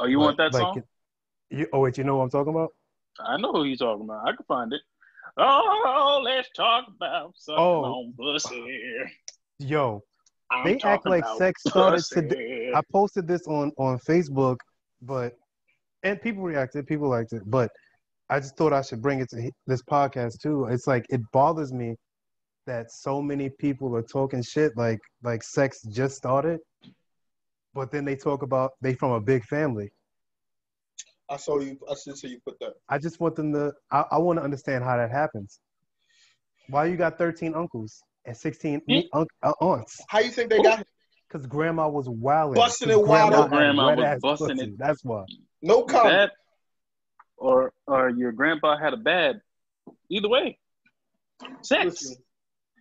Oh, 0.00 0.06
you 0.06 0.18
want 0.18 0.36
that 0.38 0.52
Like, 0.52 0.60
song? 0.62 0.82
You, 1.50 1.66
oh 1.72 1.80
wait, 1.80 1.96
you 1.98 2.04
know 2.04 2.16
what 2.16 2.24
I'm 2.24 2.30
talking 2.30 2.52
about? 2.52 2.70
I 3.20 3.36
know 3.36 3.52
who 3.52 3.64
you're 3.64 3.76
talking 3.76 4.04
about. 4.04 4.26
I 4.28 4.32
can 4.34 4.44
find 4.46 4.72
it. 4.72 4.82
Oh, 5.36 6.20
let's 6.24 6.48
talk 6.56 6.86
about 6.88 7.34
something 7.36 7.62
Oh. 7.64 7.84
on 7.84 8.12
pussy. 8.18 8.54
Here. 8.62 9.10
Yo, 9.60 10.02
I'm 10.50 10.64
They 10.64 10.78
act 10.80 11.06
like 11.06 11.24
sex 11.38 11.62
started 11.66 12.04
today. 12.04 12.72
I 12.74 12.80
posted 12.92 13.28
this 13.28 13.46
on 13.46 13.72
on 13.78 13.98
Facebook, 13.98 14.56
but 15.02 15.34
and 16.02 16.20
people 16.20 16.42
reacted, 16.42 16.86
people 16.86 17.08
liked 17.08 17.32
it, 17.32 17.42
but 17.46 17.70
I 18.28 18.40
just 18.40 18.56
thought 18.56 18.72
I 18.72 18.82
should 18.82 19.02
bring 19.02 19.20
it 19.20 19.28
to 19.30 19.50
this 19.66 19.82
podcast 19.82 20.40
too. 20.40 20.66
It's 20.66 20.86
like 20.86 21.06
it 21.10 21.20
bothers 21.32 21.72
me 21.72 21.96
that 22.66 22.90
so 22.90 23.22
many 23.22 23.50
people 23.58 23.94
are 23.96 24.02
talking 24.02 24.42
shit 24.42 24.76
like 24.76 24.98
like 25.22 25.42
sex 25.42 25.82
just 25.82 26.16
started, 26.16 26.60
but 27.74 27.90
then 27.90 28.04
they 28.04 28.16
talk 28.16 28.42
about 28.42 28.72
they 28.80 28.94
from 28.94 29.12
a 29.12 29.20
big 29.20 29.44
family. 29.44 29.90
I 31.28 31.36
saw 31.36 31.60
you. 31.60 31.78
I 31.88 31.94
should 31.94 32.18
see 32.18 32.28
you 32.28 32.40
put 32.44 32.58
that. 32.58 32.74
I 32.88 32.98
just 32.98 33.20
want 33.20 33.36
them 33.36 33.52
to. 33.52 33.72
I, 33.92 34.04
I 34.12 34.18
want 34.18 34.38
to 34.40 34.42
understand 34.42 34.82
how 34.82 34.96
that 34.96 35.12
happens. 35.12 35.60
Why 36.68 36.86
you 36.86 36.96
got 36.96 37.18
13 37.18 37.54
uncles 37.54 38.02
and 38.24 38.36
16 38.36 38.80
Hmm? 38.88 38.98
un- 39.20 39.26
uh, 39.42 39.52
aunts? 39.60 40.00
How 40.08 40.18
you 40.20 40.30
think 40.30 40.50
they 40.50 40.62
got 40.62 40.86
Because 41.28 41.46
grandma 41.46 41.88
was 41.88 42.08
wild. 42.08 42.54
Busting 42.54 42.90
it 42.90 43.00
wild 43.00 43.30
grandma 43.50 43.94
Grandma 43.94 43.94
was 43.94 44.20
busting 44.20 44.56
pussy. 44.56 44.70
it. 44.70 44.78
That's 44.78 45.04
why. 45.04 45.24
no 45.62 45.82
comment? 45.84 46.12
that, 46.14 46.32
or 47.36 47.72
or 47.86 48.10
your 48.10 48.32
grandpa 48.32 48.76
had 48.78 48.92
a 48.92 48.96
bad. 48.98 49.40
Either 50.10 50.28
way, 50.28 50.58
sex. 51.62 51.84
Listen, 51.84 52.16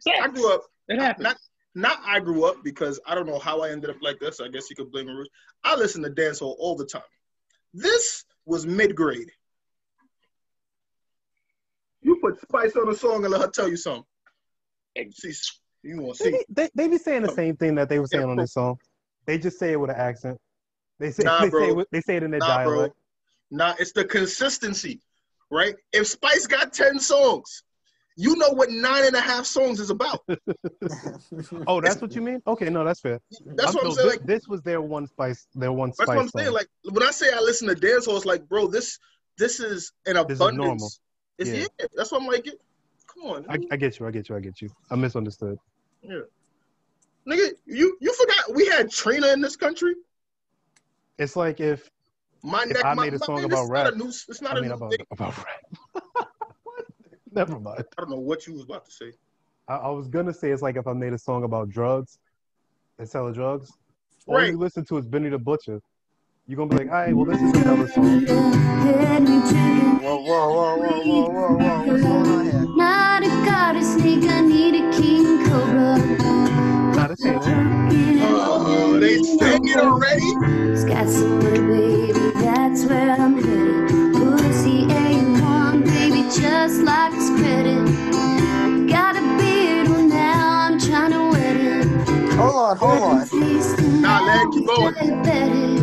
sex. 0.02 0.18
I 0.22 0.28
grew 0.28 0.54
up. 0.54 0.62
It 0.88 1.00
happened. 1.00 1.24
Not 1.24 1.38
not 1.76 2.00
I 2.06 2.20
grew 2.20 2.44
up 2.46 2.58
because 2.64 3.00
I 3.06 3.14
don't 3.16 3.28
know 3.28 3.40
how 3.40 3.62
I 3.62 3.70
ended 3.70 3.90
up 3.92 3.98
like 4.02 4.20
this. 4.20 4.40
I 4.42 4.48
guess 4.50 4.70
you 4.70 4.76
could 4.76 4.92
blame 4.92 5.08
Rouge. 5.08 5.28
I 5.64 5.76
listen 5.76 6.02
to 6.04 6.10
dancehall 6.10 6.56
all 6.60 6.76
the 6.76 6.86
time. 6.86 7.04
This 7.74 8.26
was 8.46 8.66
mid 8.66 8.96
grade. 8.96 9.32
You 12.02 12.18
put 12.22 12.40
Spice 12.42 12.76
on 12.76 12.90
a 12.90 12.96
song 12.96 13.24
and 13.26 13.32
let 13.32 13.42
her 13.42 13.50
tell 13.50 13.70
you 13.70 13.78
something. 13.78 14.04
See, 15.12 15.34
you 15.84 16.02
want 16.02 16.18
to 16.18 16.24
They, 16.24 16.32
see? 16.32 16.38
be- 16.38 16.46
they, 16.50 16.70
they 16.76 16.88
be 16.88 16.98
saying 16.98 17.24
the 17.24 17.30
same 17.30 17.56
thing 17.56 17.76
that 17.76 17.90
they 17.90 18.00
were 18.00 18.08
saying 18.08 18.26
Yeah, 18.26 18.32
on 18.32 18.38
this 18.38 18.54
song. 18.54 18.78
They 19.26 19.38
just 19.38 19.60
say 19.60 19.74
it 19.74 19.80
with 19.80 19.90
an 19.90 19.96
accent. 19.98 20.38
They 21.00 21.12
say 21.12 21.24
Nah, 21.24 21.44
they 21.44 21.50
bro. 21.50 21.62
say 21.62 21.82
it, 21.82 21.88
they 21.92 22.02
say 22.02 22.16
it 22.18 22.24
in 22.24 22.32
their 22.32 22.40
Nah, 22.42 22.64
bro. 22.64 22.76
dialect. 22.76 22.96
Nah, 23.52 23.74
it's 23.80 23.92
the 23.94 24.06
consistency, 24.06 25.02
right? 25.50 25.76
If 25.94 26.08
Spice 26.08 26.46
got 26.48 26.74
ten 26.74 27.00
songs, 27.00 27.64
you 28.16 28.36
know 28.36 28.50
what 28.50 28.70
nine 28.70 29.06
and 29.06 29.16
a 29.16 29.22
half 29.22 29.46
songs 29.46 29.80
is 29.80 29.90
about. 29.90 30.22
Oh, 31.68 31.82
that's 31.82 32.02
what 32.02 32.16
you 32.16 32.22
mean? 32.22 32.42
Okay, 32.48 32.70
no, 32.70 32.84
that's 32.84 33.00
fair. 33.00 33.20
That's 33.56 33.74
what 33.76 33.84
I'm 33.86 33.90
no, 33.90 33.96
saying. 33.96 34.08
This, 34.08 34.18
Like 34.18 34.26
this 34.26 34.48
was 34.48 34.62
their 34.62 34.82
one 34.82 35.08
spice. 35.08 35.48
Their 35.56 35.72
one 35.72 35.94
spice. 35.94 36.08
That's 36.08 36.16
what 36.16 36.22
I'm 36.24 36.30
song. 36.30 36.42
saying. 36.42 36.54
Like 36.54 36.68
when 36.84 37.04
I 37.04 37.12
say 37.12 37.28
I 37.32 37.40
listen 37.40 37.68
to 37.68 37.76
dancehall, 37.76 38.18
it's 38.18 38.26
like, 38.26 38.48
bro, 38.48 38.68
this 38.68 38.98
this 39.38 39.60
is 39.60 39.92
an 40.06 40.16
This 40.16 40.36
is 40.36 40.42
abundance. 40.42 40.58
normal. 40.58 40.92
It's 41.38 41.50
Yeah. 41.52 41.68
yeah. 41.80 41.88
That's 41.96 42.12
what 42.12 42.22
I'm 42.22 42.28
like. 42.28 42.48
Come 43.20 43.32
on, 43.32 43.46
I, 43.50 43.58
I 43.72 43.76
get 43.78 44.00
you. 44.00 44.08
I 44.08 44.12
get 44.12 44.30
you. 44.30 44.36
I 44.36 44.40
get 44.40 44.62
you. 44.62 44.70
I 44.90 44.96
misunderstood. 44.96 45.58
Yeah. 46.02 46.20
Nigga. 47.28 47.50
You 47.66 47.98
you 48.00 48.14
forgot 48.14 48.56
we 48.56 48.66
had 48.68 48.90
Trina 48.90 49.28
in 49.34 49.42
this 49.42 49.56
country. 49.56 49.96
It's 51.18 51.36
like 51.36 51.60
if 51.60 51.90
My 52.44 52.66
If. 52.70 52.84
I 52.86 52.94
my, 52.94 53.06
made 53.06 53.14
a 53.14 53.20
song 53.20 53.38
man, 53.38 53.46
about 53.46 53.58
this 53.58 53.66
is 53.66 53.70
rap, 53.72 53.84
Not 53.86 53.94
a 53.94 53.98
new, 53.98 54.08
it's 54.08 54.42
not 54.42 54.56
I 54.56 54.60
a 54.60 54.62
mean 54.62 54.70
new 54.70 54.76
about 54.76 54.92
thing. 54.92 55.06
about 55.12 55.38
rap. 55.38 56.26
Never 57.32 57.60
mind. 57.60 57.84
I 57.98 58.02
don't 58.02 58.10
know 58.10 58.20
what 58.20 58.48
you 58.48 58.54
was 58.54 58.64
about 58.64 58.86
to 58.86 58.92
say. 58.92 59.12
I, 59.68 59.76
I 59.76 59.90
was 59.90 60.08
gonna 60.08 60.34
say 60.34 60.52
it's 60.52 60.62
like 60.62 60.78
if 60.78 60.88
I 60.88 60.94
made 60.94 61.14
a 61.14 61.20
song 61.20 61.44
about 61.44 61.70
drugs 61.70 62.18
and 62.98 63.08
selling 63.08 63.34
drugs. 63.34 63.72
All 64.28 64.46
you 64.46 64.58
listen 64.58 64.86
to 64.86 64.98
is 64.98 65.08
Benny 65.08 65.30
the 65.30 65.40
Butcher. 65.40 65.82
You're 66.48 66.58
gonna 66.58 66.70
be 66.70 66.78
like, 66.78 66.88
all 66.88 66.94
right, 66.94 67.16
well, 67.16 67.26
this 67.26 67.42
is 67.42 67.62
another 67.62 67.88
song. 67.88 68.26
Whoa, 70.02 70.16
whoa, 70.22 70.50
whoa, 70.50 70.78
whoa, 70.78 71.04
whoa, 71.04 71.30
whoa, 71.30 71.58
whoa. 71.58 71.86
What's 71.86 72.02
going 72.02 72.28
on 72.28 72.46
here? 72.46 72.66
Not 73.90 74.06
a 74.06 74.18
goddess, 74.20 74.50
need 74.50 74.76
a 74.76 74.92
king 74.92 75.46
cobra. 75.48 75.98
Nah, 76.96 77.08
this 77.08 77.26
ain't 77.26 77.44
it. 77.48 78.22
Oh, 78.22 79.00
they 79.00 79.24
sang 79.24 79.68
it 79.68 79.78
already. 79.78 80.22
It's 80.72 80.84
got 80.84 81.08
some 81.10 81.40
money, 81.40 81.60
baby, 81.60 82.32
that's 82.36 82.86
where 82.86 83.12
I'm 83.12 83.36
headed. 83.36 84.14
Pussy 84.14 84.86
A1, 84.86 85.86
baby, 85.86 86.22
just 86.24 86.82
like 86.84 87.14
it's 87.16 87.30
credit. 87.42 88.88
Got 88.88 89.16
a 89.18 89.22
beard, 89.38 89.88
well, 89.88 90.08
now 90.08 90.68
I'm 90.68 90.80
trying 90.80 91.12
to 91.12 91.30
wet 91.32 91.56
it. 91.56 91.88
Hold 92.34 92.56
on, 92.56 92.78
hold 92.78 93.02
on. 93.02 94.02
Nah, 94.02 94.26
man, 94.26 94.52
keep 94.52 94.68
going. 94.68 95.79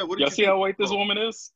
Ted, 0.00 0.08
what 0.08 0.18
did 0.18 0.20
Y'all 0.22 0.28
you 0.28 0.30
see 0.30 0.42
think? 0.42 0.48
how 0.48 0.58
white 0.60 0.76
this 0.78 0.90
oh. 0.90 0.96
woman 0.96 1.18
is? 1.18 1.52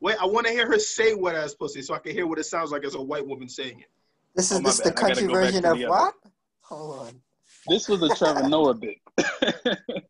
Wait, 0.00 0.16
I 0.20 0.26
want 0.26 0.46
to 0.46 0.52
hear 0.52 0.66
her 0.66 0.78
say 0.78 1.14
wet 1.14 1.34
ass 1.36 1.54
pussy 1.54 1.82
so 1.82 1.94
I 1.94 1.98
can 1.98 2.12
hear 2.12 2.26
what 2.26 2.38
it 2.38 2.44
sounds 2.44 2.70
like 2.70 2.84
as 2.84 2.94
a 2.94 3.00
white 3.02 3.26
woman 3.26 3.48
saying 3.48 3.80
it. 3.80 3.86
This 4.34 4.52
Oh, 4.52 4.56
is 4.56 4.60
my 4.62 4.68
this 4.70 4.78
the 4.80 4.90
bad. 4.90 4.98
I 4.98 5.00
country 5.00 5.26
version 5.26 5.64
of 5.64 5.78
what? 5.80 6.14
Hold 6.62 7.06
on. 7.06 7.20
This 7.68 7.88
was 7.88 8.02
a 8.02 8.14
Trevor 8.14 8.48
Noah 8.48 8.74
bit. 8.74 8.96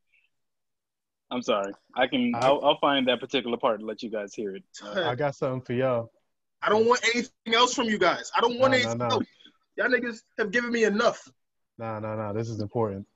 I'm 1.30 1.42
sorry. 1.42 1.72
I 1.94 2.06
can. 2.06 2.32
I'll, 2.36 2.64
I'll 2.64 2.78
find 2.78 3.06
that 3.08 3.20
particular 3.20 3.56
part 3.56 3.78
and 3.80 3.86
let 3.88 4.02
you 4.02 4.10
guys 4.10 4.34
hear 4.34 4.54
it. 4.56 4.62
I 4.84 5.14
got 5.14 5.34
something 5.34 5.60
for 5.60 5.72
y'all. 5.72 6.10
I 6.62 6.68
don't 6.68 6.86
want 6.86 7.02
anything 7.14 7.54
else 7.54 7.74
from 7.74 7.86
you 7.86 7.98
guys. 7.98 8.30
I 8.36 8.40
don't 8.40 8.58
want 8.58 8.72
No, 8.72 8.78
no, 8.78 8.84
anything 8.84 8.98
no. 8.98 9.06
else. 9.06 9.24
Y'all 9.76 9.88
niggas 9.88 10.22
have 10.38 10.50
given 10.50 10.70
me 10.70 10.84
enough. 10.84 11.28
Nah, 11.78 11.98
nah, 12.00 12.16
nah. 12.16 12.32
This 12.32 12.48
is 12.48 12.60
important. 12.60 13.06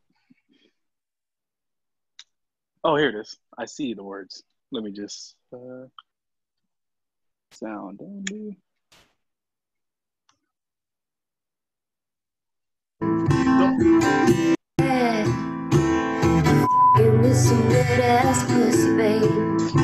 Oh, 2.82 2.96
here 2.96 3.10
it 3.10 3.14
is. 3.14 3.36
I 3.58 3.66
see 3.66 3.92
the 3.92 4.02
words. 4.02 4.42
Let 4.72 4.84
me 4.84 4.90
just 4.90 5.36
uh, 5.52 5.84
sound. 7.52 8.00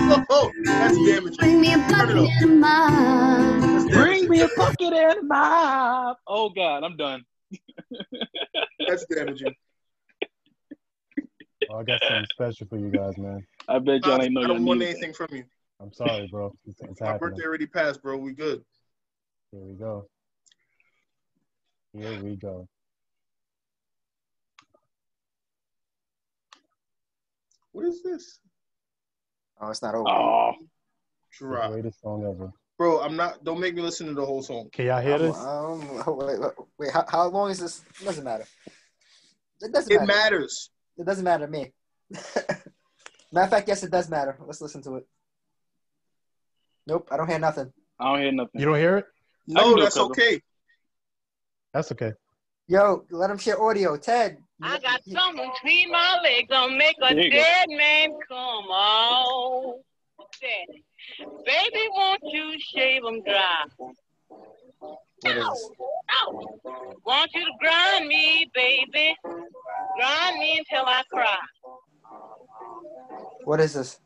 Oh, 0.09 0.24
oh 0.31 0.52
that's 0.64 0.97
damaging. 0.97 1.36
Bring 1.39 1.60
me 1.60 1.74
a 1.74 1.78
bucket 1.78 2.16
and 2.16 2.60
a. 2.60 3.86
Bring 3.90 4.28
me 4.28 4.40
a 4.40 4.48
bucket 4.56 4.94
and 4.94 5.18
a 5.18 5.23
mop. 5.23 6.18
Oh 6.27 6.48
God, 6.48 6.82
I'm 6.82 6.97
done. 6.97 7.24
that's 8.86 9.05
damaging. 9.06 9.55
I 11.75 11.83
got 11.83 12.01
something 12.03 12.27
special 12.33 12.67
for 12.69 12.79
you 12.79 12.91
guys, 12.91 13.17
man. 13.19 13.45
I 13.69 13.79
bet 13.79 14.05
y'all 14.07 14.23
ain't 14.23 14.33
know 14.33 14.41
I 14.41 14.45
y'all 14.45 14.55
don't 14.55 14.65
want 14.65 14.81
need 14.81 14.87
anything 14.89 15.13
from 15.13 15.29
you. 15.33 15.45
I'm 15.81 15.93
sorry, 15.93 16.29
bro. 16.31 16.53
It's, 16.67 16.81
it's 16.81 17.01
My 17.01 17.09
happening. 17.09 17.31
birthday 17.31 17.45
already 17.45 17.67
passed, 17.67 18.03
bro. 18.03 18.17
We 18.17 18.33
good. 18.33 18.63
Here 19.53 19.61
we 19.61 19.75
go. 19.75 20.07
Here 21.93 22.15
we 22.15 22.37
go. 22.37 22.69
What 27.73 27.85
is 27.85 28.03
this? 28.03 28.39
Oh, 29.61 29.71
it's 29.71 29.83
not 29.83 29.95
over. 29.95 30.09
Oh, 30.09 30.53
The 31.41 31.47
Drop. 31.47 31.73
greatest 31.73 32.01
song 32.01 32.25
ever. 32.25 32.51
Bro, 32.79 33.01
I'm 33.03 33.17
not. 33.17 33.43
Don't 33.45 33.61
make 33.61 33.75
me 33.75 33.83
listen 33.83 34.07
to 34.07 34.15
the 34.15 34.25
whole 34.25 34.43
song. 34.43 34.69
Can 34.73 34.87
y'all 34.87 35.03
hear 35.03 35.15
Um, 35.15 35.21
this? 35.21 35.37
um, 35.37 36.17
wait, 36.17 36.41
wait, 36.41 36.51
wait 36.79 36.91
how, 36.91 37.05
how 37.09 37.27
long 37.29 37.51
is 37.51 37.59
this? 37.59 37.83
It 38.01 38.05
doesn't 38.05 38.25
matter. 38.25 38.45
It 39.61 39.73
doesn't 39.73 39.93
matter. 39.93 40.05
It 40.05 40.07
matter. 40.07 40.37
matters. 40.37 40.71
It 40.98 41.05
doesn't 41.06 41.24
matter 41.24 41.47
to 41.47 41.51
me. 41.52 41.73
Matter 43.32 43.44
of 43.44 43.51
fact, 43.51 43.68
yes, 43.68 43.82
it 43.82 43.90
does 43.90 44.09
matter. 44.09 44.39
Let's 44.47 44.60
listen 44.60 44.81
to 44.82 44.97
it. 44.97 45.06
Nope, 46.86 47.09
I 47.10 47.16
don't 47.16 47.28
hear 47.28 47.40
nothing. 47.40 47.73
I 47.98 48.12
don't 48.12 48.23
hear 48.23 48.32
nothing. 48.32 48.60
You 48.60 48.66
don't 48.66 48.77
hear 48.78 48.98
it? 48.98 49.06
No, 49.48 49.74
do 49.74 49.82
that's 49.82 49.97
okay. 49.97 50.40
That's 51.74 51.90
okay. 51.93 52.12
Yo, 52.68 53.05
let 53.10 53.28
him 53.31 53.36
share 53.39 53.60
audio. 53.60 53.97
Ted. 53.97 54.39
I 54.62 54.78
got 54.78 55.05
you- 55.06 55.14
something 55.14 55.51
between 55.62 55.90
my 55.90 56.20
legs 56.23 56.48
gonna 56.48 56.77
make 56.77 56.97
a 57.02 57.14
There 57.14 57.24
you 57.24 57.31
go. 57.31 57.36
dead 57.36 57.66
man 57.70 58.10
come 58.28 58.64
out. 58.73 59.74
Baby, 61.44 61.89
won't 61.90 62.23
you 62.24 62.55
shave 62.60 63.02
'em 63.06 63.23
dry? 63.24 63.64
What 65.23 65.37
is 65.37 65.45
this? 65.45 65.71
Ow. 66.23 66.49
Want 67.05 67.31
you 67.35 67.45
to 67.45 67.53
grind 67.61 68.07
me, 68.09 68.51
baby. 68.55 69.17
Grind 69.25 70.39
me 70.39 70.59
until 70.59 70.87
I 70.87 71.03
cry. 71.13 71.39
What 73.45 73.61
is 73.61 73.75
this? 73.75 74.01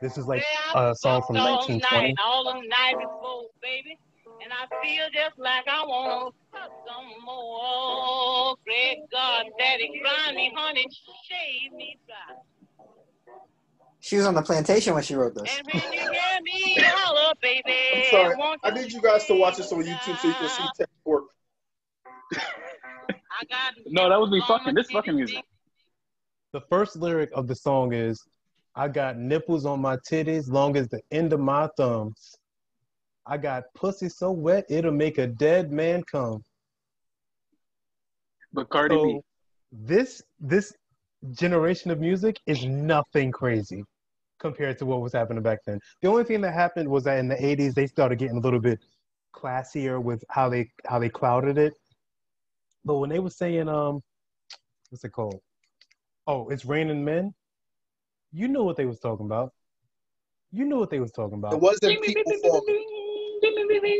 This 0.00 0.18
is 0.18 0.26
like 0.26 0.42
Say 0.42 0.46
I 0.74 0.90
a 0.90 0.94
song 0.94 1.22
from 1.26 1.36
fucked 1.36 1.48
all 1.48 1.56
1920. 1.68 2.06
night, 2.08 2.14
all 2.24 2.44
the 2.44 2.60
night 2.68 2.94
before, 2.98 3.44
baby. 3.62 3.98
And 4.42 4.52
I 4.52 4.66
feel 4.82 5.06
just 5.14 5.38
like 5.38 5.64
I 5.68 5.84
wanna 5.86 6.30
fuck 6.52 6.70
some 6.86 7.24
more. 7.24 8.56
Great 8.64 8.98
God, 9.12 9.46
daddy, 9.58 10.00
grind 10.02 10.36
me, 10.36 10.52
honey, 10.54 10.84
shave 11.28 11.72
me 11.72 11.96
dry. 12.06 12.36
She 14.04 14.18
was 14.18 14.26
on 14.26 14.34
the 14.34 14.42
plantation 14.42 14.92
when 14.92 15.02
she 15.02 15.14
wrote 15.14 15.34
this. 15.34 15.50
And 15.56 15.66
when 15.72 15.82
you 15.82 15.98
hear 15.98 16.40
me 16.42 16.76
holler, 16.78 17.32
baby, 17.40 17.72
I'm 17.94 18.02
sorry. 18.10 18.36
won't 18.36 18.60
I 18.62 18.68
need 18.68 18.92
you 18.92 19.00
guys 19.00 19.24
to 19.28 19.34
watch 19.34 19.56
this 19.56 19.72
on 19.72 19.82
YouTube 19.82 20.18
so 20.18 20.28
you 20.28 20.34
can 20.34 20.48
see 20.50 20.62
Ted 20.76 20.88
work. 21.06 21.24
I 22.34 23.44
got 23.48 23.72
No, 23.86 24.10
that 24.10 24.20
would 24.20 24.30
be 24.30 24.40
mama 24.40 24.58
fucking. 24.58 24.74
This 24.74 24.90
fucking 24.90 25.16
music. 25.16 25.42
The 26.52 26.60
first 26.68 26.96
lyric 26.96 27.30
of 27.32 27.48
the 27.48 27.54
song 27.54 27.94
is, 27.94 28.22
I 28.74 28.88
got 28.88 29.16
nipples 29.16 29.64
on 29.64 29.80
my 29.80 29.96
titties 29.96 30.50
long 30.50 30.76
as 30.76 30.86
the 30.88 31.00
end 31.10 31.32
of 31.32 31.40
my 31.40 31.70
thumbs. 31.78 32.36
I 33.24 33.38
got 33.38 33.64
pussy 33.74 34.10
so 34.10 34.32
wet 34.32 34.66
it'll 34.68 34.92
make 34.92 35.16
a 35.16 35.26
dead 35.26 35.72
man 35.72 36.02
come. 36.02 36.42
But 38.52 38.68
Cardi 38.68 38.96
B. 39.02 39.20
This 39.72 40.20
this 40.38 40.74
generation 41.32 41.90
of 41.90 42.00
music 42.00 42.38
is 42.46 42.66
nothing 42.66 43.32
crazy 43.32 43.82
compared 44.44 44.76
to 44.76 44.84
what 44.84 45.00
was 45.00 45.14
happening 45.14 45.42
back 45.42 45.60
then. 45.64 45.80
The 46.02 46.08
only 46.08 46.22
thing 46.22 46.42
that 46.42 46.52
happened 46.52 46.86
was 46.86 47.04
that 47.04 47.18
in 47.18 47.28
the 47.28 47.34
80s 47.36 47.72
they 47.72 47.86
started 47.86 48.18
getting 48.18 48.36
a 48.36 48.40
little 48.40 48.60
bit 48.60 48.78
classier 49.34 50.00
with 50.00 50.22
how 50.28 50.50
they 50.50 50.70
how 50.86 50.98
they 50.98 51.08
clouded 51.08 51.56
it. 51.56 51.72
But 52.84 52.96
when 52.96 53.08
they 53.08 53.20
were 53.20 53.30
saying 53.30 53.70
um 53.70 54.02
what's 54.90 55.02
it 55.02 55.12
called? 55.12 55.40
Oh, 56.26 56.50
it's 56.50 56.66
raining 56.66 57.02
men. 57.02 57.34
You 58.32 58.48
knew 58.48 58.62
what 58.64 58.76
they 58.76 58.84
was 58.84 58.98
talking 58.98 59.24
about. 59.24 59.50
You 60.52 60.66
knew 60.66 60.78
what 60.78 60.90
they 60.90 61.00
was 61.00 61.10
talking 61.10 61.38
about. 61.38 61.54
It 61.54 61.60
wasn't 61.60 62.02
people 62.02 62.32
falling. 62.42 62.84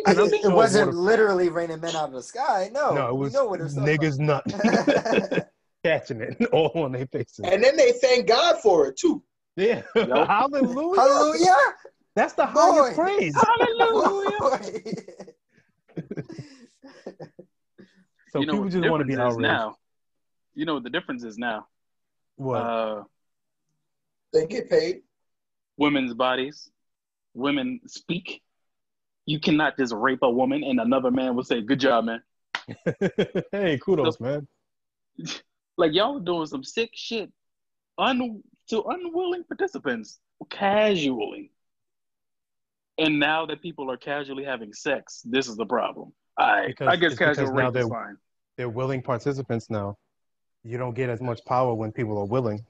And 0.06 0.18
I'm 0.18 0.26
It, 0.26 0.44
it 0.44 0.52
wasn't 0.52 0.88
water- 0.88 0.98
literally 0.98 1.48
raining 1.48 1.80
men 1.80 1.96
out 1.96 2.08
of 2.08 2.12
the 2.14 2.22
sky. 2.22 2.70
No, 2.70 2.94
no, 2.94 3.08
it 3.08 3.14
we 3.14 3.20
was 3.20 3.32
know 3.32 3.46
what 3.46 3.60
it 3.60 3.64
was 3.64 3.76
niggas 3.76 4.18
nut 4.18 4.44
catching 5.84 6.20
it 6.20 6.36
all 6.52 6.70
on 6.84 6.92
their 6.92 7.06
faces. 7.06 7.40
And 7.50 7.64
then 7.64 7.76
they 7.78 7.92
thank 7.92 8.26
God 8.28 8.58
for 8.60 8.88
it 8.88 8.98
too. 8.98 9.22
Yeah. 9.56 9.82
Yup. 9.94 10.26
Hallelujah. 10.28 11.00
Hallelujah! 11.00 11.56
That's 12.16 12.32
the 12.34 12.46
highest 12.46 12.96
Boy. 12.96 13.02
praise. 13.04 13.34
So 18.30 18.40
you 18.40 18.46
know 18.46 18.52
people 18.54 18.68
just 18.68 18.88
want 18.90 19.00
to 19.00 19.04
be 19.04 19.12
difference 19.12 19.34
outraged. 19.34 19.42
now. 19.52 19.76
You 20.54 20.64
know 20.66 20.74
what 20.74 20.82
the 20.82 20.90
difference 20.90 21.24
is 21.24 21.38
now. 21.38 21.66
What? 22.36 22.56
Uh, 22.58 23.04
They 24.32 24.46
get 24.46 24.68
paid. 24.68 25.02
women's 25.76 26.14
bodies, 26.14 26.70
women 27.34 27.80
speak. 27.86 28.42
You 29.26 29.40
cannot 29.40 29.76
just 29.78 29.92
rape 29.94 30.18
a 30.22 30.30
woman 30.30 30.64
and 30.64 30.80
another 30.80 31.10
man 31.10 31.34
will 31.36 31.44
say, 31.44 31.62
"Good 31.62 31.80
job, 31.80 32.04
man." 32.06 32.22
hey, 33.52 33.78
kudos, 33.78 34.18
man. 34.20 34.46
Like 35.76 35.92
y'all 35.92 36.18
are 36.18 36.20
doing 36.24 36.46
some 36.46 36.62
sick 36.62 36.90
shit, 36.94 37.32
un 37.98 38.40
to 38.70 38.82
unwilling 38.82 39.44
participants 39.44 40.20
casually. 40.50 41.50
And 42.98 43.18
now 43.18 43.44
that 43.46 43.60
people 43.60 43.90
are 43.90 43.96
casually 43.96 44.44
having 44.44 44.72
sex, 44.72 45.22
this 45.24 45.48
is 45.48 45.56
the 45.56 45.66
problem. 45.66 46.12
I 46.38 46.66
Because- 46.68 46.88
I 46.88 46.96
guess 46.96 47.12
it's 47.12 47.18
because 47.18 47.36
casual 47.38 47.54
now 47.54 47.66
rape 47.66 47.68
is 47.68 47.74
they're- 47.74 47.88
fine. 47.88 48.16
They're 48.56 48.68
willing 48.68 49.02
participants 49.02 49.68
now. 49.68 49.96
You 50.62 50.78
don't 50.78 50.94
get 50.94 51.10
as 51.10 51.20
much 51.20 51.44
power 51.44 51.74
when 51.74 51.90
people 51.92 52.16
are 52.18 52.24
willing. 52.24 52.64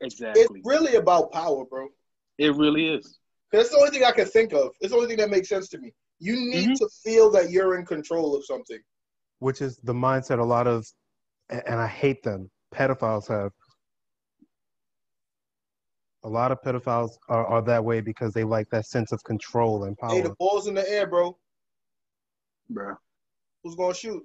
Exactly. 0.00 0.42
It's 0.42 0.52
really 0.66 0.94
about 0.96 1.32
power, 1.32 1.64
bro. 1.64 1.88
It 2.38 2.54
really 2.54 2.88
is. 2.94 3.18
That's 3.52 3.70
the 3.70 3.76
only 3.78 3.90
thing 3.90 4.04
I 4.04 4.12
can 4.12 4.26
think 4.26 4.52
of. 4.52 4.74
It's 4.80 4.90
the 4.90 4.96
only 4.96 5.08
thing 5.08 5.18
that 5.18 5.30
makes 5.30 5.48
sense 5.48 5.68
to 5.70 5.78
me. 5.78 5.92
You 6.20 6.36
need 6.36 6.70
Mhm. 6.70 6.78
to 6.78 6.88
feel 7.02 7.30
that 7.32 7.50
you're 7.50 7.76
in 7.78 7.84
control 7.84 8.34
of 8.36 8.44
something. 8.44 8.80
which 9.40 9.60
is 9.60 9.76
the 9.78 9.92
mindset 9.92 10.38
a 10.38 10.42
lot 10.42 10.66
of, 10.66 10.86
and 11.50 11.62
and 11.66 11.74
I 11.80 11.86
hate 11.86 12.22
them, 12.22 12.50
pedophiles 12.72 13.26
have. 13.28 13.52
A 16.24 16.28
lot 16.28 16.50
of 16.50 16.62
pedophiles 16.62 17.10
are, 17.28 17.46
are 17.46 17.62
that 17.62 17.84
way 17.84 18.00
because 18.00 18.32
they 18.32 18.44
like 18.44 18.68
that 18.70 18.86
sense 18.86 19.12
of 19.12 19.22
control 19.24 19.84
and 19.84 19.96
power. 19.98 20.10
Hey, 20.10 20.22
the 20.22 20.34
ball's 20.38 20.66
in 20.66 20.74
the 20.74 20.90
air, 20.90 21.06
bro. 21.06 21.36
Bro. 22.70 22.94
Who's 23.62 23.74
gonna 23.74 23.94
shoot? 23.94 24.22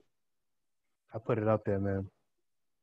I 1.13 1.17
put 1.17 1.38
it 1.38 1.47
up 1.47 1.65
there, 1.65 1.80
man. 1.80 2.07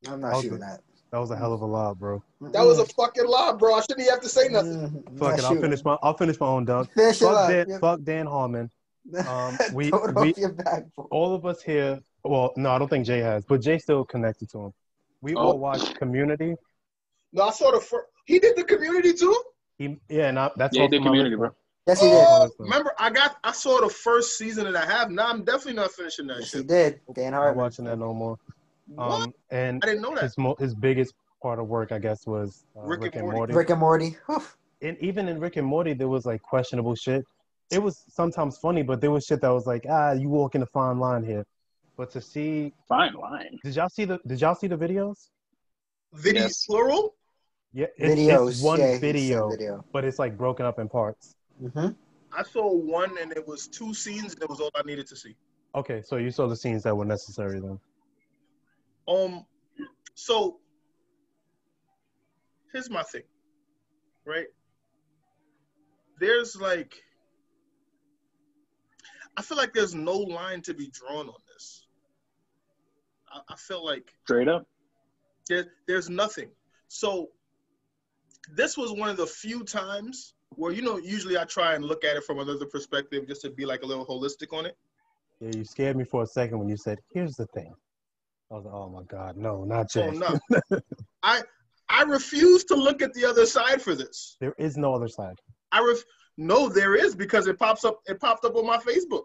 I'm 0.07 0.21
not 0.21 0.33
I'll 0.35 0.41
shooting 0.41 0.59
do- 0.59 0.65
that. 0.65 0.81
That 1.11 1.19
was 1.19 1.31
a 1.31 1.37
hell 1.37 1.53
of 1.53 1.61
a 1.61 1.65
lob, 1.65 1.99
bro. 1.99 2.21
That 2.41 2.63
was 2.65 2.79
a 2.79 2.85
fucking 2.85 3.25
lie, 3.25 3.53
bro. 3.53 3.75
I 3.75 3.79
shouldn't 3.81 4.01
even 4.01 4.11
have 4.11 4.21
to 4.21 4.29
say 4.29 4.49
nothing. 4.49 4.73
Mm, 4.89 5.07
I'm 5.07 5.17
Fuck 5.17 5.37
it, 5.39 5.43
I'll 5.45 5.55
finish 5.61 5.83
my 5.83 5.97
I'll 6.03 6.17
finish 6.17 6.39
my 6.39 6.47
own 6.47 6.65
dunk. 6.65 6.91
Finish 6.95 7.19
Fuck. 7.19 7.49
Dan, 7.49 7.69
Yep. 7.69 7.81
fuck 7.81 8.03
Dan 8.03 8.25
Harmon. 8.27 8.69
Um, 9.25 9.57
we- 9.73 9.89
we- 10.15 10.33
back. 10.33 10.83
All 11.09 11.33
of 11.33 11.45
us 11.45 11.61
here. 11.63 12.01
Well, 12.25 12.51
no, 12.57 12.71
I 12.71 12.77
don't 12.77 12.89
think 12.89 13.05
Jay 13.05 13.19
has, 13.19 13.45
but 13.45 13.61
Jay's 13.61 13.83
still 13.83 14.03
connected 14.03 14.49
to 14.51 14.65
him. 14.65 14.71
We 15.21 15.33
Oh. 15.33 15.39
all 15.39 15.57
watched 15.59 15.95
Community. 15.95 16.55
No, 17.31 17.43
I 17.43 17.51
saw 17.51 17.71
the 17.71 17.79
first. 17.79 18.05
He 18.27 18.39
did 18.39 18.55
the 18.57 18.63
community 18.65 19.13
too. 19.13 19.35
He, 19.77 19.97
yeah, 20.09 20.27
and 20.27 20.37
that's 20.37 20.75
Yeah, 20.75 20.81
he 20.81 20.81
also 20.81 20.91
did 20.91 21.01
community, 21.03 21.35
bro. 21.35 21.49
Yes, 21.87 22.01
he 22.01 22.07
did. 22.09 22.27
Oh, 22.29 22.43
did. 22.43 22.51
remember, 22.59 22.91
I 22.99 23.09
got. 23.09 23.37
I 23.43 23.53
saw 23.53 23.79
the 23.79 23.89
first 23.89 24.37
season 24.37 24.67
and 24.67 24.77
I 24.77 24.85
have. 24.85 25.09
Now 25.09 25.27
I'm 25.29 25.43
definitely 25.45 25.73
not 25.73 25.91
finishing 25.91 26.27
that 26.27 26.39
Yes, 26.39 26.51
he 26.51 26.63
did. 26.63 26.99
Dan 27.15 27.33
I'm 27.33 27.41
not 27.45 27.55
watching 27.55 27.85
that 27.85 27.97
no 27.97 28.13
more. 28.13 28.37
What? 28.87 29.21
Um, 29.21 29.33
and 29.49 29.81
I 29.83 29.87
didn't 29.87 30.01
know 30.01 30.13
that. 30.15 30.23
his 30.23 30.37
mo- 30.37 30.55
his 30.59 30.75
biggest 30.75 31.13
part 31.41 31.59
of 31.59 31.67
work, 31.67 31.91
I 31.93 31.99
guess, 31.99 32.27
was 32.27 32.65
uh, 32.77 32.81
Rick 32.85 33.01
Rick, 33.01 33.15
and 33.15 33.19
and 33.21 33.23
Morty. 33.25 33.37
Morty. 33.37 33.53
Rick 33.53 33.69
and 33.69 33.79
Morty. 33.79 34.17
Whew. 34.27 34.43
And 34.81 34.97
even 34.99 35.27
in 35.29 35.39
Rick 35.39 35.55
and 35.55 35.65
Morty, 35.65 35.93
there 35.93 36.09
was 36.09 36.25
like 36.25 36.41
questionable 36.41 36.95
shit. 36.95 37.23
It 37.71 37.81
was 37.81 38.03
sometimes 38.09 38.57
funny, 38.57 38.83
but 38.83 38.99
there 39.01 39.11
was 39.11 39.23
shit 39.25 39.41
that 39.41 39.49
was 39.49 39.65
like, 39.65 39.85
ah, 39.89 40.11
you 40.11 40.29
walking 40.29 40.61
a 40.61 40.65
fine 40.67 40.99
line 40.99 41.23
here. 41.23 41.45
But 41.97 42.11
to 42.11 42.21
see, 42.21 42.73
Fine 42.89 43.13
line. 43.13 43.57
did 43.63 43.75
y'all 43.75 43.89
see 43.89 44.05
the 44.05 44.19
did 44.27 44.41
y'all 44.41 44.55
see 44.55 44.67
the 44.67 44.77
videos? 44.77 45.29
Video 46.13 46.43
Yes. 46.43 46.65
plural. 46.65 47.15
Yeah, 47.77 47.85
it's, 47.95 48.19
Videos. 48.19 48.49
it's 48.49 48.61
one 48.63 48.79
yeah, 48.79 48.97
video, 48.97 49.51
video. 49.51 49.85
but 49.93 50.03
it's 50.03 50.17
like 50.17 50.35
broken 50.35 50.65
up 50.65 50.79
in 50.79 50.89
parts. 50.89 51.35
hmm 51.61 51.89
I 52.33 52.41
saw 52.41 52.73
one 52.73 53.15
and 53.21 53.31
it 53.31 53.47
was 53.47 53.67
two 53.67 53.93
scenes 53.93 54.33
and 54.33 54.41
it 54.41 54.49
was 54.49 54.59
all 54.59 54.71
I 54.73 54.81
needed 54.81 55.05
to 55.05 55.15
see. 55.15 55.35
Okay, 55.75 56.01
so 56.03 56.17
you 56.17 56.31
saw 56.31 56.47
the 56.47 56.55
scenes 56.55 56.81
that 56.83 56.97
were 56.97 57.05
necessary 57.05 57.59
then. 57.59 57.79
Um, 59.07 59.45
so 60.15 60.57
here's 62.73 62.89
my 62.89 63.03
thing, 63.03 63.21
right? 64.25 64.47
There's 66.19 66.55
like, 66.59 66.95
I 69.37 69.43
feel 69.43 69.55
like 69.57 69.73
there's 69.73 69.93
no 69.93 70.17
line 70.17 70.63
to 70.63 70.73
be 70.73 70.89
drawn 70.89 71.27
on 71.27 71.41
this. 71.53 71.85
I, 73.31 73.41
I 73.49 73.55
feel 73.55 73.85
like 73.85 74.15
Straight 74.23 74.47
up. 74.47 74.65
there, 75.47 75.67
there's 75.87 76.09
nothing. 76.09 76.49
So 76.87 77.29
this 78.55 78.77
was 78.77 78.91
one 78.91 79.09
of 79.09 79.17
the 79.17 79.27
few 79.27 79.63
times 79.63 80.33
where 80.51 80.71
you 80.71 80.81
know 80.81 80.97
usually 80.97 81.37
I 81.37 81.43
try 81.45 81.73
and 81.75 81.83
look 81.85 82.03
at 82.03 82.15
it 82.15 82.23
from 82.23 82.39
another 82.39 82.65
perspective 82.65 83.27
just 83.27 83.41
to 83.41 83.49
be 83.49 83.65
like 83.65 83.83
a 83.83 83.85
little 83.85 84.05
holistic 84.05 84.57
on 84.57 84.65
it. 84.65 84.77
Yeah, 85.39 85.51
you 85.55 85.63
scared 85.63 85.97
me 85.97 86.03
for 86.03 86.23
a 86.23 86.27
second 86.27 86.59
when 86.59 86.69
you 86.69 86.77
said, 86.77 86.99
"Here's 87.13 87.35
the 87.35 87.45
thing." 87.47 87.73
I 88.51 88.55
was 88.55 88.65
like, 88.65 88.73
"Oh 88.73 88.89
my 88.89 89.03
God, 89.03 89.37
no, 89.37 89.63
not 89.63 89.87
Oh 89.95 90.11
Jay." 90.11 90.17
no, 90.17 90.39
I 91.23 91.41
I 91.89 92.03
refuse 92.03 92.63
to 92.65 92.75
look 92.75 93.01
at 93.01 93.13
the 93.13 93.25
other 93.25 93.45
side 93.45 93.81
for 93.81 93.95
this. 93.95 94.37
There 94.39 94.55
is 94.57 94.77
no 94.77 94.93
other 94.93 95.07
side. 95.07 95.35
I 95.71 95.83
ref 95.85 96.03
no, 96.37 96.69
there 96.69 96.95
is 96.95 97.15
because 97.15 97.47
it 97.47 97.57
pops 97.57 97.83
up. 97.83 97.99
It 98.05 98.19
popped 98.19 98.45
up 98.45 98.55
on 98.55 98.65
my 98.65 98.77
Facebook. 98.77 99.23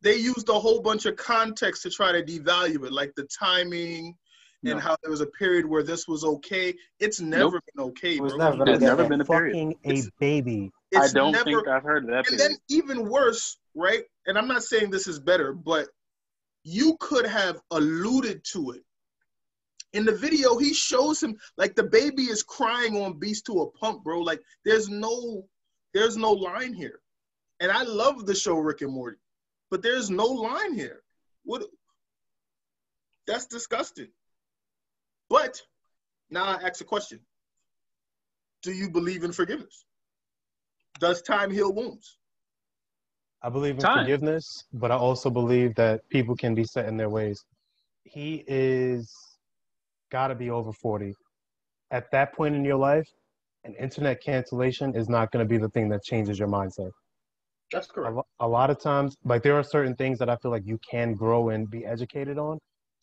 They 0.00 0.16
used 0.16 0.48
a 0.48 0.58
whole 0.58 0.80
bunch 0.80 1.06
of 1.06 1.16
context 1.16 1.82
to 1.82 1.90
try 1.90 2.10
to 2.10 2.22
devalue 2.22 2.84
it, 2.86 2.92
like 2.92 3.12
the 3.14 3.24
timing 3.38 4.16
No. 4.62 4.72
and 4.72 4.80
how 4.80 4.96
there 5.02 5.10
was 5.10 5.20
a 5.20 5.26
period 5.26 5.66
where 5.66 5.82
this 5.82 6.06
was 6.06 6.24
okay. 6.24 6.74
It's 7.00 7.20
never 7.20 7.54
Nope. 7.54 7.64
been 7.74 7.84
okay, 7.86 8.16
It 8.16 8.22
was 8.22 8.34
bro. 8.34 8.50
never 8.50 8.64
There's 8.64 8.80
never 8.80 9.08
been 9.08 9.20
a 9.20 9.24
period. 9.24 9.52
Fucking 9.54 9.72
a 9.84 9.88
It's- 9.88 10.10
baby. 10.20 10.70
I 10.96 11.08
don't 11.08 11.32
never, 11.32 11.44
think 11.44 11.68
I've 11.68 11.82
heard 11.82 12.06
that. 12.08 12.18
and 12.28 12.38
Period. 12.38 12.40
then 12.40 12.56
even 12.68 13.08
worse, 13.08 13.56
right? 13.74 14.04
And 14.26 14.38
I'm 14.38 14.46
not 14.46 14.62
saying 14.62 14.90
this 14.90 15.06
is 15.08 15.18
better, 15.18 15.52
but 15.52 15.88
you 16.64 16.96
could 17.00 17.26
have 17.26 17.60
alluded 17.72 18.44
to 18.52 18.70
it. 18.72 18.84
In 19.94 20.04
the 20.04 20.14
video, 20.14 20.56
he 20.58 20.72
shows 20.72 21.20
him 21.22 21.36
like 21.56 21.74
the 21.74 21.82
baby 21.82 22.24
is 22.24 22.42
crying 22.42 23.02
on 23.02 23.18
Beast 23.18 23.46
to 23.46 23.62
a 23.62 23.70
pump, 23.72 24.04
bro. 24.04 24.20
Like 24.20 24.42
there's 24.64 24.88
no 24.88 25.48
there's 25.92 26.16
no 26.16 26.30
line 26.32 26.72
here. 26.72 27.00
And 27.60 27.70
I 27.70 27.82
love 27.82 28.24
the 28.26 28.34
show 28.34 28.54
Rick 28.58 28.80
and 28.82 28.92
Morty, 28.92 29.18
but 29.70 29.82
there's 29.82 30.08
no 30.08 30.26
line 30.26 30.72
here. 30.74 31.02
What 31.44 31.64
that's 33.26 33.46
disgusting. 33.46 34.08
But 35.32 35.62
now 36.28 36.44
I 36.44 36.62
ask 36.62 36.82
a 36.82 36.84
question. 36.84 37.18
Do 38.62 38.70
you 38.70 38.90
believe 38.90 39.24
in 39.24 39.32
forgiveness? 39.32 39.86
Does 41.00 41.22
time 41.22 41.50
heal 41.50 41.72
wounds? 41.72 42.18
I 43.42 43.48
believe 43.48 43.76
in 43.76 43.80
Time. 43.80 44.00
forgiveness, 44.00 44.64
but 44.74 44.90
I 44.90 44.96
also 44.96 45.30
believe 45.30 45.74
that 45.76 46.06
people 46.10 46.36
can 46.36 46.54
be 46.54 46.64
set 46.64 46.86
in 46.86 46.98
their 46.98 47.08
ways. 47.08 47.42
He 48.04 48.44
is 48.46 49.10
got 50.10 50.28
to 50.28 50.34
be 50.34 50.50
over 50.50 50.70
40. 50.70 51.14
At 51.90 52.10
that 52.12 52.34
point 52.34 52.54
in 52.54 52.62
your 52.62 52.76
life, 52.76 53.08
an 53.64 53.74
internet 53.80 54.22
cancellation 54.22 54.94
is 54.94 55.08
not 55.08 55.32
going 55.32 55.42
to 55.42 55.48
be 55.48 55.56
the 55.56 55.70
thing 55.70 55.88
that 55.88 56.04
changes 56.04 56.38
your 56.38 56.48
mindset. 56.48 56.90
That's 57.72 57.86
A, 57.88 57.90
correct. 57.90 58.16
lo- 58.16 58.26
a 58.40 58.46
lot 58.46 58.68
of 58.68 58.78
times, 58.78 59.16
like 59.24 59.42
there 59.42 59.56
are 59.56 59.62
certain 59.64 59.96
things 59.96 60.18
that 60.18 60.28
I 60.28 60.36
feel 60.36 60.50
like 60.50 60.66
you 60.66 60.78
can 60.88 61.14
grow 61.14 61.48
and 61.48 61.70
be 61.70 61.86
educated 61.86 62.36
on, 62.36 62.58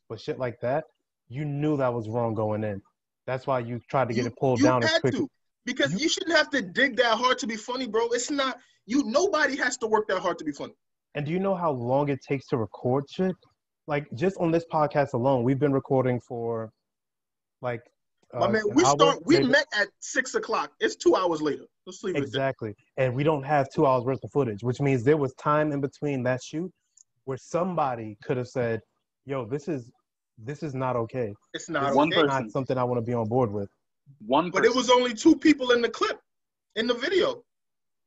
but 0.10 0.22
shit 0.22 0.38
like 0.38 0.60
that, 0.62 0.84
you 1.30 1.46
knew 1.46 1.78
that 1.78 1.94
was 1.94 2.10
wrong 2.10 2.34
going 2.34 2.64
in. 2.64 2.82
That's 3.28 3.46
why 3.46 3.60
you 3.60 3.80
tried 3.90 4.08
to 4.10 4.14
get 4.14 4.22
you, 4.24 4.28
it 4.28 4.38
pulled 4.38 4.62
down 4.62 4.84
as 4.84 4.92
had 4.92 5.02
quick. 5.02 5.14
to 5.14 5.30
because 5.66 5.94
You- 5.94 6.00
you, 6.00 6.10
shouldn't 6.10 6.36
have 6.36 6.50
to 6.50 6.62
dig 6.62 6.98
that 6.98 7.16
hard 7.18 7.38
to 7.40 7.48
be 7.48 7.56
funny, 7.56 7.88
bro. 7.88 8.08
It's 8.10 8.32
not 8.32 8.58
you. 8.86 9.04
Nobody 9.04 9.56
has 9.58 9.78
to 9.78 9.88
work 9.88 10.08
that 10.08 10.20
hard 10.20 10.40
to 10.40 10.44
be 10.44 10.52
funny. 10.52 10.74
And 11.16 11.26
do 11.26 11.32
you 11.32 11.40
know 11.40 11.56
how 11.56 11.72
long 11.72 12.10
it 12.10 12.20
takes 12.28 12.48
to 12.48 12.58
record 12.58 13.06
shit? 13.10 13.36
Like 13.88 14.08
just 14.14 14.38
on 14.38 14.52
this 14.52 14.66
podcast 14.72 15.14
alone, 15.14 15.44
we've 15.44 15.60
been 15.60 15.74
recording 15.74 16.20
for 16.20 16.72
like. 17.62 17.82
My 18.34 18.46
uh, 18.46 18.50
man, 18.50 18.64
we 18.76 18.86
start. 18.86 19.26
We 19.26 19.40
met 19.40 19.66
at 19.76 19.88
six 20.00 20.36
o'clock. 20.36 20.72
It's 20.80 20.96
two 20.96 21.16
hours 21.16 21.42
later. 21.42 21.66
Let's 21.88 22.04
leave 22.04 22.16
exactly, 22.16 22.76
and 22.98 23.16
we 23.16 23.24
don't 23.24 23.42
have 23.42 23.72
two 23.72 23.88
hours 23.88 24.04
worth 24.04 24.24
of 24.24 24.32
footage, 24.32 24.62
which 24.62 24.80
means 24.80 25.04
there 25.04 25.18
was 25.18 25.34
time 25.34 25.72
in 25.72 25.82
between 25.82 26.22
that 26.24 26.44
shoot 26.44 26.72
where 27.26 27.38
somebody 27.38 28.18
could 28.24 28.38
have 28.38 28.48
said, 28.48 28.82
"Yo, 29.26 29.46
this 29.46 29.68
is 29.68 29.92
this 30.44 30.64
is 30.64 30.74
not 30.74 30.96
okay. 30.96 31.34
It's 31.54 31.70
not 31.70 31.90
is 31.90 31.96
One 31.96 32.10
okay. 32.10 32.22
person. 32.22 32.44
not 32.46 32.52
something 32.52 32.78
I 32.78 32.84
want 32.84 32.98
to 32.98 33.06
be 33.06 33.14
on 33.14 33.28
board 33.28 33.52
with." 33.52 33.70
One 34.26 34.52
person. 34.52 34.64
But 34.64 34.66
it 34.66 34.76
was 34.76 34.90
only 34.90 35.14
two 35.14 35.36
people 35.36 35.72
in 35.72 35.82
the 35.82 35.90
clip, 35.90 36.20
in 36.76 36.88
the 36.88 36.94
video. 36.96 37.44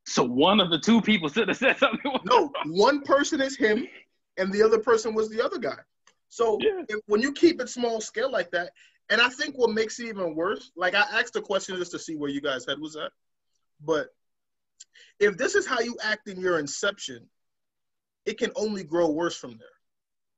so 0.05 0.25
one 0.25 0.59
of 0.61 0.71
the 0.71 0.79
two 0.79 1.01
people 1.01 1.29
should 1.29 1.49
have 1.49 1.57
said 1.57 1.79
something. 1.79 2.11
No, 2.25 2.51
one 2.67 3.03
person 3.03 3.41
is 3.41 3.57
him, 3.57 3.87
and 4.37 4.53
the 4.53 4.63
other 4.63 4.79
person 4.79 5.15
was 5.15 5.29
the 5.31 5.41
other 5.45 5.59
guy. 5.59 5.79
So 6.29 6.59
Yeah. 6.61 6.83
if, 6.89 7.01
when 7.07 7.21
you 7.21 7.33
keep 7.33 7.61
it 7.61 7.69
small 7.69 8.01
scale 8.01 8.31
like 8.31 8.51
that, 8.53 8.73
and 9.11 9.21
I 9.21 9.29
think 9.29 9.57
what 9.57 9.71
makes 9.71 10.01
it 10.01 10.07
even 10.09 10.35
worse, 10.35 10.73
like 10.77 10.95
I 10.95 11.03
asked 11.19 11.35
the 11.35 11.43
question 11.43 11.77
just 11.77 11.93
to 11.93 11.99
see 11.99 12.17
where 12.17 12.31
you 12.31 12.41
guys' 12.41 12.65
head 12.67 12.79
was 12.81 12.97
at, 12.97 13.13
but 13.85 14.09
if 15.21 15.37
this 15.37 15.55
is 15.55 15.67
how 15.67 15.81
you 15.81 15.97
act 16.03 16.29
in 16.29 16.41
your 16.41 16.59
inception, 16.59 17.29
it 18.25 18.39
can 18.39 18.51
only 18.57 18.83
grow 18.85 19.11
worse 19.11 19.37
from 19.37 19.51
there. 19.59 19.77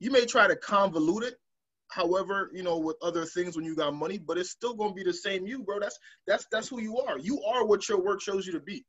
You 0.00 0.10
may 0.10 0.26
try 0.26 0.46
to 0.48 0.56
convolute 0.56 1.22
it, 1.22 1.36
however, 1.90 2.51
you 2.52 2.62
know, 2.62 2.78
with 2.78 2.97
other 3.02 3.24
things 3.24 3.56
when 3.56 3.65
you 3.65 3.74
got 3.77 3.94
money, 3.94 4.19
but 4.19 4.39
it's 4.39 4.51
still 4.51 4.74
gonna 4.74 4.93
be 4.94 5.05
the 5.05 5.12
same 5.12 5.47
you, 5.47 5.62
bro. 5.62 5.78
That's 5.81 5.98
that's 6.27 6.47
that's 6.51 6.69
who 6.69 6.81
you 6.81 6.98
are. 6.98 7.19
You 7.19 7.40
are 7.43 7.65
what 7.66 7.89
your 7.89 8.02
work 8.02 8.20
shows 8.20 8.47
you 8.47 8.52
to 8.52 8.61
be. 8.61 8.85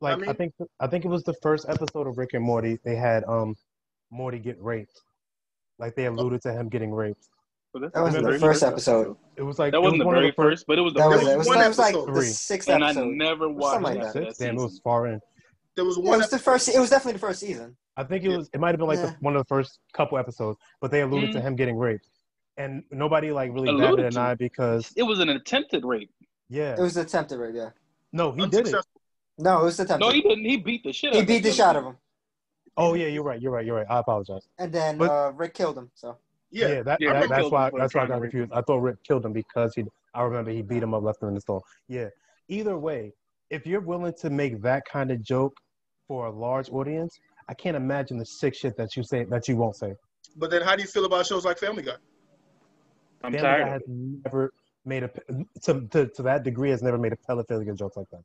Like 0.00 0.14
I, 0.14 0.16
mean- 0.18 0.34
think 0.34 0.54
I 0.80 0.86
think 0.86 1.04
it 1.04 1.08
was 1.08 1.22
the 1.24 1.34
first 1.42 1.66
episode 1.68 2.06
of 2.06 2.18
Rick 2.18 2.30
and 2.34 2.44
Morty. 2.44 2.78
They 2.84 2.96
had 2.96 3.24
um 3.24 3.54
Morty 4.10 4.38
get 4.38 4.60
raped. 4.60 5.00
Like 5.78 5.94
they 5.94 6.06
alluded 6.06 6.40
to 6.42 6.52
him 6.52 6.68
getting 6.68 6.90
raped. 6.92 7.26
But 7.72 7.92
That 7.92 8.02
was 8.02 8.14
the 8.14 8.20
the 8.22 8.26
very 8.28 8.38
first 8.38 8.62
episode. 8.62 9.16
It 9.36 9.42
was 9.42 9.58
like 9.58 9.72
That 9.72 9.82
wasn't 9.82 10.04
was 10.04 10.06
the 10.06 10.10
very 10.10 10.30
the 10.30 10.34
first, 10.34 10.60
first, 10.60 10.66
but 10.66 10.78
it 10.78 10.82
was 10.82 10.94
the 10.94 11.00
That 11.00 11.08
was 11.08 11.20
first 11.20 11.30
it. 11.32 11.36
Was, 11.38 11.46
one 11.48 11.58
that 11.58 11.68
was 11.68 11.78
like 11.78 11.94
episode. 11.94 12.06
the 12.14 12.20
Three. 12.20 12.28
sixth 12.28 12.68
and 12.70 12.82
I 12.84 12.92
never 12.92 13.48
watched 13.50 13.82
like 13.82 14.00
that. 14.00 14.14
that 14.14 14.34
Damn, 14.38 14.56
it 14.56 14.62
was 14.62 14.80
far 14.82 15.08
in. 15.08 15.20
There 15.76 15.84
was 15.84 15.98
Yeah, 15.98 16.04
one 16.04 16.14
it 16.14 16.22
was 16.22 16.30
the 16.30 16.38
first. 16.38 16.68
It 16.70 16.78
was 16.80 16.88
definitely 16.88 17.14
the 17.14 17.18
first 17.18 17.40
season. 17.40 17.76
I 17.98 18.04
think 18.04 18.24
it 18.24 18.30
Yeah. 18.30 18.38
was. 18.38 18.48
It 18.54 18.60
might 18.60 18.68
have 18.70 18.78
been 18.78 18.88
like 18.88 18.98
Yeah. 18.98 19.06
the, 19.10 19.16
one 19.20 19.36
of 19.36 19.40
the 19.40 19.46
first 19.48 19.78
couple 19.92 20.16
episodes, 20.16 20.58
but 20.80 20.90
they 20.90 21.02
alluded 21.02 21.32
to 21.32 21.38
Mm. 21.38 21.42
him 21.42 21.56
getting 21.56 21.76
raped, 21.76 22.08
and 22.56 22.82
nobody 22.90 23.30
like 23.32 23.52
really 23.52 23.68
Alluded 23.68 23.96
batted 23.96 24.16
an 24.16 24.18
eye 24.18 24.34
because 24.34 24.92
It 24.96 25.02
was 25.02 25.20
an 25.20 25.28
attempted 25.28 25.84
rape. 25.84 26.10
yeah, 26.48 26.72
It 26.72 26.80
was 26.80 26.96
attempted 26.96 27.38
rape. 27.38 27.54
Yeah. 27.54 27.70
no, 28.12 28.32
he 28.32 28.46
did 28.46 28.68
it. 28.68 28.74
No, 29.38 29.60
it 29.60 29.64
was 29.64 29.78
attempted. 29.80 30.06
No, 30.06 30.12
he 30.12 30.22
didn't. 30.22 30.44
He 30.44 30.56
beat 30.56 30.82
the 30.82 30.92
shit. 30.92 31.12
He 31.12 31.18
out 31.18 31.22
of 31.22 31.28
beat 31.28 31.42
the 31.42 31.50
that 31.50 31.54
shot 31.54 31.74
young 31.74 31.84
of 31.84 31.90
him, 31.92 31.96
Oh 32.78 32.94
yeah, 32.94 33.06
you're 33.08 33.22
right. 33.22 33.40
You're 33.40 33.52
right. 33.52 33.64
You're 33.66 33.76
right. 33.76 33.86
I 33.90 33.98
apologize. 33.98 34.46
and 34.58 34.72
then 34.72 34.98
But- 34.98 35.10
uh, 35.10 35.32
Rick 35.32 35.54
killed 35.54 35.76
him. 35.78 35.90
So 35.94 36.16
Yeah, 36.50 36.82
that, 36.82 36.98
Yeah, 37.00 37.12
that- 37.20 37.28
that's 37.28 37.50
why 37.50 37.70
that's 37.70 37.74
why 37.74 37.84
I 37.84 37.88
trying 37.88 38.08
got 38.08 38.20
rape 38.22 38.30
confused. 38.30 38.52
I 38.52 38.62
thought 38.62 38.78
Rick 38.78 39.02
killed 39.04 39.24
him 39.26 39.32
because 39.32 39.74
he. 39.74 39.84
I 40.14 40.22
remember 40.22 40.50
he 40.50 40.62
beat 40.62 40.82
him 40.82 40.94
up, 40.94 41.02
left 41.02 41.22
him 41.22 41.28
in 41.28 41.34
the 41.34 41.40
stall. 41.42 41.62
Yeah. 41.88 42.08
Either 42.48 42.78
way, 42.78 43.12
if 43.50 43.66
you're 43.66 43.80
willing 43.82 44.14
to 44.20 44.30
make 44.30 44.62
that 44.62 44.84
kind 44.86 45.10
of 45.10 45.22
joke 45.22 45.54
for 46.08 46.26
a 46.26 46.30
large 46.30 46.70
audience, 46.70 47.18
I 47.48 47.54
can't 47.54 47.76
imagine 47.76 48.16
the 48.16 48.24
sick 48.24 48.54
shit 48.54 48.76
that 48.78 48.96
you 48.96 49.02
say 49.02 49.24
that 49.24 49.48
you 49.48 49.56
won't 49.56 49.76
say. 49.76 49.94
But 50.36 50.50
then, 50.50 50.62
how 50.62 50.74
do 50.76 50.82
you 50.82 50.88
feel 50.88 51.04
about 51.04 51.26
shows 51.26 51.44
like 51.44 51.58
Family 51.58 51.82
Guy? 51.82 51.96
I'm 53.22 53.32
Family 53.32 53.38
tired. 53.46 53.60
Guy 53.62 53.66
of 53.68 53.72
has 53.72 53.82
it. 53.82 53.88
never 54.24 54.52
made 54.84 55.02
a 55.02 55.10
to, 55.62 55.86
to 55.90 56.06
to 56.08 56.22
that 56.22 56.44
degree 56.44 56.70
has 56.70 56.82
never 56.82 56.98
made 56.98 57.12
a 57.12 57.16
pedophilia 57.16 57.76
joke 57.76 57.96
like 57.96 58.08
that. 58.10 58.22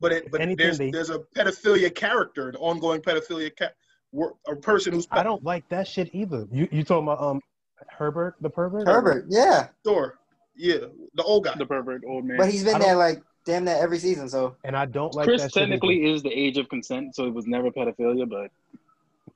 But 0.00 0.12
it, 0.12 0.30
but 0.30 0.40
anything, 0.40 0.64
there's 0.64 0.78
they- 0.78 0.90
there's 0.90 1.10
a 1.10 1.18
pedophilia 1.36 1.94
character, 1.94 2.48
an 2.48 2.56
ongoing 2.56 3.02
pedophilia 3.02 3.54
ca- 3.56 3.70
wor- 4.12 4.34
a 4.48 4.56
person 4.56 4.92
who's 4.94 5.06
I 5.10 5.22
don't 5.22 5.44
like 5.44 5.68
that 5.68 5.86
shit 5.86 6.10
either. 6.14 6.46
You 6.50 6.68
you 6.72 6.82
talking 6.84 7.04
about 7.04 7.20
um 7.20 7.40
Herbert 7.88 8.36
the 8.40 8.50
pervert? 8.50 8.86
Herbert, 8.86 9.26
yeah, 9.28 9.68
Sure. 9.86 10.18
Yeah, 10.56 10.78
the 11.14 11.22
old 11.22 11.44
guy. 11.44 11.54
The 11.56 11.64
pervert 11.66 12.02
old 12.06 12.24
man. 12.24 12.36
but 12.36 12.50
he's 12.50 12.64
been 12.64 12.78
there 12.80 12.96
like 12.96 13.22
damn 13.46 13.64
that 13.66 13.80
every 13.80 13.98
season. 13.98 14.28
So 14.28 14.56
And 14.64 14.76
I 14.76 14.84
don't 14.84 15.14
like 15.14 15.24
Chris 15.26 15.42
that 15.42 15.52
shit 15.52 15.62
either. 15.62 15.72
technically 15.72 16.04
is 16.10 16.22
the 16.22 16.30
age 16.32 16.58
of 16.58 16.68
consent, 16.68 17.14
so 17.14 17.24
it 17.26 17.32
was 17.32 17.46
never 17.46 17.70
pedophilia, 17.70 18.28
but 18.28 18.50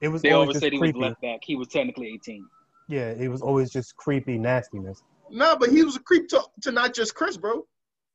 It 0.01 0.09
was 0.09 0.21
they 0.23 0.33
always 0.33 0.49
always 0.49 0.59
said 0.61 0.73
he 0.73 0.79
was 0.79 0.95
left 0.95 1.21
back. 1.23 1.41
He 1.43 1.55
was 1.57 1.69
technically 1.69 2.09
18. 2.15 2.47
Yeah, 2.89 3.11
it 3.11 3.29
was 3.29 3.43
always 3.43 3.71
just 3.71 3.97
creepy 3.97 4.39
nastiness. 4.39 5.03
Nah, 5.31 5.57
but 5.57 5.71
he 5.71 5.83
was 5.83 5.97
a 5.97 6.01
creep 6.01 6.29
to, 6.29 6.43
to 6.63 6.73
not 6.73 6.95
just 6.95 7.15
Chris, 7.15 7.37
bro. 7.37 7.65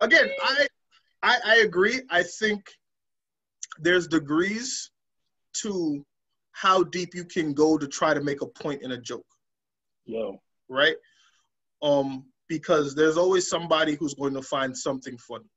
Again, 0.01 0.29
I, 0.43 0.67
I 1.23 1.39
I 1.45 1.55
agree. 1.57 2.01
I 2.09 2.23
think 2.23 2.63
there's 3.79 4.07
degrees 4.07 4.91
to 5.61 6.05
how 6.51 6.83
deep 6.83 7.15
you 7.15 7.25
can 7.25 7.53
go 7.53 7.77
to 7.77 7.87
try 7.87 8.13
to 8.13 8.21
make 8.21 8.41
a 8.41 8.45
point 8.45 8.83
in 8.83 8.91
a 8.91 8.97
joke, 8.97 9.25
Yo, 10.05 10.39
right? 10.69 10.95
Um, 11.81 12.25
because 12.47 12.95
there's 12.95 13.17
always 13.17 13.47
somebody 13.47 13.95
who's 13.95 14.13
going 14.13 14.33
to 14.33 14.41
find 14.41 14.75
something 14.77 15.17
funny. 15.17 15.49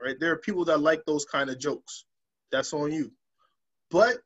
Right? 0.00 0.16
There 0.18 0.32
are 0.32 0.38
people 0.38 0.64
that 0.64 0.80
like 0.80 1.04
those 1.06 1.24
kind 1.24 1.50
of 1.50 1.58
jokes. 1.58 2.04
That's 2.50 2.72
on 2.72 2.92
you. 2.92 3.12
But 3.90 4.16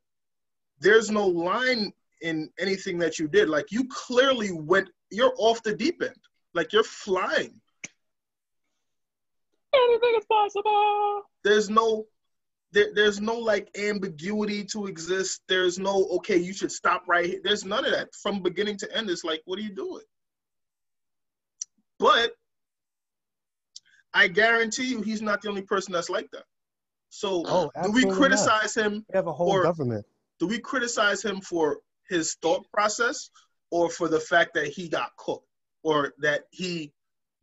there's 0.81 1.11
no 1.11 1.27
line 1.27 1.93
in 2.23 2.51
anything 2.59 2.99
that 2.99 3.19
you 3.19 3.29
did. 3.29 3.49
Like 3.49 3.71
you 3.71 3.85
clearly 3.89 4.53
went 4.53 4.89
you're 5.11 5.35
off 5.39 5.63
the 5.63 5.75
deep 5.75 6.03
end. 6.03 6.17
Like 6.55 6.73
you're 6.73 6.83
flying. 6.85 7.61
anything 9.75 10.15
is 10.19 10.25
possible. 10.27 11.23
There's 11.45 11.69
no 11.71 12.07
there, 12.73 12.93
there's 12.95 13.21
no 13.21 13.39
like 13.39 13.69
ambiguity 13.79 14.65
to 14.67 14.87
exist. 14.87 15.43
There's 15.49 15.79
no 15.79 16.07
okay, 16.17 16.37
you 16.37 16.53
should 16.53 16.73
stop 16.73 17.05
right 17.07 17.27
here. 17.27 17.41
There's 17.45 17.65
none 17.65 17.85
of 17.85 17.93
that. 17.93 18.09
From 18.15 18.43
beginning 18.43 18.77
to 18.79 18.97
end, 18.97 19.09
it's 19.11 19.25
like, 19.25 19.43
what 19.45 19.59
are 19.59 19.63
you 19.63 19.75
doing? 19.75 20.03
But 21.99 22.33
I 24.13 24.29
guarantee 24.29 24.87
you 24.87 25.03
he's 25.03 25.23
not 25.23 25.43
the 25.43 25.49
only 25.49 25.63
person 25.63 25.93
that's 25.93 26.11
like 26.11 26.31
that. 26.33 26.45
So 27.11 27.45
Oh, 27.47 27.71
do 27.83 27.91
we 27.93 28.05
absolutely 28.05 28.05
not. 28.11 28.17
criticize 28.19 28.75
him 28.75 28.93
We 29.13 29.17
have 29.17 29.27
a 29.27 29.33
whole 29.33 29.51
Or- 29.53 29.63
government. 29.63 30.05
do 30.41 30.47
we 30.47 30.59
criticize 30.59 31.23
him 31.23 31.41
for 31.41 31.79
his 32.09 32.35
thought 32.43 32.65
process 32.73 33.31
or 33.71 33.91
for 33.91 34.09
the 34.09 34.21
fact 34.21 34.55
that 34.55 34.69
he 34.69 34.89
got 34.89 35.15
caught 35.17 35.43
or 35.83 36.13
that 36.19 36.45
he 36.51 36.93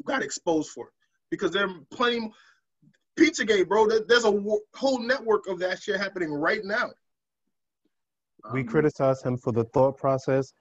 got 0.05 0.23
exposed 0.23 0.69
for 0.71 0.87
it? 0.87 0.93
because 1.33 1.49
there 1.49 1.67
are 1.67 1.73
plenty. 1.91 2.31
Pizzagate, 3.19 3.67
bro. 3.67 3.87
There's 3.87 4.25
a 4.25 4.31
whole 4.75 4.99
network 4.99 5.47
of 5.47 5.57
that 5.59 5.81
shit 5.81 5.99
happening 5.99 6.31
right 6.31 6.63
now. 6.63 6.91
We 8.53 8.61
Um, 8.61 8.67
criticize 8.67 9.23
him 9.23 9.37
for 9.37 9.51
the 9.51 9.63
thought 9.65 9.97
process, 9.97 10.53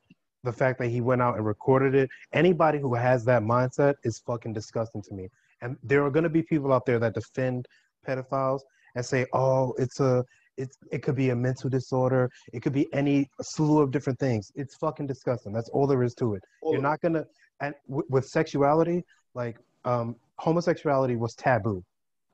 the 0.44 0.52
fact 0.52 0.78
that 0.78 0.88
he 0.88 1.02
went 1.02 1.20
out 1.20 1.36
and 1.36 1.44
recorded 1.44 1.94
it. 1.94 2.08
Anybody 2.32 2.78
who 2.78 2.94
has 2.94 3.22
that 3.26 3.42
mindset 3.42 3.96
is 4.04 4.18
fucking 4.20 4.54
disgusting 4.54 5.02
to 5.02 5.14
me. 5.14 5.28
And 5.60 5.76
there 5.82 6.02
are 6.04 6.10
going 6.10 6.24
to 6.24 6.30
be 6.30 6.42
people 6.42 6.72
out 6.72 6.86
there 6.86 6.98
that 6.98 7.12
defend 7.14 7.66
pedophiles 8.06 8.60
and 8.94 9.04
say, 9.04 9.26
"Oh, 9.34 9.74
it's 9.78 10.00
a, 10.00 10.24
it's, 10.56 10.76
it 10.90 11.02
could 11.02 11.16
be 11.16 11.30
a 11.30 11.36
mental 11.36 11.70
disorder. 11.70 12.30
It 12.52 12.60
could 12.62 12.72
be 12.72 12.92
any 12.92 13.28
slew 13.40 13.80
of 13.80 13.90
different 13.90 14.18
things." 14.18 14.52
It's 14.54 14.74
fucking 14.76 15.06
disgusting. 15.06 15.52
That's 15.52 15.68
all 15.70 15.86
there 15.86 16.02
is 16.02 16.14
to 16.16 16.34
it. 16.34 16.42
all 16.62 16.72
You're 16.72 16.82
not 16.82 17.00
gonna, 17.00 17.24
and 17.60 17.74
w- 17.88 18.06
with 18.10 18.26
sexuality, 18.26 19.04
like 19.34 19.58
um, 19.84 20.16
homosexuality 20.36 21.16
was 21.16 21.34
taboo, 21.34 21.82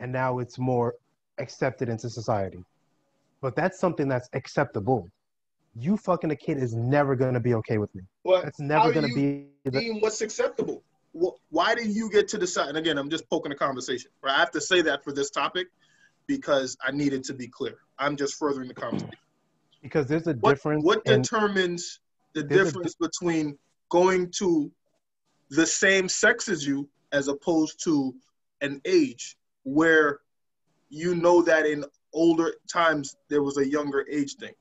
and 0.00 0.12
now 0.12 0.38
it's 0.38 0.58
more 0.58 0.94
accepted 1.38 1.88
into 1.88 2.08
society. 2.10 2.64
But 3.40 3.54
that's 3.54 3.78
something 3.78 4.08
that's 4.08 4.28
acceptable. 4.32 5.08
You 5.76 5.96
fucking 5.96 6.30
a 6.30 6.36
kid 6.36 6.58
is 6.58 6.74
never 6.74 7.14
gonna 7.14 7.40
be 7.40 7.54
okay 7.54 7.78
with 7.78 7.94
me. 7.94 8.02
That's 8.24 8.60
how 8.60 8.66
never 8.66 8.92
gonna 8.92 9.08
be. 9.14 9.46
The, 9.64 9.98
what's 10.00 10.20
acceptable? 10.20 10.82
Why 11.50 11.74
do 11.74 11.88
you 11.88 12.10
get 12.10 12.28
to 12.28 12.38
decide? 12.38 12.68
And 12.68 12.78
again, 12.78 12.98
I'm 12.98 13.10
just 13.10 13.28
poking 13.28 13.52
a 13.52 13.56
conversation. 13.56 14.10
Right? 14.22 14.34
I 14.34 14.38
have 14.38 14.50
to 14.52 14.60
say 14.60 14.82
that 14.82 15.04
for 15.04 15.12
this 15.12 15.30
topic 15.30 15.68
because 16.28 16.76
I 16.86 16.92
needed 16.92 17.24
to 17.24 17.34
be 17.34 17.48
clear. 17.48 17.78
I'm 17.98 18.16
just 18.16 18.34
furthering 18.34 18.68
the 18.68 18.74
conversation. 18.74 19.10
because 19.82 20.06
there's 20.06 20.26
a 20.28 20.34
What, 20.34 20.52
difference. 20.56 20.84
what 20.84 21.02
in- 21.06 21.22
determines 21.22 22.00
the 22.34 22.42
difference 22.44 22.94
between 22.94 23.59
going 23.90 24.30
to 24.38 24.70
the 25.50 25.66
same 25.66 26.09
sex 26.09 26.48
as 26.48 26.64
you 26.66 26.88
as 27.12 27.26
opposed 27.28 27.82
to 27.84 28.14
an 28.60 28.80
age 28.84 29.36
where 29.64 30.20
you 30.90 31.14
know 31.14 31.42
that 31.42 31.64
in 31.66 31.84
older 32.12 32.55
times 32.70 33.16
there 33.30 33.42
was 33.42 33.56
a 33.59 33.66
younger 33.66 34.06
age 34.10 34.34
thing? 34.36 34.52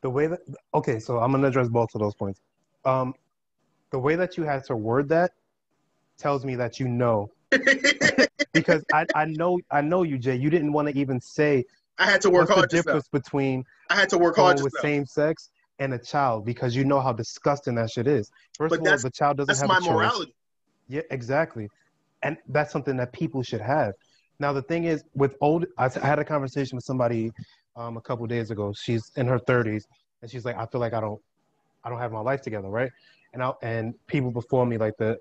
the 0.00 0.08
way 0.08 0.28
that 0.28 0.38
okay 0.74 1.00
so 1.00 1.18
i'm 1.18 1.32
going 1.32 1.42
to 1.42 1.48
address 1.48 1.68
both 1.68 1.92
of 1.92 2.00
those 2.00 2.14
points 2.14 2.40
um 2.84 3.12
the 3.90 3.98
way 3.98 4.14
that 4.14 4.36
you 4.36 4.44
had 4.44 4.62
to 4.62 4.76
word 4.76 5.08
that 5.08 5.32
tells 6.18 6.44
me 6.44 6.54
that 6.54 6.78
you 6.78 6.86
know 6.86 7.28
because 8.52 8.84
i 8.92 9.06
i 9.14 9.24
know 9.24 9.58
i 9.70 9.80
know 9.80 10.02
you 10.02 10.18
jay. 10.18 10.36
You 10.36 10.50
didn't 10.50 10.72
want 10.72 10.88
to 10.88 10.98
even 10.98 11.20
say 11.20 11.64
I 11.98 12.06
had 12.06 12.20
to 12.22 12.30
work 12.30 12.48
what's 12.48 12.50
the 12.50 12.54
hard 12.56 12.72
now. 12.72 12.78
difference 12.78 13.08
between 13.08 13.64
I 13.90 13.96
had 13.96 14.08
to 14.10 14.18
work 14.18 14.36
hard 14.36 14.62
with 14.62 14.72
same 14.74 15.04
sex 15.06 15.50
and 15.78 15.94
a 15.94 15.98
child 15.98 16.44
because 16.44 16.76
you 16.76 16.84
know 16.84 17.00
how 17.00 17.12
disgusting 17.12 17.74
that 17.76 17.90
shit 17.90 18.06
is. 18.06 18.30
First 18.56 18.70
But 18.70 18.80
of 18.80 18.86
all 18.86 18.98
the 18.98 19.10
child 19.10 19.36
doesn't 19.38 19.48
That's 19.48 19.60
have 19.60 19.68
my 19.70 19.78
a 19.78 19.80
choice. 19.80 19.96
morality. 19.96 20.34
yeah 20.88 21.02
exactly. 21.10 21.68
And 22.22 22.36
that's 22.48 22.72
something 22.72 22.96
that 22.96 23.12
people 23.12 23.42
should 23.42 23.60
have. 23.60 23.92
Now 24.40 24.52
the 24.52 24.62
thing 24.62 24.84
is 24.84 25.02
with 25.14 25.34
old 25.40 25.66
i, 25.78 25.86
I 25.86 26.06
had 26.06 26.18
a 26.18 26.24
conversation 26.24 26.76
with 26.76 26.84
somebody 26.84 27.30
um, 27.76 27.96
a 27.96 28.00
couple 28.00 28.26
days 28.26 28.50
ago. 28.50 28.72
She's 28.76 29.10
in 29.16 29.26
her 29.26 29.38
30s 29.38 29.84
and 30.22 30.30
she's 30.30 30.44
like 30.44 30.56
i 30.56 30.66
feel 30.66 30.80
like 30.80 30.94
i 30.94 31.00
don't 31.00 31.20
i 31.84 31.88
don't 31.88 31.98
have 32.00 32.12
my 32.12 32.20
life 32.20 32.42
together 32.42 32.68
right? 32.68 32.90
And 33.34 33.42
I, 33.42 33.52
and 33.62 33.94
people 34.06 34.30
before 34.30 34.64
me 34.66 34.78
like 34.78 34.94
the 34.98 35.18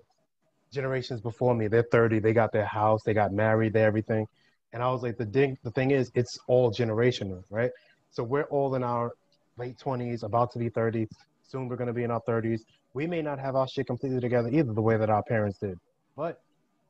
generations 0.72 1.22
before 1.22 1.56
me 1.56 1.68
they're 1.68 1.88
30 1.92 2.20
they 2.20 2.34
got 2.34 2.52
their 2.52 2.66
house 2.66 3.02
they 3.06 3.14
got 3.14 3.32
married 3.32 3.74
they 3.74 3.84
everything 3.84 4.26
and 4.74 4.84
i 4.84 4.90
was 4.92 5.02
like 5.02 5.18
the 5.18 5.26
thing 5.26 5.58
the 5.64 5.72
thing 5.72 5.92
is 5.92 6.12
it's 6.14 6.38
all 6.48 6.72
generational 6.72 7.42
right 7.50 7.72
so 8.12 8.24
we're 8.24 8.44
all 8.46 8.76
in 8.76 8.84
our 8.84 9.12
late 9.58 9.78
20s 9.78 10.24
about 10.24 10.52
to 10.52 10.60
be 10.60 10.70
30 10.70 11.08
soon 11.48 11.68
we're 11.68 11.76
going 11.78 11.88
to 11.88 11.94
be 11.94 12.04
in 12.04 12.12
our 12.12 12.22
30s 12.28 12.60
we 12.94 13.08
may 13.08 13.22
not 13.22 13.40
have 13.40 13.56
our 13.56 13.68
shit 13.68 13.88
completely 13.88 14.20
together 14.20 14.50
either 14.52 14.74
the 14.74 14.82
way 14.82 14.98
that 14.98 15.10
our 15.10 15.24
parents 15.24 15.58
did 15.60 15.78
but 16.16 16.38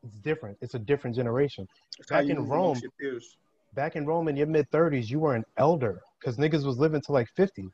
it's 0.03 0.17
different 0.19 0.57
it's 0.61 0.73
a 0.73 0.79
different 0.79 1.15
generation 1.15 1.65
That's 1.97 2.09
back 2.09 2.25
in 2.29 2.37
Rome, 2.37 2.63
amongst 2.63 2.83
your 2.83 2.91
peers. 2.99 3.37
back 3.73 3.95
in 3.95 4.05
Rome 4.05 4.27
in 4.27 4.35
your 4.35 4.47
mid 4.47 4.69
30s, 4.71 5.09
you 5.09 5.19
were 5.19 5.35
an 5.35 5.43
elder 5.57 6.01
because 6.19 6.37
niggas 6.37 6.65
was 6.65 6.77
living 6.77 7.01
to 7.01 7.11
like 7.11 7.27
50. 7.35 7.67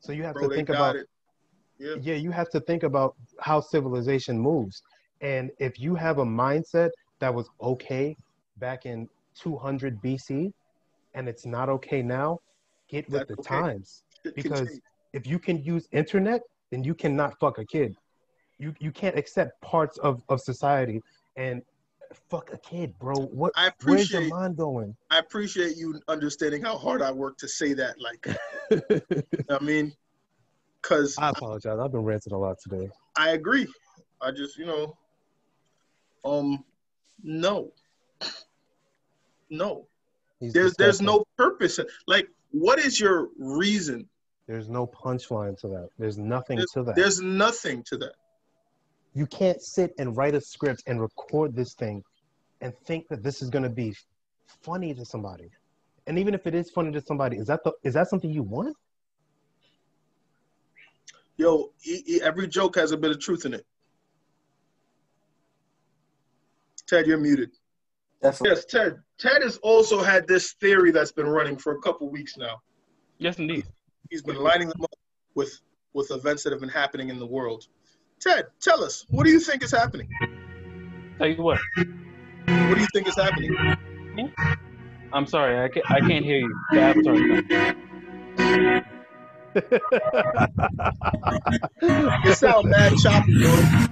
So 0.00 0.12
you 0.12 0.22
have 0.24 0.34
Bro, 0.34 0.48
to 0.48 0.54
think 0.54 0.68
about 0.68 0.96
it. 0.96 1.06
Yeah. 1.78 1.96
yeah, 2.00 2.14
you 2.14 2.30
have 2.30 2.48
to 2.50 2.60
think 2.60 2.82
about 2.82 3.14
how 3.40 3.60
civilization 3.60 4.38
moves. 4.38 4.82
And 5.20 5.50
if 5.58 5.80
you 5.80 5.94
have 5.94 6.18
a 6.18 6.24
mindset 6.24 6.90
that 7.20 7.32
was 7.32 7.48
okay 7.60 8.16
back 8.58 8.86
in 8.86 9.08
200 9.40 10.00
BC 10.02 10.52
and 11.14 11.28
it's 11.28 11.46
not 11.46 11.68
okay 11.68 12.02
now, 12.02 12.38
get 12.88 13.08
with 13.08 13.26
That's 13.28 13.36
the 13.36 13.42
okay. 13.42 13.60
times. 13.60 14.02
Because 14.34 14.80
if 15.12 15.26
you 15.26 15.38
can 15.38 15.62
use 15.62 15.88
internet, 15.92 16.42
then 16.70 16.84
you 16.84 16.94
cannot 16.94 17.38
fuck 17.38 17.58
a 17.58 17.64
kid. 17.64 17.94
You 18.58 18.74
you 18.80 18.90
can't 18.90 19.16
accept 19.16 19.60
parts 19.60 19.98
of, 19.98 20.22
of 20.28 20.40
society 20.40 21.02
and 21.36 21.62
fuck 22.30 22.50
a 22.52 22.58
kid, 22.58 22.98
bro. 22.98 23.14
What 23.20 23.52
I 23.56 23.70
where's 23.84 24.10
your 24.10 24.22
mind 24.22 24.56
going? 24.56 24.96
I 25.10 25.18
appreciate 25.18 25.76
you 25.76 26.00
understanding 26.08 26.62
how 26.62 26.76
hard 26.76 27.02
I 27.02 27.12
work 27.12 27.36
to 27.38 27.48
say 27.48 27.74
that. 27.74 27.96
Like, 28.00 28.26
I 29.50 29.62
mean, 29.62 29.92
because 30.82 31.16
I 31.18 31.30
apologize. 31.30 31.78
I've 31.80 31.92
been 31.92 32.02
ranting 32.02 32.32
a 32.32 32.38
lot 32.38 32.56
today. 32.62 32.88
I 33.16 33.30
agree. 33.30 33.66
I 34.20 34.30
just, 34.30 34.58
you 34.58 34.66
know, 34.66 34.96
um, 36.26 36.64
no, 37.22 37.72
no. 39.50 39.86
He's 40.40 40.52
There's 40.52 40.74
there's 40.76 41.00
no 41.00 41.24
purpose. 41.38 41.78
Like, 42.06 42.28
what 42.50 42.78
is 42.78 43.00
your 43.00 43.28
reason? 43.38 44.08
there's 44.48 44.68
no 44.68 44.86
punchline 44.86 45.58
to 45.60 45.66
that. 45.68 45.88
There's 45.98 46.18
nothing 46.18 46.58
There's, 46.58 46.70
to 46.74 46.82
that. 46.84 46.94
there's 46.96 47.20
nothing 47.20 47.82
to 47.88 47.96
that. 47.98 48.12
you 49.14 49.26
can't 49.26 49.60
sit 49.60 49.92
and 49.98 50.16
write 50.16 50.34
a 50.34 50.40
script 50.40 50.82
and 50.86 51.00
record 51.00 51.56
this 51.56 51.74
thing 51.74 52.02
and 52.60 52.72
think 52.86 53.08
that 53.08 53.22
this 53.22 53.42
is 53.42 53.50
going 53.50 53.64
to 53.64 53.70
be 53.70 53.92
funny 54.62 54.94
to 54.94 55.04
somebody. 55.04 55.48
And 56.06 56.18
even 56.18 56.34
if 56.34 56.46
it 56.46 56.54
is 56.54 56.70
funny 56.70 56.92
to 56.92 57.00
somebody, 57.00 57.36
is 57.38 57.46
that 57.48 57.60
the, 57.64 57.72
is 57.82 57.94
that 57.94 58.08
something 58.08 58.30
you 58.30 58.42
want? 58.44 58.76
Yo, 61.38 61.72
e- 61.84 62.02
e- 62.06 62.20
every 62.22 62.46
joke 62.46 62.76
has 62.76 62.92
a 62.92 62.96
bit 62.96 63.10
of 63.10 63.18
truth 63.18 63.44
in 63.46 63.54
it. 63.54 63.66
Ted, 66.86 67.06
you're 67.06 67.18
muted. 67.18 67.50
Definitely. 68.22 68.56
Yes, 68.56 68.64
Ted. 68.64 68.96
Ted 69.18 69.42
has 69.42 69.56
also 69.58 70.02
had 70.02 70.26
this 70.26 70.52
theory 70.60 70.90
that's 70.90 71.12
been 71.12 71.26
running 71.26 71.56
for 71.56 71.72
a 71.76 71.80
couple 71.80 72.08
weeks 72.10 72.36
now. 72.36 72.60
Yes, 73.18 73.38
indeed. 73.38 73.66
He's 74.10 74.22
been 74.22 74.36
lining 74.36 74.68
them 74.68 74.82
up 74.82 74.90
with 75.34 75.60
with 75.94 76.10
events 76.10 76.42
that 76.44 76.52
have 76.52 76.60
been 76.60 76.68
happening 76.68 77.08
in 77.08 77.18
the 77.18 77.26
world. 77.26 77.66
Ted, 78.20 78.46
tell 78.60 78.84
us, 78.84 79.04
what 79.08 79.24
do 79.24 79.30
you 79.30 79.40
think 79.40 79.62
is 79.62 79.70
happening? 79.70 80.08
Tell 81.18 81.26
you 81.28 81.42
what, 81.42 81.58
What 81.76 82.74
do 82.74 82.80
you 82.80 82.86
think 82.92 83.08
is 83.08 83.16
happening? 83.16 84.30
I'm 85.12 85.26
sorry, 85.26 85.58
I 85.64 85.68
can't, 85.68 85.90
I 85.90 86.00
can't 86.00 86.24
hear 86.24 86.38
you. 86.38 86.54
The 86.72 86.80
avatar 86.80 87.14
is 87.14 87.22
not- 87.22 88.86
It 92.26 92.36
sound 92.36 92.68
mad 92.68 92.92
choppy, 92.98 93.38
bro. 93.38 93.86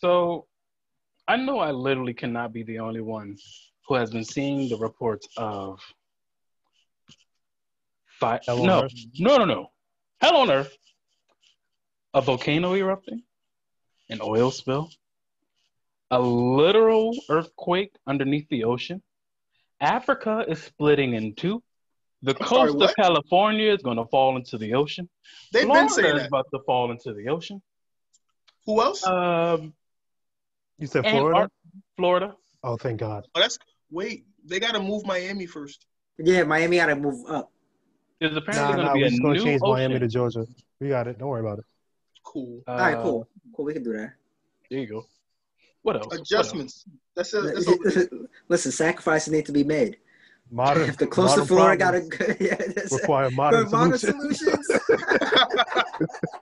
So, 0.00 0.46
I 1.28 1.36
know 1.36 1.58
I 1.58 1.72
literally 1.72 2.14
cannot 2.14 2.52
be 2.52 2.62
the 2.62 2.78
only 2.78 3.02
one 3.02 3.36
who 3.86 3.94
has 3.94 4.10
been 4.10 4.24
seeing 4.24 4.68
the 4.68 4.76
reports 4.76 5.28
of 5.36 5.78
fire. 8.18 8.40
Hell 8.46 8.60
on 8.60 8.66
No, 8.66 8.82
Earth? 8.84 8.92
no, 9.18 9.36
no, 9.36 9.44
no. 9.44 9.70
Hell 10.20 10.36
on 10.36 10.50
Earth. 10.50 10.74
A 12.14 12.20
volcano 12.20 12.74
erupting, 12.74 13.22
an 14.08 14.20
oil 14.22 14.50
spill, 14.50 14.90
a 16.10 16.18
literal 16.20 17.14
earthquake 17.28 17.92
underneath 18.06 18.48
the 18.48 18.64
ocean. 18.64 19.00
Africa 19.80 20.44
is 20.48 20.60
splitting 20.60 21.14
in 21.14 21.34
two. 21.34 21.62
The 22.22 22.36
I'm 22.40 22.46
coast 22.46 22.76
what? 22.76 22.90
of 22.90 22.96
California 22.96 23.72
is 23.72 23.82
going 23.82 23.96
to 23.98 24.06
fall 24.06 24.36
into 24.36 24.58
the 24.58 24.74
ocean. 24.74 25.08
They've 25.52 25.68
been 25.68 25.88
saying 25.88 26.16
is 26.16 26.22
that. 26.22 26.28
about 26.28 26.46
to 26.52 26.60
fall 26.66 26.90
into 26.90 27.14
the 27.14 27.28
ocean. 27.28 27.62
Who 28.66 28.80
else? 28.82 29.06
Um, 29.06 29.72
you 30.80 30.86
said 30.86 31.04
and 31.06 31.12
Florida? 31.16 31.40
Ar- 31.40 31.50
Florida. 31.96 32.36
oh, 32.64 32.76
thank 32.76 32.98
God. 33.00 33.26
oh, 33.34 33.40
that's 33.40 33.58
wait. 33.90 34.24
They 34.44 34.58
got 34.58 34.72
to 34.72 34.80
move 34.80 35.04
Miami 35.06 35.46
first. 35.46 35.86
Yeah, 36.18 36.44
Miami 36.44 36.78
got 36.78 36.86
to 36.86 36.96
move 36.96 37.24
up. 37.28 37.52
There's 38.20 38.36
apparently 38.36 38.76
Nah, 38.76 38.76
going 38.76 38.86
nah, 38.86 38.92
to 38.92 38.94
be 38.94 39.00
we're 39.00 39.06
a 39.06 39.10
just 39.10 39.22
gonna 39.22 39.34
new 39.34 39.44
change 39.44 39.62
ocean. 39.62 39.72
Miami 39.74 39.98
to 40.00 40.08
Georgia. 40.08 40.46
We 40.80 40.88
got 40.88 41.06
it. 41.08 41.18
Don't 41.18 41.28
worry 41.28 41.40
about 41.40 41.58
it. 41.60 41.64
Cool. 42.24 42.62
Uh, 42.66 42.70
All 42.72 42.78
right, 42.78 42.98
cool. 43.02 43.28
Cool, 43.54 43.64
we 43.64 43.72
can 43.74 43.82
do 43.82 43.92
that. 43.94 44.12
There 44.70 44.80
you 44.80 44.86
go. 44.86 45.06
What 45.82 45.96
else? 45.96 46.06
What 46.06 46.18
else? 46.18 46.28
Adjustments. 46.30 46.84
That's 47.16 47.32
a, 47.34 47.40
that's 47.42 47.96
a, 47.96 48.08
Listen, 48.48 48.72
sacrifices 48.72 49.32
need 49.32 49.46
to 49.46 49.52
be 49.52 49.64
made. 49.64 49.96
Modern. 50.50 50.88
If 50.88 50.98
the 50.98 51.06
coastal 51.06 51.44
modern 51.44 51.46
Florida 51.46 51.76
got 51.76 51.90
problems 51.94 52.38
to 52.38 52.44
yeah, 52.44 52.54
that's 52.74 52.92
it. 52.92 53.00
require 53.00 53.30
modern, 53.30 53.70
modern 53.70 53.98
solutions. 53.98 54.66
solutions. 54.66 54.80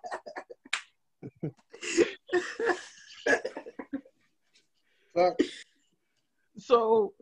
Fuck. 5.39 5.47
So, 6.59 7.13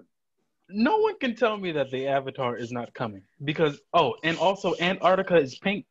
no 0.69 0.97
one 0.99 1.19
can 1.19 1.35
tell 1.37 1.57
me 1.57 1.73
that 1.73 1.91
the 1.91 2.07
Avatar 2.09 2.57
is 2.57 2.73
not 2.73 2.93
coming 2.95 3.23
because 3.45 3.81
oh, 3.95 4.15
and 4.25 4.37
also 4.39 4.75
Antarctica 4.81 5.37
is 5.37 5.59
pink. 5.59 5.85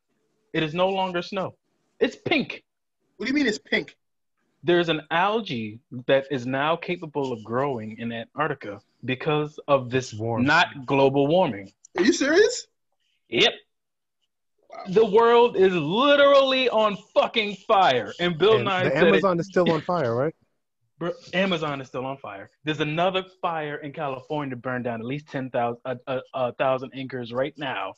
It 0.52 0.62
is 0.62 0.74
no 0.74 0.88
longer 0.90 1.22
snow. 1.22 1.54
It's 2.00 2.16
pink. 2.16 2.62
What 3.16 3.26
do 3.26 3.30
you 3.30 3.34
mean 3.34 3.46
it's 3.46 3.58
pink? 3.58 3.96
There's 4.64 4.88
an 4.88 5.02
algae 5.10 5.80
that 6.06 6.26
is 6.30 6.44
now 6.46 6.76
capable 6.76 7.32
of 7.32 7.42
growing 7.44 7.98
in 7.98 8.10
Antarctica 8.12 8.80
because 9.04 9.58
of 9.68 9.90
this 9.90 10.12
Warm. 10.12 10.44
not 10.44 10.84
global 10.86 11.26
warming. 11.28 11.72
Are 11.96 12.04
you 12.04 12.12
serious? 12.12 12.66
Yep. 13.28 13.52
The 14.88 15.06
world 15.06 15.56
is 15.56 15.72
literally 15.72 16.68
on 16.68 16.96
fucking 17.14 17.56
fire. 17.66 18.12
And 18.20 18.36
Bill 18.36 18.56
And 18.56 18.64
Nye 18.64 18.84
the 18.84 18.90
said 18.90 19.02
it- 19.04 19.06
Amazon 19.08 19.40
is 19.40 19.46
still 19.46 19.70
on 19.70 19.80
fire, 19.82 20.14
right? 20.14 20.34
Amazon 21.34 21.80
is 21.80 21.88
still 21.88 22.06
on 22.06 22.16
fire. 22.16 22.50
There's 22.64 22.80
another 22.80 23.24
fire 23.42 23.76
in 23.76 23.92
California 23.92 24.56
burned 24.56 24.84
down 24.84 25.00
at 25.00 25.06
least 25.06 25.26
10,000 25.28 25.78
a, 25.84 25.88
uh, 25.88 25.94
a, 26.06 26.10
uh, 26.10 26.20
a 26.34 26.36
uh, 26.36 26.52
thousand 26.52 26.92
acres 26.94 27.32
right 27.32 27.52
now. 27.58 27.94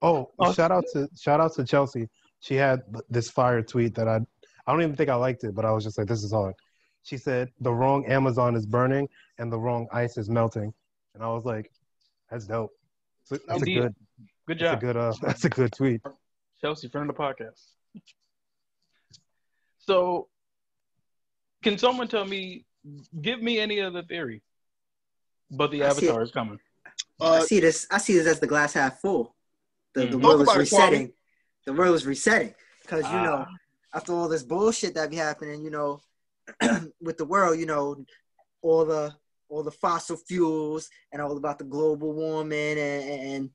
Oh, 0.00 0.30
Oh. 0.38 0.52
shout 0.52 0.70
out 0.70 0.84
to 0.92 1.08
shout 1.18 1.40
out 1.40 1.54
to 1.54 1.64
Chelsea. 1.64 2.08
She 2.40 2.54
had 2.54 2.82
this 3.08 3.30
fire 3.30 3.62
tweet 3.62 3.94
that 3.94 4.08
I 4.08 4.20
I 4.66 4.72
don't 4.72 4.82
even 4.82 4.96
think 4.96 5.10
I 5.10 5.14
liked 5.14 5.44
it, 5.44 5.54
but 5.54 5.64
I 5.64 5.72
was 5.72 5.84
just 5.84 5.98
like, 5.98 6.06
this 6.08 6.22
is 6.24 6.32
hard. 6.32 6.54
She 7.02 7.18
said 7.18 7.50
the 7.60 7.72
wrong 7.72 8.06
Amazon 8.06 8.54
is 8.56 8.64
burning 8.66 9.08
and 9.38 9.52
the 9.52 9.58
wrong 9.58 9.86
ice 9.92 10.16
is 10.16 10.28
melting, 10.30 10.72
and 11.14 11.22
I 11.22 11.28
was 11.28 11.44
like, 11.44 11.70
that's 12.30 12.46
dope. 12.46 12.70
So 13.24 13.38
that's 13.46 13.62
a 13.62 13.66
good 13.66 13.94
Good 14.46 14.58
that's 14.58 14.72
a 14.72 14.74
job, 14.74 14.80
good 14.80 14.96
uh 14.96 15.12
that's 15.22 15.44
a 15.44 15.48
good 15.50 15.72
tweet. 15.72 16.00
Chelsea, 16.60 16.88
friend 16.88 17.08
of 17.08 17.16
the 17.16 17.22
podcast. 17.22 17.60
So, 19.78 20.28
can 21.64 21.78
someone 21.78 22.06
tell 22.06 22.24
me, 22.24 22.64
give 23.20 23.42
me 23.42 23.58
any 23.58 23.80
other 23.80 24.02
theory, 24.02 24.42
but 25.50 25.70
the 25.70 25.82
I 25.82 25.88
Avatar 25.88 26.22
is 26.22 26.30
coming? 26.30 26.60
I 27.20 27.38
Uh, 27.38 27.40
see 27.40 27.60
this. 27.60 27.86
I 27.90 27.98
see 27.98 28.14
this 28.14 28.26
as 28.26 28.38
the 28.38 28.46
glass 28.46 28.74
half 28.74 29.00
full. 29.00 29.34
The 29.94 30.06
the 30.06 30.16
Mhm. 30.18 30.22
world 30.22 30.42
is 30.42 30.48
about 30.48 30.56
it, 30.56 30.60
resetting. 30.60 31.12
The 31.66 31.72
world 31.72 31.94
is 31.96 32.06
resetting 32.06 32.54
because 32.82 33.10
you 33.10 33.20
know 33.20 33.46
Ah. 33.48 33.56
after 33.94 34.12
all 34.12 34.28
this 34.28 34.42
bullshit 34.42 34.94
that 34.94 35.10
be 35.10 35.16
happening, 35.16 35.64
you 35.64 35.70
know, 35.70 36.00
with 37.00 37.16
the 37.16 37.24
world, 37.24 37.58
you 37.58 37.66
know, 37.66 38.04
all 38.62 38.84
the 38.84 39.14
all 39.48 39.62
the 39.62 39.70
fossil 39.70 40.16
fuels 40.16 40.90
and 41.12 41.22
all 41.22 41.36
about 41.36 41.58
the 41.58 41.64
global 41.64 42.12
warming 42.12 42.78
and 42.78 43.02
and, 43.10 43.50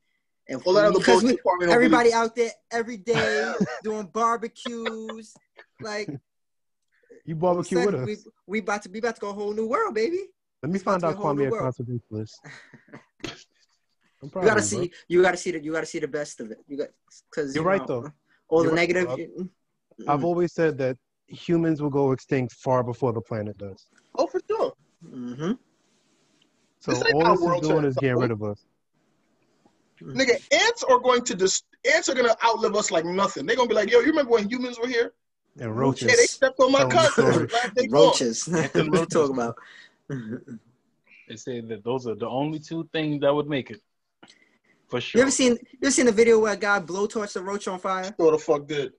and 0.47 0.61
all 0.65 0.73
that 0.73 0.85
other 0.85 0.99
because 0.99 1.23
we, 1.23 1.31
bullshit 1.33 1.59
we 1.59 1.73
everybody 1.73 2.11
out 2.13 2.35
there 2.35 2.51
every 2.71 2.97
day 2.97 3.53
doing 3.83 4.07
barbecues, 4.07 5.35
like 5.81 6.09
You 7.29 7.35
barbecue 7.35 7.85
with 7.85 7.93
us. 7.93 8.05
we 8.07 8.17
we 8.47 8.59
about 8.59 8.81
to 8.81 8.89
be 8.89 8.97
about 8.97 9.13
to 9.13 9.21
go 9.21 9.29
a 9.29 9.33
whole 9.33 9.53
new 9.53 9.67
world, 9.67 9.93
baby. 9.93 10.21
Let 10.63 10.71
me 10.71 10.77
it's 10.77 10.83
find 10.83 11.05
out 11.05 11.13
a 11.13 11.17
whole 11.17 11.35
new 11.35 11.43
Kwame 11.43 11.47
a 11.47 11.51
world. 11.51 11.75
contributionalist. 11.75 12.33
I'm 14.23 14.29
proud 14.31 14.45
You 14.45 14.49
gotta 14.49 14.61
of 14.61 14.71
you, 14.71 14.77
bro. 14.77 14.83
see, 14.85 14.91
you 15.09 15.21
gotta 15.21 15.37
see 15.37 15.51
the, 15.51 15.63
you 15.63 15.71
gotta 15.71 15.85
see 15.85 15.99
the 15.99 16.07
best 16.07 16.39
of 16.39 16.49
it. 16.49 16.57
You 16.67 16.77
got, 16.77 16.87
because 17.29 17.53
You're 17.53 17.63
right, 17.63 17.85
though. 17.85 18.11
All 18.47 18.63
You're 18.63 18.71
the 18.71 18.77
right, 18.77 18.87
negative. 18.87 19.09
though. 19.09 19.15
you- 19.17 19.49
I've 20.07 20.21
mm, 20.21 20.23
always 20.23 20.53
said 20.53 20.79
that 20.79 20.97
humans 21.27 21.83
will 21.83 21.91
go 21.91 22.13
extinct 22.13 22.53
far 22.55 22.83
before 22.83 23.13
the 23.13 23.21
planet 23.21 23.59
does. 23.59 23.85
Oh, 24.17 24.25
for 24.25 24.41
sure. 24.49 24.73
Mm-hmm. 25.05 25.51
So 26.79 26.91
This 26.91 27.03
ain't 27.05 27.13
all 27.13 27.25
how 27.25 27.35
this 27.35 27.41
is 27.45 27.67
doing 27.67 27.85
is 27.85 27.95
getting 27.95 28.17
rid 28.17 28.31
of 28.31 28.41
us. 28.41 28.65
Nigga, 30.01 30.41
ants 30.51 30.83
are 30.89 30.97
going 30.99 31.23
to 31.25 31.35
just 31.35 31.65
ants 31.93 32.09
are 32.09 32.15
gonna 32.15 32.35
outlive 32.43 32.75
us 32.75 32.89
like 32.89 33.05
nothing. 33.05 33.45
They're 33.45 33.55
gonna 33.55 33.69
be 33.69 33.75
like, 33.75 33.91
yo, 33.91 33.99
you 33.99 34.07
remember 34.07 34.31
when 34.31 34.49
humans 34.49 34.79
were 34.79 34.87
here? 34.87 35.13
And 35.57 35.75
Roaches. 35.77 36.09
Yeah, 36.09 36.15
they 36.15 36.23
stepped 36.25 36.59
on 36.59 36.71
my 36.71 36.79
Tell 36.79 36.89
cousin. 36.89 37.25
the 37.25 37.31
story. 37.31 37.47
Glad 37.47 37.75
they 37.75 37.87
gone. 37.87 38.01
Roaches. 38.01 38.47
what 38.47 38.75
are 38.75 38.83
you 38.83 39.05
talking 39.05 39.33
about? 39.33 39.55
They 41.27 41.35
say 41.35 41.61
that 41.61 41.83
those 41.83 42.07
are 42.07 42.15
the 42.15 42.27
only 42.27 42.59
two 42.59 42.87
things 42.91 43.21
that 43.21 43.33
would 43.33 43.47
make 43.47 43.69
it. 43.71 43.81
For 44.87 44.99
sure. 45.01 45.19
You 45.19 45.23
ever 45.23 45.31
seen 45.31 45.51
you 45.53 45.77
ever 45.83 45.91
seen 45.91 46.07
a 46.07 46.11
video 46.11 46.39
where 46.39 46.53
a 46.53 46.57
guy 46.57 46.79
blowtorched 46.79 47.35
a 47.35 47.41
roach 47.41 47.67
on 47.67 47.77
fire? 47.79 48.13
Sure 48.19 48.31
the 48.31 48.37
fuck 48.39 48.65
did. 48.67 48.93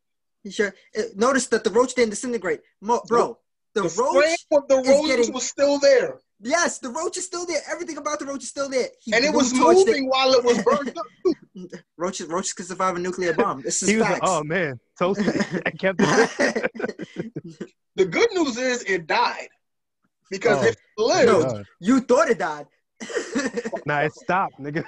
You 0.44 0.50
sure? 0.52 0.74
uh, 0.96 1.02
Notice 1.16 1.48
that 1.48 1.64
the 1.64 1.70
roach 1.70 1.94
didn't 1.94 2.10
disintegrate, 2.10 2.60
Mo, 2.80 3.02
bro. 3.08 3.38
The, 3.74 3.82
The, 3.82 3.88
roach, 4.02 4.46
of 4.52 4.68
the 4.68 4.78
is 4.80 4.88
roaches 4.88 5.06
getting- 5.16 5.32
was 5.34 5.46
still 5.48 5.78
there, 5.78 6.20
yes, 6.40 6.78
the 6.78 6.88
roach 6.88 7.16
is 7.16 7.24
still 7.26 7.46
there. 7.46 7.60
Everything 7.70 7.96
about 7.96 8.18
the 8.18 8.26
roach 8.26 8.42
is 8.42 8.48
still 8.48 8.68
there. 8.68 8.88
He 9.00 9.12
and 9.12 9.24
it 9.24 9.32
was 9.32 9.52
blowtorched 9.52 9.86
moving 9.86 10.08
while 10.08 10.32
it 10.32 10.44
was 10.44 10.62
burned 10.64 10.96
up. 10.96 11.06
Roaches, 11.96 12.26
roaches 12.28 12.52
can 12.52 12.64
survive 12.66 12.96
a 12.96 12.98
nuclear 12.98 13.32
bomb. 13.34 13.62
This 13.62 13.82
is 13.82 13.88
He 13.88 13.96
was 13.96 14.02
like, 14.04 14.12
facts. 14.20 14.30
"Oh 14.30 14.42
man, 14.44 14.78
toast." 14.98 15.20
I 15.66 15.70
kept 15.70 16.00
it. 16.02 16.70
The 17.96 18.04
good 18.06 18.28
news 18.32 18.56
is 18.56 18.82
it 18.84 19.06
died 19.06 19.48
because 20.30 20.58
Oh. 20.64 20.68
if 20.68 20.74
it 20.74 20.78
lived, 20.96 21.26
No. 21.28 21.40
Oh. 21.58 21.64
You 21.80 22.00
thought 22.00 22.30
it 22.30 22.38
died. 22.38 22.66
Nah, 23.86 24.00
it 24.00 24.12
stopped, 24.14 24.60
nigga. 24.60 24.84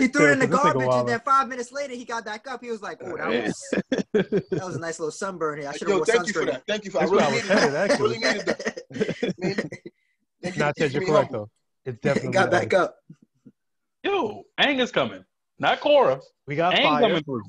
he 0.00 0.06
threw 0.08 0.28
it 0.28 0.32
in 0.34 0.38
the 0.38 0.46
garbage, 0.46 0.82
wildin'. 0.86 1.00
and 1.00 1.08
then 1.08 1.20
five 1.20 1.48
minutes 1.48 1.70
later, 1.72 1.94
he 1.94 2.04
got 2.04 2.24
back 2.24 2.46
up. 2.48 2.62
He 2.62 2.70
was 2.70 2.80
like, 2.80 2.98
"Oh, 3.02 3.16
that 3.16 3.28
was 3.28 3.70
that 4.12 4.64
was 4.64 4.76
a 4.76 4.80
nice 4.80 4.98
little 5.00 5.10
sunburn 5.10 5.60
here. 5.60 5.68
I 5.68 5.72
should 5.72 5.82
have 5.88 5.88
yo, 5.88 5.96
wore 5.98 6.06
thank 6.06 6.26
you 6.28 6.32
for 6.32 6.44
that. 6.46 6.62
Thank 6.66 6.84
you 6.84 6.90
for. 6.92 6.98
I 6.98 7.02
I 7.02 7.04
really 7.06 7.16
was 7.24 7.32
needed 7.34 7.46
headed, 7.48 7.74
that. 7.74 8.00
Really 8.00 8.18
needed 8.18 8.46
that. 8.46 9.79
Thank 10.42 10.56
you 10.56 10.62
Ted, 10.62 10.74
keeping 10.76 10.92
you're 11.02 11.06
correct 11.10 11.32
though. 11.32 11.48
It's 11.84 11.98
definitely 12.02 12.32
got 12.32 12.50
back 12.50 12.72
up. 12.74 12.96
Yo, 14.02 14.44
Aang 14.58 14.80
is 14.80 14.90
coming. 14.90 15.24
Not 15.58 15.80
Korra. 15.80 16.20
We 16.46 16.56
got 16.56 16.74
Aang 16.74 16.82
fire. 16.82 17.00
coming 17.02 17.22
through. 17.22 17.42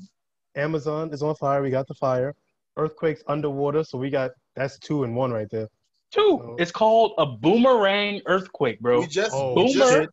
Amazon 0.54 1.12
is 1.12 1.22
on 1.22 1.34
fire. 1.36 1.62
We 1.62 1.70
got 1.70 1.88
the 1.88 1.94
fire. 1.94 2.34
Earthquakes 2.76 3.22
underwater, 3.26 3.84
so 3.84 3.98
we 3.98 4.10
got 4.10 4.32
that's 4.56 4.78
two 4.78 5.04
and 5.04 5.14
one 5.16 5.32
right 5.32 5.48
there. 5.50 5.68
Two. 6.10 6.20
Oh. 6.42 6.56
It's 6.58 6.70
called 6.72 7.12
a 7.18 7.24
boomerang 7.24 8.20
earthquake, 8.26 8.80
bro. 8.80 9.00
We 9.00 9.06
just, 9.06 9.32
Oh, 9.34 9.54
we 9.54 9.72
just 9.72 9.92
Boomer. 9.94 10.06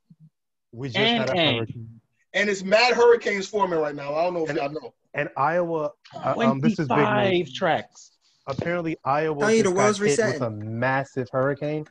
We 0.71 0.87
just 0.87 0.97
And 0.97 1.29
had 1.29 1.29
a 1.29 1.39
Ang. 1.39 1.55
hurricane. 1.57 2.01
and 2.33 2.49
it's 2.49 2.63
mad 2.63 2.93
hurricanes 2.93 3.47
forming 3.47 3.79
right 3.79 3.95
now. 3.95 4.13
I 4.15 4.23
don't 4.23 4.33
know 4.33 4.43
if 4.43 4.49
And- 4.49 4.57
y'all 4.59 4.69
know. 4.71 4.93
And 5.15 5.27
Iowa, 5.35 5.89
uh, 6.15 6.33
um, 6.37 6.59
this 6.59 6.77
is 6.77 6.87
big 6.87 6.97
news. 6.99 7.53
tracks. 7.53 8.11
Apparently, 8.45 8.95
Iowa 9.03 9.39
just 9.51 9.63
got 9.75 9.97
hit 9.97 10.33
with 10.33 10.41
a 10.43 10.49
massive 10.51 11.27
hurricane, 11.31 11.85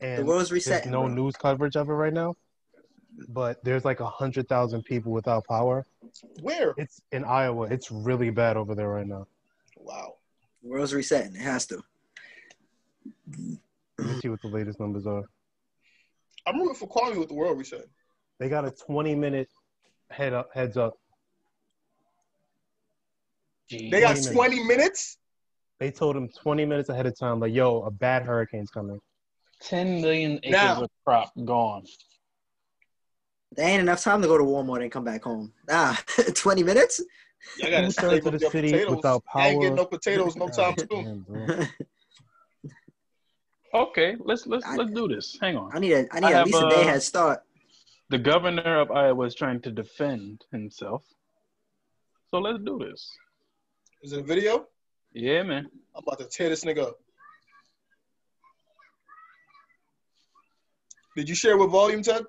The 0.00 0.06
and 0.06 0.26
world's 0.26 0.48
there's 0.48 0.66
resetting. 0.66 0.90
no 0.90 1.02
bro. 1.02 1.08
news 1.14 1.36
coverage 1.36 1.76
of 1.76 1.88
it 1.88 1.92
right 1.92 2.12
now. 2.12 2.34
But 3.28 3.62
there's 3.64 3.84
like 3.84 4.00
a 4.00 4.06
hundred 4.06 4.48
thousand 4.48 4.84
people 4.84 5.12
without 5.12 5.46
power. 5.46 5.84
Where? 6.40 6.74
It's 6.78 7.02
in 7.12 7.24
Iowa. 7.24 7.66
It's 7.70 7.90
really 7.90 8.30
bad 8.30 8.56
over 8.56 8.74
there 8.74 8.88
right 8.88 9.06
now. 9.06 9.26
Wow. 9.76 10.14
The 10.62 10.68
world's 10.70 10.94
resetting. 10.94 11.34
It 11.34 11.42
has 11.42 11.66
to. 11.66 11.82
Let 13.36 14.08
me 14.08 14.20
see 14.20 14.28
what 14.28 14.40
the 14.40 14.48
latest 14.48 14.80
numbers 14.80 15.06
are. 15.06 15.24
I'm 16.46 16.58
rooting 16.58 16.74
for 16.74 16.88
Kwame 16.88 17.18
with 17.18 17.28
the 17.28 17.34
world 17.34 17.58
reset. 17.58 17.86
They 18.38 18.48
got 18.48 18.64
a 18.64 18.70
20 18.70 19.14
minute 19.14 19.48
head 20.10 20.32
up, 20.32 20.48
heads 20.54 20.78
up. 20.78 20.94
Jeez. 23.70 23.90
They 23.90 24.00
got 24.00 24.16
20 24.16 24.16
minutes. 24.16 24.32
20 24.32 24.64
minutes. 24.64 25.18
They 25.78 25.90
told 25.90 26.16
him 26.16 26.28
20 26.28 26.64
minutes 26.64 26.88
ahead 26.88 27.06
of 27.06 27.18
time, 27.18 27.40
like, 27.40 27.52
"Yo, 27.54 27.82
a 27.82 27.90
bad 27.90 28.22
hurricane's 28.22 28.70
coming." 28.70 29.00
10 29.62 30.00
million 30.00 30.38
acres 30.42 30.52
Now. 30.52 30.82
of 30.82 30.90
crop 31.04 31.32
gone. 31.44 31.84
There 33.52 33.68
ain't 33.68 33.80
enough 33.82 34.02
time 34.02 34.22
to 34.22 34.28
go 34.28 34.38
to 34.38 34.44
Walmart 34.44 34.82
and 34.82 34.92
come 34.92 35.04
back 35.04 35.24
home. 35.24 35.52
Ah, 35.68 36.00
20 36.34 36.62
minutes? 36.62 37.02
Y'all 37.58 37.70
gotta 37.70 37.86
Who 37.86 37.92
save 37.92 38.10
turned 38.10 38.22
to 38.22 38.30
the 38.30 38.50
city 38.50 38.70
potatoes. 38.72 38.96
without 38.96 39.22
I 39.34 39.48
ain't 39.48 39.60
getting 39.60 39.76
power? 39.76 39.84
no 39.84 39.86
potatoes 39.86 40.36
no 40.36 40.48
time 40.56 40.74
soon. 40.78 41.04
Damn, 41.04 41.20
bro. 41.22 41.66
Okay, 43.72 44.16
let's 44.20 44.46
let's 44.46 44.64
I- 44.66 44.76
let's 44.76 44.90
do 44.92 45.08
this. 45.08 45.38
Hang 45.40 45.56
on. 45.56 45.70
I 45.74 45.78
need 45.78 45.92
a 45.92 46.06
I 46.12 46.20
need 46.20 46.26
I 46.26 46.30
at 46.30 46.36
have, 46.38 46.46
least 46.46 46.62
a 46.62 46.68
day 46.68 46.82
uh, 46.82 46.84
head 46.84 47.02
start. 47.02 47.42
The 48.10 48.18
governor 48.18 48.80
of 48.80 48.90
Iowa 48.90 49.24
is 49.26 49.34
trying 49.34 49.60
to 49.62 49.70
defend 49.70 50.44
himself. 50.50 51.04
So 52.30 52.38
let's 52.38 52.58
do 52.64 52.78
this. 52.78 53.08
Is 54.02 54.12
it 54.12 54.20
a 54.20 54.22
video? 54.22 54.66
Yeah, 55.12 55.42
man. 55.44 55.68
I'm 55.94 56.02
about 56.06 56.18
to 56.18 56.26
tear 56.26 56.48
this 56.48 56.64
nigga 56.64 56.82
up. 56.82 56.98
Did 61.16 61.28
you 61.28 61.34
share 61.34 61.56
with 61.56 61.70
volume, 61.70 62.02
Ted? 62.02 62.24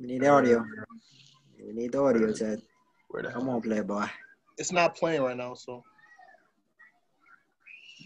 We 0.00 0.06
need 0.06 0.22
the 0.22 0.28
audio. 0.28 0.64
We 1.64 1.72
need 1.72 1.92
the 1.92 2.02
audio, 2.02 2.32
Ted. 2.32 2.62
Where 3.08 3.22
the 3.22 3.30
Come 3.30 3.42
hell? 3.46 3.56
on, 3.56 3.62
playboy. 3.62 4.06
It's 4.58 4.72
not 4.72 4.96
playing 4.96 5.22
right 5.22 5.36
now, 5.36 5.54
so 5.54 5.82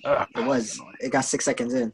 Ah, 0.05 0.27
It 0.37 0.41
was. 0.45 0.81
It 1.01 1.11
got 1.11 1.25
six 1.25 1.45
seconds 1.45 1.75
in. 1.75 1.93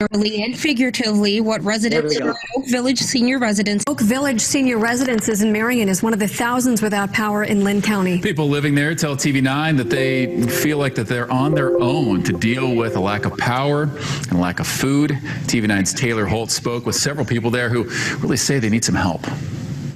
Literally 0.00 0.42
and 0.42 0.58
figuratively 0.58 1.40
what 1.40 1.62
residents 1.62 2.18
There 2.18 2.24
we 2.24 2.30
of. 2.30 2.36
Oak 2.56 2.66
Village 2.66 2.98
senior 2.98 3.38
residents 3.38 3.84
Oak 3.86 4.00
Village 4.00 4.40
Senior 4.40 4.78
Residences 4.78 5.42
in 5.42 5.52
Marion 5.52 5.88
is 5.88 6.02
one 6.02 6.12
of 6.12 6.18
the 6.18 6.26
thousands 6.26 6.82
without 6.82 7.12
power 7.12 7.44
in 7.44 7.62
Linn 7.62 7.80
County. 7.80 8.20
People 8.20 8.48
living 8.48 8.74
there 8.74 8.96
tell 8.96 9.14
TV9 9.14 9.76
that 9.76 9.90
they 9.90 10.42
feel 10.48 10.78
like 10.78 10.96
that 10.96 11.06
they're 11.06 11.30
on 11.30 11.54
their 11.54 11.80
own 11.80 12.24
to 12.24 12.32
deal 12.32 12.74
with 12.74 12.96
a 12.96 13.00
lack 13.00 13.24
of 13.24 13.38
power 13.38 13.82
and 13.82 14.40
lack 14.40 14.58
of 14.58 14.66
food. 14.66 15.12
TV9's 15.46 15.94
Taylor 15.94 16.26
Holt 16.26 16.50
spoke 16.50 16.86
with 16.86 16.96
several 16.96 17.24
people 17.24 17.52
there 17.52 17.68
who 17.68 17.84
really 18.18 18.36
say 18.36 18.58
they 18.58 18.70
need 18.70 18.84
some 18.84 18.96
help. 18.96 19.24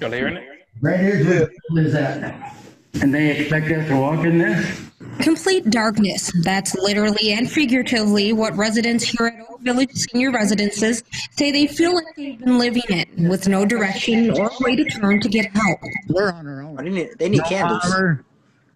Y'all 0.01 0.13
hearing 0.13 0.37
it? 0.37 0.45
Right 0.81 1.01
here's 1.01 1.27
where 1.27 1.51
the 1.71 1.81
is 1.89 1.95
at. 1.97 2.55
And 3.03 3.13
they 3.13 3.37
expect 3.37 3.69
us 3.73 3.89
to 3.89 3.97
walk 3.97 4.25
in 4.25 4.39
this? 4.39 4.88
Complete 5.21 5.69
darkness. 5.71 6.33
That's 6.43 6.75
literally 6.77 7.33
and 7.33 7.51
figuratively 7.51 8.33
what 8.33 8.57
residents 8.57 9.05
here 9.05 9.27
at 9.27 9.41
Oak 9.51 9.61
Village 9.61 9.91
Senior 9.93 10.31
Residences 10.31 11.03
say 11.33 11.51
they 11.51 11.67
feel 11.67 11.95
like 11.95 12.07
they've 12.17 12.39
been 12.39 12.59
living 12.59 12.83
in, 12.89 13.29
with 13.29 13.49
no 13.49 13.65
direction 13.67 14.31
or 14.39 14.51
way 14.61 14.77
to 14.77 14.85
turn 14.85 15.21
to 15.21 15.29
get 15.29 15.47
help. 15.53 15.81
We're 16.09 16.31
on 16.31 16.47
our 16.47 16.63
own. 16.63 16.77
They 16.77 16.91
need, 16.91 17.11
they 17.19 17.29
need 17.29 17.39
no 17.39 17.49
candles. 17.49 17.83
power, 17.83 18.25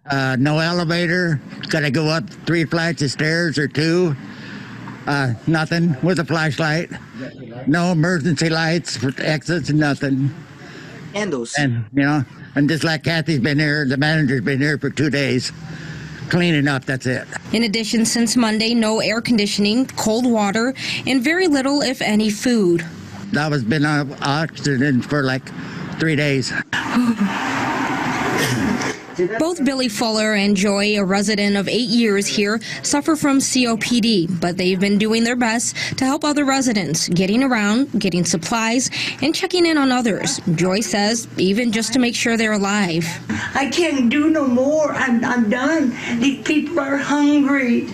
uh, 0.09 0.35
no 0.39 0.59
elevator. 0.59 1.41
Got 1.69 1.81
to 1.81 1.91
go 1.91 2.07
up 2.07 2.29
three 2.45 2.65
flights 2.65 3.01
of 3.01 3.11
stairs 3.11 3.57
or 3.57 3.67
two. 3.67 4.15
Uh, 5.07 5.33
nothing 5.47 5.95
with 6.01 6.19
a 6.19 6.25
flashlight. 6.25 6.89
No 7.67 7.91
emergency 7.91 8.49
lights 8.49 8.97
for 8.97 9.13
exits. 9.17 9.69
Nothing. 9.69 10.33
Candles. 11.13 11.53
And 11.57 11.85
you 11.93 12.03
know, 12.03 12.23
and 12.55 12.69
just 12.69 12.83
like 12.83 13.03
Kathy's 13.03 13.39
been 13.39 13.59
here, 13.59 13.85
the 13.85 13.97
manager's 13.97 14.41
been 14.41 14.59
here 14.59 14.77
for 14.77 14.89
two 14.89 15.09
days, 15.09 15.51
cleaning 16.29 16.67
up. 16.67 16.85
That's 16.85 17.05
it. 17.05 17.27
In 17.51 17.63
addition, 17.63 18.05
since 18.05 18.35
Monday, 18.35 18.73
no 18.73 18.99
air 18.99 19.21
conditioning, 19.21 19.85
cold 19.87 20.25
water, 20.25 20.73
and 21.05 21.23
very 21.23 21.47
little, 21.47 21.81
if 21.81 22.01
any, 22.01 22.29
food. 22.29 22.85
That 23.31 23.49
was 23.49 23.63
been 23.63 23.85
on 23.85 24.15
oxygen 24.21 25.01
for 25.01 25.23
like 25.23 25.43
three 25.99 26.15
days. 26.15 26.53
Both 29.39 29.63
Billy 29.63 29.89
Fuller 29.89 30.33
and 30.33 30.55
Joy, 30.55 30.97
a 30.97 31.03
resident 31.03 31.55
of 31.55 31.67
eight 31.67 31.89
years 31.89 32.25
here, 32.25 32.59
suffer 32.81 33.15
from 33.15 33.37
COPD, 33.39 34.39
but 34.39 34.57
they've 34.57 34.79
been 34.79 34.97
doing 34.97 35.23
their 35.23 35.35
best 35.35 35.75
to 35.97 36.05
help 36.05 36.23
other 36.23 36.45
residents, 36.45 37.09
getting 37.09 37.43
around, 37.43 37.99
getting 37.99 38.25
supplies, 38.25 38.89
and 39.21 39.35
checking 39.35 39.65
in 39.65 39.77
on 39.77 39.91
others. 39.91 40.39
Joy 40.55 40.81
says, 40.81 41.27
even 41.37 41.71
just 41.71 41.93
to 41.93 41.99
make 41.99 42.15
sure 42.15 42.37
they're 42.37 42.53
alive. 42.53 43.05
I 43.53 43.69
can't 43.69 44.09
do 44.09 44.29
no 44.29 44.47
more. 44.47 44.93
I'm, 44.93 45.23
I'm 45.23 45.49
done. 45.49 45.95
These 46.19 46.43
people 46.43 46.79
are 46.79 46.97
hungry. 46.97 47.89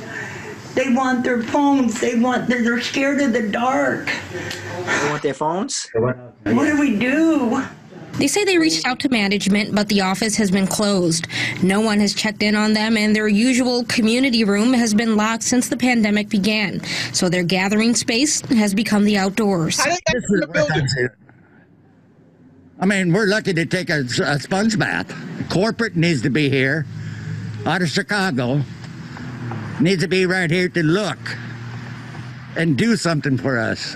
They 0.76 0.94
want 0.94 1.24
their 1.24 1.44
phones. 1.44 2.00
They 2.00 2.18
want. 2.18 2.48
They're, 2.48 2.64
they're 2.64 2.82
scared 2.82 3.20
of 3.22 3.34
the 3.34 3.50
dark. 3.50 4.10
They 4.32 5.10
want 5.10 5.24
their 5.24 5.34
phones. 5.34 5.90
What 5.94 6.36
do 6.46 6.80
we 6.80 6.98
do? 6.98 7.62
They 8.20 8.28
say 8.28 8.44
they 8.44 8.58
reached 8.58 8.86
out 8.86 9.00
to 9.00 9.10
management, 9.10 9.74
but 9.74 9.88
the 9.88 10.02
office 10.02 10.36
has 10.36 10.52
been 10.52 10.68
closed. 10.68 11.26
No 11.64 11.80
one 11.80 12.02
has 12.02 12.14
checked 12.14 12.44
in 12.44 12.54
on 12.54 12.74
them, 12.74 12.98
and 12.98 13.16
their 13.16 13.30
usual 13.30 13.86
community 13.86 14.44
room 14.44 14.74
has 14.74 14.94
been 14.94 15.16
locked 15.16 15.44
since 15.44 15.70
the 15.70 15.78
pandemic 15.78 16.28
began. 16.28 16.84
So 17.14 17.30
their 17.30 17.44
gathering 17.44 17.96
space 17.96 18.42
has 18.42 18.74
become 18.74 19.06
the 19.06 19.18
outdoors. 19.18 19.80
I 22.82 22.86
mean, 22.86 23.14
we're 23.14 23.28
lucky 23.28 23.54
to 23.54 23.66
take 23.66 23.90
a, 23.90 24.02
a 24.02 24.38
sponge 24.38 24.78
bath. 24.78 25.16
Corporate 25.50 25.96
needs 25.96 26.22
to 26.24 26.30
be 26.30 26.50
here, 26.50 26.86
out 27.66 27.82
of 27.82 27.88
Chicago, 27.88 28.62
needs 29.80 30.02
to 30.04 30.10
be 30.10 30.26
right 30.26 30.52
here 30.52 30.68
to 30.68 30.84
look 30.84 31.20
and 32.58 32.78
do 32.78 32.98
something 32.98 33.38
for 33.38 33.58
us. 33.58 33.96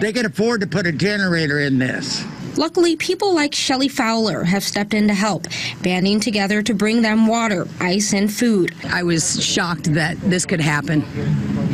They 0.00 0.12
can 0.12 0.26
afford 0.26 0.60
to 0.60 0.66
put 0.66 0.86
a 0.86 0.92
generator 0.92 1.60
in 1.60 1.78
this. 1.78 2.22
Luckily, 2.56 2.96
people 2.96 3.34
like 3.34 3.54
Shelley 3.54 3.88
Fowler 3.88 4.44
have 4.44 4.62
stepped 4.62 4.94
in 4.94 5.08
to 5.08 5.14
help, 5.14 5.46
banding 5.82 6.20
together 6.20 6.62
to 6.62 6.74
bring 6.74 7.02
them 7.02 7.26
water, 7.26 7.66
ice, 7.80 8.12
and 8.12 8.32
food. 8.32 8.74
I 8.90 9.02
was 9.02 9.44
shocked 9.44 9.92
that 9.94 10.20
this 10.20 10.46
could 10.46 10.60
happen 10.60 11.02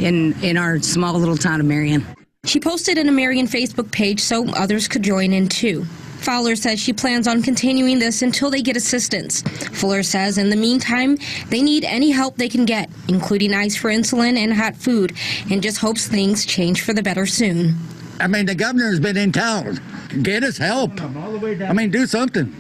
in 0.03 0.35
in 0.43 0.57
our 0.57 0.81
small 0.81 1.15
little 1.15 1.37
town 1.37 1.61
of 1.61 1.67
Marion. 1.67 2.07
She 2.45 2.59
posted 2.59 2.97
in 2.97 3.09
a 3.09 3.13
Marion 3.13 3.47
Facebook 3.47 3.93
page 3.93 4.21
so 4.21 4.49
others 4.55 4.89
could 4.89 5.03
join 5.03 5.33
in 5.35 5.49
too. 5.49 5.85
Fowler 6.21 6.55
says 6.57 6.79
she 6.79 6.93
plans 6.93 7.27
on 7.27 7.43
continuing 7.43 7.99
this 7.99 8.23
until 8.23 8.51
they 8.51 8.61
get 8.61 8.77
assistance. 8.77 9.43
Fuller 9.73 10.03
says 10.03 10.37
in 10.37 10.51
the 10.51 10.57
meantime, 10.57 11.17
they 11.49 11.63
need 11.63 11.85
any 11.85 12.11
help 12.11 12.37
they 12.37 12.49
can 12.49 12.67
get, 12.67 12.91
including 13.09 13.55
ice 13.55 13.75
for 13.75 13.91
insulin 13.91 14.37
and 14.37 14.53
hot 14.53 14.77
food, 14.77 15.17
and 15.51 15.63
just 15.63 15.79
hopes 15.79 16.09
things 16.09 16.45
change 16.45 16.83
for 16.83 16.93
the 16.93 17.03
better 17.03 17.25
soon. 17.25 17.75
I 18.21 18.27
mean, 18.27 18.47
the 18.47 18.55
governor's 18.55 19.01
been 19.01 19.17
in 19.17 19.33
town. 19.33 19.81
Get 20.23 20.45
us 20.45 20.59
help. 20.59 21.01
I 21.01 21.73
mean, 21.73 21.91
do 21.91 22.07
something. 22.07 22.55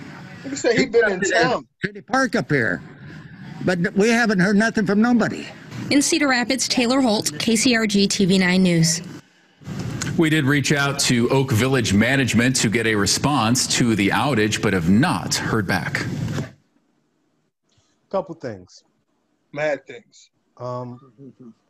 You 0.44 0.56
say 0.56 0.76
he's 0.76 0.90
been 0.90 1.12
in 1.12 1.20
town. 1.20 1.66
City 1.84 2.00
Park 2.00 2.34
up 2.34 2.50
here. 2.50 2.82
But 3.64 3.92
we 3.94 4.08
haven't 4.08 4.40
heard 4.40 4.56
nothing 4.56 4.86
from 4.86 5.02
nobody. 5.02 5.46
In 5.90 6.00
Cedar 6.00 6.28
Rapids, 6.28 6.66
Taylor 6.66 7.00
Holt, 7.00 7.26
KCRG 7.32 8.08
TV 8.08 8.38
9 8.38 8.62
News. 8.62 9.02
We 10.16 10.30
did 10.30 10.44
reach 10.44 10.72
out 10.72 10.98
to 11.00 11.28
Oak 11.30 11.52
Village 11.52 11.92
management 11.92 12.56
to 12.56 12.70
get 12.70 12.86
a 12.86 12.94
response 12.94 13.66
to 13.78 13.94
the 13.94 14.08
outage, 14.08 14.62
but 14.62 14.72
have 14.72 14.88
not 14.88 15.34
heard 15.34 15.66
back. 15.66 16.04
Couple 18.10 18.34
things. 18.34 18.84
Mad 19.52 19.86
things. 19.86 20.30
Um, 20.56 21.12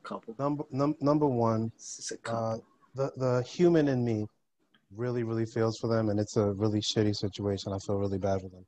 couple. 0.03 0.35
Number 0.39 0.65
num, 0.71 0.97
number 1.01 1.27
one, 1.27 1.71
uh, 2.27 2.57
the 2.95 3.13
the 3.17 3.43
human 3.43 3.89
in 3.89 4.05
me 4.05 4.27
really 4.95 5.23
really 5.23 5.47
feels 5.47 5.79
for 5.79 5.87
them, 5.89 6.09
and 6.09 6.19
it's 6.19 6.37
a 6.37 6.53
really 6.53 6.81
shitty 6.81 7.15
situation. 7.15 7.73
I 7.73 7.79
feel 7.79 7.97
really 7.97 8.19
bad 8.19 8.41
for 8.41 8.49
them. 8.49 8.65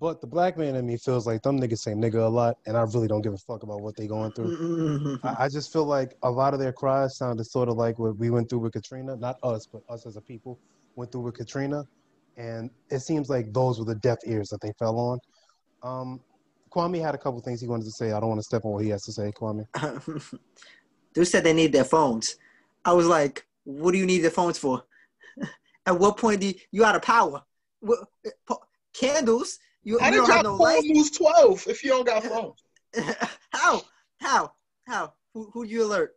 But 0.00 0.20
the 0.20 0.26
black 0.26 0.58
man 0.58 0.74
in 0.74 0.86
me 0.86 0.96
feels 0.96 1.26
like 1.26 1.42
them 1.42 1.60
niggas 1.60 1.78
say 1.78 1.92
nigga 1.92 2.26
a 2.26 2.28
lot, 2.28 2.56
and 2.66 2.76
I 2.76 2.82
really 2.82 3.08
don't 3.08 3.22
give 3.22 3.32
a 3.32 3.38
fuck 3.38 3.62
about 3.62 3.80
what 3.80 3.96
they 3.96 4.06
going 4.06 4.32
through. 4.32 5.18
I, 5.22 5.44
I 5.44 5.48
just 5.48 5.72
feel 5.72 5.84
like 5.84 6.14
a 6.22 6.30
lot 6.30 6.52
of 6.52 6.60
their 6.60 6.72
cries 6.72 7.16
sounded 7.16 7.44
sort 7.44 7.68
of 7.68 7.76
like 7.76 7.98
what 7.98 8.16
we 8.18 8.30
went 8.30 8.50
through 8.50 8.60
with 8.60 8.72
Katrina. 8.72 9.16
Not 9.16 9.38
us, 9.42 9.66
but 9.66 9.82
us 9.88 10.06
as 10.06 10.16
a 10.16 10.20
people 10.20 10.58
went 10.96 11.12
through 11.12 11.22
with 11.22 11.36
Katrina, 11.36 11.84
and 12.36 12.70
it 12.90 13.00
seems 13.00 13.28
like 13.28 13.52
those 13.52 13.78
were 13.78 13.84
the 13.84 13.94
deaf 13.96 14.18
ears 14.26 14.48
that 14.48 14.60
they 14.60 14.72
fell 14.78 14.98
on. 14.98 15.18
Um, 15.82 16.20
Kwame 16.70 17.00
had 17.00 17.14
a 17.14 17.18
couple 17.18 17.40
things 17.40 17.60
he 17.60 17.68
wanted 17.68 17.84
to 17.84 17.92
say. 17.92 18.12
I 18.12 18.18
don't 18.18 18.30
want 18.30 18.40
to 18.40 18.44
step 18.44 18.64
on 18.64 18.72
what 18.72 18.82
he 18.82 18.90
has 18.90 19.02
to 19.04 19.12
say, 19.12 19.30
Kwame. 19.30 19.64
Dude 21.14 21.28
said 21.28 21.44
they 21.44 21.52
need 21.52 21.72
their 21.72 21.84
phones. 21.84 22.36
I 22.84 22.92
was 22.92 23.06
like, 23.06 23.46
what 23.64 23.92
do 23.92 23.98
you 23.98 24.06
need 24.06 24.20
the 24.20 24.30
phones 24.30 24.58
for? 24.58 24.84
At 25.86 25.98
what 25.98 26.16
point 26.16 26.40
do 26.40 26.48
you, 26.48 26.54
you 26.70 26.84
out 26.84 26.96
of 26.96 27.02
power? 27.02 27.42
What, 27.80 28.00
po- 28.46 28.62
candles? 28.94 29.58
You, 29.82 29.98
How 29.98 30.06
you 30.06 30.12
did 30.12 30.16
don't 30.18 30.26
y'all 30.28 30.36
have 30.36 30.44
no 30.44 30.58
phone 30.58 30.66
lights? 30.66 30.86
lose 30.88 31.10
12 31.10 31.66
if 31.68 31.84
you 31.84 31.90
don't 31.90 32.06
got 32.06 32.22
phones? 32.24 32.62
How? 33.50 33.82
How? 34.20 34.52
How? 34.86 35.12
Who 35.34 35.50
who 35.52 35.64
you 35.64 35.84
alert? 35.84 36.14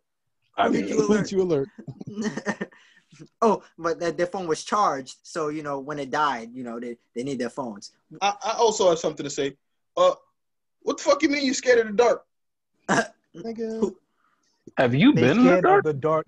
I 0.57 0.67
Who 0.67 0.73
mean, 0.73 0.81
did 0.83 0.89
you 0.91 1.05
alert? 1.07 1.31
you 1.31 1.41
alert? 1.41 1.69
oh, 3.41 3.63
but 3.77 3.99
their, 3.99 4.11
their 4.11 4.27
phone 4.27 4.47
was 4.47 4.63
charged, 4.63 5.17
so 5.23 5.49
you 5.49 5.63
know 5.63 5.79
when 5.79 5.99
it 5.99 6.11
died, 6.11 6.49
you 6.53 6.63
know 6.63 6.79
they, 6.79 6.97
they 7.15 7.23
need 7.23 7.39
their 7.39 7.49
phones. 7.49 7.91
I, 8.21 8.33
I 8.43 8.51
also 8.53 8.89
have 8.89 8.99
something 8.99 9.23
to 9.23 9.29
say. 9.29 9.57
Uh, 9.95 10.13
what 10.81 10.97
the 10.97 11.03
fuck 11.03 11.23
you 11.23 11.29
mean 11.29 11.45
you 11.45 11.53
scared 11.53 11.79
of 11.79 11.87
the 11.87 11.93
dark? 11.93 12.25
Nigga. 13.35 13.91
Have 14.77 14.93
you 14.93 15.13
They 15.13 15.21
been 15.21 15.39
in 15.39 15.45
the 15.45 15.61
dark? 15.61 15.79
of 15.79 15.83
the 15.85 15.93
dark 15.93 16.25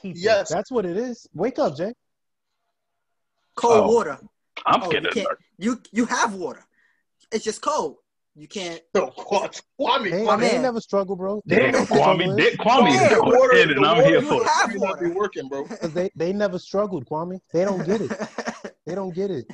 people. 0.00 0.20
Yes. 0.20 0.48
That's 0.48 0.70
what 0.70 0.86
it 0.86 0.96
is. 0.96 1.26
Wake 1.34 1.58
up, 1.58 1.76
Jay. 1.76 1.92
Cold 3.56 3.84
Oh, 3.86 3.92
water. 3.94 4.18
I'm 4.66 4.82
Oh, 4.82 4.86
scared 4.90 5.04
you 5.04 5.08
of 5.08 5.14
the 5.14 5.20
can't. 5.20 5.28
dark. 5.28 5.40
You 5.58 5.82
you 5.92 6.04
have 6.06 6.34
water. 6.34 6.64
It's 7.32 7.44
just 7.44 7.60
cold. 7.60 7.96
You 8.36 8.46
can't. 8.48 8.80
No, 8.94 9.06
what? 9.28 9.60
Kwame, 9.80 10.10
They, 10.10 10.24
My 10.24 10.36
they 10.36 10.58
never 10.58 10.80
struggle, 10.80 11.16
bro. 11.16 11.42
They 11.44 11.56
Damn, 11.56 11.72
know 11.72 11.78
what 11.80 11.88
the 11.88 11.94
struggle 11.96 12.26
Kwame, 12.28 12.38
is. 12.38 12.50
Dick, 12.50 12.60
Kwame, 12.60 12.94
Yeah, 12.94 13.08
go 13.10 13.20
water, 13.22 13.52
and 13.54 13.70
I'm 13.84 13.96
water 13.96 14.08
here 14.08 14.20
for 14.22 14.42
it. 14.42 14.46
have 14.46 14.70
have 14.70 14.80
not 14.80 15.00
be 15.00 15.06
water. 15.06 15.14
working, 15.14 15.48
bro. 15.48 15.64
'Cause 15.64 15.92
They, 15.94 16.10
they 16.14 16.32
never 16.32 16.58
struggled, 16.58 17.06
Kwame. 17.06 17.40
They 17.52 17.64
don't 17.64 17.84
get 17.84 18.00
it. 18.00 18.10
They 18.86 18.94
don't 18.94 19.14
get 19.14 19.30
it. 19.30 19.44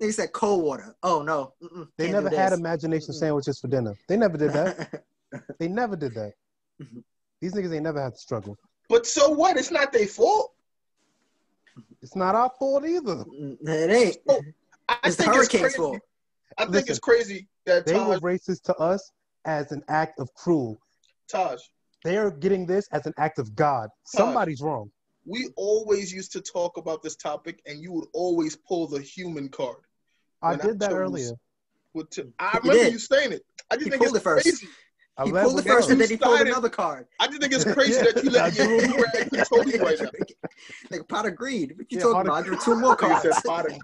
They 0.00 0.10
said 0.10 0.32
cold 0.32 0.64
water. 0.64 0.96
Oh 1.02 1.22
no. 1.22 1.54
Mm-mm, 1.62 1.86
They 1.96 2.10
never 2.10 2.28
do 2.28 2.34
had 2.34 2.50
this. 2.50 2.58
imagination 2.58 3.12
sandwiches 3.12 3.60
for 3.60 3.68
dinner. 3.68 3.94
They 4.08 4.16
never 4.16 4.36
did 4.36 4.52
that. 4.52 5.02
They 5.60 5.68
never 5.68 5.94
did 5.94 6.14
that. 6.14 6.32
Mm-hmm. 6.82 6.98
These 7.40 7.52
niggas 7.54 7.72
ain't 7.74 7.82
never 7.84 8.02
had 8.02 8.14
to 8.14 8.18
struggle. 8.18 8.56
But 8.88 9.06
so 9.06 9.28
what? 9.30 9.56
It's 9.56 9.70
not 9.70 9.92
their 9.92 10.06
fault. 10.06 10.52
It's 12.02 12.16
not 12.16 12.34
our 12.34 12.50
fault 12.58 12.84
either. 12.86 13.24
It 13.62 13.90
ain't. 13.90 14.16
I 14.88 14.96
It's 15.04 15.16
the 15.16 15.24
think 15.24 15.34
it's 15.36 15.48
hurricane's 15.48 15.62
crazy. 15.62 15.76
fault. 15.76 16.00
I 16.56 16.62
think 16.64 16.74
Listen, 16.74 16.90
it's 16.90 16.98
crazy 16.98 17.48
that 17.66 17.86
They 17.86 17.94
were 17.94 18.14
Taj, 18.14 18.20
racist 18.20 18.62
to 18.64 18.74
us 18.76 19.12
as 19.44 19.70
an 19.72 19.82
act 19.88 20.18
of 20.18 20.32
cruel. 20.34 20.80
Taj, 21.28 21.60
They 22.04 22.16
are 22.16 22.30
getting 22.30 22.66
this 22.66 22.88
as 22.92 23.06
an 23.06 23.12
act 23.18 23.38
of 23.38 23.54
God. 23.54 23.90
Somebody's 24.04 24.60
wrong. 24.62 24.90
we 25.26 25.48
always 25.56 26.12
used 26.12 26.32
to 26.32 26.40
talk 26.40 26.78
about 26.78 27.02
this 27.02 27.14
topic, 27.16 27.60
and 27.66 27.82
you 27.82 27.92
would 27.92 28.06
always 28.14 28.56
pull 28.56 28.86
the 28.86 29.00
human 29.00 29.48
card. 29.50 29.76
I 30.42 30.52
When 30.52 30.60
I 30.60 30.64
did 30.64 30.80
that 30.80 30.92
earlier. 30.92 31.32
With 31.94 32.10
t- 32.10 32.22
I 32.38 32.52
He 32.52 32.58
remember 32.58 32.84
did. 32.84 32.92
you 32.92 32.98
saying 32.98 33.32
it. 33.32 33.42
I 33.70 33.74
just 33.76 33.84
He 33.84 33.90
think 33.90 34.02
pulled 34.02 34.16
it's 34.16 34.24
it 34.26 34.28
first. 34.28 34.64
Crazy. 35.18 35.22
I 35.22 35.24
He 35.28 35.32
led 35.32 35.42
pulled 35.44 35.56
with 35.56 35.66
it 35.66 35.68
first, 35.68 35.88
that. 35.88 35.92
and 35.92 36.00
then 36.00 36.10
he 36.10 36.16
pulled 36.16 36.40
another 36.40 36.68
card. 36.68 37.06
I 37.18 37.26
just 37.26 37.40
think 37.40 37.52
it's 37.52 37.64
crazy 37.72 38.00
that 38.02 38.22
you 38.22 38.30
let 38.30 38.54
your 38.56 38.80
rag 38.80 39.30
control 39.30 39.64
you 39.68 39.82
right 39.82 39.98
now. 40.00 40.10
like 40.90 41.08
pot 41.08 41.26
of 41.26 41.36
greed. 41.36 41.74
What 41.76 41.90
you 41.90 41.98
Yeah, 41.98 42.04
talking 42.04 42.20
about? 42.22 42.32
I 42.34 42.42
drew 42.42 42.56
two 42.56 42.76
more 42.76 42.90
Like 43.00 43.02
I 43.04 43.08
cards. 43.08 43.22
said, 43.36 43.44
pot 43.44 43.66
of- 43.66 43.76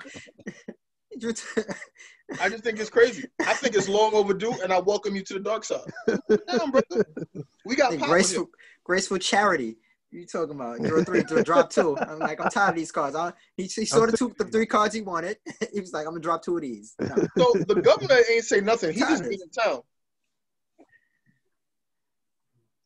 You 1.13 1.21
drew 1.21 1.33
two- 1.33 1.63
I 2.41 2.49
just 2.49 2.65
think 2.65 2.81
it's 2.81 2.91
crazy. 2.91 3.25
I 3.47 3.55
think 3.55 3.77
it's 3.77 3.89
long 3.89 4.13
overdue, 4.15 4.61
and 4.63 4.73
I 4.73 4.81
welcome 4.81 5.15
you 5.15 5.23
to 5.23 5.35
the 5.35 5.41
dark 5.41 5.65
side. 5.65 5.81
Damn, 6.49 6.71
brother. 6.73 7.07
We 7.65 7.77
got 7.77 7.93
Hey, 7.93 7.99
pop 7.99 8.09
graceful, 8.09 8.51
graceful 8.85 9.19
charity. 9.19 9.77
You 10.11 10.27
talking 10.27 10.55
about 10.55 10.81
draw 10.83 11.01
three, 11.03 11.23
draw, 11.25 11.41
drop 11.43 11.71
two? 11.71 11.97
I'm 12.09 12.21
like, 12.21 12.41
I'm 12.41 12.49
tired 12.49 12.71
of 12.71 12.75
these 12.77 12.93
cards. 12.93 13.17
I, 13.17 13.33
he, 13.57 13.65
he 13.65 13.85
saw 13.85 14.07
the 14.07 14.13
two, 14.17 14.33
the 14.39 14.45
three 14.45 14.67
cards 14.67 14.95
he 14.95 15.01
wanted. 15.01 15.39
he 15.73 15.81
was 15.81 15.93
like, 15.93 16.07
I'm 16.07 16.13
gonna 16.13 16.21
drop 16.21 16.43
two 16.45 16.57
of 16.57 16.63
these. 16.63 16.95
No. 17.01 17.17
So 17.39 17.55
the 17.67 17.75
governor 17.77 18.17
ain't 18.31 18.45
say 18.45 18.61
nothing. 18.61 18.93
He 18.93 19.01
just 19.01 19.23
Tired. 19.23 19.31
been 19.31 19.41
in 19.43 19.51
town. 19.51 19.81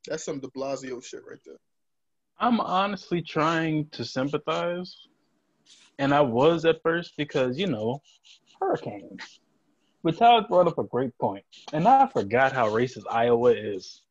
That's 0.09 0.25
some 0.25 0.41
De 0.41 0.49
Blasio 0.49 1.03
shit 1.05 1.21
right 1.29 1.39
there. 1.45 1.57
I'm 2.41 2.61
honestly 2.61 3.21
trying 3.23 3.87
to 3.93 4.05
sympathize, 4.05 4.97
and 5.99 6.15
I 6.15 6.21
was 6.21 6.65
at 6.65 6.83
first 6.83 7.15
because 7.17 7.59
you 7.59 7.67
know 7.67 8.01
hurricanes. 8.61 9.41
But 10.05 10.17
Tyler 10.17 10.47
brought 10.49 10.69
up 10.69 10.79
a 10.79 10.85
great 10.85 11.17
point, 11.19 11.45
and 11.73 11.87
I 11.89 12.07
forgot 12.07 12.53
how 12.53 12.69
racist 12.69 13.05
Iowa 13.11 13.51
is. 13.51 14.03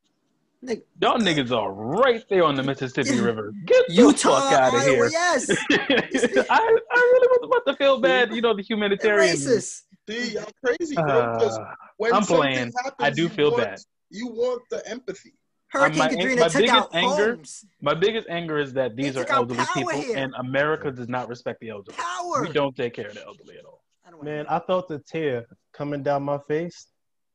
Nigga. 0.66 0.82
Y'all 1.02 1.20
niggas 1.20 1.52
are 1.52 1.72
right 1.72 2.24
there 2.30 2.44
on 2.44 2.56
the 2.56 2.64
Mississippi 2.64 3.20
River. 3.22 3.54
Get 3.66 3.88
the 3.88 3.94
Utah, 3.94 4.40
fuck 4.42 4.54
out 4.54 4.68
of 4.74 4.82
Iowa, 4.82 4.90
here. 4.90 5.10
yes. 5.10 5.50
I, 5.72 6.78
I 6.92 7.00
really 7.14 7.28
was 7.28 7.40
about 7.44 7.72
to 7.72 7.78
feel 7.78 8.00
bad, 8.02 8.34
you 8.34 8.42
know, 8.42 8.56
the 8.56 8.64
humanitarian. 8.64 9.36
Racist. 9.36 9.84
See, 10.10 10.34
y'all 10.34 10.46
crazy, 10.66 10.96
bro. 10.96 11.06
Uh, 11.06 11.74
when 11.98 12.14
I'm 12.14 12.24
playing. 12.24 12.72
happens, 12.76 12.96
I 13.00 13.10
do 13.12 13.30
feel 13.30 13.52
want- 13.52 13.64
bad. 13.64 13.80
You 14.10 14.28
want 14.28 14.64
the 14.72 14.86
empathy. 14.90 15.34
Hurricane 15.70 16.00
my, 16.00 16.08
Katrina 16.10 16.42
my 16.42 16.48
took 16.48 16.62
biggest 16.62 16.76
out 16.76 16.90
anger, 16.96 17.36
homes. 17.36 17.66
my 17.82 17.94
biggest 17.94 18.28
anger 18.30 18.58
is 18.58 18.72
that 18.74 18.96
these 18.96 19.18
are 19.18 19.26
elderly 19.30 19.64
people, 19.74 19.92
here. 20.02 20.16
and 20.18 20.34
America 20.40 20.92
does 20.92 21.10
not 21.10 21.28
respect 21.28 21.60
the 21.60 21.70
elderly. 21.70 21.98
Power. 21.98 22.42
We 22.42 22.54
don't 22.54 22.76
take 22.76 22.94
care 22.94 23.08
of 23.10 23.16
the 23.16 23.26
elderly 23.26 23.58
at 23.58 23.66
all. 23.66 23.84
Man, 24.24 24.48
I 24.48 24.60
felt 24.60 24.90
a 24.92 25.00
tear 25.00 25.46
coming 25.74 26.02
down 26.04 26.24
my 26.24 26.40
face, 26.48 26.88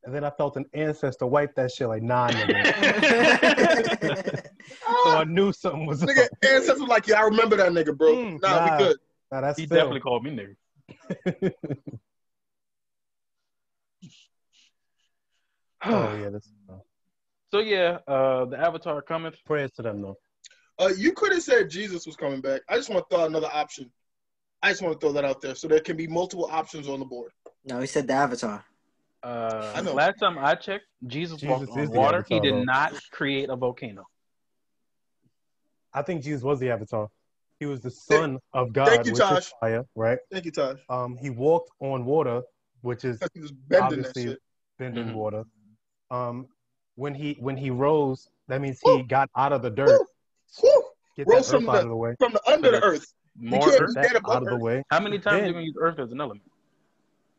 and 0.04 0.14
then 0.14 0.24
I 0.24 0.30
felt 0.30 0.56
an 0.56 0.64
ancestor 0.74 1.26
wipe 1.26 1.54
that 1.56 1.70
shit 1.70 1.86
like 1.86 2.02
nine. 2.02 2.32
nigga. 2.32 3.70
so 5.04 5.10
I 5.10 5.24
knew 5.24 5.52
something 5.52 5.86
was 5.86 6.02
Nigga, 6.02 6.24
up. 6.24 6.30
ancestors 6.42 6.80
like, 6.88 7.06
yeah, 7.06 7.20
I 7.20 7.22
remember 7.24 7.56
that 7.56 7.70
nigga, 7.72 7.96
bro. 7.96 8.14
Mm, 8.16 8.40
nah, 8.42 8.66
nah. 8.66 8.78
we 8.78 8.84
good. 8.84 8.96
Nah, 9.30 9.40
that's 9.42 9.58
He 9.60 9.66
Phil. 9.66 9.76
definitely 9.76 10.00
called 10.00 10.24
me 10.24 10.30
nigga. 10.30 11.52
Oh 15.84 16.14
yeah, 16.16 16.28
that's 16.30 16.48
So 17.52 17.58
yeah, 17.58 17.98
uh, 18.08 18.46
the 18.46 18.58
Avatar 18.58 19.02
cometh. 19.02 19.34
prayers 19.44 19.70
to 19.72 19.82
them 19.82 20.00
though. 20.00 20.16
Uh, 20.78 20.90
you 20.96 21.12
could 21.12 21.32
have 21.32 21.42
said 21.42 21.68
Jesus 21.68 22.06
was 22.06 22.16
coming 22.16 22.40
back. 22.40 22.62
I 22.68 22.76
just 22.76 22.88
want 22.88 23.06
to 23.08 23.14
throw 23.14 23.24
out 23.24 23.28
another 23.28 23.50
option. 23.52 23.92
I 24.62 24.70
just 24.70 24.80
want 24.80 24.98
to 24.98 24.98
throw 24.98 25.12
that 25.12 25.24
out 25.24 25.42
there 25.42 25.54
so 25.54 25.68
there 25.68 25.80
can 25.80 25.96
be 25.96 26.06
multiple 26.06 26.48
options 26.50 26.88
on 26.88 26.98
the 26.98 27.04
board. 27.04 27.30
No, 27.66 27.78
he 27.78 27.86
said 27.86 28.06
the 28.06 28.14
Avatar. 28.14 28.64
Uh, 29.22 29.72
I 29.74 29.82
know. 29.82 29.94
Last 29.94 30.18
time 30.18 30.38
I 30.38 30.54
checked, 30.54 30.86
Jesus, 31.06 31.38
Jesus 31.40 31.68
walked 31.68 31.78
on 31.78 31.84
the 31.92 31.98
water. 32.00 32.24
He 32.26 32.40
did 32.40 32.54
though. 32.54 32.62
not 32.62 32.94
create 33.10 33.50
a 33.50 33.56
volcano. 33.56 34.06
I 35.92 36.00
think 36.00 36.22
Jesus 36.22 36.42
was 36.42 36.58
the 36.58 36.70
Avatar. 36.70 37.08
He 37.60 37.66
was 37.66 37.82
the 37.82 37.90
son 37.90 38.38
of 38.54 38.72
God, 38.72 38.88
Thank 38.88 39.06
you, 39.06 39.12
which 39.12 39.20
Josh. 39.20 39.38
is 39.46 39.54
fire, 39.60 39.84
right? 39.94 40.18
Thank 40.32 40.46
you, 40.46 40.50
Taj. 40.52 40.78
Um, 40.88 41.18
he 41.20 41.28
walked 41.28 41.70
on 41.80 42.06
water, 42.06 42.40
which 42.80 43.04
is 43.04 43.20
He 43.34 43.40
was 43.40 43.52
bending 43.52 44.00
that 44.02 44.06
obviously 44.08 44.24
shit. 44.24 44.38
bending 44.78 45.08
Mhm. 45.08 45.14
water. 45.14 45.44
Um, 46.10 46.48
when 46.96 47.14
he 47.14 47.36
when 47.40 47.56
he 47.56 47.70
rose, 47.70 48.28
that 48.48 48.60
means 48.60 48.80
he 48.84 49.02
got 49.02 49.30
out 49.36 49.52
of 49.52 49.62
the 49.62 49.70
dirt. 49.70 50.00
Whew. 50.60 50.84
Get 51.16 51.26
Rose 51.26 51.48
that 51.50 51.56
from 51.60 51.68
earth 51.68 51.68
out 51.68 51.72
the, 51.74 51.82
of 51.82 51.88
the 51.88 51.96
way. 51.96 52.14
from 52.18 52.32
the 52.32 52.50
under 52.50 52.70
the 52.70 52.82
earth. 52.82 53.12
More 53.38 53.60
can't 53.60 53.80
Earth. 53.82 53.94
dead 53.94 54.16
above 54.16 54.36
out 54.36 54.42
of 54.42 54.48
the 54.48 54.54
earth. 54.56 54.60
way. 54.62 54.82
How 54.90 55.00
many 55.00 55.18
times 55.18 55.36
Then- 55.36 55.44
are 55.44 55.46
you 55.46 55.52
gonna 55.54 55.64
use 55.64 55.76
Earth 55.80 55.98
as 55.98 56.12
an 56.12 56.20
element? 56.20 56.42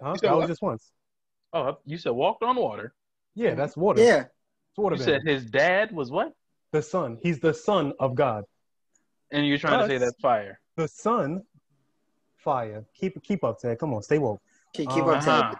Huh? 0.01 0.09
You 0.11 0.17
said 0.17 0.29
That 0.29 0.35
was 0.37 0.47
just 0.47 0.61
once. 0.61 0.91
Oh, 1.53 1.77
you 1.85 1.97
said 1.99 2.11
walked 2.13 2.41
on 2.43 2.55
water. 2.55 2.93
Yeah, 3.35 3.53
that's 3.53 3.77
water. 3.77 4.01
Yeah. 4.01 4.21
It's 4.69 4.77
water. 4.77 4.95
You 4.95 5.05
bending. 5.05 5.21
said 5.21 5.27
his 5.27 5.45
dad 5.45 5.91
was 5.91 6.09
what? 6.11 6.33
the 6.71 6.81
son. 6.81 7.19
He's 7.21 7.39
the 7.39 7.53
son 7.53 7.93
of 7.99 8.15
God. 8.15 8.45
And 9.31 9.45
you're 9.47 9.59
trying 9.59 9.79
to 9.81 9.85
say 9.87 9.99
But- 9.99 10.05
that's 10.05 10.19
fire. 10.19 10.59
The 10.75 10.87
son, 10.87 11.43
fire. 12.37 12.85
Keep 12.95 13.21
keep 13.23 13.43
up, 13.43 13.59
Ted. 13.59 13.77
Come 13.79 13.93
on, 13.93 14.01
stay 14.01 14.17
woke. 14.17 14.41
Keep, 14.73 14.89
keep 14.89 15.03
Um, 15.03 15.09
up, 15.09 15.17
Uh-huh. 15.27 15.41
Ted. 15.43 15.51
Keep 15.51 15.59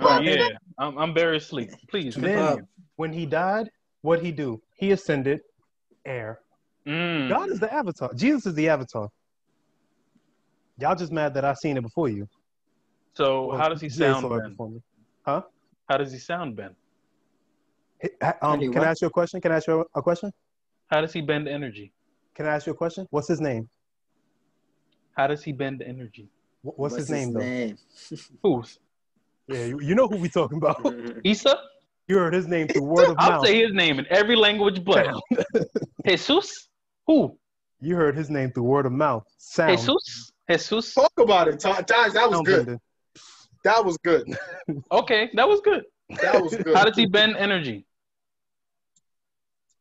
Oh, 0.00 0.06
up. 0.06 0.22
yeah, 0.22 0.48
I'm, 0.78 0.98
I'm 0.98 1.14
very 1.14 1.36
asleep. 1.36 1.70
Please 1.88 2.14
Then 2.14 2.66
when 2.96 3.12
he 3.12 3.26
died, 3.26 3.68
what 4.02 4.22
he 4.22 4.32
do? 4.32 4.60
He 4.76 4.92
ascended 4.92 5.40
air. 6.04 6.40
Mm. 6.86 7.28
God 7.28 7.50
is 7.50 7.60
the 7.60 7.72
avatar. 7.72 8.12
Jesus 8.14 8.46
is 8.46 8.54
the 8.54 8.68
avatar. 8.68 9.08
Y'all 10.78 10.94
just 10.94 11.12
mad 11.12 11.34
that 11.34 11.44
I 11.44 11.54
seen 11.54 11.76
it 11.76 11.82
before 11.82 12.08
you. 12.08 12.28
So 13.14 13.46
Well, 13.46 13.58
how 13.58 13.68
does 13.68 13.80
he 13.80 13.88
sound, 13.88 14.28
Ben? 14.28 14.50
before 14.50 14.70
me. 14.70 14.80
Huh? 15.24 15.42
How 15.88 15.96
does 15.96 16.12
he 16.12 16.18
sound, 16.18 16.56
Ben? 16.56 16.74
Hey, 18.00 18.10
Um, 18.42 18.60
can? 18.72 18.82
I 18.82 18.86
ask 18.88 19.00
you 19.00 19.08
a 19.08 19.10
question? 19.10 19.40
Can 19.40 19.52
I 19.52 19.56
ask 19.56 19.66
you 19.68 19.84
a 19.94 20.02
question? 20.02 20.30
How 20.88 21.00
does 21.00 21.12
he 21.12 21.20
bend 21.20 21.48
energy? 21.48 21.92
Can 22.34 22.46
I 22.46 22.54
ask 22.56 22.66
you 22.66 22.72
a 22.72 22.76
question? 22.76 23.06
What's 23.10 23.28
his 23.28 23.40
name? 23.40 23.68
How 25.16 25.26
does 25.28 25.42
he 25.44 25.52
bend 25.52 25.80
energy? 25.82 26.28
Wh- 26.62 26.78
What's, 26.78 26.96
his 26.96 27.10
name 27.10 27.32
though? 27.32 27.40
name? 27.40 27.78
Who's 28.42 28.78
Yeah, 29.48 29.64
you, 29.64 29.80
you 29.80 29.94
know 29.94 30.08
who 30.08 30.16
we 30.16 30.28
talking 30.28 30.58
about. 30.58 30.82
Mm-hmm. 30.82 31.20
Issa? 31.24 31.58
you 32.06 32.18
heard 32.18 32.34
his 32.34 32.46
name 32.46 32.68
through 32.68 32.82
word 32.82 33.10
of 33.10 33.16
mouth. 33.16 33.30
I'll 33.30 33.44
say 33.44 33.62
his 33.62 33.72
name 33.72 33.98
in 33.98 34.06
every 34.10 34.36
language 34.36 34.84
but 34.84 35.08
Jesus. 36.06 36.68
Who? 37.06 37.38
You 37.80 37.96
heard 37.96 38.16
his 38.16 38.30
name 38.30 38.50
through 38.52 38.64
word 38.64 38.86
of 38.86 38.92
mouth. 38.92 39.24
Sound. 39.38 39.78
Jesus. 39.78 40.32
Jesus. 40.50 40.94
Talk 40.94 41.12
about 41.18 41.48
it, 41.48 41.60
Taj. 41.60 41.84
Taj, 41.84 42.12
that 42.12 42.28
was 42.28 42.36
Sound 42.36 42.46
good. 42.46 42.66
bending. 42.66 42.80
That 43.64 43.84
was 43.84 43.96
good. 44.04 44.36
Okay, 44.92 45.30
that 45.34 45.48
was 45.48 45.60
good. 45.62 45.84
That 46.20 46.42
was 46.42 46.54
good. 46.64 46.76
How 46.76 46.84
does 46.84 46.96
he 46.96 47.06
bend 47.06 47.36
energy? 47.36 47.86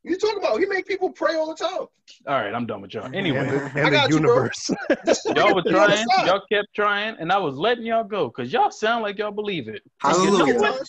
You 0.03 0.17
talk 0.17 0.37
about? 0.37 0.59
He 0.59 0.65
make 0.65 0.85
people 0.85 1.09
pray 1.11 1.35
all 1.35 1.47
the 1.47 1.55
time. 1.55 1.87
All 2.27 2.35
right, 2.41 2.53
I'm 2.53 2.65
done 2.65 2.81
with 2.81 2.93
y'all. 2.93 3.09
Anyway, 3.13 3.39
And 3.39 3.49
the, 3.49 3.63
I 3.75 3.83
and 3.83 3.87
the 3.87 3.91
got 3.91 4.09
you, 4.09 4.15
universe. 4.17 4.69
y'all 5.35 5.55
were 5.55 5.61
He 5.61 5.73
on 5.73 5.89
the 5.89 6.05
trying, 6.05 6.07
y'all 6.25 6.41
kept 6.51 6.67
trying, 6.75 7.15
and 7.19 7.31
I 7.31 7.37
was 7.37 7.55
letting 7.55 7.85
y'all 7.85 8.03
go 8.03 8.27
because 8.27 8.51
y'all 8.51 8.71
sound 8.71 9.03
like 9.03 9.17
y'all 9.17 9.31
believe 9.31 9.69
it. 9.69 9.81
And 10.03 10.23
you 10.23 10.37
know 10.37 10.45
what? 10.45 10.79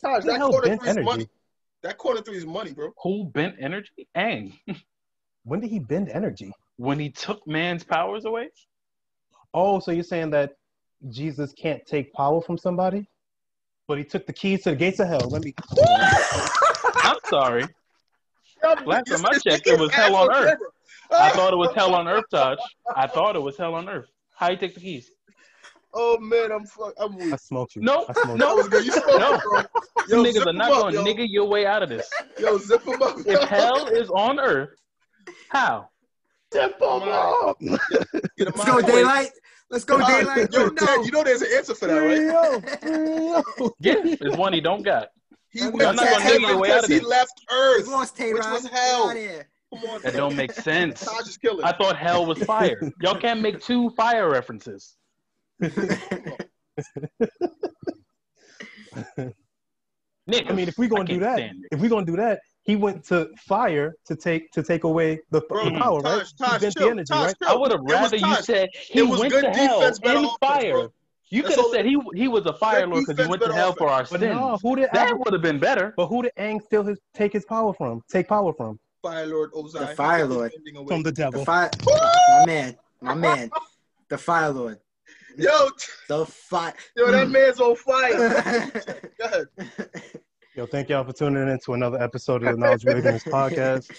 Taj, 0.00 0.20
Taj, 0.20 0.24
that 0.24 0.36
hell 0.36 0.50
quarter 0.50 0.68
bent 0.68 0.80
three 0.80 0.90
is 0.90 0.96
energy? 0.96 1.04
money. 1.04 1.28
That 1.82 1.98
quarter 1.98 2.22
three 2.22 2.36
is 2.36 2.46
money, 2.46 2.72
bro. 2.72 2.90
Who 3.02 3.24
bent 3.24 3.56
energy? 3.60 4.08
Aang. 4.16 4.56
when 5.44 5.58
did 5.58 5.70
he 5.70 5.80
bend 5.80 6.08
energy? 6.08 6.52
When 6.76 7.00
he 7.00 7.10
took 7.10 7.44
man's 7.46 7.82
powers 7.82 8.24
away? 8.24 8.50
Oh, 9.52 9.80
so 9.80 9.90
you're 9.90 10.04
saying 10.04 10.30
that 10.30 10.52
Jesus 11.10 11.52
can't 11.52 11.84
take 11.84 12.12
power 12.12 12.40
from 12.40 12.56
somebody? 12.56 13.08
But 13.88 13.98
he 13.98 14.04
took 14.04 14.26
the 14.26 14.32
keys 14.32 14.62
to 14.62 14.70
the 14.70 14.76
gates 14.76 15.00
of 15.00 15.08
hell. 15.08 15.28
Let 15.28 15.42
me. 15.42 15.52
I'm 17.02 17.16
sorry. 17.28 17.66
Last 18.84 19.06
time 19.06 19.24
I 19.26 19.38
checked, 19.38 19.66
it 19.66 19.78
was 19.78 19.90
hell 19.92 20.16
on 20.16 20.32
earth. 20.34 20.58
I 21.10 21.30
thought 21.30 21.52
it 21.52 21.56
was 21.56 21.74
hell 21.74 21.94
on 21.94 22.08
earth, 22.08 22.24
Taj. 22.30 22.58
I 22.94 23.06
thought 23.06 23.36
it 23.36 23.42
was 23.42 23.56
hell 23.56 23.74
on 23.74 23.88
earth. 23.88 24.08
How 24.34 24.50
you 24.50 24.56
take 24.56 24.74
the 24.74 24.80
keys? 24.80 25.10
Oh 25.94 26.18
man, 26.18 26.50
I'm 26.52 26.64
fuck. 26.64 26.94
I'm 26.98 27.16
weak. 27.16 27.32
I 27.32 27.36
smoked 27.36 27.76
you. 27.76 27.82
No, 27.82 28.06
I 28.08 28.12
smoked 28.14 28.38
no, 28.38 28.54
was. 28.56 28.68
You 28.72 28.92
spoke, 28.92 29.20
no. 29.20 29.38
bro. 29.42 29.60
You 30.08 30.16
Yo, 30.16 30.24
niggas 30.24 30.46
are 30.46 30.52
not 30.54 30.72
up, 30.72 30.80
going 30.80 30.94
yo. 30.94 31.04
to 31.04 31.10
nigga 31.10 31.26
your 31.28 31.46
way 31.46 31.66
out 31.66 31.82
of 31.82 31.90
this. 31.90 32.08
Yo, 32.38 32.56
zip 32.58 32.82
him 32.82 33.02
up. 33.02 33.18
If 33.26 33.48
hell 33.48 33.88
is 33.88 34.08
on 34.10 34.40
earth, 34.40 34.70
how? 35.50 35.88
Zip 36.52 36.80
him 36.80 37.02
up. 37.08 37.56
Let's 37.60 38.64
go, 38.64 38.78
of 38.78 38.86
the 38.86 38.92
way. 38.92 39.02
Daylyt. 39.02 39.28
Let's 39.70 39.84
go, 39.84 39.98
Daylyt. 39.98 40.52
Yo, 40.52 40.64
You 40.64 40.72
know. 40.74 41.02
you 41.04 41.10
know 41.10 41.24
there's 41.24 41.42
an 41.42 41.48
answer 41.54 41.74
for 41.74 41.88
that, 41.88 41.98
right? 41.98 43.42
Yeah, 43.80 43.94
it's 44.04 44.36
one 44.36 44.54
he 44.54 44.60
don't 44.62 44.82
got. 44.82 45.08
He 45.52 45.60
Y'all 45.60 45.70
went 45.70 45.98
to 45.98 46.04
gonna 46.06 46.20
heaven 46.20 46.40
your 46.40 46.58
way 46.58 46.70
out 46.72 46.82
because 46.82 47.00
he 47.00 47.00
left 47.00 47.42
Earth, 47.50 47.86
Lost 47.86 48.18
which 48.18 48.32
was 48.32 48.66
hell. 48.68 49.10
out 49.10 49.16
of 49.16 49.22
here. 49.22 49.48
Come 49.74 49.84
on, 49.84 50.00
That 50.02 50.16
don't 50.16 50.34
make 50.34 50.52
sense. 50.52 51.00
Taj 51.00 51.28
is 51.28 51.36
killing. 51.36 51.64
I 51.64 51.72
thought 51.72 51.96
hell 51.96 52.24
was 52.26 52.38
fire. 52.42 52.80
Y'all 53.02 53.18
can't 53.18 53.40
make 53.42 53.60
two 53.60 53.90
fire 53.90 54.30
references. 54.30 54.96
Nick, 60.26 60.48
I 60.48 60.52
mean, 60.54 60.68
if 60.68 60.78
we're 60.78 60.88
gonna 60.88 61.04
do 61.04 61.20
that, 61.20 61.50
if 61.70 61.80
we're 61.80 61.90
gonna 61.90 62.06
do 62.06 62.16
that, 62.16 62.40
he 62.62 62.76
went 62.76 63.04
to 63.06 63.28
fire 63.38 63.92
to 64.06 64.16
take 64.16 64.50
to 64.52 64.62
take 64.62 64.84
away 64.84 65.20
the, 65.30 65.40
Bro, 65.48 65.64
the 65.70 65.78
power, 65.78 66.00
right? 66.00 66.18
Taj, 66.18 66.32
Taj, 66.38 66.60
chill, 66.60 66.72
the 66.86 66.90
energy, 66.92 67.12
Taj, 67.12 67.26
right? 67.26 67.36
chill. 67.42 67.48
I 67.50 67.56
would 67.56 67.72
have 67.72 67.80
rather 67.82 68.16
you 68.16 68.34
said 68.36 68.68
he 68.72 69.00
It 69.00 69.02
was 69.02 69.20
went 69.20 69.32
good 69.32 69.42
to 69.44 69.50
hell 69.50 69.80
defense, 69.80 69.98
better 69.98 70.18
in 70.20 70.30
fire. 70.40 70.72
bro. 70.72 70.92
You 71.32 71.42
could 71.42 71.56
have 71.56 71.66
said 71.72 71.86
he 71.86 71.96
he 72.14 72.28
was 72.28 72.44
a 72.44 72.52
fire 72.52 72.86
lord 72.86 73.06
because 73.06 73.24
he 73.24 73.28
went 73.30 73.40
to 73.40 73.48
better 73.48 73.58
hell 73.58 73.72
for 73.72 73.88
our 73.88 74.00
But 74.02 74.20
sins. 74.20 74.34
no, 74.34 74.58
who 74.60 74.76
did 74.76 74.90
that 74.92 75.18
would 75.18 75.32
have 75.32 75.40
been 75.40 75.58
better. 75.58 75.94
but 75.96 76.06
who 76.08 76.22
did 76.22 76.32
Aang 76.38 76.62
steal 76.62 76.82
his 76.84 76.98
take 77.14 77.32
his 77.32 77.46
power 77.46 77.72
from? 77.72 78.02
Take 78.10 78.28
power 78.28 78.52
from? 78.52 78.78
Fire 79.02 79.26
Lord 79.26 79.50
Ozai. 79.52 79.78
The 79.80 79.86
Fire 79.96 80.26
Lord. 80.26 80.52
From 80.86 81.02
the 81.02 81.10
The 81.10 81.12
devil. 81.12 81.44
fire. 81.44 81.70
My 81.86 82.44
man. 82.46 82.76
My 83.00 83.14
man. 83.14 83.50
The 84.10 84.18
Fire 84.18 84.50
Lord. 84.50 84.78
Yo, 85.38 85.70
The 86.08 86.26
fire. 86.26 86.74
yo, 86.94 87.10
that 87.10 87.26
mm. 87.26 87.30
man's 87.30 87.58
on 87.60 87.74
fire. 87.76 88.12
Go 89.18 89.24
ahead. 89.24 89.46
Yo, 90.54 90.66
thank 90.66 90.90
y'all 90.90 91.02
for 91.04 91.14
tuning 91.14 91.48
in 91.48 91.58
to 91.64 91.72
another 91.72 92.00
episode 92.02 92.42
of 92.44 92.52
the 92.52 92.58
Knowledgeable 92.58 92.98
Ignorance 92.98 93.24
podcast. 93.24 93.90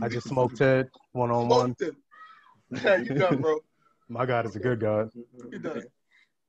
I 0.00 0.08
just 0.08 0.26
smoked 0.28 0.56
Ted 0.56 0.88
one 1.12 1.30
on 1.30 1.48
one. 1.48 1.76
Yeah, 2.70 2.96
you 2.96 3.14
done, 3.14 3.42
bro. 3.42 3.58
My 4.08 4.24
God 4.24 4.46
is 4.46 4.56
a 4.56 4.58
good 4.58 4.80
God. 4.80 5.10
You 5.52 5.58
done. 5.58 5.82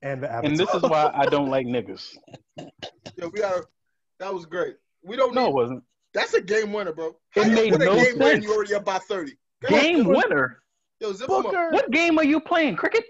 And 0.01 0.23
the 0.23 0.33
And 0.43 0.57
this 0.57 0.73
is 0.73 0.81
why 0.81 1.11
I 1.13 1.25
don't 1.25 1.49
like 1.49 1.65
niggas. 1.67 2.15
Yo, 3.17 3.27
we 3.27 3.39
got. 3.39 3.65
That 4.19 4.33
was 4.33 4.45
great. 4.45 4.75
We 5.03 5.15
don't 5.15 5.33
No, 5.33 5.47
it 5.47 5.53
wasn't. 5.53 5.83
That's 6.13 6.33
a 6.33 6.41
game 6.41 6.73
winner, 6.73 6.93
bro. 6.93 7.15
It 7.35 7.43
How 7.43 7.49
you 7.49 7.55
made 7.55 7.71
win 7.73 7.81
a 7.81 7.85
no 7.85 7.95
game 7.95 8.17
when 8.17 8.31
sense. 8.33 8.43
you 8.45 8.53
already 8.53 8.73
up 8.75 8.85
by 8.85 8.97
thirty? 8.99 9.33
Game 9.67 10.05
winner. 10.05 10.61
Yo, 10.99 11.13
zip 11.13 11.29
him 11.29 11.45
up. 11.45 11.53
What 11.71 11.91
game 11.91 12.17
are 12.17 12.23
you 12.25 12.39
playing? 12.39 12.75
Cricket? 12.75 13.03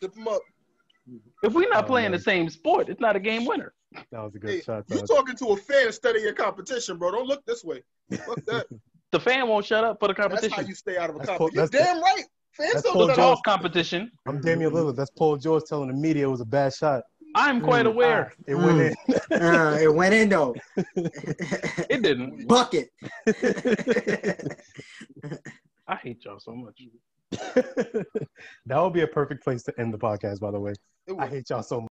Zip 0.00 0.14
him 0.16 0.28
up. 0.28 0.40
If 1.42 1.52
we're 1.54 1.68
not 1.70 1.84
Oh, 1.84 1.86
playing 1.86 2.10
man. 2.10 2.18
the 2.18 2.24
same 2.24 2.50
sport, 2.50 2.88
it's 2.88 3.00
not 3.00 3.16
a 3.16 3.20
game 3.20 3.46
winner. 3.46 3.72
That 4.10 4.22
was 4.22 4.34
a 4.34 4.38
good 4.38 4.50
Hey, 4.50 4.60
shot. 4.60 4.84
you 4.88 4.96
though. 4.96 5.06
talking 5.16 5.36
to 5.36 5.46
a 5.48 5.56
fan 5.56 5.86
instead 5.86 6.16
of 6.16 6.22
your 6.22 6.34
competition, 6.34 6.98
bro. 6.98 7.12
Don't 7.12 7.26
look 7.26 7.44
this 7.46 7.64
way. 7.64 7.82
Fuck 8.12 8.44
that. 8.46 8.66
The 9.10 9.18
fan 9.20 9.48
won't 9.48 9.64
shut 9.64 9.84
up 9.84 9.98
for 10.00 10.08
the 10.08 10.14
competition. 10.14 10.50
That's 10.50 10.60
how 10.60 10.68
you 10.68 10.74
stay 10.74 10.98
out 10.98 11.08
of 11.08 11.16
a 11.16 11.20
That's 11.20 11.30
Paul- 11.30 11.48
competition. 11.48 11.70
You're 11.72 11.80
that's- 11.82 11.94
damn 11.94 12.02
right. 12.02 12.24
Fans 12.58 12.72
that's 12.74 12.90
Paul 12.90 13.02
It's 13.02 13.16
that. 13.16 13.16
George. 13.16 13.36
all 13.36 13.40
competition. 13.44 14.10
I'm 14.26 14.40
Damian 14.40 14.72
Lillard. 14.72 14.96
That's 14.96 15.10
Paul 15.10 15.36
George 15.36 15.62
telling 15.68 15.88
the 15.88 15.94
media 15.94 16.26
it 16.26 16.30
was 16.30 16.40
a 16.40 16.44
bad 16.46 16.74
shot. 16.74 17.04
I'm 17.34 17.60
quite 17.60 17.84
Mm. 17.86 17.90
aware. 17.90 18.32
It 18.46 18.54
went 18.56 18.80
in. 18.80 18.94
Uh, 19.30 19.76
it 19.80 19.94
went 19.94 20.14
in 20.14 20.28
though. 20.30 20.54
It 21.90 22.02
didn't. 22.02 22.48
Bucket. 22.48 22.88
I 25.86 25.94
hate 25.96 26.24
y'all 26.24 26.38
so 26.40 26.54
much. 26.54 26.82
that 28.66 28.82
would 28.82 28.92
be 28.92 29.02
a 29.02 29.06
perfect 29.06 29.44
place 29.44 29.62
to 29.64 29.80
end 29.80 29.92
the 29.94 29.98
podcast, 29.98 30.40
by 30.40 30.50
the 30.50 30.58
way. 30.60 30.72
It 31.06 31.16
I 31.18 31.26
hate 31.26 31.48
y'all 31.50 31.62
so 31.62 31.76
much. 31.80 31.86